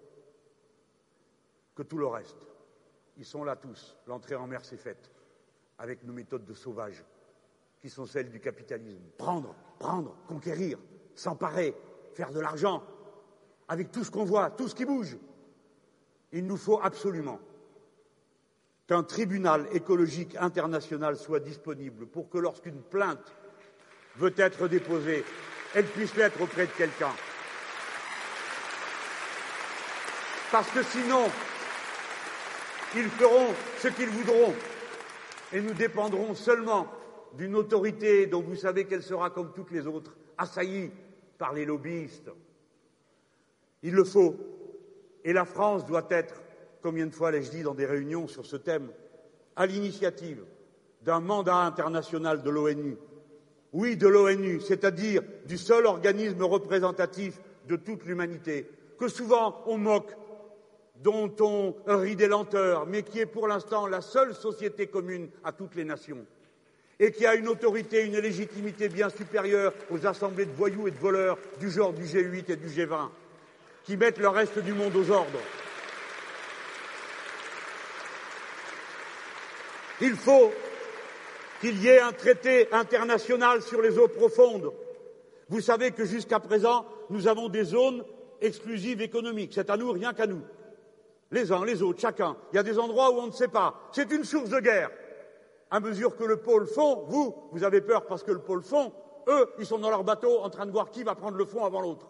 que 1.75 1.83
tout 1.83 1.99
le 1.99 2.07
reste. 2.07 2.49
Ils 3.17 3.25
sont 3.25 3.45
là 3.45 3.57
tous. 3.57 3.97
L'entrée 4.07 4.35
en 4.35 4.47
mer 4.47 4.65
s'est 4.65 4.77
faite 4.77 5.11
avec 5.79 6.03
nos 6.05 6.13
méthodes 6.13 6.45
de 6.45 6.55
sauvage 6.55 7.05
qui 7.81 7.91
sont 7.91 8.07
celles 8.07 8.31
du 8.31 8.41
capitalisme. 8.41 9.05
Prendre, 9.19 9.55
prendre, 9.79 10.17
conquérir, 10.27 10.79
s'emparer, 11.15 11.75
faire 12.15 12.31
de 12.33 12.41
l'argent 12.41 12.83
avec 13.69 13.91
tout 13.91 14.05
ce 14.05 14.11
qu'on 14.11 14.25
voit, 14.25 14.51
tout 14.51 14.69
ce 14.69 14.75
qui 14.75 14.85
bouge. 14.85 15.17
Il 16.33 16.47
nous 16.47 16.57
faut 16.57 16.81
absolument 16.83 17.39
qu'un 18.87 19.03
tribunal 19.03 19.67
écologique 19.73 20.37
international 20.37 21.17
soit 21.17 21.41
disponible 21.41 22.07
pour 22.07 22.29
que 22.29 22.39
lorsqu'une 22.39 22.81
plainte 22.81 23.33
veut 24.17 24.35
être 24.37 24.69
déposée, 24.69 25.25
elle 25.77 25.85
puisse 25.85 26.17
l'être 26.17 26.41
auprès 26.41 26.67
de 26.67 26.73
quelqu'un. 26.73 27.13
Parce 30.51 30.71
que 30.71 30.83
sinon, 30.83 31.27
ils 32.95 33.11
feront 33.11 33.55
ce 33.79 33.89
qu'ils 33.89 34.09
voudront 34.09 34.55
et 35.53 35.61
nous 35.61 35.75
dépendrons 35.75 36.35
seulement 36.35 36.87
d'une 37.35 37.55
autorité 37.55 38.27
dont 38.27 38.41
vous 38.41 38.57
savez 38.57 38.87
qu'elle 38.87 39.03
sera 39.03 39.29
comme 39.29 39.53
toutes 39.53 39.71
les 39.71 39.87
autres, 39.87 40.17
assaillie 40.39 40.91
par 41.37 41.53
les 41.53 41.67
lobbyistes. 41.67 42.31
Il 43.83 43.93
le 43.93 44.05
faut. 44.05 44.35
Et 45.25 45.35
la 45.35 45.45
France 45.45 45.85
doit 45.85 46.07
être 46.09 46.41
Combien 46.83 47.07
de 47.07 47.15
fois 47.15 47.33
l'ai-je 47.33 47.51
dit 47.51 47.63
dans 47.65 47.75
des 47.75 47.85
réunions 47.85 48.29
sur 48.29 48.47
ce 48.47 48.55
thème 48.55 48.93
À 49.57 49.67
l'initiative 49.67 50.45
d'un 51.03 51.19
mandat 51.19 51.57
international 51.57 52.45
de 52.45 52.49
l'ONU. 52.49 52.97
Oui, 53.77 53.99
de 53.99 54.09
l'ONU, 54.09 54.63
c'est-à-dire 54.63 55.21
du 55.45 55.59
seul 55.59 55.85
organisme 55.85 56.43
représentatif 56.45 57.39
de 57.69 57.77
toute 57.77 58.07
l'humanité, 58.07 58.67
que 58.99 59.07
souvent 59.07 59.63
on 59.67 59.77
moque, 59.77 60.13
dont 61.03 61.31
on 61.41 61.75
rit 61.87 62.17
des 62.17 62.27
lenteurs, 62.27 62.87
mais 62.87 63.03
qui 63.03 63.21
est 63.21 63.27
pour 63.27 63.47
l'instant 63.47 63.87
la 63.87 64.01
seule 64.01 64.35
société 64.35 64.87
commune 64.87 65.29
à 65.45 65.53
toutes 65.53 65.75
les 65.75 65.85
nations, 65.85 66.25
et 66.99 67.13
qui 67.13 67.27
a 67.27 67.35
une 67.35 67.49
autorité, 67.49 68.03
une 68.07 68.19
légitimité 68.19 68.89
bien 68.89 69.11
supérieure 69.11 69.75
aux 69.91 70.07
assemblées 70.07 70.47
de 70.47 70.57
voyous 70.57 70.89
et 70.89 70.91
de 70.91 70.97
voleurs 70.97 71.37
du 71.61 71.71
genre 71.71 71.93
du 71.93 72.05
G8 72.05 72.53
et 72.53 72.57
du 72.57 72.69
G20, 72.69 73.11
qui 73.85 73.99
mettent 73.99 74.21
le 74.21 74.29
reste 74.29 74.59
du 74.59 74.73
monde 74.73 74.97
aux 74.97 75.11
ordres. 75.11 75.43
Il 80.01 80.15
faut 80.15 80.51
qu'il 81.61 81.83
y 81.83 81.89
ait 81.89 82.01
un 82.01 82.13
traité 82.13 82.69
international 82.73 83.63
sur 83.63 83.81
les 83.83 83.99
eaux 83.99 84.09
profondes. 84.09 84.73
Vous 85.49 85.61
savez 85.61 85.93
que 85.93 86.05
jusqu'à 86.05 86.41
présent, 86.41 86.85
nous 87.11 87.29
avons 87.29 87.49
des 87.49 87.65
zones 87.65 88.05
exclusives 88.41 89.01
économiques. 89.01 89.53
C'est 89.55 89.71
à 89.71 89.77
nous, 89.77 89.93
rien 89.93 90.13
qu'à 90.13 90.27
nous. 90.27 90.43
Les 91.31 91.53
uns, 91.53 91.65
les 91.65 91.83
autres, 91.83 92.01
chacun. 92.01 92.37
Il 92.53 92.57
y 92.57 92.59
a 92.59 92.63
des 92.63 92.79
endroits 92.79 93.11
où 93.11 93.19
on 93.19 93.27
ne 93.27 93.33
sait 93.33 93.49
pas. 93.49 93.75
C'est 93.93 94.11
une 94.13 94.25
source 94.25 94.51
de 94.51 94.61
guerre. 94.61 94.91
À 95.71 95.81
mesure 95.81 96.17
que 96.17 96.25
le 96.25 96.37
pôle 96.37 96.67
fond, 96.67 97.05
vous, 97.09 97.35
vous 97.53 97.65
avez 97.65 97.81
peur 97.81 98.07
parce 98.07 98.23
que 98.23 98.31
le 98.31 98.39
pôle 98.39 98.63
fond, 98.63 98.93
eux, 99.29 99.49
ils 99.59 99.67
sont 99.67 99.79
dans 99.79 99.91
leur 99.91 100.05
bateau 100.05 100.39
en 100.41 100.51
train 100.51 100.67
de 100.67 100.71
voir 100.71 100.91
qui 100.91 101.03
va 101.03 101.15
prendre 101.15 101.37
le 101.37 101.45
fond 101.45 101.65
avant 101.65 101.81
l'autre. 101.81 102.07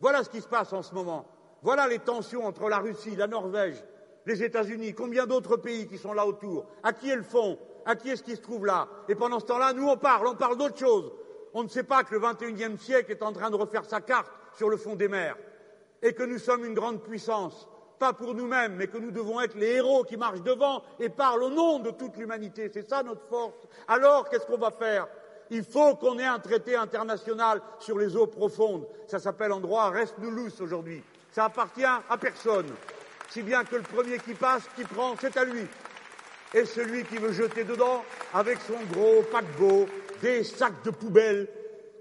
Voilà 0.00 0.22
ce 0.22 0.28
qui 0.28 0.42
se 0.42 0.48
passe 0.48 0.72
en 0.72 0.82
ce 0.82 0.94
moment. 0.94 1.26
Voilà 1.62 1.88
les 1.88 1.98
tensions 1.98 2.44
entre 2.44 2.68
la 2.68 2.78
Russie, 2.78 3.16
la 3.16 3.26
Norvège, 3.26 3.82
les 4.26 4.42
États-Unis, 4.42 4.92
combien 4.92 5.26
d'autres 5.26 5.56
pays 5.56 5.86
qui 5.86 5.96
sont 5.96 6.12
là 6.12 6.26
autour 6.26 6.66
À 6.82 6.92
qui 6.92 7.08
est 7.08 7.16
le 7.16 7.22
fond? 7.22 7.58
À 7.86 7.96
qui 7.96 8.10
est-ce 8.10 8.22
qui 8.22 8.36
se 8.36 8.40
trouve 8.40 8.66
là? 8.66 8.88
Et 9.08 9.14
pendant 9.14 9.40
ce 9.40 9.46
temps-là, 9.46 9.72
nous, 9.72 9.88
on 9.88 9.96
parle, 9.96 10.26
on 10.26 10.34
parle 10.34 10.56
d'autre 10.56 10.78
chose. 10.78 11.12
On 11.52 11.62
ne 11.62 11.68
sait 11.68 11.82
pas 11.84 12.02
que 12.02 12.14
le 12.14 12.20
XXIe 12.20 12.78
siècle 12.78 13.12
est 13.12 13.22
en 13.22 13.32
train 13.32 13.50
de 13.50 13.56
refaire 13.56 13.84
sa 13.84 14.00
carte 14.00 14.32
sur 14.56 14.68
le 14.68 14.76
fond 14.76 14.94
des 14.94 15.08
mers 15.08 15.36
et 16.02 16.12
que 16.12 16.22
nous 16.22 16.38
sommes 16.38 16.64
une 16.64 16.74
grande 16.74 17.02
puissance, 17.02 17.68
pas 17.98 18.12
pour 18.12 18.34
nous-mêmes, 18.34 18.74
mais 18.76 18.88
que 18.88 18.98
nous 18.98 19.10
devons 19.10 19.40
être 19.40 19.54
les 19.54 19.76
héros 19.76 20.04
qui 20.04 20.16
marchent 20.16 20.42
devant 20.42 20.82
et 20.98 21.08
parlent 21.08 21.44
au 21.44 21.50
nom 21.50 21.78
de 21.78 21.90
toute 21.90 22.16
l'humanité. 22.16 22.70
C'est 22.72 22.88
ça 22.88 23.02
notre 23.02 23.24
force. 23.26 23.66
Alors, 23.88 24.28
qu'est-ce 24.28 24.46
qu'on 24.46 24.58
va 24.58 24.70
faire? 24.70 25.06
Il 25.50 25.64
faut 25.64 25.94
qu'on 25.96 26.18
ait 26.18 26.26
un 26.26 26.38
traité 26.40 26.76
international 26.76 27.60
sur 27.78 27.98
les 27.98 28.16
eaux 28.16 28.26
profondes. 28.26 28.86
Ça 29.06 29.18
s'appelle 29.18 29.52
en 29.52 29.60
droit 29.60 29.90
reste 29.90 30.16
nous 30.18 30.48
aujourd'hui. 30.60 31.02
Ça 31.30 31.46
appartient 31.46 31.84
à 31.84 32.16
personne 32.18 32.66
si 33.34 33.42
bien 33.42 33.64
que 33.64 33.74
le 33.74 33.82
premier 33.82 34.18
qui 34.18 34.34
passe, 34.34 34.62
qui 34.76 34.84
prend, 34.84 35.14
c'est 35.20 35.36
à 35.36 35.44
lui. 35.44 35.66
Et 36.54 36.64
celui 36.64 37.04
qui 37.04 37.16
veut 37.16 37.32
jeter 37.32 37.64
dedans, 37.64 38.04
avec 38.32 38.58
son 38.60 38.78
gros 38.92 39.22
paquebot, 39.30 39.86
des 40.22 40.44
sacs 40.44 40.84
de 40.84 40.90
poubelle, 40.90 41.48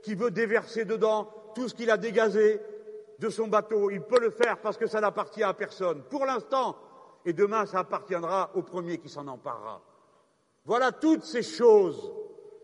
qui 0.04 0.14
veut 0.16 0.32
déverser 0.32 0.86
dedans 0.86 1.28
tout 1.56 1.68
ce 1.68 1.74
qu'il 1.74 1.90
a 1.90 1.98
dégazé 1.98 2.62
de 3.20 3.30
son 3.30 3.48
bateau, 3.48 3.90
il 3.90 4.02
peut 4.02 4.20
le 4.20 4.30
faire 4.30 4.60
parce 4.60 4.78
que 4.78 4.86
ça 4.86 5.02
n'appartient 5.02 5.44
à 5.44 5.54
personne. 5.54 6.04
Pour 6.04 6.26
l'instant, 6.26 6.78
et 7.26 7.34
demain, 7.34 7.66
ça 7.66 7.80
appartiendra 7.80 8.52
au 8.54 8.62
premier 8.62 8.98
qui 8.98 9.10
s'en 9.10 9.28
emparera. 9.28 9.82
Voilà 10.66 10.92
toutes 10.92 11.24
ces 11.24 11.44
choses 11.44 12.12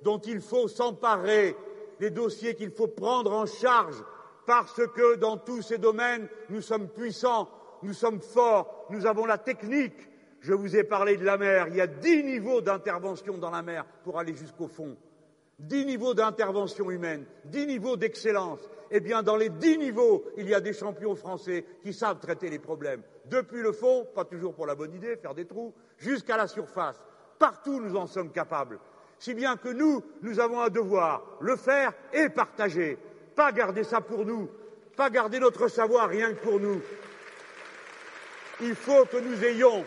dont 0.02 0.20
il 0.20 0.42
faut 0.42 0.68
s'emparer, 0.68 1.56
des 2.00 2.10
dossiers 2.10 2.56
qu'il 2.56 2.72
faut 2.72 2.88
prendre 2.88 3.34
en 3.34 3.46
charge, 3.46 4.04
parce 4.46 4.82
que 4.96 5.16
dans 5.16 5.38
tous 5.38 5.62
ces 5.62 5.78
domaines, 5.78 6.28
nous 6.50 6.62
sommes 6.62 6.88
puissants, 6.88 7.50
nous 7.84 7.94
sommes 7.94 8.22
forts, 8.22 8.86
nous 8.90 9.06
avons 9.06 9.26
la 9.26 9.38
technique. 9.38 10.09
Je 10.42 10.54
vous 10.54 10.76
ai 10.76 10.84
parlé 10.84 11.18
de 11.18 11.26
la 11.26 11.38
mer. 11.38 11.68
Il 11.70 11.76
y 11.76 11.82
a 11.82 11.88
dix 11.88 12.24
niveaux 12.24 12.62
d'intervention 12.62 13.38
dans 13.38 13.52
la 13.52 13.62
mer 13.62 13.86
pour 14.04 14.20
aller 14.20 14.36
jusqu'au 14.36 14.68
fond. 14.68 14.96
Dix 15.60 15.86
niveaux 15.86 16.14
d'intervention 16.14 16.90
humaine, 16.90 17.26
dix 17.44 17.68
niveaux 17.68 17.98
d'excellence. 17.98 18.62
Eh 18.92 19.02
bien, 19.02 19.22
dans 19.22 19.36
les 19.36 19.50
dix 19.50 19.78
niveaux, 19.78 20.24
il 20.38 20.48
y 20.48 20.56
a 20.56 20.62
des 20.62 20.74
champions 20.74 21.16
français 21.16 21.66
qui 21.84 21.94
savent 21.94 22.20
traiter 22.20 22.50
les 22.50 22.60
problèmes. 22.60 23.02
Depuis 23.26 23.62
le 23.62 23.74
fond, 23.74 24.08
pas 24.16 24.24
toujours 24.24 24.56
pour 24.56 24.66
la 24.66 24.76
bonne 24.76 24.94
idée, 24.94 25.18
faire 25.18 25.36
des 25.36 25.46
trous, 25.46 25.74
jusqu'à 25.98 26.38
la 26.38 26.48
surface. 26.48 27.00
Partout, 27.38 27.82
nous 27.82 27.96
en 27.98 28.08
sommes 28.08 28.32
capables. 28.32 28.80
Si 29.20 29.34
bien 29.34 29.58
que 29.58 29.70
nous, 29.70 30.02
nous 30.22 30.40
avons 30.40 30.62
un 30.62 30.70
devoir, 30.70 31.24
le 31.42 31.58
faire 31.58 31.92
et 32.14 32.30
partager. 32.30 32.98
Pas 33.36 33.52
garder 33.52 33.84
ça 33.84 34.00
pour 34.00 34.26
nous, 34.26 34.50
pas 34.96 35.10
garder 35.10 35.40
notre 35.40 35.68
savoir 35.68 36.10
rien 36.10 36.34
que 36.34 36.42
pour 36.42 36.60
nous, 36.60 36.82
il 38.62 38.76
faut 38.76 39.06
que 39.06 39.18
nous 39.18 39.44
ayons, 39.46 39.86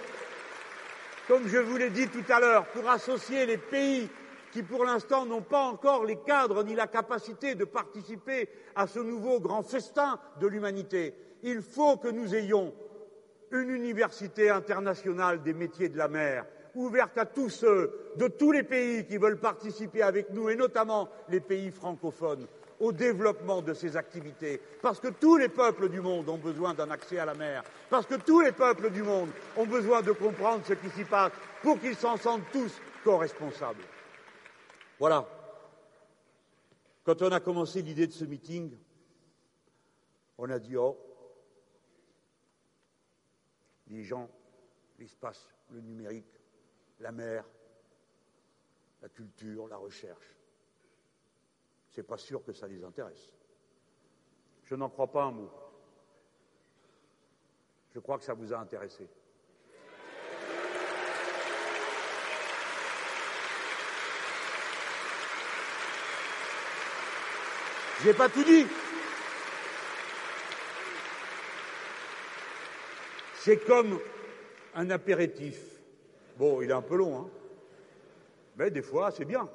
comme 1.29 1.47
je 1.47 1.59
vous 1.59 1.77
l'ai 1.77 1.91
dit 1.91 2.09
tout 2.09 2.25
à 2.33 2.41
l'heure, 2.41 2.67
pour 2.69 2.89
associer 2.91 3.47
les 3.47 3.59
pays 3.59 4.09
qui, 4.53 4.63
pour 4.63 4.85
l'instant, 4.85 5.25
n'ont 5.25 5.43
pas 5.43 5.63
encore 5.63 6.05
les 6.05 6.17
cadres 6.17 6.63
ni 6.65 6.75
la 6.75 6.87
capacité 6.87 7.55
de 7.55 7.65
participer 7.65 8.49
à 8.75 8.87
ce 8.87 8.99
nouveau 8.99 9.41
grand 9.41 9.63
festin 9.63 10.19
de 10.41 10.47
l'humanité, 10.47 11.15
il 11.43 11.63
faut 11.63 11.97
que 11.97 12.09
nous 12.09 12.35
ayons 12.35 12.73
une 13.51 13.71
université 13.71 14.51
internationale 14.51 15.43
des 15.43 15.53
métiers 15.55 15.89
de 15.89 15.99
la 15.99 16.09
mer, 16.09 16.47
ouverte 16.75 17.19
à 17.19 17.27
tous 17.27 17.51
ceux 17.51 17.93
de 18.17 18.29
tous 18.29 18.53
les 18.53 18.63
pays 18.63 19.07
qui 19.07 19.19
veulent 19.19 19.41
participer 19.41 20.03
avec 20.03 20.31
nous, 20.31 20.49
et 20.49 20.57
notamment 20.57 21.09
les 21.29 21.41
pays 21.41 21.71
francophones 21.71 22.47
au 22.83 22.91
développement 22.91 23.63
de 23.63 23.75
ces 23.75 23.97
activités, 23.97 24.61
parce 24.83 24.99
que 24.99 25.07
tous 25.07 25.37
les 25.37 25.49
peuples 25.49 25.89
du 25.89 26.01
monde 26.01 26.29
ont 26.29 26.37
besoin 26.37 26.75
d'un 26.75 26.91
accès 26.91 27.17
à 27.17 27.25
la 27.25 27.35
mer, 27.35 27.63
parce 27.89 28.07
que 28.07 28.17
tous 28.17 28.41
les 28.41 28.51
peuples 28.51 28.91
du 28.91 29.05
monde 29.05 29.31
ont 29.57 29.67
besoin 29.67 30.03
de 30.03 30.11
comprendre 30.11 30.65
ce 30.67 30.73
qui 30.73 30.91
s'y 30.91 31.05
passe 31.05 31.31
pour 31.63 31.79
qu'ils 31.79 31.95
s'en 31.95 32.17
sentent 32.17 32.51
tous 32.53 32.73
co-responsables. 33.05 33.85
Voilà. 34.99 35.25
Quand 37.05 37.23
on 37.23 37.31
a 37.31 37.39
commencé 37.39 37.83
l'idée 37.83 38.09
de 38.09 38.13
ce 38.13 38.25
meeting, 38.25 38.77
on 40.37 40.51
a 40.51 40.59
dit 40.59 40.77
oh, 40.77 40.99
les 43.87 44.03
gens, 44.03 44.29
l'espace, 44.99 45.49
le 45.71 45.81
numérique, 45.81 46.41
la 46.99 47.13
mer, 47.13 47.45
la 49.01 49.09
culture, 49.09 49.69
la 49.69 49.77
recherche 49.77 50.42
c'est 51.93 52.03
pas 52.03 52.17
sûr 52.17 52.43
que 52.45 52.53
ça 52.53 52.67
les 52.67 52.83
intéresse. 52.83 53.33
Je 54.65 54.75
n'en 54.75 54.89
crois 54.89 55.11
pas 55.11 55.25
un 55.25 55.33
mot. 55.33 55.51
Je 57.95 57.99
crois 57.99 58.19
que 58.19 58.25
ça 58.25 58.33
vous 58.33 58.53
a 58.53 58.59
intéressé. 58.59 59.07
Je 68.01 68.09
n'ai 68.09 68.15
pas 68.15 68.29
tout 68.29 68.43
dit. 68.43 68.67
C'est 73.37 73.65
comme 73.67 74.01
un 74.75 74.91
apéritif. 74.91 75.61
Bon, 76.37 76.63
il 76.63 76.71
est 76.71 76.75
un 76.75 76.83
peu 76.83 76.97
long, 76.97 77.21
hein. 77.21 77.31
Mais 78.57 78.71
des 78.71 78.83
fois, 78.83 79.11
c'est 79.11 79.25
bien 79.25 79.49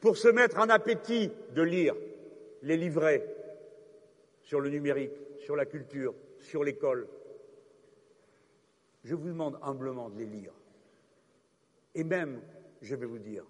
pour 0.00 0.16
se 0.16 0.28
mettre 0.28 0.58
en 0.58 0.68
appétit 0.68 1.30
de 1.54 1.62
lire 1.62 1.94
les 2.62 2.76
livrets 2.76 3.24
sur 4.42 4.60
le 4.60 4.70
numérique, 4.70 5.12
sur 5.40 5.56
la 5.56 5.66
culture, 5.66 6.14
sur 6.38 6.64
l'école. 6.64 7.06
Je 9.04 9.14
vous 9.14 9.28
demande 9.28 9.58
humblement 9.62 10.10
de 10.10 10.18
les 10.18 10.26
lire. 10.26 10.52
Et 11.94 12.04
même, 12.04 12.40
je 12.80 12.94
vais 12.94 13.06
vous 13.06 13.18
dire, 13.18 13.44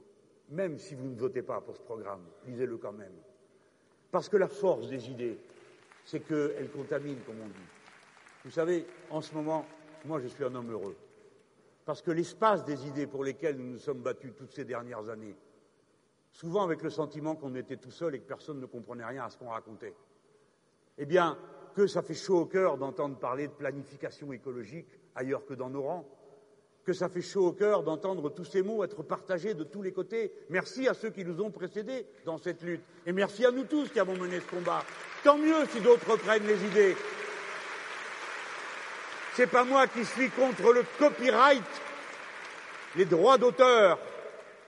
même 0.50 0.78
si 0.78 0.94
vous 0.94 1.08
ne 1.08 1.16
votez 1.16 1.42
pas 1.42 1.60
pour 1.60 1.76
ce 1.76 1.82
programme, 1.82 2.24
lisez-le 2.46 2.76
quand 2.78 2.92
même. 2.92 3.12
Parce 4.10 4.28
que 4.28 4.36
la 4.36 4.48
force 4.48 4.88
des 4.88 5.10
idées, 5.10 5.38
c'est 6.04 6.20
qu'elles 6.20 6.70
contaminent, 6.70 7.20
comme 7.26 7.40
on 7.42 7.48
dit. 7.48 7.68
Vous 8.44 8.50
savez, 8.50 8.86
en 9.10 9.20
ce 9.20 9.34
moment, 9.34 9.66
moi, 10.04 10.20
je 10.20 10.28
suis 10.28 10.44
un 10.44 10.54
homme 10.54 10.70
heureux. 10.70 10.96
Parce 11.84 12.00
que 12.00 12.10
l'espace 12.10 12.64
des 12.64 12.86
idées 12.86 13.06
pour 13.06 13.24
lesquelles 13.24 13.56
nous 13.56 13.72
nous 13.72 13.78
sommes 13.78 14.00
battus 14.00 14.32
toutes 14.36 14.52
ces 14.52 14.64
dernières 14.64 15.08
années, 15.10 15.34
souvent 16.32 16.62
avec 16.62 16.82
le 16.82 16.90
sentiment 16.90 17.34
qu'on 17.34 17.54
était 17.54 17.76
tout 17.76 17.90
seul 17.90 18.14
et 18.14 18.20
que 18.20 18.26
personne 18.26 18.60
ne 18.60 18.66
comprenait 18.66 19.04
rien 19.04 19.24
à 19.24 19.30
ce 19.30 19.36
qu'on 19.36 19.48
racontait, 19.48 19.94
eh 20.98 21.06
bien, 21.06 21.38
que 21.74 21.86
ça 21.86 22.02
fait 22.02 22.14
chaud 22.14 22.40
au 22.40 22.46
cœur 22.46 22.76
d'entendre 22.76 23.16
parler 23.16 23.48
de 23.48 23.52
planification 23.52 24.32
écologique 24.32 24.88
ailleurs 25.14 25.44
que 25.46 25.54
dans 25.54 25.70
nos 25.70 25.82
rangs, 25.82 26.08
que 26.88 26.92
ça 26.94 27.08
fait 27.08 27.22
chaud 27.22 27.48
au 27.48 27.52
cœur 27.52 27.82
d'entendre 27.82 28.30
tous 28.30 28.46
ces 28.46 28.62
mots 28.62 28.82
être 28.82 29.02
partagés 29.02 29.52
de 29.52 29.62
tous 29.62 29.82
les 29.82 29.92
côtés. 29.92 30.32
Merci 30.48 30.88
à 30.88 30.94
ceux 30.94 31.10
qui 31.10 31.24
nous 31.24 31.40
ont 31.42 31.50
précédés 31.50 32.06
dans 32.24 32.38
cette 32.38 32.62
lutte. 32.62 32.82
Et 33.04 33.12
merci 33.12 33.44
à 33.44 33.50
nous 33.50 33.64
tous 33.64 33.90
qui 33.90 34.00
avons 34.00 34.16
mené 34.16 34.40
ce 34.40 34.46
combat. 34.46 34.82
Tant 35.22 35.36
mieux 35.36 35.66
si 35.66 35.80
d'autres 35.80 36.16
prennent 36.16 36.46
les 36.46 36.64
idées. 36.64 36.96
C'est 39.34 39.48
pas 39.48 39.64
moi 39.64 39.86
qui 39.86 40.04
suis 40.04 40.30
contre 40.30 40.72
le 40.72 40.82
copyright, 40.98 41.62
les 42.96 43.04
droits 43.04 43.38
d'auteur. 43.38 43.98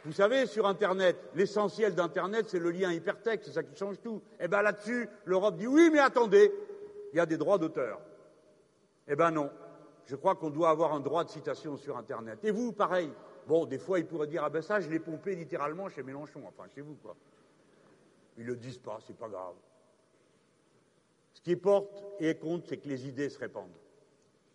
Vous 0.04 0.12
savez, 0.12 0.46
sur 0.46 0.66
Internet, 0.66 1.16
l'essentiel 1.34 1.94
d'Internet, 1.94 2.46
c'est 2.48 2.58
le 2.58 2.70
lien 2.70 2.90
hypertexte, 2.90 3.48
c'est 3.48 3.54
ça 3.54 3.62
qui 3.62 3.76
change 3.76 4.00
tout. 4.00 4.22
Eh 4.40 4.48
bien 4.48 4.62
là-dessus, 4.62 5.08
l'Europe 5.26 5.56
dit 5.56 5.66
oui, 5.66 5.90
mais 5.92 5.98
attendez, 5.98 6.52
il 7.12 7.16
y 7.16 7.20
a 7.20 7.26
des 7.26 7.36
droits 7.36 7.58
d'auteur. 7.58 8.00
Eh 9.08 9.14
bien 9.14 9.30
non, 9.30 9.50
je 10.06 10.16
crois 10.16 10.36
qu'on 10.36 10.50
doit 10.50 10.70
avoir 10.70 10.94
un 10.94 11.00
droit 11.00 11.24
de 11.24 11.28
citation 11.28 11.76
sur 11.76 11.96
Internet. 11.98 12.38
Et 12.44 12.50
vous, 12.50 12.72
pareil. 12.72 13.12
Bon, 13.46 13.66
des 13.66 13.78
fois, 13.78 13.98
ils 13.98 14.06
pourraient 14.06 14.26
dire 14.26 14.42
Ah 14.44 14.50
ben 14.50 14.62
ça, 14.62 14.80
je 14.80 14.88
l'ai 14.88 15.00
pompé 15.00 15.34
littéralement 15.34 15.88
chez 15.88 16.02
Mélenchon, 16.02 16.42
enfin 16.46 16.68
chez 16.74 16.80
vous, 16.80 16.94
quoi. 17.02 17.14
Ils 18.38 18.46
le 18.46 18.56
disent 18.56 18.78
pas, 18.78 18.98
c'est 19.06 19.16
pas 19.16 19.28
grave. 19.28 19.54
Ce 21.34 21.42
qui 21.42 21.56
porte 21.56 22.04
et 22.20 22.34
compte, 22.36 22.64
c'est 22.66 22.78
que 22.78 22.88
les 22.88 23.06
idées 23.06 23.28
se 23.28 23.38
répandent. 23.38 23.68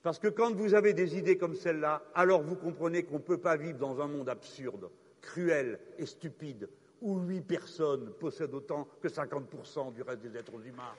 Parce 0.01 0.19
que 0.19 0.27
quand 0.27 0.53
vous 0.53 0.73
avez 0.73 0.93
des 0.93 1.17
idées 1.17 1.37
comme 1.37 1.55
celle-là, 1.55 2.03
alors 2.13 2.41
vous 2.41 2.55
comprenez 2.55 3.03
qu'on 3.03 3.15
ne 3.15 3.19
peut 3.19 3.39
pas 3.39 3.57
vivre 3.57 3.77
dans 3.77 4.01
un 4.01 4.07
monde 4.07 4.29
absurde, 4.29 4.89
cruel 5.25 5.79
et 5.97 6.05
stupide, 6.05 6.69
où 7.01 7.19
huit 7.19 7.41
personnes 7.41 8.11
possèdent 8.19 8.53
autant 8.53 8.87
que 9.01 9.07
50% 9.07 9.93
du 9.93 10.01
reste 10.01 10.21
des 10.21 10.37
êtres 10.37 10.65
humains. 10.65 10.95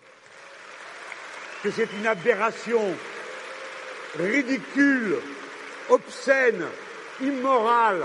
Que 1.63 1.71
c'est 1.71 1.93
une 1.99 2.07
aberration 2.07 2.83
ridicule, 4.19 5.17
obscène, 5.89 6.65
immoral. 7.21 8.05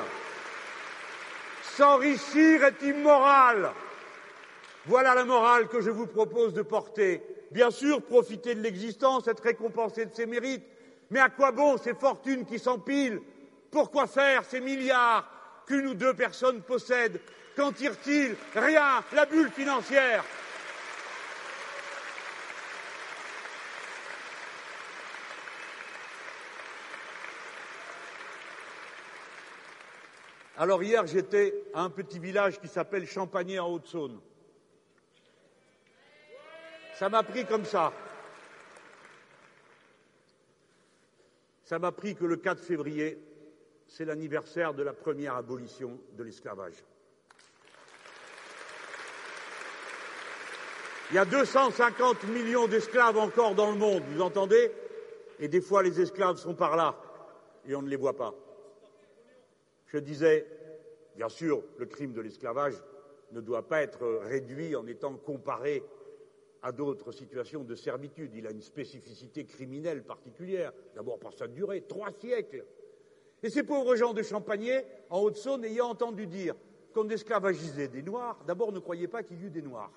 S'enrichir 1.63 2.63
est 2.65 2.81
immoral. 2.81 3.71
Voilà 4.85 5.13
la 5.15 5.25
morale 5.25 5.67
que 5.67 5.81
je 5.81 5.89
vous 5.89 6.07
propose 6.07 6.53
de 6.53 6.61
porter. 6.61 7.21
Bien 7.51 7.69
sûr, 7.71 8.01
profiter 8.01 8.55
de 8.55 8.61
l'existence, 8.61 9.27
être 9.27 9.43
récompensé 9.43 10.05
de 10.05 10.13
ses 10.13 10.25
mérites, 10.25 10.65
mais 11.09 11.19
à 11.19 11.29
quoi 11.29 11.51
bon 11.51 11.77
ces 11.77 11.93
fortunes 11.93 12.45
qui 12.45 12.57
s'empilent? 12.57 13.21
Pourquoi 13.69 14.07
faire 14.07 14.43
ces 14.45 14.59
milliards? 14.59 15.40
Qu'une 15.71 15.87
ou 15.87 15.93
deux 15.93 16.13
personnes 16.13 16.61
possèdent 16.61 17.19
Qu'en 17.55 17.71
tire-t-il 17.71 18.35
Rien, 18.55 19.03
la 19.13 19.25
bulle 19.25 19.51
financière. 19.51 20.23
Alors 30.57 30.83
hier, 30.83 31.05
j'étais 31.07 31.53
à 31.73 31.81
un 31.81 31.89
petit 31.89 32.19
village 32.19 32.59
qui 32.59 32.67
s'appelle 32.67 33.07
Champagné 33.07 33.59
en 33.59 33.67
Haute-Saône. 33.67 34.19
Ça 36.95 37.09
m'a 37.09 37.23
pris 37.23 37.45
comme 37.45 37.65
ça. 37.65 37.91
Ça 41.65 41.79
m'a 41.79 41.91
pris 41.91 42.15
que 42.15 42.25
le 42.25 42.37
4 42.37 42.63
février, 42.63 43.17
c'est 43.91 44.05
l'anniversaire 44.05 44.73
de 44.73 44.83
la 44.83 44.93
première 44.93 45.35
abolition 45.35 45.99
de 46.17 46.23
l'esclavage. 46.23 46.75
Il 51.09 51.15
y 51.15 51.17
a 51.17 51.25
250 51.25 52.23
millions 52.29 52.69
d'esclaves 52.69 53.17
encore 53.17 53.53
dans 53.53 53.69
le 53.69 53.77
monde, 53.77 54.01
vous 54.13 54.21
entendez? 54.21 54.71
Et 55.39 55.49
des 55.49 55.59
fois, 55.59 55.83
les 55.83 55.99
esclaves 55.99 56.37
sont 56.37 56.55
par 56.55 56.77
là 56.77 56.95
et 57.67 57.75
on 57.75 57.81
ne 57.81 57.89
les 57.89 57.97
voit 57.97 58.15
pas. 58.15 58.33
Je 59.87 59.97
disais, 59.97 60.47
bien 61.17 61.27
sûr, 61.27 61.61
le 61.77 61.85
crime 61.85 62.13
de 62.13 62.21
l'esclavage 62.21 62.81
ne 63.33 63.41
doit 63.41 63.67
pas 63.67 63.81
être 63.81 64.07
réduit 64.23 64.73
en 64.73 64.87
étant 64.87 65.15
comparé 65.17 65.83
à 66.61 66.71
d'autres 66.71 67.11
situations 67.11 67.65
de 67.65 67.75
servitude. 67.75 68.33
Il 68.35 68.47
a 68.47 68.51
une 68.51 68.61
spécificité 68.61 69.43
criminelle 69.43 70.03
particulière, 70.03 70.71
d'abord 70.95 71.19
par 71.19 71.33
sa 71.33 71.47
durée, 71.47 71.81
trois 71.81 72.11
siècles. 72.11 72.65
Et 73.43 73.49
ces 73.49 73.63
pauvres 73.63 73.95
gens 73.95 74.13
de 74.13 74.21
Champagné, 74.21 74.83
en 75.09 75.19
Haute-Saône, 75.21 75.65
ayant 75.65 75.89
entendu 75.89 76.27
dire 76.27 76.55
qu'on 76.93 77.09
esclavagisait 77.09 77.87
des 77.87 78.03
Noirs, 78.03 78.37
d'abord 78.45 78.71
ne 78.71 78.79
croyaient 78.79 79.07
pas 79.07 79.23
qu'il 79.23 79.41
y 79.41 79.45
eût 79.45 79.49
des 79.49 79.61
Noirs. 79.61 79.91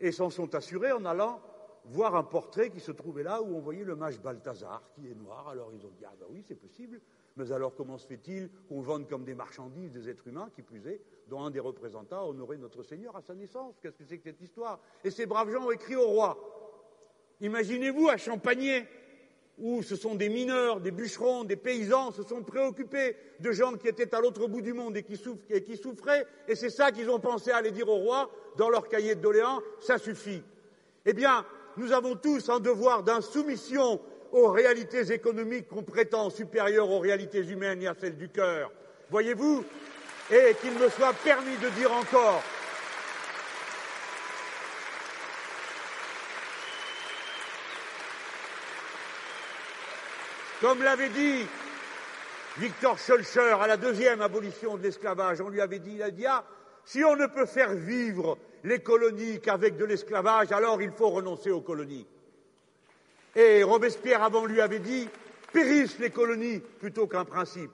Et 0.00 0.12
s'en 0.12 0.30
sont 0.30 0.54
assurés 0.54 0.92
en 0.92 1.04
allant 1.04 1.40
voir 1.86 2.16
un 2.16 2.22
portrait 2.22 2.70
qui 2.70 2.80
se 2.80 2.92
trouvait 2.92 3.22
là 3.22 3.42
où 3.42 3.56
on 3.56 3.60
voyait 3.60 3.84
le 3.84 3.96
mage 3.96 4.20
Balthazar, 4.20 4.82
qui 4.94 5.08
est 5.08 5.14
noir. 5.14 5.48
Alors 5.48 5.70
ils 5.72 5.84
ont 5.86 5.90
dit 5.90 6.04
Ah 6.04 6.14
ben 6.18 6.26
oui, 6.30 6.44
c'est 6.46 6.54
possible. 6.54 7.00
Mais 7.36 7.52
alors 7.52 7.74
comment 7.74 7.98
se 7.98 8.06
fait-il 8.06 8.48
qu'on 8.68 8.80
vende 8.80 9.08
comme 9.08 9.24
des 9.24 9.34
marchandises 9.34 9.92
des 9.92 10.08
êtres 10.08 10.26
humains, 10.26 10.50
qui 10.54 10.62
plus 10.62 10.86
est, 10.88 11.00
dont 11.28 11.42
un 11.42 11.50
des 11.50 11.60
représentants 11.60 12.22
a 12.22 12.26
honoré 12.26 12.56
notre 12.56 12.82
Seigneur 12.82 13.14
à 13.16 13.22
sa 13.22 13.34
naissance? 13.34 13.74
Qu'est-ce 13.80 13.98
que 13.98 14.04
c'est 14.04 14.18
que 14.18 14.24
cette 14.24 14.40
histoire? 14.40 14.80
Et 15.04 15.10
ces 15.10 15.26
braves 15.26 15.50
gens 15.50 15.66
ont 15.66 15.70
écrit 15.70 15.96
au 15.96 16.06
roi. 16.06 16.38
Imaginez-vous 17.40 18.08
à 18.08 18.16
Champagné, 18.16 18.86
où 19.58 19.82
ce 19.82 19.96
sont 19.96 20.14
des 20.14 20.28
mineurs, 20.28 20.80
des 20.80 20.90
bûcherons, 20.90 21.44
des 21.44 21.56
paysans, 21.56 22.12
se 22.12 22.22
sont 22.22 22.42
préoccupés 22.42 23.16
de 23.40 23.52
gens 23.52 23.74
qui 23.74 23.88
étaient 23.88 24.14
à 24.14 24.20
l'autre 24.20 24.46
bout 24.48 24.60
du 24.60 24.74
monde 24.74 24.96
et 24.96 25.02
qui, 25.02 25.16
souffraient, 25.76 26.26
et 26.46 26.54
c'est 26.54 26.70
ça 26.70 26.92
qu'ils 26.92 27.10
ont 27.10 27.20
pensé 27.20 27.50
à 27.50 27.56
aller 27.56 27.70
dire 27.70 27.88
au 27.88 27.96
roi 27.96 28.30
dans 28.56 28.68
leur 28.68 28.88
cahier 28.88 29.14
de 29.14 29.28
ça 29.80 29.98
suffit. 29.98 30.42
Eh 31.04 31.12
bien, 31.12 31.44
nous 31.76 31.92
avons 31.92 32.16
tous 32.16 32.48
un 32.48 32.60
devoir 32.60 33.02
d'insoumission 33.02 34.00
aux 34.32 34.48
réalités 34.48 35.12
économiques 35.12 35.68
qu'on 35.68 35.82
prétend 35.82 36.30
supérieures 36.30 36.90
aux 36.90 36.98
réalités 36.98 37.44
humaines 37.44 37.82
et 37.82 37.86
à 37.86 37.94
celles 37.94 38.16
du 38.16 38.28
cœur. 38.28 38.70
Voyez-vous? 39.10 39.64
Et 40.30 40.54
qu'il 40.60 40.72
me 40.72 40.88
soit 40.88 41.12
permis 41.24 41.56
de 41.62 41.68
dire 41.78 41.92
encore 41.92 42.42
Comme 50.60 50.82
l'avait 50.82 51.10
dit 51.10 51.46
Victor 52.56 52.98
Schulcher 52.98 53.56
à 53.60 53.66
la 53.66 53.76
deuxième 53.76 54.22
abolition 54.22 54.78
de 54.78 54.82
l'esclavage, 54.82 55.42
on 55.42 55.50
lui 55.50 55.60
avait 55.60 55.78
dit, 55.78 55.96
il 55.96 56.02
a 56.02 56.10
dit, 56.10 56.24
ah, 56.26 56.44
si 56.86 57.04
on 57.04 57.14
ne 57.14 57.26
peut 57.26 57.44
faire 57.44 57.74
vivre 57.74 58.38
les 58.64 58.78
colonies 58.78 59.40
qu'avec 59.40 59.76
de 59.76 59.84
l'esclavage, 59.84 60.52
alors 60.52 60.80
il 60.80 60.92
faut 60.92 61.10
renoncer 61.10 61.50
aux 61.50 61.60
colonies. 61.60 62.06
Et 63.34 63.62
Robespierre 63.62 64.22
avant 64.22 64.46
lui 64.46 64.62
avait 64.62 64.78
dit 64.78 65.08
périssent 65.52 65.98
les 65.98 66.10
colonies 66.10 66.60
plutôt 66.80 67.06
qu'un 67.06 67.26
principe. 67.26 67.70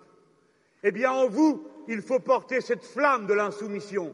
Eh 0.83 0.91
bien, 0.91 1.13
en 1.13 1.29
vous, 1.29 1.65
il 1.87 2.03
faut 2.03 2.19
porter 2.19 2.61
cette 2.61 2.85
flamme 2.85 3.27
de 3.27 3.35
l'insoumission 3.35 4.13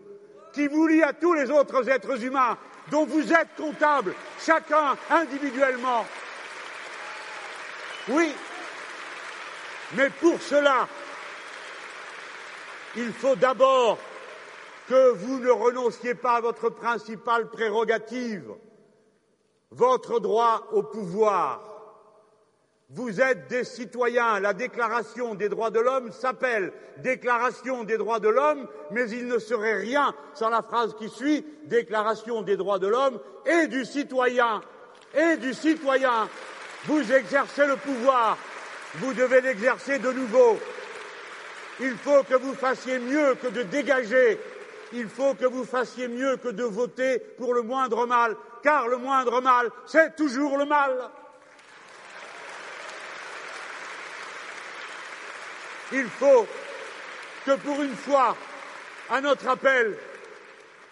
qui 0.53 0.67
vous 0.67 0.87
lie 0.87 1.03
à 1.03 1.15
tous 1.15 1.33
les 1.33 1.51
autres 1.51 1.89
êtres 1.89 2.23
humains 2.23 2.59
dont 2.91 3.07
vous 3.07 3.33
êtes 3.33 3.55
comptables, 3.57 4.15
chacun 4.39 4.97
individuellement. 5.11 6.05
Oui, 8.09 8.35
mais 9.95 10.11
pour 10.11 10.41
cela, 10.41 10.89
il 12.97 13.13
faut 13.13 13.37
d'abord 13.37 13.99
que 14.89 15.11
vous 15.13 15.39
ne 15.39 15.51
renonciez 15.51 16.15
pas 16.15 16.37
à 16.37 16.41
votre 16.41 16.71
principale 16.71 17.49
prérogative, 17.51 18.51
votre 19.71 20.19
droit 20.19 20.69
au 20.73 20.83
pouvoir. 20.83 21.69
Vous 22.91 23.21
êtes 23.21 23.49
des 23.49 23.65
citoyens. 23.65 24.41
La 24.41 24.55
déclaration 24.55 25.35
des 25.35 25.51
droits 25.51 25.71
de 25.71 25.79
l'homme 25.79 26.11
s'appelle 26.11 26.73
déclaration 26.99 27.85
des 27.85 27.99
droits 27.99 28.19
de 28.19 28.31
l'homme, 28.31 28.67
mais 28.91 29.11
il 29.11 29.27
ne 29.27 29.39
serait 29.39 29.77
rien 29.77 30.15
sans 30.33 30.49
la 30.49 30.63
phrase 30.63 30.95
qui 30.99 31.11
suit 31.11 31.45
déclaration 31.67 32.41
des 32.41 32.57
droits 32.57 32.79
de 32.79 32.87
l'homme 32.87 33.21
et 33.45 33.67
du 33.67 33.85
citoyen. 33.85 34.63
Et 35.15 35.37
du 35.37 35.53
citoyen. 35.53 36.29
Vous 36.87 37.13
exercez 37.13 37.67
le 37.67 37.77
pouvoir. 37.77 38.39
Vous 38.95 39.13
devez 39.13 39.41
l'exercer 39.41 39.99
de 39.99 40.13
nouveau. 40.13 40.59
Il 41.81 41.97
faut 41.97 42.23
que 42.25 42.35
vous 42.35 42.55
fassiez 42.55 42.99
mieux 42.99 43.35
que 43.37 43.49
de 43.49 43.63
dégager 43.63 44.39
il 44.93 45.09
faut 45.09 45.35
que 45.35 45.47
vous 45.47 45.65
fassiez 45.65 46.09
mieux 46.09 46.37
que 46.37 46.49
de 46.49 46.65
voter 46.65 47.19
pour 47.19 47.55
le 47.55 47.63
moindre 47.63 48.07
mal, 48.07 48.37
car 48.63 48.89
le 48.89 48.97
moindre 48.97 49.41
mal, 49.41 49.71
c'est 49.87 50.17
toujours 50.17 50.57
le 50.57 50.65
mal. 50.65 51.11
Il 55.93 56.07
faut 56.07 56.47
que 57.47 57.57
pour 57.57 57.83
une 57.83 57.95
fois, 57.95 58.37
à 59.11 59.21
notre 59.21 59.49
appel, 59.49 59.97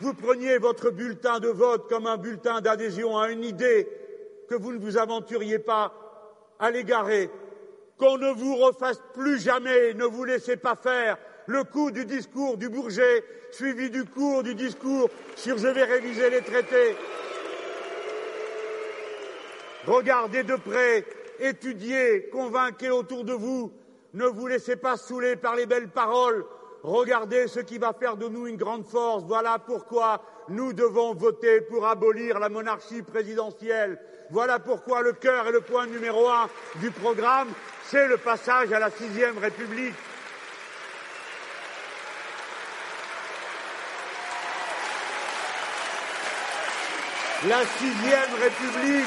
vous 0.01 0.15
preniez 0.15 0.59
votre 0.59 0.91
bulletin 0.91 1.39
de 1.39 1.49
vote 1.49 1.89
comme 1.89 2.07
un 2.07 2.17
bulletin 2.17 2.61
d'adhésion 2.61 3.19
à 3.19 3.31
une 3.31 3.45
idée, 3.45 3.89
que 4.49 4.55
vous 4.55 4.73
ne 4.73 4.79
vous 4.79 4.97
aventuriez 4.97 5.59
pas 5.59 5.93
à 6.59 6.71
l'égarer, 6.71 7.31
qu'on 7.99 8.19
ne 8.19 8.31
vous 8.31 8.57
refasse 8.57 9.01
plus 9.15 9.41
jamais, 9.41 9.95
ne 9.95 10.05
vous 10.05 10.25
laissez 10.25 10.57
pas 10.57 10.77
faire 10.77 11.17
le 11.47 11.65
coup 11.65 11.91
du 11.91 12.05
discours 12.05 12.57
du 12.57 12.69
Bourget, 12.69 13.25
suivi 13.53 13.91
du 13.91 14.05
cours 14.05 14.43
du 14.43 14.55
discours 14.55 15.09
sur 15.37 15.59
je 15.59 15.69
vais 15.69 15.85
réviser 15.85 16.29
les 16.31 16.43
traités. 16.43 16.97
Regardez 19.87 20.43
de 20.43 20.57
près, 20.57 21.05
étudiez, 21.39 22.29
convainquez 22.33 22.91
autour 22.91 23.25
de 23.25 23.33
vous, 23.33 23.73
ne 24.15 24.27
vous 24.27 24.47
laissez 24.49 24.77
pas 24.77 24.97
saouler 24.97 25.37
par 25.37 25.55
les 25.55 25.67
belles 25.67 25.91
paroles, 25.91 26.45
regardez 26.83 27.47
ce 27.47 27.61
qui 27.61 27.79
va 27.79 27.93
faire 27.93 28.17
de 28.17 28.29
nous 28.29 28.47
une 28.47 28.57
grande 28.57 28.85
force. 28.85 29.23
Voilà 29.25 29.59
pourquoi 29.59 30.23
nous 30.49 30.73
devons 30.73 31.15
voter 31.15 31.61
pour 31.63 31.87
abolir 31.87 32.39
la 32.39 32.49
monarchie 32.49 33.03
présidentielle. 33.03 33.99
Voilà 34.31 34.59
pourquoi 34.59 35.03
le 35.03 35.13
cœur 35.13 35.47
et 35.49 35.53
le 35.53 35.61
point 35.61 35.87
numéro 35.87 36.29
un 36.29 36.49
du 36.77 36.91
programme, 36.91 37.49
c'est 37.85 38.09
le 38.09 38.17
passage 38.17 38.73
à 38.73 38.79
la 38.79 38.91
sixième 38.91 39.39
République. 39.39 39.95
La 47.49 47.65
sixième 47.79 48.35
République, 48.41 49.07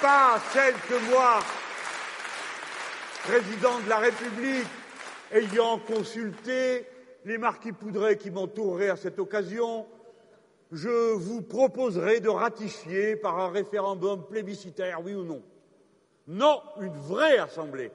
pas 0.00 0.40
celle 0.52 0.74
que 0.88 1.10
moi, 1.10 1.40
président 3.24 3.78
de 3.80 3.88
la 3.90 3.98
République, 3.98 4.66
ayant 5.32 5.78
consulté 5.78 6.86
les 7.24 7.38
marquis 7.38 7.72
Poudret 7.72 8.16
qui 8.16 8.30
m'entoureraient 8.30 8.90
à 8.90 8.96
cette 8.96 9.18
occasion, 9.18 9.86
je 10.72 11.12
vous 11.12 11.42
proposerai 11.42 12.20
de 12.20 12.28
ratifier 12.28 13.16
par 13.16 13.38
un 13.38 13.50
référendum 13.50 14.26
plébiscitaire, 14.26 15.00
oui 15.04 15.14
ou 15.14 15.24
non. 15.24 15.42
Non, 16.26 16.62
une 16.80 16.96
vraie 16.96 17.38
assemblée 17.38 17.92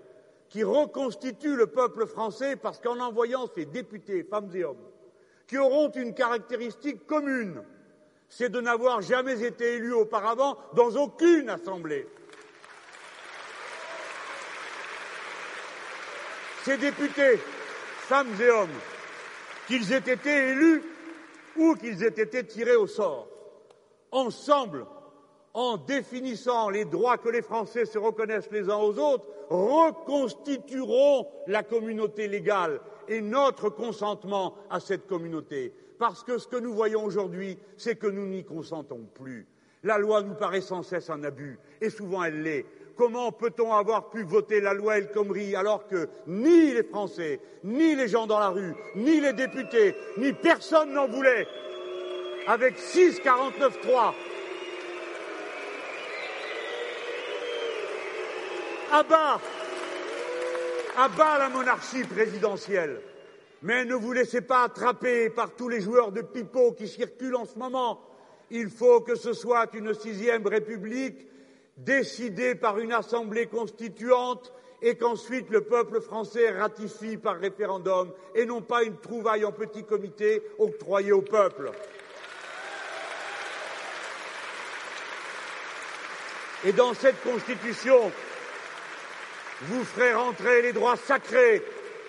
qui 0.49 0.63
reconstitue 0.63 1.55
le 1.55 1.67
peuple 1.67 2.05
français 2.05 2.55
parce 2.55 2.79
qu'en 2.79 2.99
envoyant 2.99 3.47
ses 3.53 3.65
députés, 3.65 4.23
femmes 4.23 4.49
et 4.53 4.63
hommes, 4.63 4.77
qui 5.47 5.57
auront 5.57 5.89
une 5.91 6.13
caractéristique 6.13 7.05
commune, 7.05 7.63
c'est 8.29 8.49
de 8.49 8.61
n'avoir 8.61 9.01
jamais 9.01 9.43
été 9.43 9.75
élus 9.75 9.93
auparavant 9.93 10.57
dans 10.73 10.95
aucune 10.95 11.49
assemblée. 11.49 12.07
Ces 16.63 16.77
députés, 16.77 17.37
femmes 17.37 18.33
et 18.41 18.49
hommes, 18.49 18.69
qu'ils 19.67 19.91
aient 19.91 19.97
été 19.97 20.49
élus 20.51 20.81
ou 21.57 21.75
qu'ils 21.75 22.03
aient 22.03 22.07
été 22.07 22.45
tirés 22.45 22.75
au 22.75 22.87
sort, 22.87 23.27
ensemble, 24.11 24.85
en 25.53 25.77
définissant 25.77 26.69
les 26.69 26.85
droits 26.85 27.17
que 27.17 27.29
les 27.29 27.41
Français 27.41 27.85
se 27.85 27.97
reconnaissent 27.97 28.51
les 28.51 28.69
uns 28.69 28.77
aux 28.77 28.97
autres, 28.97 29.25
reconstitueront 29.49 31.27
la 31.47 31.63
communauté 31.63 32.27
légale 32.27 32.79
et 33.07 33.21
notre 33.21 33.69
consentement 33.69 34.55
à 34.69 34.79
cette 34.79 35.07
communauté. 35.07 35.73
Parce 35.97 36.23
que 36.23 36.37
ce 36.37 36.47
que 36.47 36.57
nous 36.57 36.73
voyons 36.73 37.03
aujourd'hui, 37.03 37.57
c'est 37.75 37.95
que 37.95 38.07
nous 38.07 38.27
n'y 38.27 38.43
consentons 38.43 39.07
plus. 39.15 39.47
La 39.83 39.97
loi 39.97 40.21
nous 40.21 40.35
paraît 40.35 40.61
sans 40.61 40.83
cesse 40.83 41.09
un 41.09 41.23
abus, 41.23 41.59
et 41.81 41.89
souvent 41.89 42.23
elle 42.23 42.43
l'est. 42.43 42.65
Comment 42.97 43.31
peut-on 43.31 43.71
avoir 43.73 44.09
pu 44.09 44.23
voter 44.23 44.59
la 44.59 44.73
loi 44.73 44.97
El 44.97 45.11
Khomri 45.11 45.55
alors 45.55 45.87
que 45.87 46.09
ni 46.25 46.73
les 46.73 46.83
Français, 46.83 47.39
ni 47.63 47.95
les 47.95 48.07
gens 48.07 48.25
dans 48.25 48.39
la 48.39 48.49
rue, 48.49 48.73
ni 48.95 49.21
les 49.21 49.33
députés, 49.33 49.93
ni 50.17 50.33
personne 50.33 50.93
n'en 50.93 51.07
voulait 51.07 51.47
Avec 52.47 52.79
6,49,3, 52.79 54.13
à 58.91 59.03
bas, 59.03 59.39
à 60.97 61.07
bas 61.09 61.37
la 61.37 61.49
monarchie 61.49 62.03
présidentielle. 62.03 62.99
Mais 63.61 63.85
ne 63.85 63.93
vous 63.93 64.13
laissez 64.13 64.41
pas 64.41 64.63
attraper 64.63 65.29
par 65.29 65.51
tous 65.51 65.69
les 65.69 65.81
joueurs 65.81 66.11
de 66.11 66.21
pipeau 66.21 66.71
qui 66.71 66.87
circulent 66.87 67.35
en 67.35 67.45
ce 67.45 67.59
moment. 67.59 68.01
Il 68.49 68.69
faut 68.69 69.01
que 69.01 69.15
ce 69.15 69.33
soit 69.33 69.67
une 69.75 69.93
sixième 69.93 70.47
république 70.47 71.27
décidée 71.77 72.55
par 72.55 72.79
une 72.79 72.91
assemblée 72.91 73.45
constituante 73.45 74.51
et 74.81 74.95
qu'ensuite 74.95 75.49
le 75.49 75.61
peuple 75.61 76.01
français 76.01 76.51
ratifie 76.51 77.17
par 77.17 77.37
référendum 77.37 78.11
et 78.35 78.45
non 78.45 78.61
pas 78.61 78.83
une 78.83 78.97
trouvaille 78.97 79.45
en 79.45 79.51
petit 79.51 79.83
comité 79.83 80.43
octroyée 80.59 81.11
au 81.11 81.21
peuple. 81.21 81.71
Et 86.65 86.73
dans 86.73 86.93
cette 86.93 87.21
constitution, 87.21 88.11
vous 89.61 89.83
ferez 89.83 90.13
rentrer 90.13 90.63
les 90.63 90.73
droits 90.73 90.97
sacrés 90.97 91.63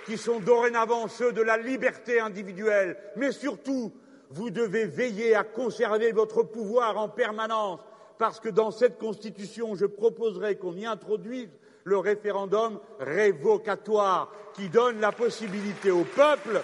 qui 0.07 0.17
sont 0.17 0.41
dorénavant 0.41 1.07
ceux 1.07 1.33
de 1.33 1.43
la 1.43 1.59
liberté 1.59 2.19
individuelle, 2.19 2.97
mais 3.17 3.31
surtout, 3.31 3.93
vous 4.31 4.51
devez 4.51 4.87
veiller 4.87 5.35
à 5.35 5.45
conserver 5.45 6.13
votre 6.13 6.43
pouvoir 6.43 6.97
en 6.99 7.09
permanence, 7.09 7.81
parce 8.19 8.41
que 8.41 8.49
dans 8.49 8.71
cette 8.71 8.99
Constitution, 8.99 9.75
je 9.75 9.87
proposerai 9.87 10.57
qu'on 10.57 10.75
y 10.75 10.87
introduise 10.87 11.51
le 11.85 11.99
référendum 11.99 12.81
révocatoire, 12.99 14.31
qui 14.55 14.69
donne 14.69 15.01
la 15.01 15.13
possibilité 15.13 15.91
au 15.91 16.05
peuple 16.05 16.61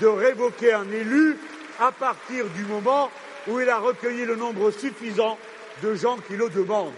de 0.00 0.06
révoquer 0.06 0.72
un 0.72 0.90
élu 0.90 1.36
à 1.78 1.92
partir 1.92 2.46
du 2.50 2.64
moment 2.64 3.10
où 3.46 3.60
il 3.60 3.68
a 3.68 3.78
recueilli 3.78 4.24
le 4.24 4.36
nombre 4.36 4.70
suffisant 4.70 5.36
de 5.82 5.94
gens 5.94 6.16
qui 6.16 6.36
le 6.36 6.48
demandent. 6.48 6.92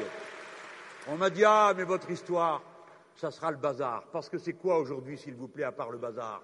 On 1.08 1.16
m'a 1.16 1.30
dit 1.30 1.44
Ah, 1.44 1.74
mais 1.76 1.84
votre 1.84 2.10
histoire, 2.10 2.62
ça 3.16 3.30
sera 3.30 3.50
le 3.50 3.56
bazar. 3.56 4.04
Parce 4.12 4.28
que 4.28 4.38
c'est 4.38 4.54
quoi 4.54 4.78
aujourd'hui, 4.78 5.18
s'il 5.18 5.34
vous 5.34 5.48
plaît, 5.48 5.64
à 5.64 5.72
part 5.72 5.90
le 5.90 5.98
bazar? 5.98 6.42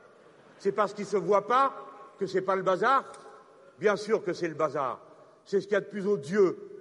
C'est 0.59 0.72
parce 0.72 0.93
qu'il 0.93 1.05
ne 1.05 1.10
se 1.10 1.16
voit 1.16 1.47
pas 1.47 1.74
que 2.18 2.26
c'est 2.26 2.43
pas 2.43 2.56
le 2.56 2.62
bazar? 2.62 3.05
Bien 3.78 3.97
sûr 3.97 4.22
que 4.22 4.32
c'est 4.32 4.48
le 4.48 4.55
bazar. 4.55 5.01
C'est 5.44 5.60
ce 5.60 5.66
qu'il 5.66 5.74
y 5.74 5.76
a 5.76 5.80
de 5.80 5.86
plus 5.86 6.06
odieux. 6.06 6.72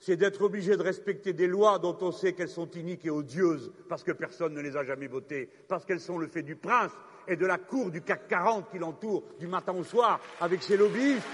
C'est 0.00 0.16
d'être 0.16 0.40
obligé 0.40 0.78
de 0.78 0.82
respecter 0.82 1.34
des 1.34 1.46
lois 1.46 1.78
dont 1.78 1.96
on 2.00 2.10
sait 2.10 2.32
qu'elles 2.32 2.48
sont 2.48 2.70
iniques 2.70 3.04
et 3.04 3.10
odieuses 3.10 3.70
parce 3.86 4.02
que 4.02 4.12
personne 4.12 4.54
ne 4.54 4.60
les 4.62 4.74
a 4.76 4.82
jamais 4.82 5.08
votées, 5.08 5.50
parce 5.68 5.84
qu'elles 5.84 6.00
sont 6.00 6.16
le 6.16 6.26
fait 6.26 6.42
du 6.42 6.56
prince 6.56 6.92
et 7.28 7.36
de 7.36 7.44
la 7.44 7.58
cour 7.58 7.90
du 7.90 8.00
CAC 8.00 8.26
40 8.28 8.70
qui 8.70 8.78
l'entoure 8.78 9.22
du 9.38 9.46
matin 9.46 9.74
au 9.74 9.84
soir 9.84 10.18
avec 10.40 10.62
ses 10.62 10.78
lobbyistes 10.78 11.26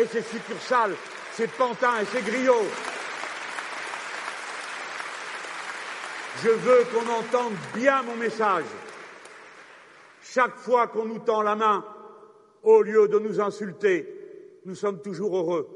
et 0.00 0.06
ses 0.06 0.22
succursales, 0.22 0.94
ses 1.32 1.46
pantins 1.46 2.00
et 2.00 2.06
ses 2.06 2.22
griots. 2.22 2.54
Je 6.42 6.48
veux 6.48 6.84
qu'on 6.84 7.10
entende 7.10 7.54
bien 7.74 8.02
mon 8.02 8.16
message. 8.16 8.64
Chaque 10.22 10.56
fois 10.56 10.86
qu'on 10.86 11.04
nous 11.04 11.18
tend 11.18 11.42
la 11.42 11.54
main, 11.54 11.84
au 12.62 12.82
lieu 12.82 13.08
de 13.08 13.18
nous 13.18 13.40
insulter, 13.40 14.06
nous 14.64 14.74
sommes 14.74 15.02
toujours 15.02 15.36
heureux. 15.36 15.75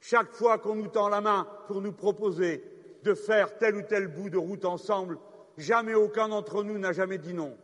Chaque 0.00 0.32
fois 0.32 0.58
qu'on 0.58 0.76
nous 0.76 0.88
tend 0.88 1.08
la 1.08 1.20
main 1.20 1.46
pour 1.66 1.80
nous 1.80 1.92
proposer 1.92 2.62
de 3.02 3.14
faire 3.14 3.56
tel 3.58 3.76
ou 3.76 3.82
tel 3.82 4.08
bout 4.08 4.30
de 4.30 4.38
route 4.38 4.64
ensemble, 4.64 5.18
jamais 5.58 5.94
aucun 5.94 6.28
d'entre 6.28 6.62
nous 6.62 6.78
n'a 6.78 6.92
jamais 6.92 7.18
dit 7.18 7.34
non. 7.34 7.56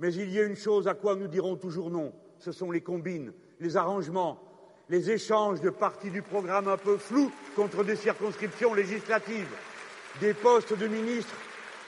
Mais 0.00 0.12
il 0.14 0.30
y 0.30 0.38
a 0.38 0.44
une 0.44 0.56
chose 0.56 0.86
à 0.88 0.94
quoi 0.94 1.16
nous 1.16 1.28
dirons 1.28 1.56
toujours 1.56 1.90
non, 1.90 2.12
ce 2.38 2.52
sont 2.52 2.70
les 2.70 2.80
combines, 2.80 3.32
les 3.60 3.76
arrangements, 3.76 4.40
les 4.88 5.10
échanges 5.10 5.60
de 5.60 5.70
parties 5.70 6.10
du 6.10 6.22
programme 6.22 6.68
un 6.68 6.76
peu 6.76 6.96
flous 6.96 7.30
contre 7.56 7.84
des 7.84 7.96
circonscriptions 7.96 8.74
législatives, 8.74 9.52
des 10.20 10.34
postes 10.34 10.76
de 10.76 10.86
ministres 10.86 11.34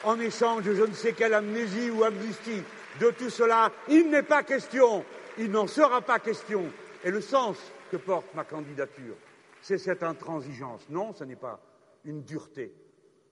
en 0.05 0.19
échange 0.19 0.65
de 0.65 0.75
je 0.75 0.83
ne 0.83 0.93
sais 0.93 1.13
quelle 1.13 1.35
amnésie 1.35 1.91
ou 1.91 2.05
amnistie. 2.05 2.63
De 3.01 3.11
tout 3.11 3.31
cela, 3.31 3.71
il 3.89 4.11
n'est 4.11 4.23
pas 4.23 4.43
question, 4.43 5.05
il 5.39 5.51
n'en 5.51 5.67
sera 5.67 6.01
pas 6.01 6.19
question. 6.19 6.65
Et 7.05 7.11
le 7.11 7.21
sens 7.21 7.57
que 7.91 7.97
porte 7.97 8.27
ma 8.35 8.45
candidature, 8.45 9.15
c'est 9.61 9.79
cette 9.79 10.03
intransigeance. 10.03 10.89
Non, 10.89 11.13
ce 11.13 11.25
n'est 11.25 11.37
pas 11.37 11.61
une 12.05 12.23
dureté. 12.23 12.73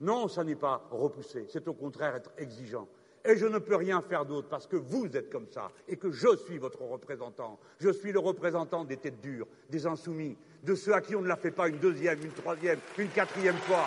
Non, 0.01 0.29
ce 0.29 0.41
n'est 0.41 0.55
pas 0.55 0.87
repousser. 0.91 1.47
C'est 1.49 1.67
au 1.69 1.75
contraire 1.75 2.15
être 2.15 2.33
exigeant. 2.39 2.89
Et 3.25 3.37
je 3.37 3.47
ne 3.47 3.59
peux 3.59 3.77
rien 3.77 4.01
faire 4.01 4.25
d'autre 4.25 4.49
parce 4.49 4.67
que 4.67 4.77
vous 4.77 5.07
êtes 5.17 5.31
comme 5.31 5.49
ça 5.49 5.71
et 5.89 5.97
que 5.97 6.11
je 6.11 6.37
suis 6.37 6.59
votre 6.59 6.83
représentant. 6.83 7.59
Je 7.79 7.91
suis 7.91 8.13
le 8.13 8.21
représentant 8.21 8.85
des 8.85 8.97
têtes 8.97 9.21
dures, 9.21 9.47
des 9.69 9.87
insoumis, 9.87 10.37
de 10.63 10.75
ceux 10.75 10.95
à 10.95 11.01
qui 11.01 11.17
on 11.17 11.21
ne 11.21 11.29
la 11.29 11.37
fait 11.37 11.51
pas 11.51 11.69
une 11.69 11.79
deuxième, 11.79 12.23
une 12.23 12.33
troisième, 12.33 12.79
une 12.97 13.09
quatrième 13.09 13.57
fois. 13.57 13.87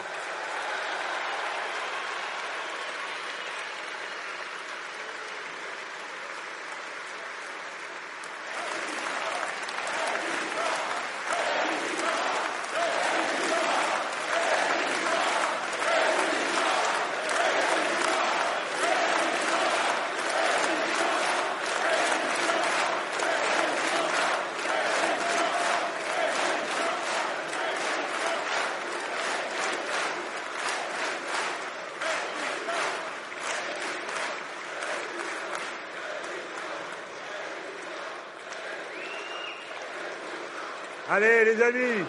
Allez, 41.22 41.46
les 41.46 41.62
amis 41.62 42.04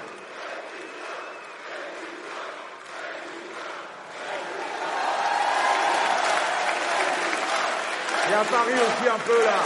Et 8.31 8.35
à 8.35 8.45
Paris 8.45 8.73
aussi 8.73 9.09
un 9.09 9.19
peu 9.19 9.45
là. 9.45 9.59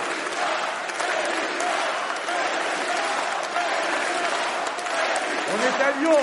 On 5.52 5.58
est 5.62 5.84
à 5.84 5.90
Lyon. 6.00 6.18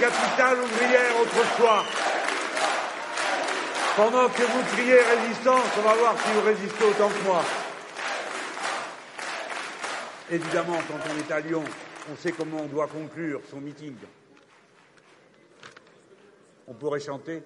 Capitale 0.00 0.58
ouvrière 0.60 1.20
autrefois. 1.22 1.84
Pendant 3.94 4.26
que 4.28 4.42
vous 4.42 4.62
criez 4.74 5.00
résistance, 5.02 5.66
on 5.78 5.82
va 5.82 5.94
voir 5.94 6.18
si 6.18 6.32
vous 6.32 6.40
résistez 6.40 6.82
autant 6.82 7.10
que 7.10 7.24
moi. 7.26 7.42
Évidemment, 10.30 10.78
quand 10.88 11.10
on 11.12 11.18
est 11.18 11.30
à 11.30 11.40
Lyon, 11.40 11.62
on 12.10 12.16
sait 12.16 12.32
comment 12.32 12.60
on 12.62 12.68
doit 12.68 12.86
conclure 12.86 13.42
son 13.50 13.60
meeting. 13.60 13.94
On 16.66 16.72
pourrait 16.72 17.00
chanter. 17.00 17.42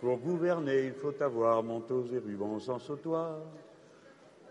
Pour 0.00 0.18
gouverner, 0.18 0.84
il 0.84 0.94
faut 0.94 1.20
avoir 1.20 1.60
manteaux 1.64 2.06
et 2.14 2.18
rubans 2.18 2.60
sans 2.60 2.78
sautoir. 2.78 3.38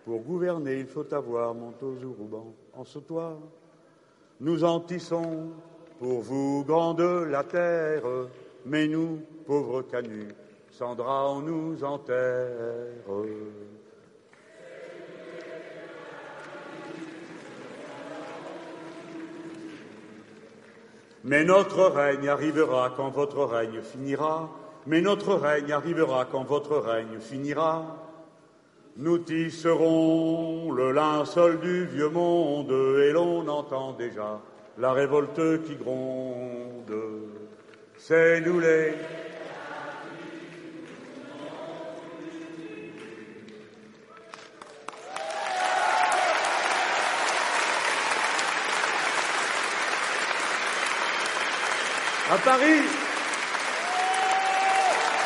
Pour 0.04 0.20
gouverner, 0.24 0.80
il 0.80 0.88
faut 0.88 1.14
avoir 1.14 1.54
manteaux 1.54 1.96
et 1.96 2.04
rubans 2.04 2.54
en 2.74 2.84
sautoir. 2.84 3.38
Nous 4.42 4.66
en 4.66 4.82
tissons 4.82 5.52
pour 6.00 6.20
vous, 6.20 6.66
grande 6.68 7.00
la 7.00 7.46
terre, 7.46 8.04
mais 8.66 8.88
nous, 8.88 9.20
pauvres 9.46 9.82
canuts, 9.84 10.34
sans 10.72 10.96
drap, 10.96 11.26
on 11.30 11.42
nous 11.42 11.84
enterre. 11.84 13.06
Mais 21.24 21.44
notre 21.44 21.84
règne 21.84 22.30
arrivera 22.30 22.94
quand 22.96 23.10
votre 23.10 23.44
règne 23.44 23.82
finira. 23.82 24.50
Mais 24.88 25.02
notre 25.02 25.36
règne 25.36 25.72
arrivera 25.72 26.26
quand 26.26 26.44
votre 26.44 26.78
règne 26.78 27.20
finira. 27.20 27.98
Nous 28.98 29.20
tisserons 29.20 30.72
le 30.72 30.92
linceul 30.92 31.60
du 31.60 31.86
vieux 31.86 32.10
monde 32.10 32.72
et 32.72 33.12
l'on 33.12 33.48
entend 33.48 33.94
déjà 33.94 34.42
la 34.78 34.94
révolte 34.94 35.64
qui 35.64 35.76
gronde. 35.76 37.31
C'est 38.04 38.42
nous 38.42 38.60
les 38.60 38.96
à 52.32 52.38
Paris. 52.38 52.82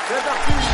C'est 0.08 0.24
parti. 0.26 0.65